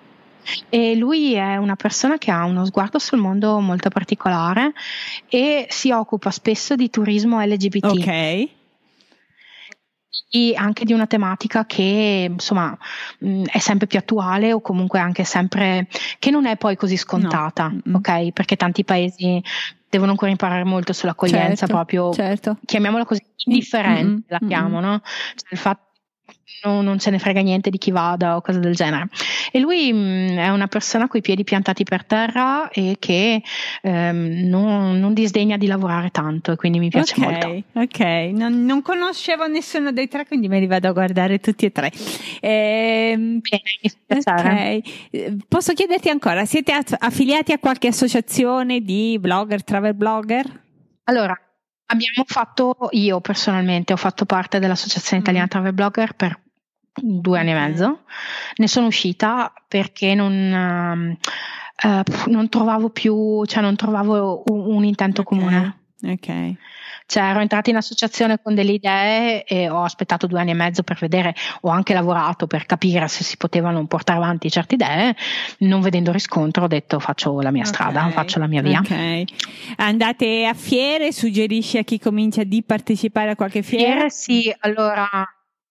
E 0.69 0.95
lui 0.95 1.33
è 1.33 1.57
una 1.57 1.75
persona 1.75 2.17
che 2.17 2.31
ha 2.31 2.43
uno 2.45 2.65
sguardo 2.65 2.97
sul 2.97 3.19
mondo 3.19 3.59
molto 3.59 3.89
particolare 3.89 4.73
e 5.27 5.67
si 5.69 5.91
occupa 5.91 6.31
spesso 6.31 6.75
di 6.75 6.89
turismo 6.89 7.39
LGBT. 7.41 7.85
Ok 7.85 8.57
anche 10.55 10.85
di 10.85 10.93
una 10.93 11.07
tematica 11.07 11.65
che 11.65 12.27
insomma 12.29 12.77
mh, 13.19 13.45
è 13.45 13.59
sempre 13.59 13.87
più 13.87 13.99
attuale 13.99 14.53
o 14.53 14.61
comunque 14.61 14.99
anche 14.99 15.23
sempre 15.23 15.87
che 16.19 16.29
non 16.29 16.45
è 16.45 16.55
poi 16.57 16.75
così 16.75 16.97
scontata, 16.97 17.73
no. 17.83 17.97
ok? 17.97 18.31
Perché 18.31 18.55
tanti 18.55 18.83
paesi 18.83 19.41
devono 19.89 20.11
ancora 20.11 20.29
imparare 20.29 20.63
molto 20.63 20.93
sull'accoglienza 20.93 21.65
certo, 21.65 21.73
proprio, 21.73 22.13
certo. 22.13 22.57
chiamiamola 22.63 23.05
così, 23.05 23.23
indifferente, 23.45 24.03
mm-hmm, 24.03 24.19
la 24.27 24.39
chiamo, 24.47 24.79
no? 24.79 25.01
Cioè, 25.35 25.47
il 25.51 25.57
fatto 25.57 25.88
non, 26.63 26.83
non, 26.83 26.99
se 26.99 27.09
ne 27.09 27.19
frega 27.19 27.41
niente 27.41 27.69
di 27.69 27.77
chi 27.77 27.91
vada 27.91 28.35
o 28.35 28.41
cose 28.41 28.59
del 28.59 28.75
genere. 28.75 29.07
E 29.51 29.59
lui 29.59 29.91
mh, 29.91 29.97
mm, 29.97 30.37
è 30.37 30.49
una 30.49 30.67
persona 30.67 31.07
con 31.07 31.19
i 31.19 31.21
piedi 31.23 31.43
piantati 31.43 31.83
per 31.83 32.05
terra 32.05 32.69
e 32.69 32.97
che 32.99 33.41
ehm, 33.81 34.47
non, 34.47 34.99
non, 34.99 35.13
disdegna 35.13 35.57
di 35.57 35.67
lavorare 35.67 36.09
tanto 36.09 36.51
e 36.51 36.55
quindi 36.55 36.79
mi 36.79 36.89
piace 36.89 37.15
okay, 37.17 37.31
molto. 37.31 37.79
Ok, 37.79 37.99
non, 38.33 38.65
non, 38.65 38.81
conoscevo 38.81 39.47
nessuno 39.47 39.91
dei 39.91 40.07
tre, 40.07 40.25
quindi 40.25 40.47
me 40.47 40.59
li 40.59 40.67
vado 40.67 40.87
a 40.87 40.91
guardare 40.91 41.39
tutti 41.39 41.65
e 41.65 41.71
tre. 41.71 41.91
Ehm, 42.41 43.39
Bene, 43.39 44.23
okay. 44.25 44.83
Posso 45.47 45.73
chiederti 45.73 46.09
ancora, 46.09 46.45
siete 46.45 46.73
affiliati 46.99 47.51
a 47.51 47.59
qualche 47.59 47.87
associazione 47.87 48.81
di 48.81 49.17
blogger, 49.19 49.63
travel 49.63 49.93
blogger? 49.93 50.67
Allora, 51.05 51.35
Abbiamo 51.91 52.23
fatto, 52.27 52.89
io 52.91 53.19
personalmente 53.19 53.93
ho 53.93 53.97
fatto 53.97 54.25
parte 54.25 54.59
dell'Associazione 54.59 55.23
Italiana 55.23 55.47
mm. 55.47 55.49
Travel 55.49 55.73
Blogger 55.73 56.13
per 56.13 56.39
due 57.01 57.39
anni 57.39 57.51
e 57.51 57.55
mezzo. 57.55 57.99
Ne 58.55 58.67
sono 58.67 58.87
uscita 58.87 59.51
perché 59.67 60.15
non, 60.15 61.17
uh, 61.83 62.03
non 62.27 62.49
trovavo 62.49 62.89
più, 62.89 63.43
cioè 63.45 63.61
non 63.61 63.75
trovavo 63.75 64.43
un, 64.47 64.75
un 64.75 64.83
intento 64.83 65.21
okay. 65.21 65.37
comune. 65.37 65.77
Ok. 66.03 66.55
Cioè 67.09 67.23
ero 67.23 67.39
entrata 67.39 67.71
in 67.71 67.75
associazione 67.75 68.39
con 68.39 68.53
delle 68.53 68.73
idee 68.73 69.43
e 69.43 69.67
ho 69.67 69.81
aspettato 69.81 70.27
due 70.27 70.39
anni 70.39 70.51
e 70.51 70.53
mezzo 70.53 70.83
per 70.83 70.95
vedere, 70.99 71.33
ho 71.61 71.69
anche 71.69 71.95
lavorato 71.95 72.45
per 72.45 72.67
capire 72.67 73.07
se 73.07 73.23
si 73.23 73.35
potevano 73.35 73.83
portare 73.87 74.19
avanti 74.19 74.51
certe 74.51 74.75
idee, 74.75 75.15
non 75.59 75.81
vedendo 75.81 76.11
riscontro 76.11 76.65
ho 76.65 76.67
detto 76.67 76.99
faccio 76.99 77.41
la 77.41 77.49
mia 77.49 77.63
okay. 77.63 77.73
strada, 77.73 78.07
faccio 78.11 78.37
la 78.37 78.45
mia 78.45 78.61
via. 78.61 78.79
Ok. 78.79 79.23
Andate 79.77 80.45
a 80.45 80.53
fiere, 80.53 81.11
suggerisci 81.11 81.79
a 81.79 81.83
chi 81.83 81.97
comincia 81.97 82.43
di 82.43 82.61
partecipare 82.61 83.31
a 83.31 83.35
qualche 83.35 83.63
fiera? 83.63 83.93
Fiere 83.93 84.09
sì, 84.11 84.55
allora 84.59 85.09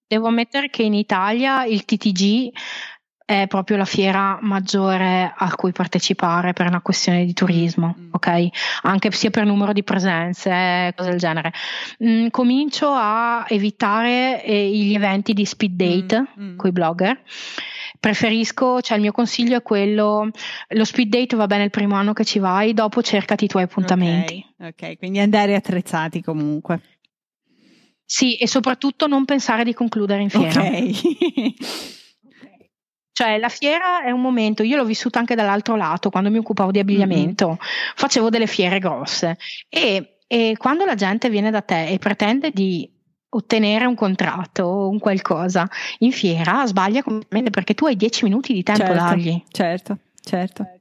devo 0.08 0.26
ammettere 0.26 0.70
che 0.70 0.82
in 0.82 0.94
Italia 0.94 1.64
il 1.64 1.84
TTG 1.84 2.50
è 3.28 3.46
proprio 3.46 3.76
la 3.76 3.84
fiera 3.84 4.38
maggiore 4.40 5.34
a 5.36 5.54
cui 5.54 5.70
partecipare 5.70 6.54
per 6.54 6.66
una 6.66 6.80
questione 6.80 7.26
di 7.26 7.34
turismo, 7.34 7.94
mm. 7.94 8.08
ok? 8.12 8.48
Anche 8.84 9.10
sia 9.10 9.28
per 9.28 9.44
numero 9.44 9.74
di 9.74 9.82
presenze, 9.82 10.94
cose 10.96 11.10
del 11.10 11.18
genere. 11.18 11.52
Mm, 12.02 12.28
comincio 12.28 12.88
a 12.90 13.44
evitare 13.46 14.42
eh, 14.42 14.70
gli 14.70 14.94
eventi 14.94 15.34
di 15.34 15.44
speed 15.44 15.72
date 15.72 16.20
mm. 16.20 16.42
mm. 16.42 16.56
con 16.56 16.70
i 16.70 16.72
blogger. 16.72 17.20
Preferisco, 18.00 18.80
cioè 18.80 18.96
il 18.96 19.02
mio 19.02 19.12
consiglio 19.12 19.58
è 19.58 19.62
quello, 19.62 20.30
lo 20.68 20.84
speed 20.84 21.08
date 21.10 21.36
va 21.36 21.46
bene 21.46 21.64
il 21.64 21.70
primo 21.70 21.96
anno 21.96 22.14
che 22.14 22.24
ci 22.24 22.38
vai, 22.38 22.72
dopo 22.72 23.02
cercati 23.02 23.44
i 23.44 23.48
tuoi 23.48 23.64
appuntamenti. 23.64 24.42
Ok, 24.58 24.68
okay. 24.68 24.96
quindi 24.96 25.18
andare 25.18 25.54
attrezzati 25.54 26.22
comunque. 26.22 26.80
Sì, 28.10 28.36
e 28.36 28.48
soprattutto 28.48 29.06
non 29.06 29.26
pensare 29.26 29.64
di 29.64 29.74
concludere 29.74 30.22
in 30.22 30.30
fiera. 30.30 30.62
Ok. 30.62 31.96
Cioè 33.18 33.36
la 33.36 33.48
fiera 33.48 34.04
è 34.04 34.12
un 34.12 34.20
momento, 34.20 34.62
io 34.62 34.76
l'ho 34.76 34.84
vissuta 34.84 35.18
anche 35.18 35.34
dall'altro 35.34 35.74
lato, 35.74 36.08
quando 36.08 36.30
mi 36.30 36.38
occupavo 36.38 36.70
di 36.70 36.78
abbigliamento, 36.78 37.48
mm-hmm. 37.48 37.56
facevo 37.96 38.30
delle 38.30 38.46
fiere 38.46 38.78
grosse 38.78 39.36
e, 39.68 40.20
e 40.28 40.54
quando 40.56 40.84
la 40.84 40.94
gente 40.94 41.28
viene 41.28 41.50
da 41.50 41.60
te 41.60 41.88
e 41.88 41.98
pretende 41.98 42.52
di 42.52 42.88
ottenere 43.30 43.86
un 43.86 43.96
contratto 43.96 44.62
o 44.62 44.88
un 44.88 45.00
qualcosa 45.00 45.68
in 45.98 46.12
fiera 46.12 46.64
sbaglia 46.64 47.02
completamente 47.02 47.50
perché 47.50 47.74
tu 47.74 47.86
hai 47.86 47.96
dieci 47.96 48.22
minuti 48.22 48.52
di 48.52 48.62
tempo 48.62 48.82
certo, 48.82 48.94
da 48.94 49.08
dargli. 49.08 49.42
Certo, 49.50 49.98
certo. 50.22 50.77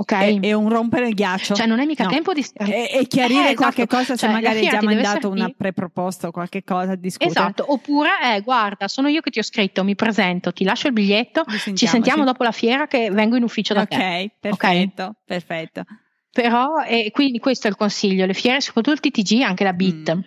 Ok. 0.00 0.12
E, 0.12 0.38
e, 0.42 0.52
un 0.52 0.68
rompere 0.68 1.08
il 1.08 1.14
ghiaccio. 1.14 1.56
Cioè, 1.56 1.66
non 1.66 1.80
è 1.80 1.84
mica 1.84 2.04
no. 2.04 2.10
tempo 2.10 2.32
di 2.32 2.44
e, 2.54 2.88
e 2.92 3.06
chiarire 3.08 3.50
eh, 3.50 3.54
qualche 3.56 3.82
esatto. 3.82 3.96
cosa, 3.96 4.16
cioè, 4.16 4.28
se 4.28 4.28
magari 4.28 4.58
hai 4.60 4.68
già 4.68 4.80
mandato 4.80 5.28
una 5.28 5.52
preproposta 5.56 6.28
o 6.28 6.30
qualche 6.30 6.62
cosa 6.62 6.92
a 6.92 6.94
discutere. 6.94 7.30
Esatto, 7.30 7.64
oppure 7.72 8.10
eh, 8.22 8.40
guarda, 8.42 8.86
sono 8.86 9.08
io 9.08 9.20
che 9.20 9.30
ti 9.30 9.40
ho 9.40 9.42
scritto, 9.42 9.82
mi 9.82 9.96
presento, 9.96 10.52
ti 10.52 10.62
lascio 10.62 10.86
il 10.86 10.92
biglietto, 10.92 11.44
ci 11.74 11.88
sentiamo 11.88 12.22
dopo 12.22 12.44
la 12.44 12.52
fiera 12.52 12.86
che 12.86 13.10
vengo 13.10 13.34
in 13.34 13.42
ufficio 13.42 13.74
da 13.74 13.82
okay, 13.82 14.28
te. 14.28 14.48
Perfetto, 14.50 15.02
ok, 15.02 15.12
perfetto. 15.24 15.82
Però, 16.30 16.76
e 16.86 17.10
quindi 17.10 17.40
questo 17.40 17.66
è 17.66 17.70
il 17.70 17.76
consiglio, 17.76 18.24
le 18.24 18.34
fiere, 18.34 18.60
soprattutto 18.60 19.04
il 19.04 19.12
TG, 19.12 19.42
anche 19.42 19.64
la 19.64 19.72
BIT. 19.72 20.14
Mm. 20.14 20.20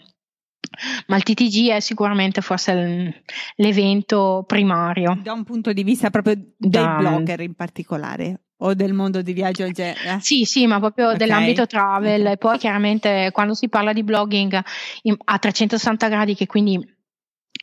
Ma 1.08 1.16
il 1.16 1.24
TTG 1.24 1.70
è 1.70 1.80
sicuramente 1.80 2.42
forse 2.42 3.24
l'evento 3.56 4.44
primario. 4.46 5.18
Da 5.22 5.32
un 5.32 5.46
punto 5.46 5.72
di 5.72 5.84
vista 5.84 6.10
proprio 6.10 6.36
dei 6.36 6.70
da, 6.70 6.96
blogger 6.98 7.40
in 7.40 7.54
particolare 7.54 8.42
o 8.64 8.74
del 8.74 8.94
mondo 8.94 9.22
di 9.22 9.34
viaggio 9.34 9.70
genere? 9.72 10.20
Sì, 10.22 10.44
sì, 10.46 10.66
ma 10.68 10.80
proprio 10.80 11.08
okay. 11.08 11.18
dell'ambito 11.18 11.68
travel. 11.68 12.26
E 12.28 12.38
poi 12.38 12.58
chiaramente 12.58 13.30
quando 13.32 13.54
si 13.54 13.70
parla 13.70 13.94
di 13.94 14.04
blogging 14.04 14.62
in, 15.04 15.16
a 15.26 15.38
360 15.38 16.08
gradi, 16.08 16.36
che 16.36 16.48
quindi 16.48 16.80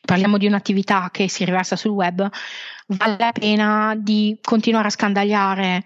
parliamo 0.05 0.39
di 0.39 0.47
un'attività 0.47 1.09
che 1.11 1.29
si 1.29 1.45
riversa 1.45 1.77
sul 1.77 1.91
web, 1.91 2.29
vale 2.87 3.17
la 3.19 3.33
pena 3.33 3.95
di 3.97 4.39
continuare 4.41 4.87
a 4.87 4.91
scandagliare 4.91 5.85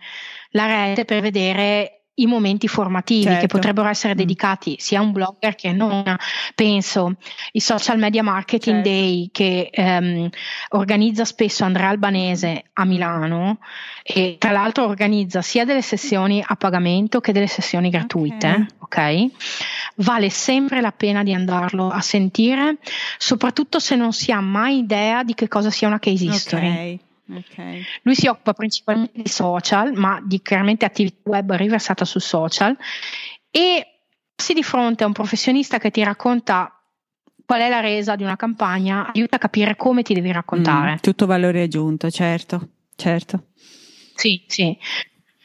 la 0.50 0.66
rete 0.66 1.04
per 1.04 1.20
vedere 1.20 2.01
i 2.14 2.26
momenti 2.26 2.68
formativi 2.68 3.22
certo. 3.22 3.40
che 3.40 3.46
potrebbero 3.46 3.88
essere 3.88 4.12
mm. 4.12 4.16
dedicati 4.16 4.76
sia 4.78 4.98
a 4.98 5.02
un 5.02 5.12
blogger 5.12 5.54
che 5.54 5.72
non 5.72 6.16
penso 6.54 7.14
i 7.52 7.60
social 7.60 7.98
media 7.98 8.22
marketing 8.22 8.84
certo. 8.84 8.90
day 8.90 9.28
che 9.32 9.70
ehm, 9.72 10.28
organizza 10.70 11.24
spesso 11.24 11.64
Andrea 11.64 11.88
Albanese 11.88 12.64
a 12.74 12.84
Milano 12.84 13.58
e 14.02 14.36
tra 14.38 14.50
l'altro 14.50 14.86
organizza 14.86 15.40
sia 15.40 15.64
delle 15.64 15.80
sessioni 15.80 16.44
a 16.44 16.56
pagamento 16.56 17.20
che 17.20 17.32
delle 17.32 17.46
sessioni 17.46 17.88
gratuite 17.88 18.68
okay. 18.78 19.24
ok 19.24 19.30
vale 19.96 20.28
sempre 20.28 20.82
la 20.82 20.92
pena 20.92 21.22
di 21.22 21.32
andarlo 21.32 21.88
a 21.88 22.00
sentire 22.02 22.76
soprattutto 23.16 23.78
se 23.78 23.96
non 23.96 24.12
si 24.12 24.32
ha 24.32 24.40
mai 24.40 24.78
idea 24.78 25.22
di 25.22 25.32
che 25.32 25.48
cosa 25.48 25.70
sia 25.70 25.88
una 25.88 25.98
case 25.98 26.24
history 26.24 26.68
okay. 26.68 27.00
Okay. 27.38 27.82
Lui 28.02 28.14
si 28.14 28.26
occupa 28.26 28.52
principalmente 28.52 29.22
di 29.22 29.28
social, 29.28 29.92
ma 29.94 30.20
di 30.24 30.40
chiaramente 30.42 30.84
attività 30.84 31.30
web 31.30 31.52
riversata 31.54 32.04
su 32.04 32.18
social 32.18 32.76
e 33.50 33.86
si 34.34 34.52
di 34.54 34.62
fronte 34.62 35.04
a 35.04 35.06
un 35.06 35.12
professionista 35.12 35.78
che 35.78 35.90
ti 35.90 36.02
racconta 36.02 36.76
qual 37.44 37.60
è 37.60 37.68
la 37.68 37.80
resa 37.80 38.16
di 38.16 38.22
una 38.22 38.36
campagna, 38.36 39.10
aiuta 39.12 39.36
a 39.36 39.38
capire 39.38 39.76
come 39.76 40.02
ti 40.02 40.14
devi 40.14 40.32
raccontare. 40.32 40.92
Mm, 40.92 40.96
tutto 41.00 41.26
valore 41.26 41.62
aggiunto, 41.62 42.10
certo, 42.10 42.68
certo. 42.96 43.48
Sì, 44.14 44.42
sì. 44.46 44.76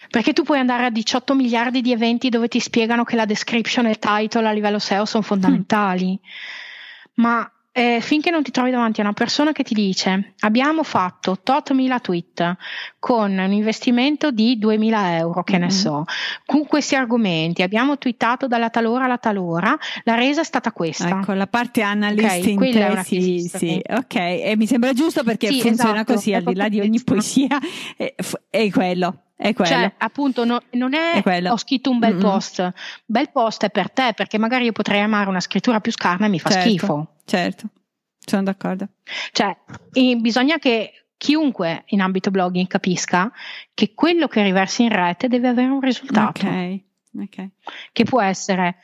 Perché 0.10 0.32
tu 0.32 0.44
puoi 0.44 0.60
andare 0.60 0.86
a 0.86 0.90
18 0.90 1.36
miliardi 1.36 1.82
di 1.82 1.92
eventi 1.92 2.30
dove 2.30 2.48
ti 2.48 2.60
spiegano 2.60 3.04
che 3.04 3.16
la 3.16 3.26
description 3.26 3.88
e 3.88 3.90
il 3.90 4.00
title 4.00 4.48
a 4.48 4.52
livello 4.52 4.80
SEO 4.80 5.06
sono 5.06 5.24
fondamentali, 5.24 6.14
mm. 6.14 7.12
ma 7.16 7.52
eh, 7.78 7.99
finché 8.02 8.32
non 8.32 8.41
ti 8.41 8.49
trovi 8.49 8.72
davanti 8.72 9.02
a 9.02 9.04
una 9.04 9.14
persona 9.14 9.52
che 9.52 9.62
ti 9.62 9.76
dice 9.76 10.34
abbiamo 10.40 10.82
fatto 10.82 11.38
tot 11.44 11.74
mila 11.74 11.99
tweet 11.99 12.56
con 12.98 13.38
un 13.38 13.52
investimento 13.52 14.32
di 14.32 14.58
2000 14.58 15.18
euro, 15.18 15.44
che 15.44 15.60
mm-hmm. 15.60 15.62
ne 15.62 15.70
so, 15.70 16.04
con 16.48 16.66
questi 16.66 16.95
argomenti, 16.95 17.62
abbiamo 17.62 17.99
twittato 17.99 18.48
dalla 18.48 18.72
talora 18.72 19.06
alla 19.06 19.20
talora, 19.20 19.78
la 20.06 20.16
resa 20.16 20.41
è 20.41 20.44
stata 20.44 20.72
questa. 20.72 21.08
Ecco, 21.08 21.34
la 21.34 21.45
parte 21.45 21.84
analyst 21.84 22.40
okay, 22.40 22.52
in 22.52 23.04
sì, 23.04 23.48
sì, 23.48 23.80
ok, 23.88 24.16
e 24.16 24.56
mi 24.58 24.66
sembra 24.66 24.94
giusto 24.94 25.24
perché 25.24 25.49
sì, 25.49 25.62
funziona 25.62 25.98
esatto, 25.98 26.14
così, 26.14 26.34
al 26.34 26.41
di 26.41 26.56
là 26.56 26.70
di 26.70 26.80
ogni 26.80 27.04
poesia, 27.04 27.60
è, 27.95 28.16
è 28.49 28.72
quello. 28.72 29.22
È 29.36 29.54
quello. 29.54 29.70
Cioè, 29.70 29.94
appunto, 29.99 30.45
no, 30.45 30.60
non 30.72 30.95
è, 30.95 31.22
è 31.22 31.52
ho 31.52 31.58
scritto 31.58 31.91
un 31.91 31.99
bel 31.99 32.14
mm-hmm. 32.14 32.22
post. 32.22 32.74
Bel 33.06 33.30
post 33.30 33.66
è 33.66 33.70
per 33.70 33.91
te, 33.91 34.14
perché 34.16 34.40
magari 34.40 34.66
io 34.66 34.72
potrei 34.72 35.02
amare 35.02 35.30
una 35.30 35.40
scrittura 35.40 35.80
più 35.80 35.91
scarna 35.91 36.26
e 36.26 36.30
mi 36.30 36.40
fa 36.40 36.49
certo, 36.49 36.68
schifo. 36.68 37.12
Certo, 37.28 37.68
sono 38.20 38.44
d'accordo. 38.44 38.88
Cioè, 39.34 39.58
bisogna 40.18 40.58
che 40.60 41.08
chiunque 41.18 41.84
in 41.88 41.99
ambito 41.99 42.32
blogging 42.32 42.68
capisca 42.68 43.30
che 43.74 43.94
quello 43.94 44.28
che 44.28 44.44
riversi 44.44 44.84
in 44.84 44.90
rete 44.90 45.28
deve 45.28 45.49
avere 45.49 45.68
un 45.68 45.82
risultato. 45.82 46.45
Ok, 46.45 46.80
ok. 47.20 47.48
Che 47.91 48.04
può 48.06 48.22
essere 48.22 48.78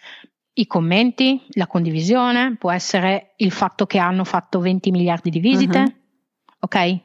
i 0.55 0.67
commenti, 0.67 1.41
la 1.51 1.67
condivisione, 1.67 2.57
può 2.57 2.69
essere 2.69 3.33
il 3.37 3.51
fatto 3.51 3.85
che 3.85 3.97
hanno 3.97 4.25
fatto 4.25 4.59
20 4.59 4.91
miliardi 4.91 5.29
di 5.29 5.39
visite. 5.39 5.79
Uh-huh. 5.79 5.93
Ok? 6.59 6.99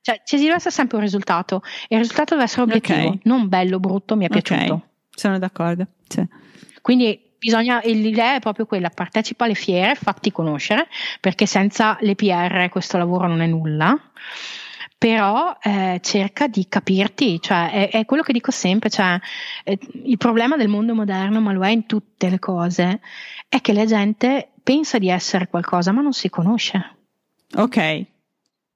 Cioè, 0.00 0.22
ci 0.24 0.36
deve 0.36 0.54
essere 0.54 0.70
sempre 0.70 0.98
un 0.98 1.02
risultato 1.02 1.62
e 1.88 1.96
il 1.96 2.02
risultato 2.02 2.34
deve 2.34 2.44
essere 2.44 2.62
obiettivo, 2.62 3.08
okay. 3.08 3.20
non 3.24 3.48
bello, 3.48 3.80
brutto, 3.80 4.14
mi 4.14 4.24
è 4.24 4.28
okay. 4.28 4.40
piaciuto. 4.40 4.88
Sono 5.10 5.38
d'accordo. 5.40 5.88
Sì. 6.06 6.24
Quindi 6.80 7.25
bisogna, 7.38 7.80
l'idea 7.84 8.36
è 8.36 8.40
proprio 8.40 8.66
quella, 8.66 8.90
partecipa 8.90 9.44
alle 9.44 9.54
fiere, 9.54 9.94
fatti 9.94 10.32
conoscere, 10.32 10.88
perché 11.20 11.46
senza 11.46 11.96
le 12.00 12.14
PR 12.14 12.68
questo 12.70 12.98
lavoro 12.98 13.26
non 13.26 13.40
è 13.40 13.46
nulla 13.46 13.98
però 14.98 15.56
eh, 15.62 16.00
cerca 16.02 16.46
di 16.46 16.66
capirti, 16.68 17.40
cioè 17.40 17.70
è, 17.70 17.90
è, 17.90 18.04
quello 18.06 18.22
che 18.22 18.32
dico 18.32 18.50
sempre, 18.50 18.88
cioè, 18.88 19.18
eh, 19.62 19.78
il 20.04 20.16
problema 20.16 20.56
del 20.56 20.68
mondo 20.68 20.94
moderno, 20.94 21.40
ma 21.40 21.52
lo 21.52 21.62
è 21.64 21.68
in 21.68 21.84
tutte 21.84 22.30
le 22.30 22.38
cose, 22.38 23.00
è 23.48 23.60
che 23.60 23.74
la 23.74 23.84
gente 23.84 24.52
pensa 24.62 24.98
di 24.98 25.10
essere 25.10 25.48
qualcosa 25.48 25.92
ma 25.92 26.00
non 26.00 26.12
si 26.12 26.30
conosce. 26.30 26.96
Ok, 27.56 28.06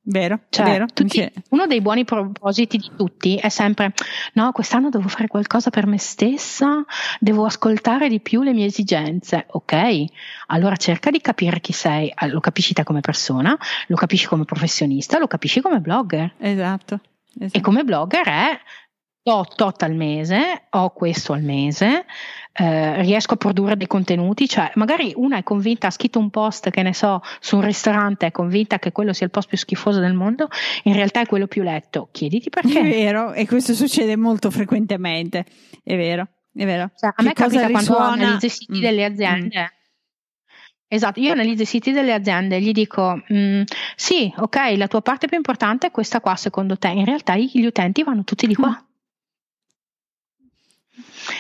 Vero, 0.03 0.41
cioè, 0.49 0.65
vero. 0.65 0.87
Tutti, 0.87 1.31
uno 1.51 1.67
dei 1.67 1.83
buoni 1.83 2.05
propositi 2.05 2.79
di 2.79 2.91
tutti 2.97 3.37
è 3.37 3.49
sempre: 3.49 3.93
no, 4.35 4.51
quest'anno 4.53 4.89
devo 4.89 5.09
fare 5.09 5.29
qualcosa 5.29 5.71
per 5.71 5.87
me 5.87 5.99
stessa, 5.99 6.85
devo 7.19 7.45
ascoltare 7.45 8.09
di 8.09 8.21
più 8.21 8.43
le 8.43 8.53
mie 8.53 8.67
esigenze. 8.67 9.47
Ok, 9.51 10.05
allora 10.47 10.77
cerca 10.77 11.11
di 11.11 11.21
capire 11.21 11.61
chi 11.61 11.73
sei, 11.73 12.11
ah, 12.15 12.27
lo 12.27 12.41
capisci 12.41 12.73
te 12.73 12.83
come 12.83 13.01
persona, 13.01 13.57
lo 13.89 13.97
capisci 13.97 14.27
come 14.27 14.45
professionista, 14.45 15.19
lo 15.19 15.27
capisci 15.27 15.61
come 15.61 15.81
blogger. 15.81 16.35
Esatto. 16.39 17.01
esatto. 17.39 17.59
E 17.59 17.61
come 17.61 17.85
blogger 17.85 18.27
è 18.27 18.59
ho 19.23 19.47
tot 19.55 19.83
al 19.83 19.95
mese, 19.95 20.65
ho 20.71 20.91
questo 20.91 21.35
al 21.35 21.43
mese, 21.43 22.07
eh, 22.53 23.03
riesco 23.03 23.35
a 23.35 23.37
produrre 23.37 23.77
dei 23.77 23.87
contenuti, 23.87 24.49
cioè 24.49 24.71
magari 24.75 25.13
una 25.15 25.37
è 25.37 25.43
convinta, 25.43 25.89
ha 25.89 25.91
scritto 25.91 26.19
un 26.19 26.31
post 26.31 26.71
che 26.71 26.83
ne 26.83 26.95
so 26.95 27.21
su 27.39 27.57
un 27.57 27.63
ristorante, 27.63 28.27
è 28.27 28.31
convinta 28.31 28.79
che 28.79 28.93
quello 28.93 29.13
sia 29.13 29.27
il 29.27 29.33
post 29.33 29.49
più 29.49 29.59
schifoso 29.59 30.01
del 30.01 30.15
mondo, 30.15 30.49
in 30.85 30.95
realtà 30.95 31.21
è 31.21 31.27
quello 31.27 31.47
più 31.47 31.63
letto, 31.63 32.09
chiediti 32.13 32.49
perché. 32.49 32.81
È 32.81 32.83
vero, 32.83 33.33
e 33.33 33.47
questo 33.47 33.75
succede 33.75 34.17
molto 34.17 34.51
frequentemente, 34.51 35.45
è 35.83 35.97
vero, 35.97 36.27
è 36.55 36.65
vero. 36.65 36.91
Cioè, 36.97 37.13
a 37.15 37.23
me 37.23 37.33
capita 37.35 37.69
quando 37.69 37.97
analizzo 37.99 38.47
i 38.47 38.51
siti 38.51 38.79
mm. 38.79 38.81
delle 38.81 39.05
aziende. 39.05 39.61
Mm. 39.61 39.79
Esatto, 40.93 41.21
io 41.21 41.31
analizzo 41.31 41.63
i 41.63 41.67
siti 41.67 41.93
delle 41.93 42.13
aziende 42.13 42.57
e 42.57 42.61
gli 42.61 42.73
dico, 42.73 43.23
mm, 43.33 43.63
sì, 43.95 44.33
ok, 44.37 44.75
la 44.77 44.89
tua 44.89 45.03
parte 45.03 45.29
più 45.29 45.37
importante 45.37 45.87
è 45.87 45.91
questa 45.93 46.21
qua 46.21 46.35
secondo 46.35 46.79
te, 46.79 46.89
in 46.89 47.05
realtà 47.05 47.37
gli 47.37 47.65
utenti 47.65 48.03
vanno 48.03 48.25
tutti 48.25 48.49
di 48.49 48.57
qua. 48.57 48.85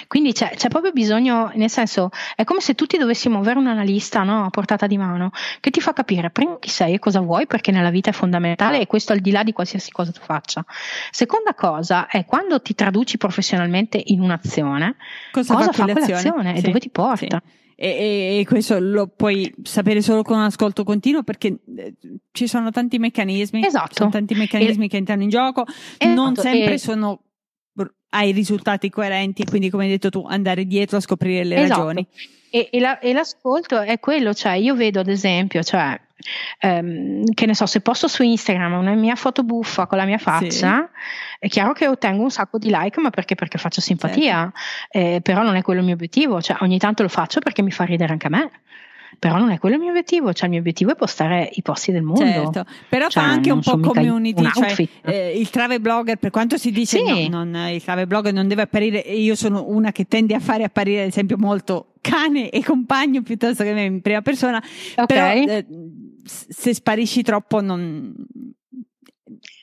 Quindi 0.06 0.32
c'è, 0.32 0.52
c'è, 0.56 0.68
proprio 0.68 0.92
bisogno, 0.92 1.50
nel 1.54 1.70
senso, 1.70 2.10
è 2.34 2.44
come 2.44 2.60
se 2.60 2.74
tutti 2.74 2.98
dovessimo 2.98 3.38
avere 3.38 3.58
un 3.58 3.66
analista 3.66 4.22
no, 4.22 4.44
a 4.44 4.50
portata 4.50 4.86
di 4.86 4.96
mano 4.96 5.30
che 5.60 5.70
ti 5.70 5.80
fa 5.80 5.92
capire 5.92 6.30
prima 6.30 6.58
chi 6.58 6.68
sei 6.68 6.94
e 6.94 6.98
cosa 6.98 7.20
vuoi, 7.20 7.46
perché 7.46 7.70
nella 7.70 7.90
vita 7.90 8.10
è 8.10 8.12
fondamentale 8.12 8.80
e 8.80 8.86
questo 8.86 9.12
al 9.12 9.20
di 9.20 9.30
là 9.30 9.42
di 9.42 9.52
qualsiasi 9.52 9.90
cosa 9.90 10.12
tu 10.12 10.20
faccia. 10.22 10.64
Seconda 11.10 11.54
cosa 11.54 12.06
è 12.06 12.24
quando 12.24 12.60
ti 12.60 12.74
traduci 12.74 13.16
professionalmente 13.16 14.00
in 14.06 14.20
un'azione, 14.20 14.96
cosa, 15.30 15.54
cosa 15.54 15.72
fa 15.72 15.84
quell'azione 15.84 16.54
sì. 16.54 16.58
e 16.58 16.62
dove 16.62 16.78
ti 16.78 16.90
porta. 16.90 17.42
Sì. 17.44 17.58
E, 17.82 18.40
e, 18.40 18.46
questo 18.46 18.78
lo 18.78 19.06
puoi 19.06 19.54
sapere 19.62 20.02
solo 20.02 20.22
con 20.22 20.36
un 20.36 20.44
ascolto 20.44 20.84
continuo 20.84 21.22
perché 21.22 21.60
eh, 21.78 21.94
ci 22.30 22.46
sono 22.46 22.70
tanti 22.70 22.98
meccanismi, 22.98 23.64
esatto. 23.64 23.94
sono 23.94 24.10
tanti 24.10 24.34
meccanismi 24.34 24.84
e, 24.84 24.88
che 24.88 24.98
entrano 24.98 25.22
in 25.22 25.30
gioco, 25.30 25.64
esatto. 25.66 26.14
non 26.14 26.36
sempre 26.36 26.76
sono 26.76 27.22
ai 28.10 28.32
risultati 28.32 28.90
coerenti 28.90 29.42
e 29.42 29.44
quindi 29.44 29.70
come 29.70 29.84
hai 29.84 29.90
detto 29.90 30.10
tu 30.10 30.24
andare 30.28 30.64
dietro 30.64 30.96
a 30.96 31.00
scoprire 31.00 31.44
le 31.44 31.62
esatto. 31.62 31.80
ragioni. 31.80 32.06
E, 32.52 32.68
e, 32.72 32.80
la, 32.80 32.98
e, 32.98 33.12
l'ascolto 33.12 33.80
è 33.80 34.00
quello, 34.00 34.34
cioè 34.34 34.54
io 34.54 34.74
vedo 34.74 34.98
ad 34.98 35.08
esempio, 35.08 35.62
cioè, 35.62 35.98
ehm, 36.58 37.32
che 37.32 37.46
ne 37.46 37.54
so, 37.54 37.64
se 37.66 37.80
posto 37.80 38.08
su 38.08 38.24
Instagram 38.24 38.72
una 38.72 38.94
mia 38.94 39.14
foto 39.14 39.44
buffa 39.44 39.86
con 39.86 39.98
la 39.98 40.04
mia 40.04 40.18
faccia, 40.18 40.90
sì. 40.92 41.36
è 41.38 41.48
chiaro 41.48 41.72
che 41.72 41.86
ottengo 41.86 42.24
un 42.24 42.30
sacco 42.30 42.58
di 42.58 42.68
like, 42.72 43.00
ma 43.00 43.10
perché? 43.10 43.36
Perché 43.36 43.56
faccio 43.56 43.80
simpatia, 43.80 44.52
certo. 44.90 45.16
eh, 45.16 45.20
però 45.20 45.42
non 45.44 45.54
è 45.54 45.62
quello 45.62 45.78
il 45.78 45.86
mio 45.86 45.94
obiettivo, 45.94 46.42
cioè 46.42 46.56
ogni 46.62 46.78
tanto 46.78 47.04
lo 47.04 47.08
faccio 47.08 47.38
perché 47.38 47.62
mi 47.62 47.70
fa 47.70 47.84
ridere 47.84 48.10
anche 48.12 48.26
a 48.26 48.30
me 48.30 48.50
però 49.20 49.36
non 49.36 49.50
è 49.50 49.58
quello 49.58 49.74
il 49.74 49.82
mio 49.82 49.90
obiettivo, 49.90 50.32
cioè 50.32 50.46
il 50.46 50.52
mio 50.52 50.60
obiettivo 50.60 50.92
è 50.92 50.96
postare 50.96 51.50
i 51.52 51.60
posti 51.60 51.92
del 51.92 52.00
mondo. 52.02 52.24
Certo, 52.24 52.64
però 52.88 53.06
cioè, 53.08 53.22
fa 53.22 53.28
anche 53.28 53.52
un 53.52 53.60
po' 53.60 53.78
community, 53.78 54.50
cioè, 54.50 54.88
eh, 55.02 55.38
il 55.38 55.50
travel 55.50 55.78
blogger, 55.78 56.16
per 56.16 56.30
quanto 56.30 56.56
si 56.56 56.70
dice 56.72 56.96
sì. 57.04 57.28
no, 57.28 57.44
non, 57.44 57.68
il 57.68 57.84
travel 57.84 58.06
blogger 58.06 58.32
non 58.32 58.48
deve 58.48 58.62
apparire, 58.62 59.00
io 59.00 59.34
sono 59.34 59.66
una 59.68 59.92
che 59.92 60.06
tende 60.08 60.34
a 60.34 60.40
fare 60.40 60.64
apparire 60.64 61.02
ad 61.02 61.08
esempio 61.08 61.36
molto 61.36 61.92
cane 62.00 62.48
e 62.48 62.64
compagno 62.64 63.20
piuttosto 63.20 63.62
che 63.62 63.74
me 63.74 63.84
in 63.84 64.00
prima 64.00 64.22
persona, 64.22 64.56
okay. 64.96 65.06
però 65.06 65.52
eh, 65.52 65.66
se 66.24 66.72
sparisci 66.72 67.20
troppo 67.20 67.60
non, 67.60 68.14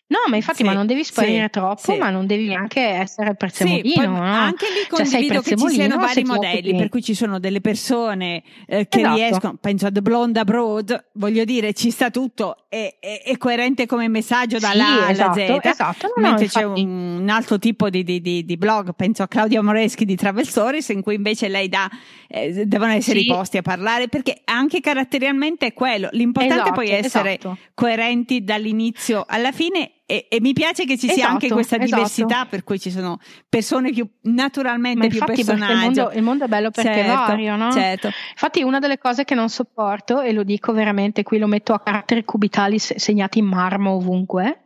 No, 0.10 0.20
ma 0.30 0.38
infatti, 0.38 0.60
sì, 0.60 0.64
ma 0.64 0.72
non 0.72 0.86
devi 0.86 1.04
sparire 1.04 1.44
sì, 1.44 1.50
troppo, 1.50 1.92
sì. 1.92 1.98
ma 1.98 2.10
non 2.10 2.26
devi 2.26 2.48
neanche 2.48 2.80
essere 2.80 3.36
prezzemolino. 3.36 4.06
No? 4.06 4.22
Anche 4.22 4.68
lì 4.70 4.80
cioè, 4.88 5.04
condivido 5.04 5.34
cioè, 5.34 5.44
che 5.44 5.58
ci 5.58 5.70
siano 5.70 5.98
vari 5.98 6.24
modelli, 6.24 6.76
per 6.78 6.88
cui 6.88 7.04
ci 7.04 7.14
sono 7.14 7.40
delle 7.40 7.60
persone 7.60 8.42
eh, 8.68 8.88
che 8.88 9.00
esatto. 9.00 9.16
riescono, 9.16 9.58
penso 9.60 9.88
a 9.88 9.92
The 9.92 10.02
Blonde 10.02 10.40
Abroad, 10.40 11.08
voglio 11.16 11.44
dire, 11.44 11.74
ci 11.74 11.92
sta 11.92 12.10
tutto, 12.10 12.56
è, 12.70 12.96
è, 13.02 13.22
è 13.26 13.38
coerente 13.38 13.86
come 13.86 14.08
messaggio 14.08 14.60
dalla 14.60 15.10
esatto, 15.10 15.42
alla 15.42 15.60
Z, 15.60 15.66
esatto, 15.66 16.14
no, 16.16 16.22
mentre 16.22 16.46
no, 16.46 16.52
c'è 16.52 16.64
un, 16.64 17.20
un, 17.20 17.30
altro 17.30 17.60
tipo 17.60 17.90
di, 17.90 18.06
di, 18.06 18.22
di, 18.22 18.46
di, 18.46 18.56
blog, 18.56 18.94
penso 18.96 19.24
a 19.24 19.28
Claudia 19.28 19.62
Moreschi 19.62 20.06
di 20.06 20.16
Travel 20.16 20.48
Stories, 20.48 20.88
in 20.88 21.02
cui 21.02 21.16
invece 21.16 21.50
lei 21.50 21.68
dà, 21.68 21.90
eh, 22.30 22.66
devono 22.66 22.94
essere 22.94 23.20
i 23.20 23.26
posti 23.26 23.58
a 23.58 23.62
parlare, 23.62 24.08
perché 24.08 24.40
anche 24.46 24.80
caratterialmente 24.80 25.66
è 25.66 25.74
quello, 25.74 26.08
l'importante 26.14 26.72
poi 26.72 26.88
è 26.88 26.94
essere 26.94 27.38
esatto. 27.38 27.58
coerenti 27.74 28.46
dall'inizio 28.46 29.26
alla 29.28 29.52
fine 29.52 29.92
e, 30.10 30.28
e, 30.30 30.40
mi 30.40 30.54
piace 30.54 30.86
che 30.86 30.98
ci 30.98 31.08
sia 31.08 31.16
esatto, 31.16 31.32
anche 31.34 31.50
questa 31.50 31.76
esatto. 31.76 31.96
diversità, 31.96 32.46
per 32.46 32.64
cui 32.64 32.80
ci 32.80 32.90
sono 32.92 33.20
persone 33.50 33.92
più 33.92 34.08
naturalmente 34.22 35.10
più 35.10 35.20
personaggi. 35.20 35.74
Il 35.74 35.78
mondo, 35.80 36.12
il 36.14 36.24
mondo, 36.24 36.46
è 36.46 36.48
bello 36.48 36.72
perché 36.72 36.94
certo, 36.94 37.12
è 37.12 37.14
vario, 37.14 37.56
no? 37.58 37.72
Certo. 37.74 38.10
Infatti, 38.32 38.64
una 38.64 38.80
delle 38.80 38.98
cose 38.98 39.26
che 39.26 39.36
non 39.36 39.50
sopporto, 39.50 40.22
e 40.22 40.32
lo 40.32 40.44
dico 40.44 40.72
veramente, 40.72 41.24
qui 41.24 41.40
lo 41.40 41.48
metto 41.48 41.74
a 41.74 41.82
caratteri 41.82 42.24
cubitali 42.24 42.80
segnati 42.80 43.40
in 43.40 43.48
marmo 43.48 43.96
ovunque, 43.96 44.62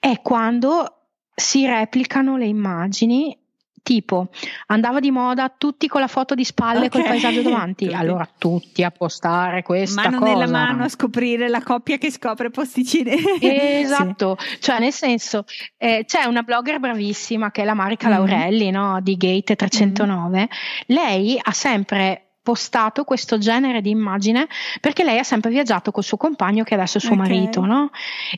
è 0.00 0.20
quando 0.20 1.12
si 1.32 1.64
replicano 1.64 2.36
le 2.36 2.46
immagini 2.46 3.38
tipo 3.86 4.30
andava 4.66 4.98
di 4.98 5.12
moda 5.12 5.48
tutti 5.48 5.86
con 5.86 6.00
la 6.00 6.08
foto 6.08 6.34
di 6.34 6.42
spalle 6.42 6.86
okay. 6.86 6.88
col 6.88 7.04
paesaggio 7.04 7.42
davanti, 7.42 7.86
allora 7.86 8.28
tutti 8.36 8.82
a 8.82 8.90
postare 8.90 9.62
questa 9.62 10.02
mano 10.02 10.18
cosa. 10.18 10.32
nella 10.32 10.48
mano 10.48 10.82
a 10.82 10.88
scoprire 10.88 11.48
la 11.48 11.62
coppia 11.62 11.96
che 11.96 12.10
scopre 12.10 12.50
posticine. 12.50 13.14
Esatto, 13.46 14.36
sì. 14.40 14.60
cioè 14.60 14.80
nel 14.80 14.92
senso 14.92 15.44
eh, 15.76 16.02
c'è 16.04 16.24
una 16.24 16.42
blogger 16.42 16.80
bravissima 16.80 17.52
che 17.52 17.62
è 17.62 17.64
la 17.64 17.74
Marica 17.74 18.08
mm. 18.08 18.10
Laurelli 18.10 18.70
no? 18.70 18.98
di 19.00 19.16
Gate 19.16 19.54
309, 19.54 20.40
mm. 20.40 20.46
lei 20.86 21.38
ha 21.40 21.52
sempre 21.52 22.22
postato 22.42 23.04
questo 23.04 23.38
genere 23.38 23.80
di 23.80 23.90
immagine 23.90 24.48
perché 24.80 25.04
lei 25.04 25.18
ha 25.18 25.24
sempre 25.24 25.50
viaggiato 25.50 25.92
col 25.92 26.02
suo 26.02 26.16
compagno 26.16 26.64
che 26.64 26.74
adesso 26.74 26.98
è 26.98 27.00
suo 27.00 27.14
okay. 27.14 27.28
marito, 27.28 27.64
no? 27.64 27.90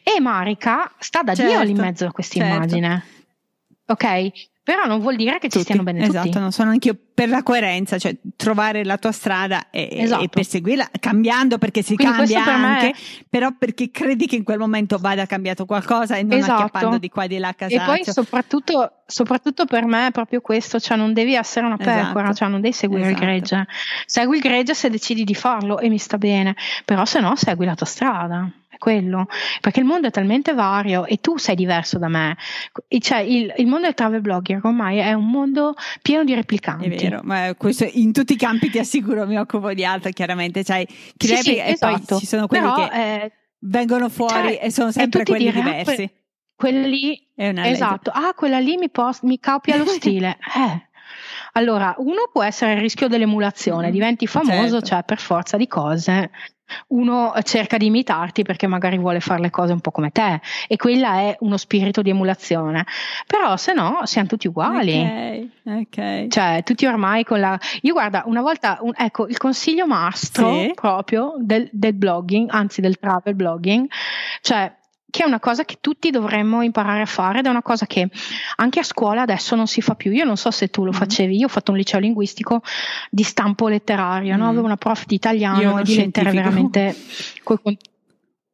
E 0.02 0.20
Marica 0.20 0.92
sta 0.98 1.22
da 1.22 1.34
certo, 1.34 1.52
Dio 1.52 1.62
lì 1.62 1.70
in 1.70 1.78
mezzo 1.78 2.06
a 2.06 2.12
questa 2.12 2.36
certo. 2.36 2.54
immagine. 2.54 3.04
Ok? 3.86 4.30
Però 4.68 4.84
non 4.84 5.00
vuol 5.00 5.16
dire 5.16 5.38
che 5.38 5.48
tutti. 5.48 5.56
ci 5.56 5.62
stiano 5.62 5.82
bene 5.82 6.02
esatto, 6.02 6.26
tutti. 6.26 6.38
non 6.38 6.52
sono 6.52 6.68
anch'io 6.72 6.94
per 7.14 7.30
la 7.30 7.42
coerenza, 7.42 7.96
cioè 7.96 8.14
trovare 8.36 8.84
la 8.84 8.98
tua 8.98 9.12
strada 9.12 9.70
e, 9.70 9.88
esatto. 9.90 10.24
e 10.24 10.28
perseguirla, 10.28 10.90
cambiando 11.00 11.56
perché 11.56 11.80
si 11.80 11.96
Quindi 11.96 12.14
cambia 12.14 12.44
anche, 12.44 12.90
è... 12.90 12.94
però 13.30 13.48
perché 13.58 13.90
credi 13.90 14.26
che 14.26 14.36
in 14.36 14.44
quel 14.44 14.58
momento 14.58 14.98
vada 14.98 15.24
cambiato 15.24 15.64
qualcosa 15.64 16.16
e 16.16 16.22
non 16.22 16.36
esatto. 16.36 16.64
acchiappando 16.64 16.98
di 16.98 17.08
qua 17.08 17.24
e 17.24 17.28
di 17.28 17.38
là 17.38 17.48
a 17.48 17.54
casaccio. 17.54 17.82
E 17.82 17.86
poi 17.86 18.12
soprattutto, 18.12 18.92
soprattutto, 19.06 19.64
per 19.64 19.86
me 19.86 20.08
è 20.08 20.10
proprio 20.10 20.42
questo, 20.42 20.78
cioè 20.78 20.98
non 20.98 21.14
devi 21.14 21.34
essere 21.34 21.64
una 21.64 21.78
pecora, 21.78 22.24
esatto. 22.24 22.34
cioè 22.34 22.48
non 22.48 22.60
devi 22.60 22.74
seguire 22.74 23.06
esatto. 23.06 23.22
il 23.22 23.26
gregge. 23.26 23.66
Segui 24.04 24.36
il 24.36 24.42
gregge 24.42 24.74
se 24.74 24.90
decidi 24.90 25.24
di 25.24 25.34
farlo 25.34 25.78
e 25.78 25.88
mi 25.88 25.96
sta 25.96 26.18
bene, 26.18 26.54
però 26.84 27.06
se 27.06 27.20
no 27.20 27.36
segui 27.36 27.64
la 27.64 27.74
tua 27.74 27.86
strada 27.86 28.46
quello, 28.78 29.26
perché 29.60 29.80
il 29.80 29.86
mondo 29.86 30.06
è 30.06 30.10
talmente 30.10 30.54
vario 30.54 31.04
e 31.04 31.18
tu 31.20 31.36
sei 31.36 31.54
diverso 31.54 31.98
da 31.98 32.08
me. 32.08 32.36
Cioè, 32.98 33.18
il, 33.18 33.52
il 33.56 33.66
mondo 33.66 33.86
del 33.86 33.94
travel 33.94 34.20
blogger 34.20 34.60
ormai 34.62 34.98
è 34.98 35.12
un 35.12 35.28
mondo 35.28 35.74
pieno 36.02 36.24
di 36.24 36.34
replicanti. 36.34 36.86
È 36.86 36.88
vero, 36.88 37.20
ma 37.24 37.54
questo 37.56 37.86
in 37.90 38.12
tutti 38.12 38.32
i 38.32 38.36
campi 38.36 38.70
ti 38.70 38.78
assicuro 38.78 39.26
mi 39.26 39.36
occupo 39.38 39.72
di 39.74 39.84
altro, 39.84 40.10
chiaramente. 40.10 40.64
Cioè, 40.64 40.84
chi 41.16 41.26
sì, 41.26 41.34
replica, 41.34 41.64
sì, 41.64 41.72
esatto. 41.72 41.94
e 41.94 42.04
poi 42.06 42.18
ci 42.18 42.26
sono 42.26 42.46
quelli 42.46 42.64
Però, 42.64 42.88
che 42.88 43.14
eh, 43.22 43.32
vengono 43.60 44.08
fuori 44.08 44.54
cioè, 44.54 44.58
e 44.62 44.70
sono 44.70 44.90
sempre 44.92 45.24
quelli 45.24 45.50
dire, 45.50 45.62
diversi. 45.62 46.02
Ah, 46.02 46.10
quella 46.54 46.86
lì, 46.86 47.28
esatto, 47.36 48.10
legge. 48.14 48.26
ah, 48.26 48.34
quella 48.34 48.58
lì 48.58 48.76
mi, 48.76 48.90
post, 48.90 49.22
mi 49.22 49.38
copia 49.38 49.76
lo 49.76 49.86
stile. 49.86 50.38
eh. 50.56 50.86
Allora, 51.52 51.94
uno 51.98 52.28
può 52.32 52.42
essere 52.42 52.74
il 52.74 52.80
rischio 52.80 53.08
dell'emulazione, 53.08 53.88
mm, 53.88 53.92
diventi 53.92 54.26
famoso, 54.26 54.80
certo. 54.80 54.86
cioè 54.86 55.02
per 55.04 55.18
forza 55.18 55.56
di 55.56 55.66
cose 55.66 56.30
uno 56.88 57.32
cerca 57.42 57.76
di 57.76 57.86
imitarti 57.86 58.42
perché 58.42 58.66
magari 58.66 58.98
vuole 58.98 59.20
fare 59.20 59.40
le 59.40 59.50
cose 59.50 59.72
un 59.72 59.80
po' 59.80 59.90
come 59.90 60.10
te 60.10 60.40
e 60.66 60.76
quella 60.76 61.20
è 61.20 61.36
uno 61.40 61.56
spirito 61.56 62.02
di 62.02 62.10
emulazione 62.10 62.86
però 63.26 63.56
se 63.56 63.72
no 63.72 64.00
siamo 64.04 64.28
tutti 64.28 64.48
uguali 64.48 65.50
ok, 65.64 65.86
okay. 65.86 66.28
cioè 66.28 66.62
tutti 66.64 66.86
ormai 66.86 67.24
con 67.24 67.40
la 67.40 67.58
io 67.82 67.92
guarda 67.92 68.22
una 68.26 68.40
volta 68.40 68.78
un, 68.80 68.92
ecco 68.96 69.26
il 69.26 69.36
consiglio 69.36 69.86
mastro 69.86 70.52
sì. 70.52 70.72
proprio 70.74 71.34
del, 71.38 71.68
del 71.72 71.94
blogging 71.94 72.48
anzi 72.50 72.80
del 72.80 72.98
travel 72.98 73.34
blogging 73.34 73.88
cioè 74.40 74.72
che 75.10 75.22
è 75.22 75.26
una 75.26 75.40
cosa 75.40 75.64
che 75.64 75.78
tutti 75.80 76.10
dovremmo 76.10 76.62
imparare 76.62 77.00
a 77.02 77.06
fare 77.06 77.38
ed 77.38 77.46
è 77.46 77.48
una 77.48 77.62
cosa 77.62 77.86
che 77.86 78.08
anche 78.56 78.80
a 78.80 78.82
scuola 78.82 79.22
adesso 79.22 79.56
non 79.56 79.66
si 79.66 79.80
fa 79.80 79.94
più. 79.94 80.12
Io 80.12 80.24
non 80.24 80.36
so 80.36 80.50
se 80.50 80.68
tu 80.68 80.84
lo 80.84 80.90
mm. 80.90 80.94
facevi, 80.94 81.36
io 81.36 81.46
ho 81.46 81.48
fatto 81.48 81.70
un 81.70 81.78
liceo 81.78 81.98
linguistico 81.98 82.62
di 83.10 83.22
stampo 83.22 83.68
letterario, 83.68 84.34
mm. 84.34 84.38
no? 84.38 84.48
avevo 84.48 84.66
una 84.66 84.76
prof 84.76 85.06
di 85.06 85.14
italiano 85.14 85.78
e 85.78 85.82
di 85.82 85.96
lettere 85.96 86.30
veramente 86.30 86.94
coi, 87.42 87.58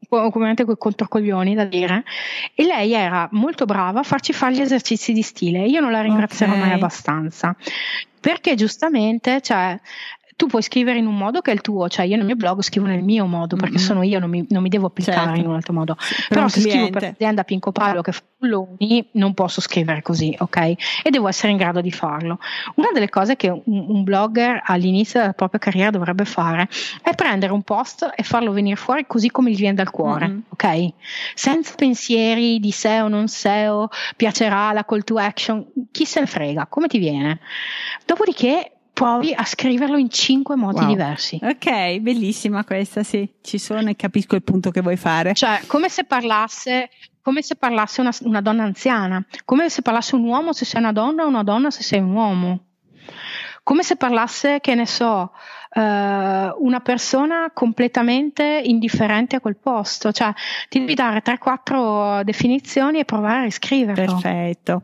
ovviamente 0.09 0.65
quei 0.65 0.77
controcoglioni 0.79 1.55
da 1.55 1.65
dire 1.65 2.05
e 2.55 2.65
lei 2.65 2.93
era 2.93 3.29
molto 3.33 3.65
brava 3.65 4.01
a 4.01 4.03
farci 4.05 4.33
fare 4.33 4.55
gli 4.55 4.61
esercizi 4.61 5.13
di 5.13 5.23
stile 5.23 5.65
io 5.65 5.81
non 5.81 5.91
la 5.91 6.03
ringrazierò 6.03 6.53
okay. 6.53 6.65
mai 6.65 6.73
abbastanza 6.73 7.57
perché 8.21 8.55
giustamente 8.55 9.41
cioè 9.41 9.79
tu 10.37 10.47
puoi 10.47 10.63
scrivere 10.63 10.99
in 10.99 11.07
un 11.07 11.17
modo 11.17 11.41
che 11.41 11.51
è 11.51 11.55
il 11.55 11.61
tuo, 11.61 11.89
cioè 11.89 12.07
io 12.07 12.17
nel 12.17 12.25
mio 12.27 12.37
blog 12.37 12.61
scrivo 12.63 12.87
nel 12.87 13.03
mio 13.03 13.27
modo 13.27 13.57
perché 13.57 13.77
mm-hmm. 13.77 13.85
sono 13.85 14.03
io, 14.03 14.19
non 14.19 14.31
mi, 14.31 14.45
non 14.49 14.63
mi 14.63 14.69
devo 14.69 14.87
applicare 14.87 15.27
certo. 15.27 15.41
in 15.41 15.47
un 15.47 15.55
altro 15.55 15.73
modo. 15.73 15.97
Però 16.29 16.49
se 16.49 16.61
cliente. 16.61 16.71
scrivo 16.71 16.91
per 16.91 17.03
l'azienda 17.03 17.45
Pinco 17.45 17.73
Paolo 17.73 18.03
che 18.03 18.13
fa 18.13 18.23
bulloni, 18.39 19.09
non 19.13 19.33
posso 19.35 19.61
scrivere 19.61 20.03
così, 20.03 20.35
ok? 20.39 20.57
E 21.03 21.11
devo 21.11 21.29
essere 21.29 21.53
in 21.53 21.57
grado 21.57 21.81
di 21.81 21.91
farlo. 21.91 22.39
Una 22.75 22.89
delle 22.93 23.09
cose 23.09 23.37
che 23.37 23.49
un, 23.49 23.63
un 23.65 24.03
blogger 24.03 24.63
all'inizio 24.65 25.21
della 25.21 25.33
propria 25.33 25.61
carriera 25.61 25.91
dovrebbe 25.91 26.25
fare 26.25 26.69
è 27.03 27.15
prendere 27.15 27.53
un 27.53 27.63
post 27.63 28.11
e 28.15 28.23
farlo 28.23 28.53
venire 28.53 28.77
fuori 28.77 29.07
così 29.07 29.31
come 29.31 29.51
gli 29.51 29.57
viene 29.57 29.75
dal 29.75 29.91
cuore, 29.91 30.29
mm-hmm. 30.29 30.39
ok? 30.51 30.89
Senza 31.35 31.75
pensieri 31.77 32.59
di 32.59 32.71
SEO, 32.71 33.09
non 33.09 33.29
SEO, 33.29 33.89
piacerà 34.17 34.73
la 34.73 34.85
call 34.85 35.05
to 35.05 35.17
action, 35.17 35.65
chi 35.91 36.05
se 36.05 36.21
ne 36.21 36.27
frega, 36.27 36.67
come 36.67 36.89
ti 36.89 36.99
viene. 36.99 37.41
Dopodiché 38.05 38.73
provi 38.95 39.35
a 39.35 39.45
scriverlo 39.45 39.99
in 39.99 40.09
cinque 40.09 40.55
modi 40.55 40.79
wow. 40.79 40.89
diversi. 40.89 41.39
Ok, 41.43 41.99
bellissima 41.99 42.65
questa, 42.65 43.03
sì, 43.03 43.29
ci 43.43 43.59
sono 43.59 43.91
e 43.91 43.97
capisco 43.97 44.37
il 44.37 44.43
punto 44.43 44.71
che 44.71 44.81
vuoi 44.81 44.97
fare. 44.97 45.35
Cioè, 45.35 45.63
come 45.67 45.89
se 45.91 46.05
parlasse, 46.05 46.89
come 47.21 47.43
se 47.43 47.57
parlasse 47.57 48.01
una, 48.01 48.13
una 48.21 48.41
donna 48.41 48.63
anziana, 48.63 49.23
come 49.45 49.69
se 49.69 49.83
parlasse 49.83 50.15
un 50.15 50.25
uomo 50.25 50.53
se 50.53 50.65
sei 50.65 50.81
una 50.81 50.93
donna 50.93 51.25
o 51.25 51.29
una 51.29 51.43
donna 51.43 51.71
se 51.71 51.83
sei 51.83 51.99
un 51.99 52.15
uomo. 52.15 52.61
Come 53.65 53.83
se 53.83 53.97
parlasse, 53.97 54.61
che 54.61 54.75
ne 54.75 54.87
so, 54.87 55.33
uh, 55.75 55.81
una 55.81 56.81
persona 56.83 57.51
completamente 57.53 58.61
indifferente 58.63 59.37
a 59.37 59.41
quel 59.41 59.57
posto. 59.57 60.13
Cioè, 60.13 60.33
ti 60.69 60.81
devi 60.81 60.95
dare 60.95 61.23
3-4 61.23 62.23
definizioni 62.23 63.01
e 63.01 63.05
provare 63.07 63.41
a 63.41 63.45
riscriverlo. 63.45 64.05
Perfetto. 64.05 64.83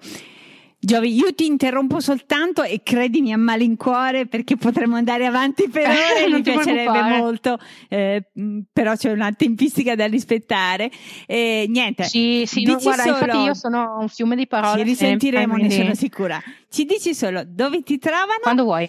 Giovi, 0.82 1.14
io 1.14 1.34
ti 1.34 1.44
interrompo 1.44 2.00
soltanto 2.00 2.62
e 2.62 2.80
credimi 2.82 3.34
a 3.34 3.36
malincuore 3.36 4.26
perché 4.26 4.56
potremmo 4.56 4.96
andare 4.96 5.26
avanti 5.26 5.68
per 5.68 5.84
ore, 5.86 6.34
mi 6.34 6.40
piacerebbe 6.40 7.02
molto, 7.02 7.58
eh, 7.90 8.30
però 8.72 8.96
c'è 8.96 9.12
una 9.12 9.30
tempistica 9.32 9.94
da 9.94 10.06
rispettare. 10.06 10.90
Eh, 11.26 11.66
niente. 11.68 12.04
Sì, 12.04 12.44
sì, 12.46 12.62
no, 12.62 12.78
guarda, 12.78 13.02
solo, 13.02 13.18
infatti 13.18 13.36
io 13.36 13.52
sono 13.52 13.98
un 14.00 14.08
fiume 14.08 14.36
di 14.36 14.46
parole. 14.46 14.78
Ci 14.78 14.84
risentiremo, 14.84 15.58
sempre, 15.58 15.68
ne 15.68 15.74
sono 15.82 15.94
sicura. 15.94 16.42
Ci 16.70 16.86
dici 16.86 17.14
solo 17.14 17.42
dove 17.46 17.82
ti 17.82 17.98
trovano? 17.98 18.40
Quando 18.40 18.64
vuoi. 18.64 18.88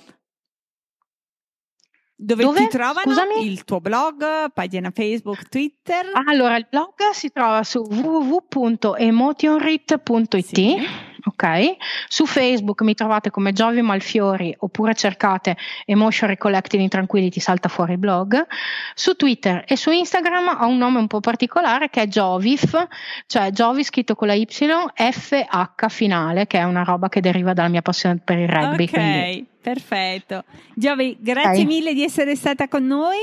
Dove, 2.15 2.43
Dove, 2.43 2.59
ti 2.59 2.69
trovano? 2.69 3.01
Scusami? 3.01 3.45
Il 3.45 3.65
tuo 3.65 3.81
blog, 3.81 4.53
pagina 4.53 4.91
Facebook, 4.91 5.49
Twitter? 5.49 6.09
Allora, 6.25 6.55
il 6.55 6.67
blog 6.69 6.93
si 7.11 7.33
trova 7.33 7.63
su 7.63 7.79
www.emotionrit.it. 7.79 10.55
Sì 10.55 11.09
ok? 11.23 11.75
Su 12.07 12.25
Facebook 12.25 12.81
mi 12.81 12.93
trovate 12.93 13.29
come 13.29 13.53
Giovi 13.53 13.81
Malfiori 13.81 14.55
oppure 14.59 14.93
cercate 14.95 15.57
Emotion 15.85 16.29
Recollected 16.29 16.79
in 16.79 16.89
Tranquility, 16.89 17.39
salta 17.39 17.69
fuori 17.69 17.93
il 17.93 17.97
blog. 17.97 18.45
Su 18.93 19.15
Twitter 19.15 19.63
e 19.67 19.75
su 19.75 19.91
Instagram 19.91 20.57
ho 20.61 20.67
un 20.67 20.77
nome 20.77 20.99
un 20.99 21.07
po' 21.07 21.19
particolare 21.19 21.89
che 21.89 22.01
è 22.01 22.07
Jovif, 22.07 22.87
cioè 23.27 23.51
Giovi 23.51 23.83
scritto 23.83 24.15
con 24.15 24.27
la 24.27 24.33
Y, 24.33 24.45
FH 24.45 25.87
finale, 25.87 26.47
che 26.47 26.59
è 26.59 26.63
una 26.63 26.83
roba 26.83 27.09
che 27.09 27.21
deriva 27.21 27.53
dalla 27.53 27.69
mia 27.69 27.81
passione 27.81 28.19
per 28.23 28.37
il 28.37 28.47
rugby. 28.47 28.83
Ok, 28.83 28.91
quindi. 28.91 29.47
perfetto. 29.61 30.43
Giovi, 30.73 31.17
grazie 31.19 31.49
okay. 31.51 31.65
mille 31.65 31.93
di 31.93 32.03
essere 32.03 32.35
stata 32.35 32.67
con 32.67 32.85
noi. 32.85 33.17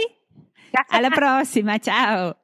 Grazie 0.70 0.96
Alla 0.96 1.10
prossima, 1.10 1.78
ciao. 1.78 2.36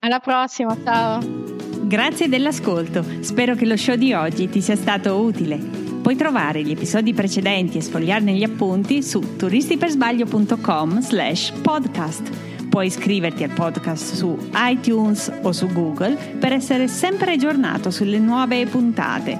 Alla 0.00 0.20
prossima, 0.20 0.76
ciao. 0.84 1.47
Grazie 1.88 2.28
dell'ascolto, 2.28 3.02
spero 3.20 3.54
che 3.54 3.64
lo 3.64 3.74
show 3.74 3.94
di 3.94 4.12
oggi 4.12 4.50
ti 4.50 4.60
sia 4.60 4.76
stato 4.76 5.22
utile. 5.22 5.56
Puoi 5.56 6.16
trovare 6.16 6.62
gli 6.62 6.70
episodi 6.70 7.14
precedenti 7.14 7.78
e 7.78 7.80
sfogliarne 7.80 8.34
gli 8.34 8.42
appunti 8.42 9.02
su 9.02 9.36
turistipersbaglio.com 9.38 11.00
slash 11.00 11.50
podcast. 11.62 12.66
Puoi 12.68 12.88
iscriverti 12.88 13.42
al 13.42 13.54
podcast 13.54 14.12
su 14.16 14.36
iTunes 14.54 15.32
o 15.40 15.52
su 15.52 15.66
Google 15.68 16.14
per 16.38 16.52
essere 16.52 16.88
sempre 16.88 17.32
aggiornato 17.32 17.90
sulle 17.90 18.18
nuove 18.18 18.66
puntate. 18.66 19.38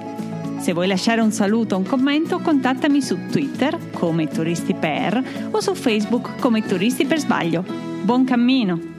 Se 0.57 0.73
vuoi 0.73 0.87
lasciare 0.87 1.21
un 1.21 1.31
saluto 1.31 1.75
o 1.75 1.77
un 1.77 1.85
commento, 1.85 2.39
contattami 2.39 2.99
su 2.99 3.15
Twitter 3.29 3.77
come 3.93 4.27
Turisti 4.27 4.73
Per 4.73 5.49
o 5.51 5.61
su 5.61 5.75
Facebook 5.75 6.39
come 6.39 6.65
Turisti 6.65 7.05
per 7.05 7.19
Sbaglio. 7.19 7.63
Buon 8.01 8.23
cammino! 8.23 8.98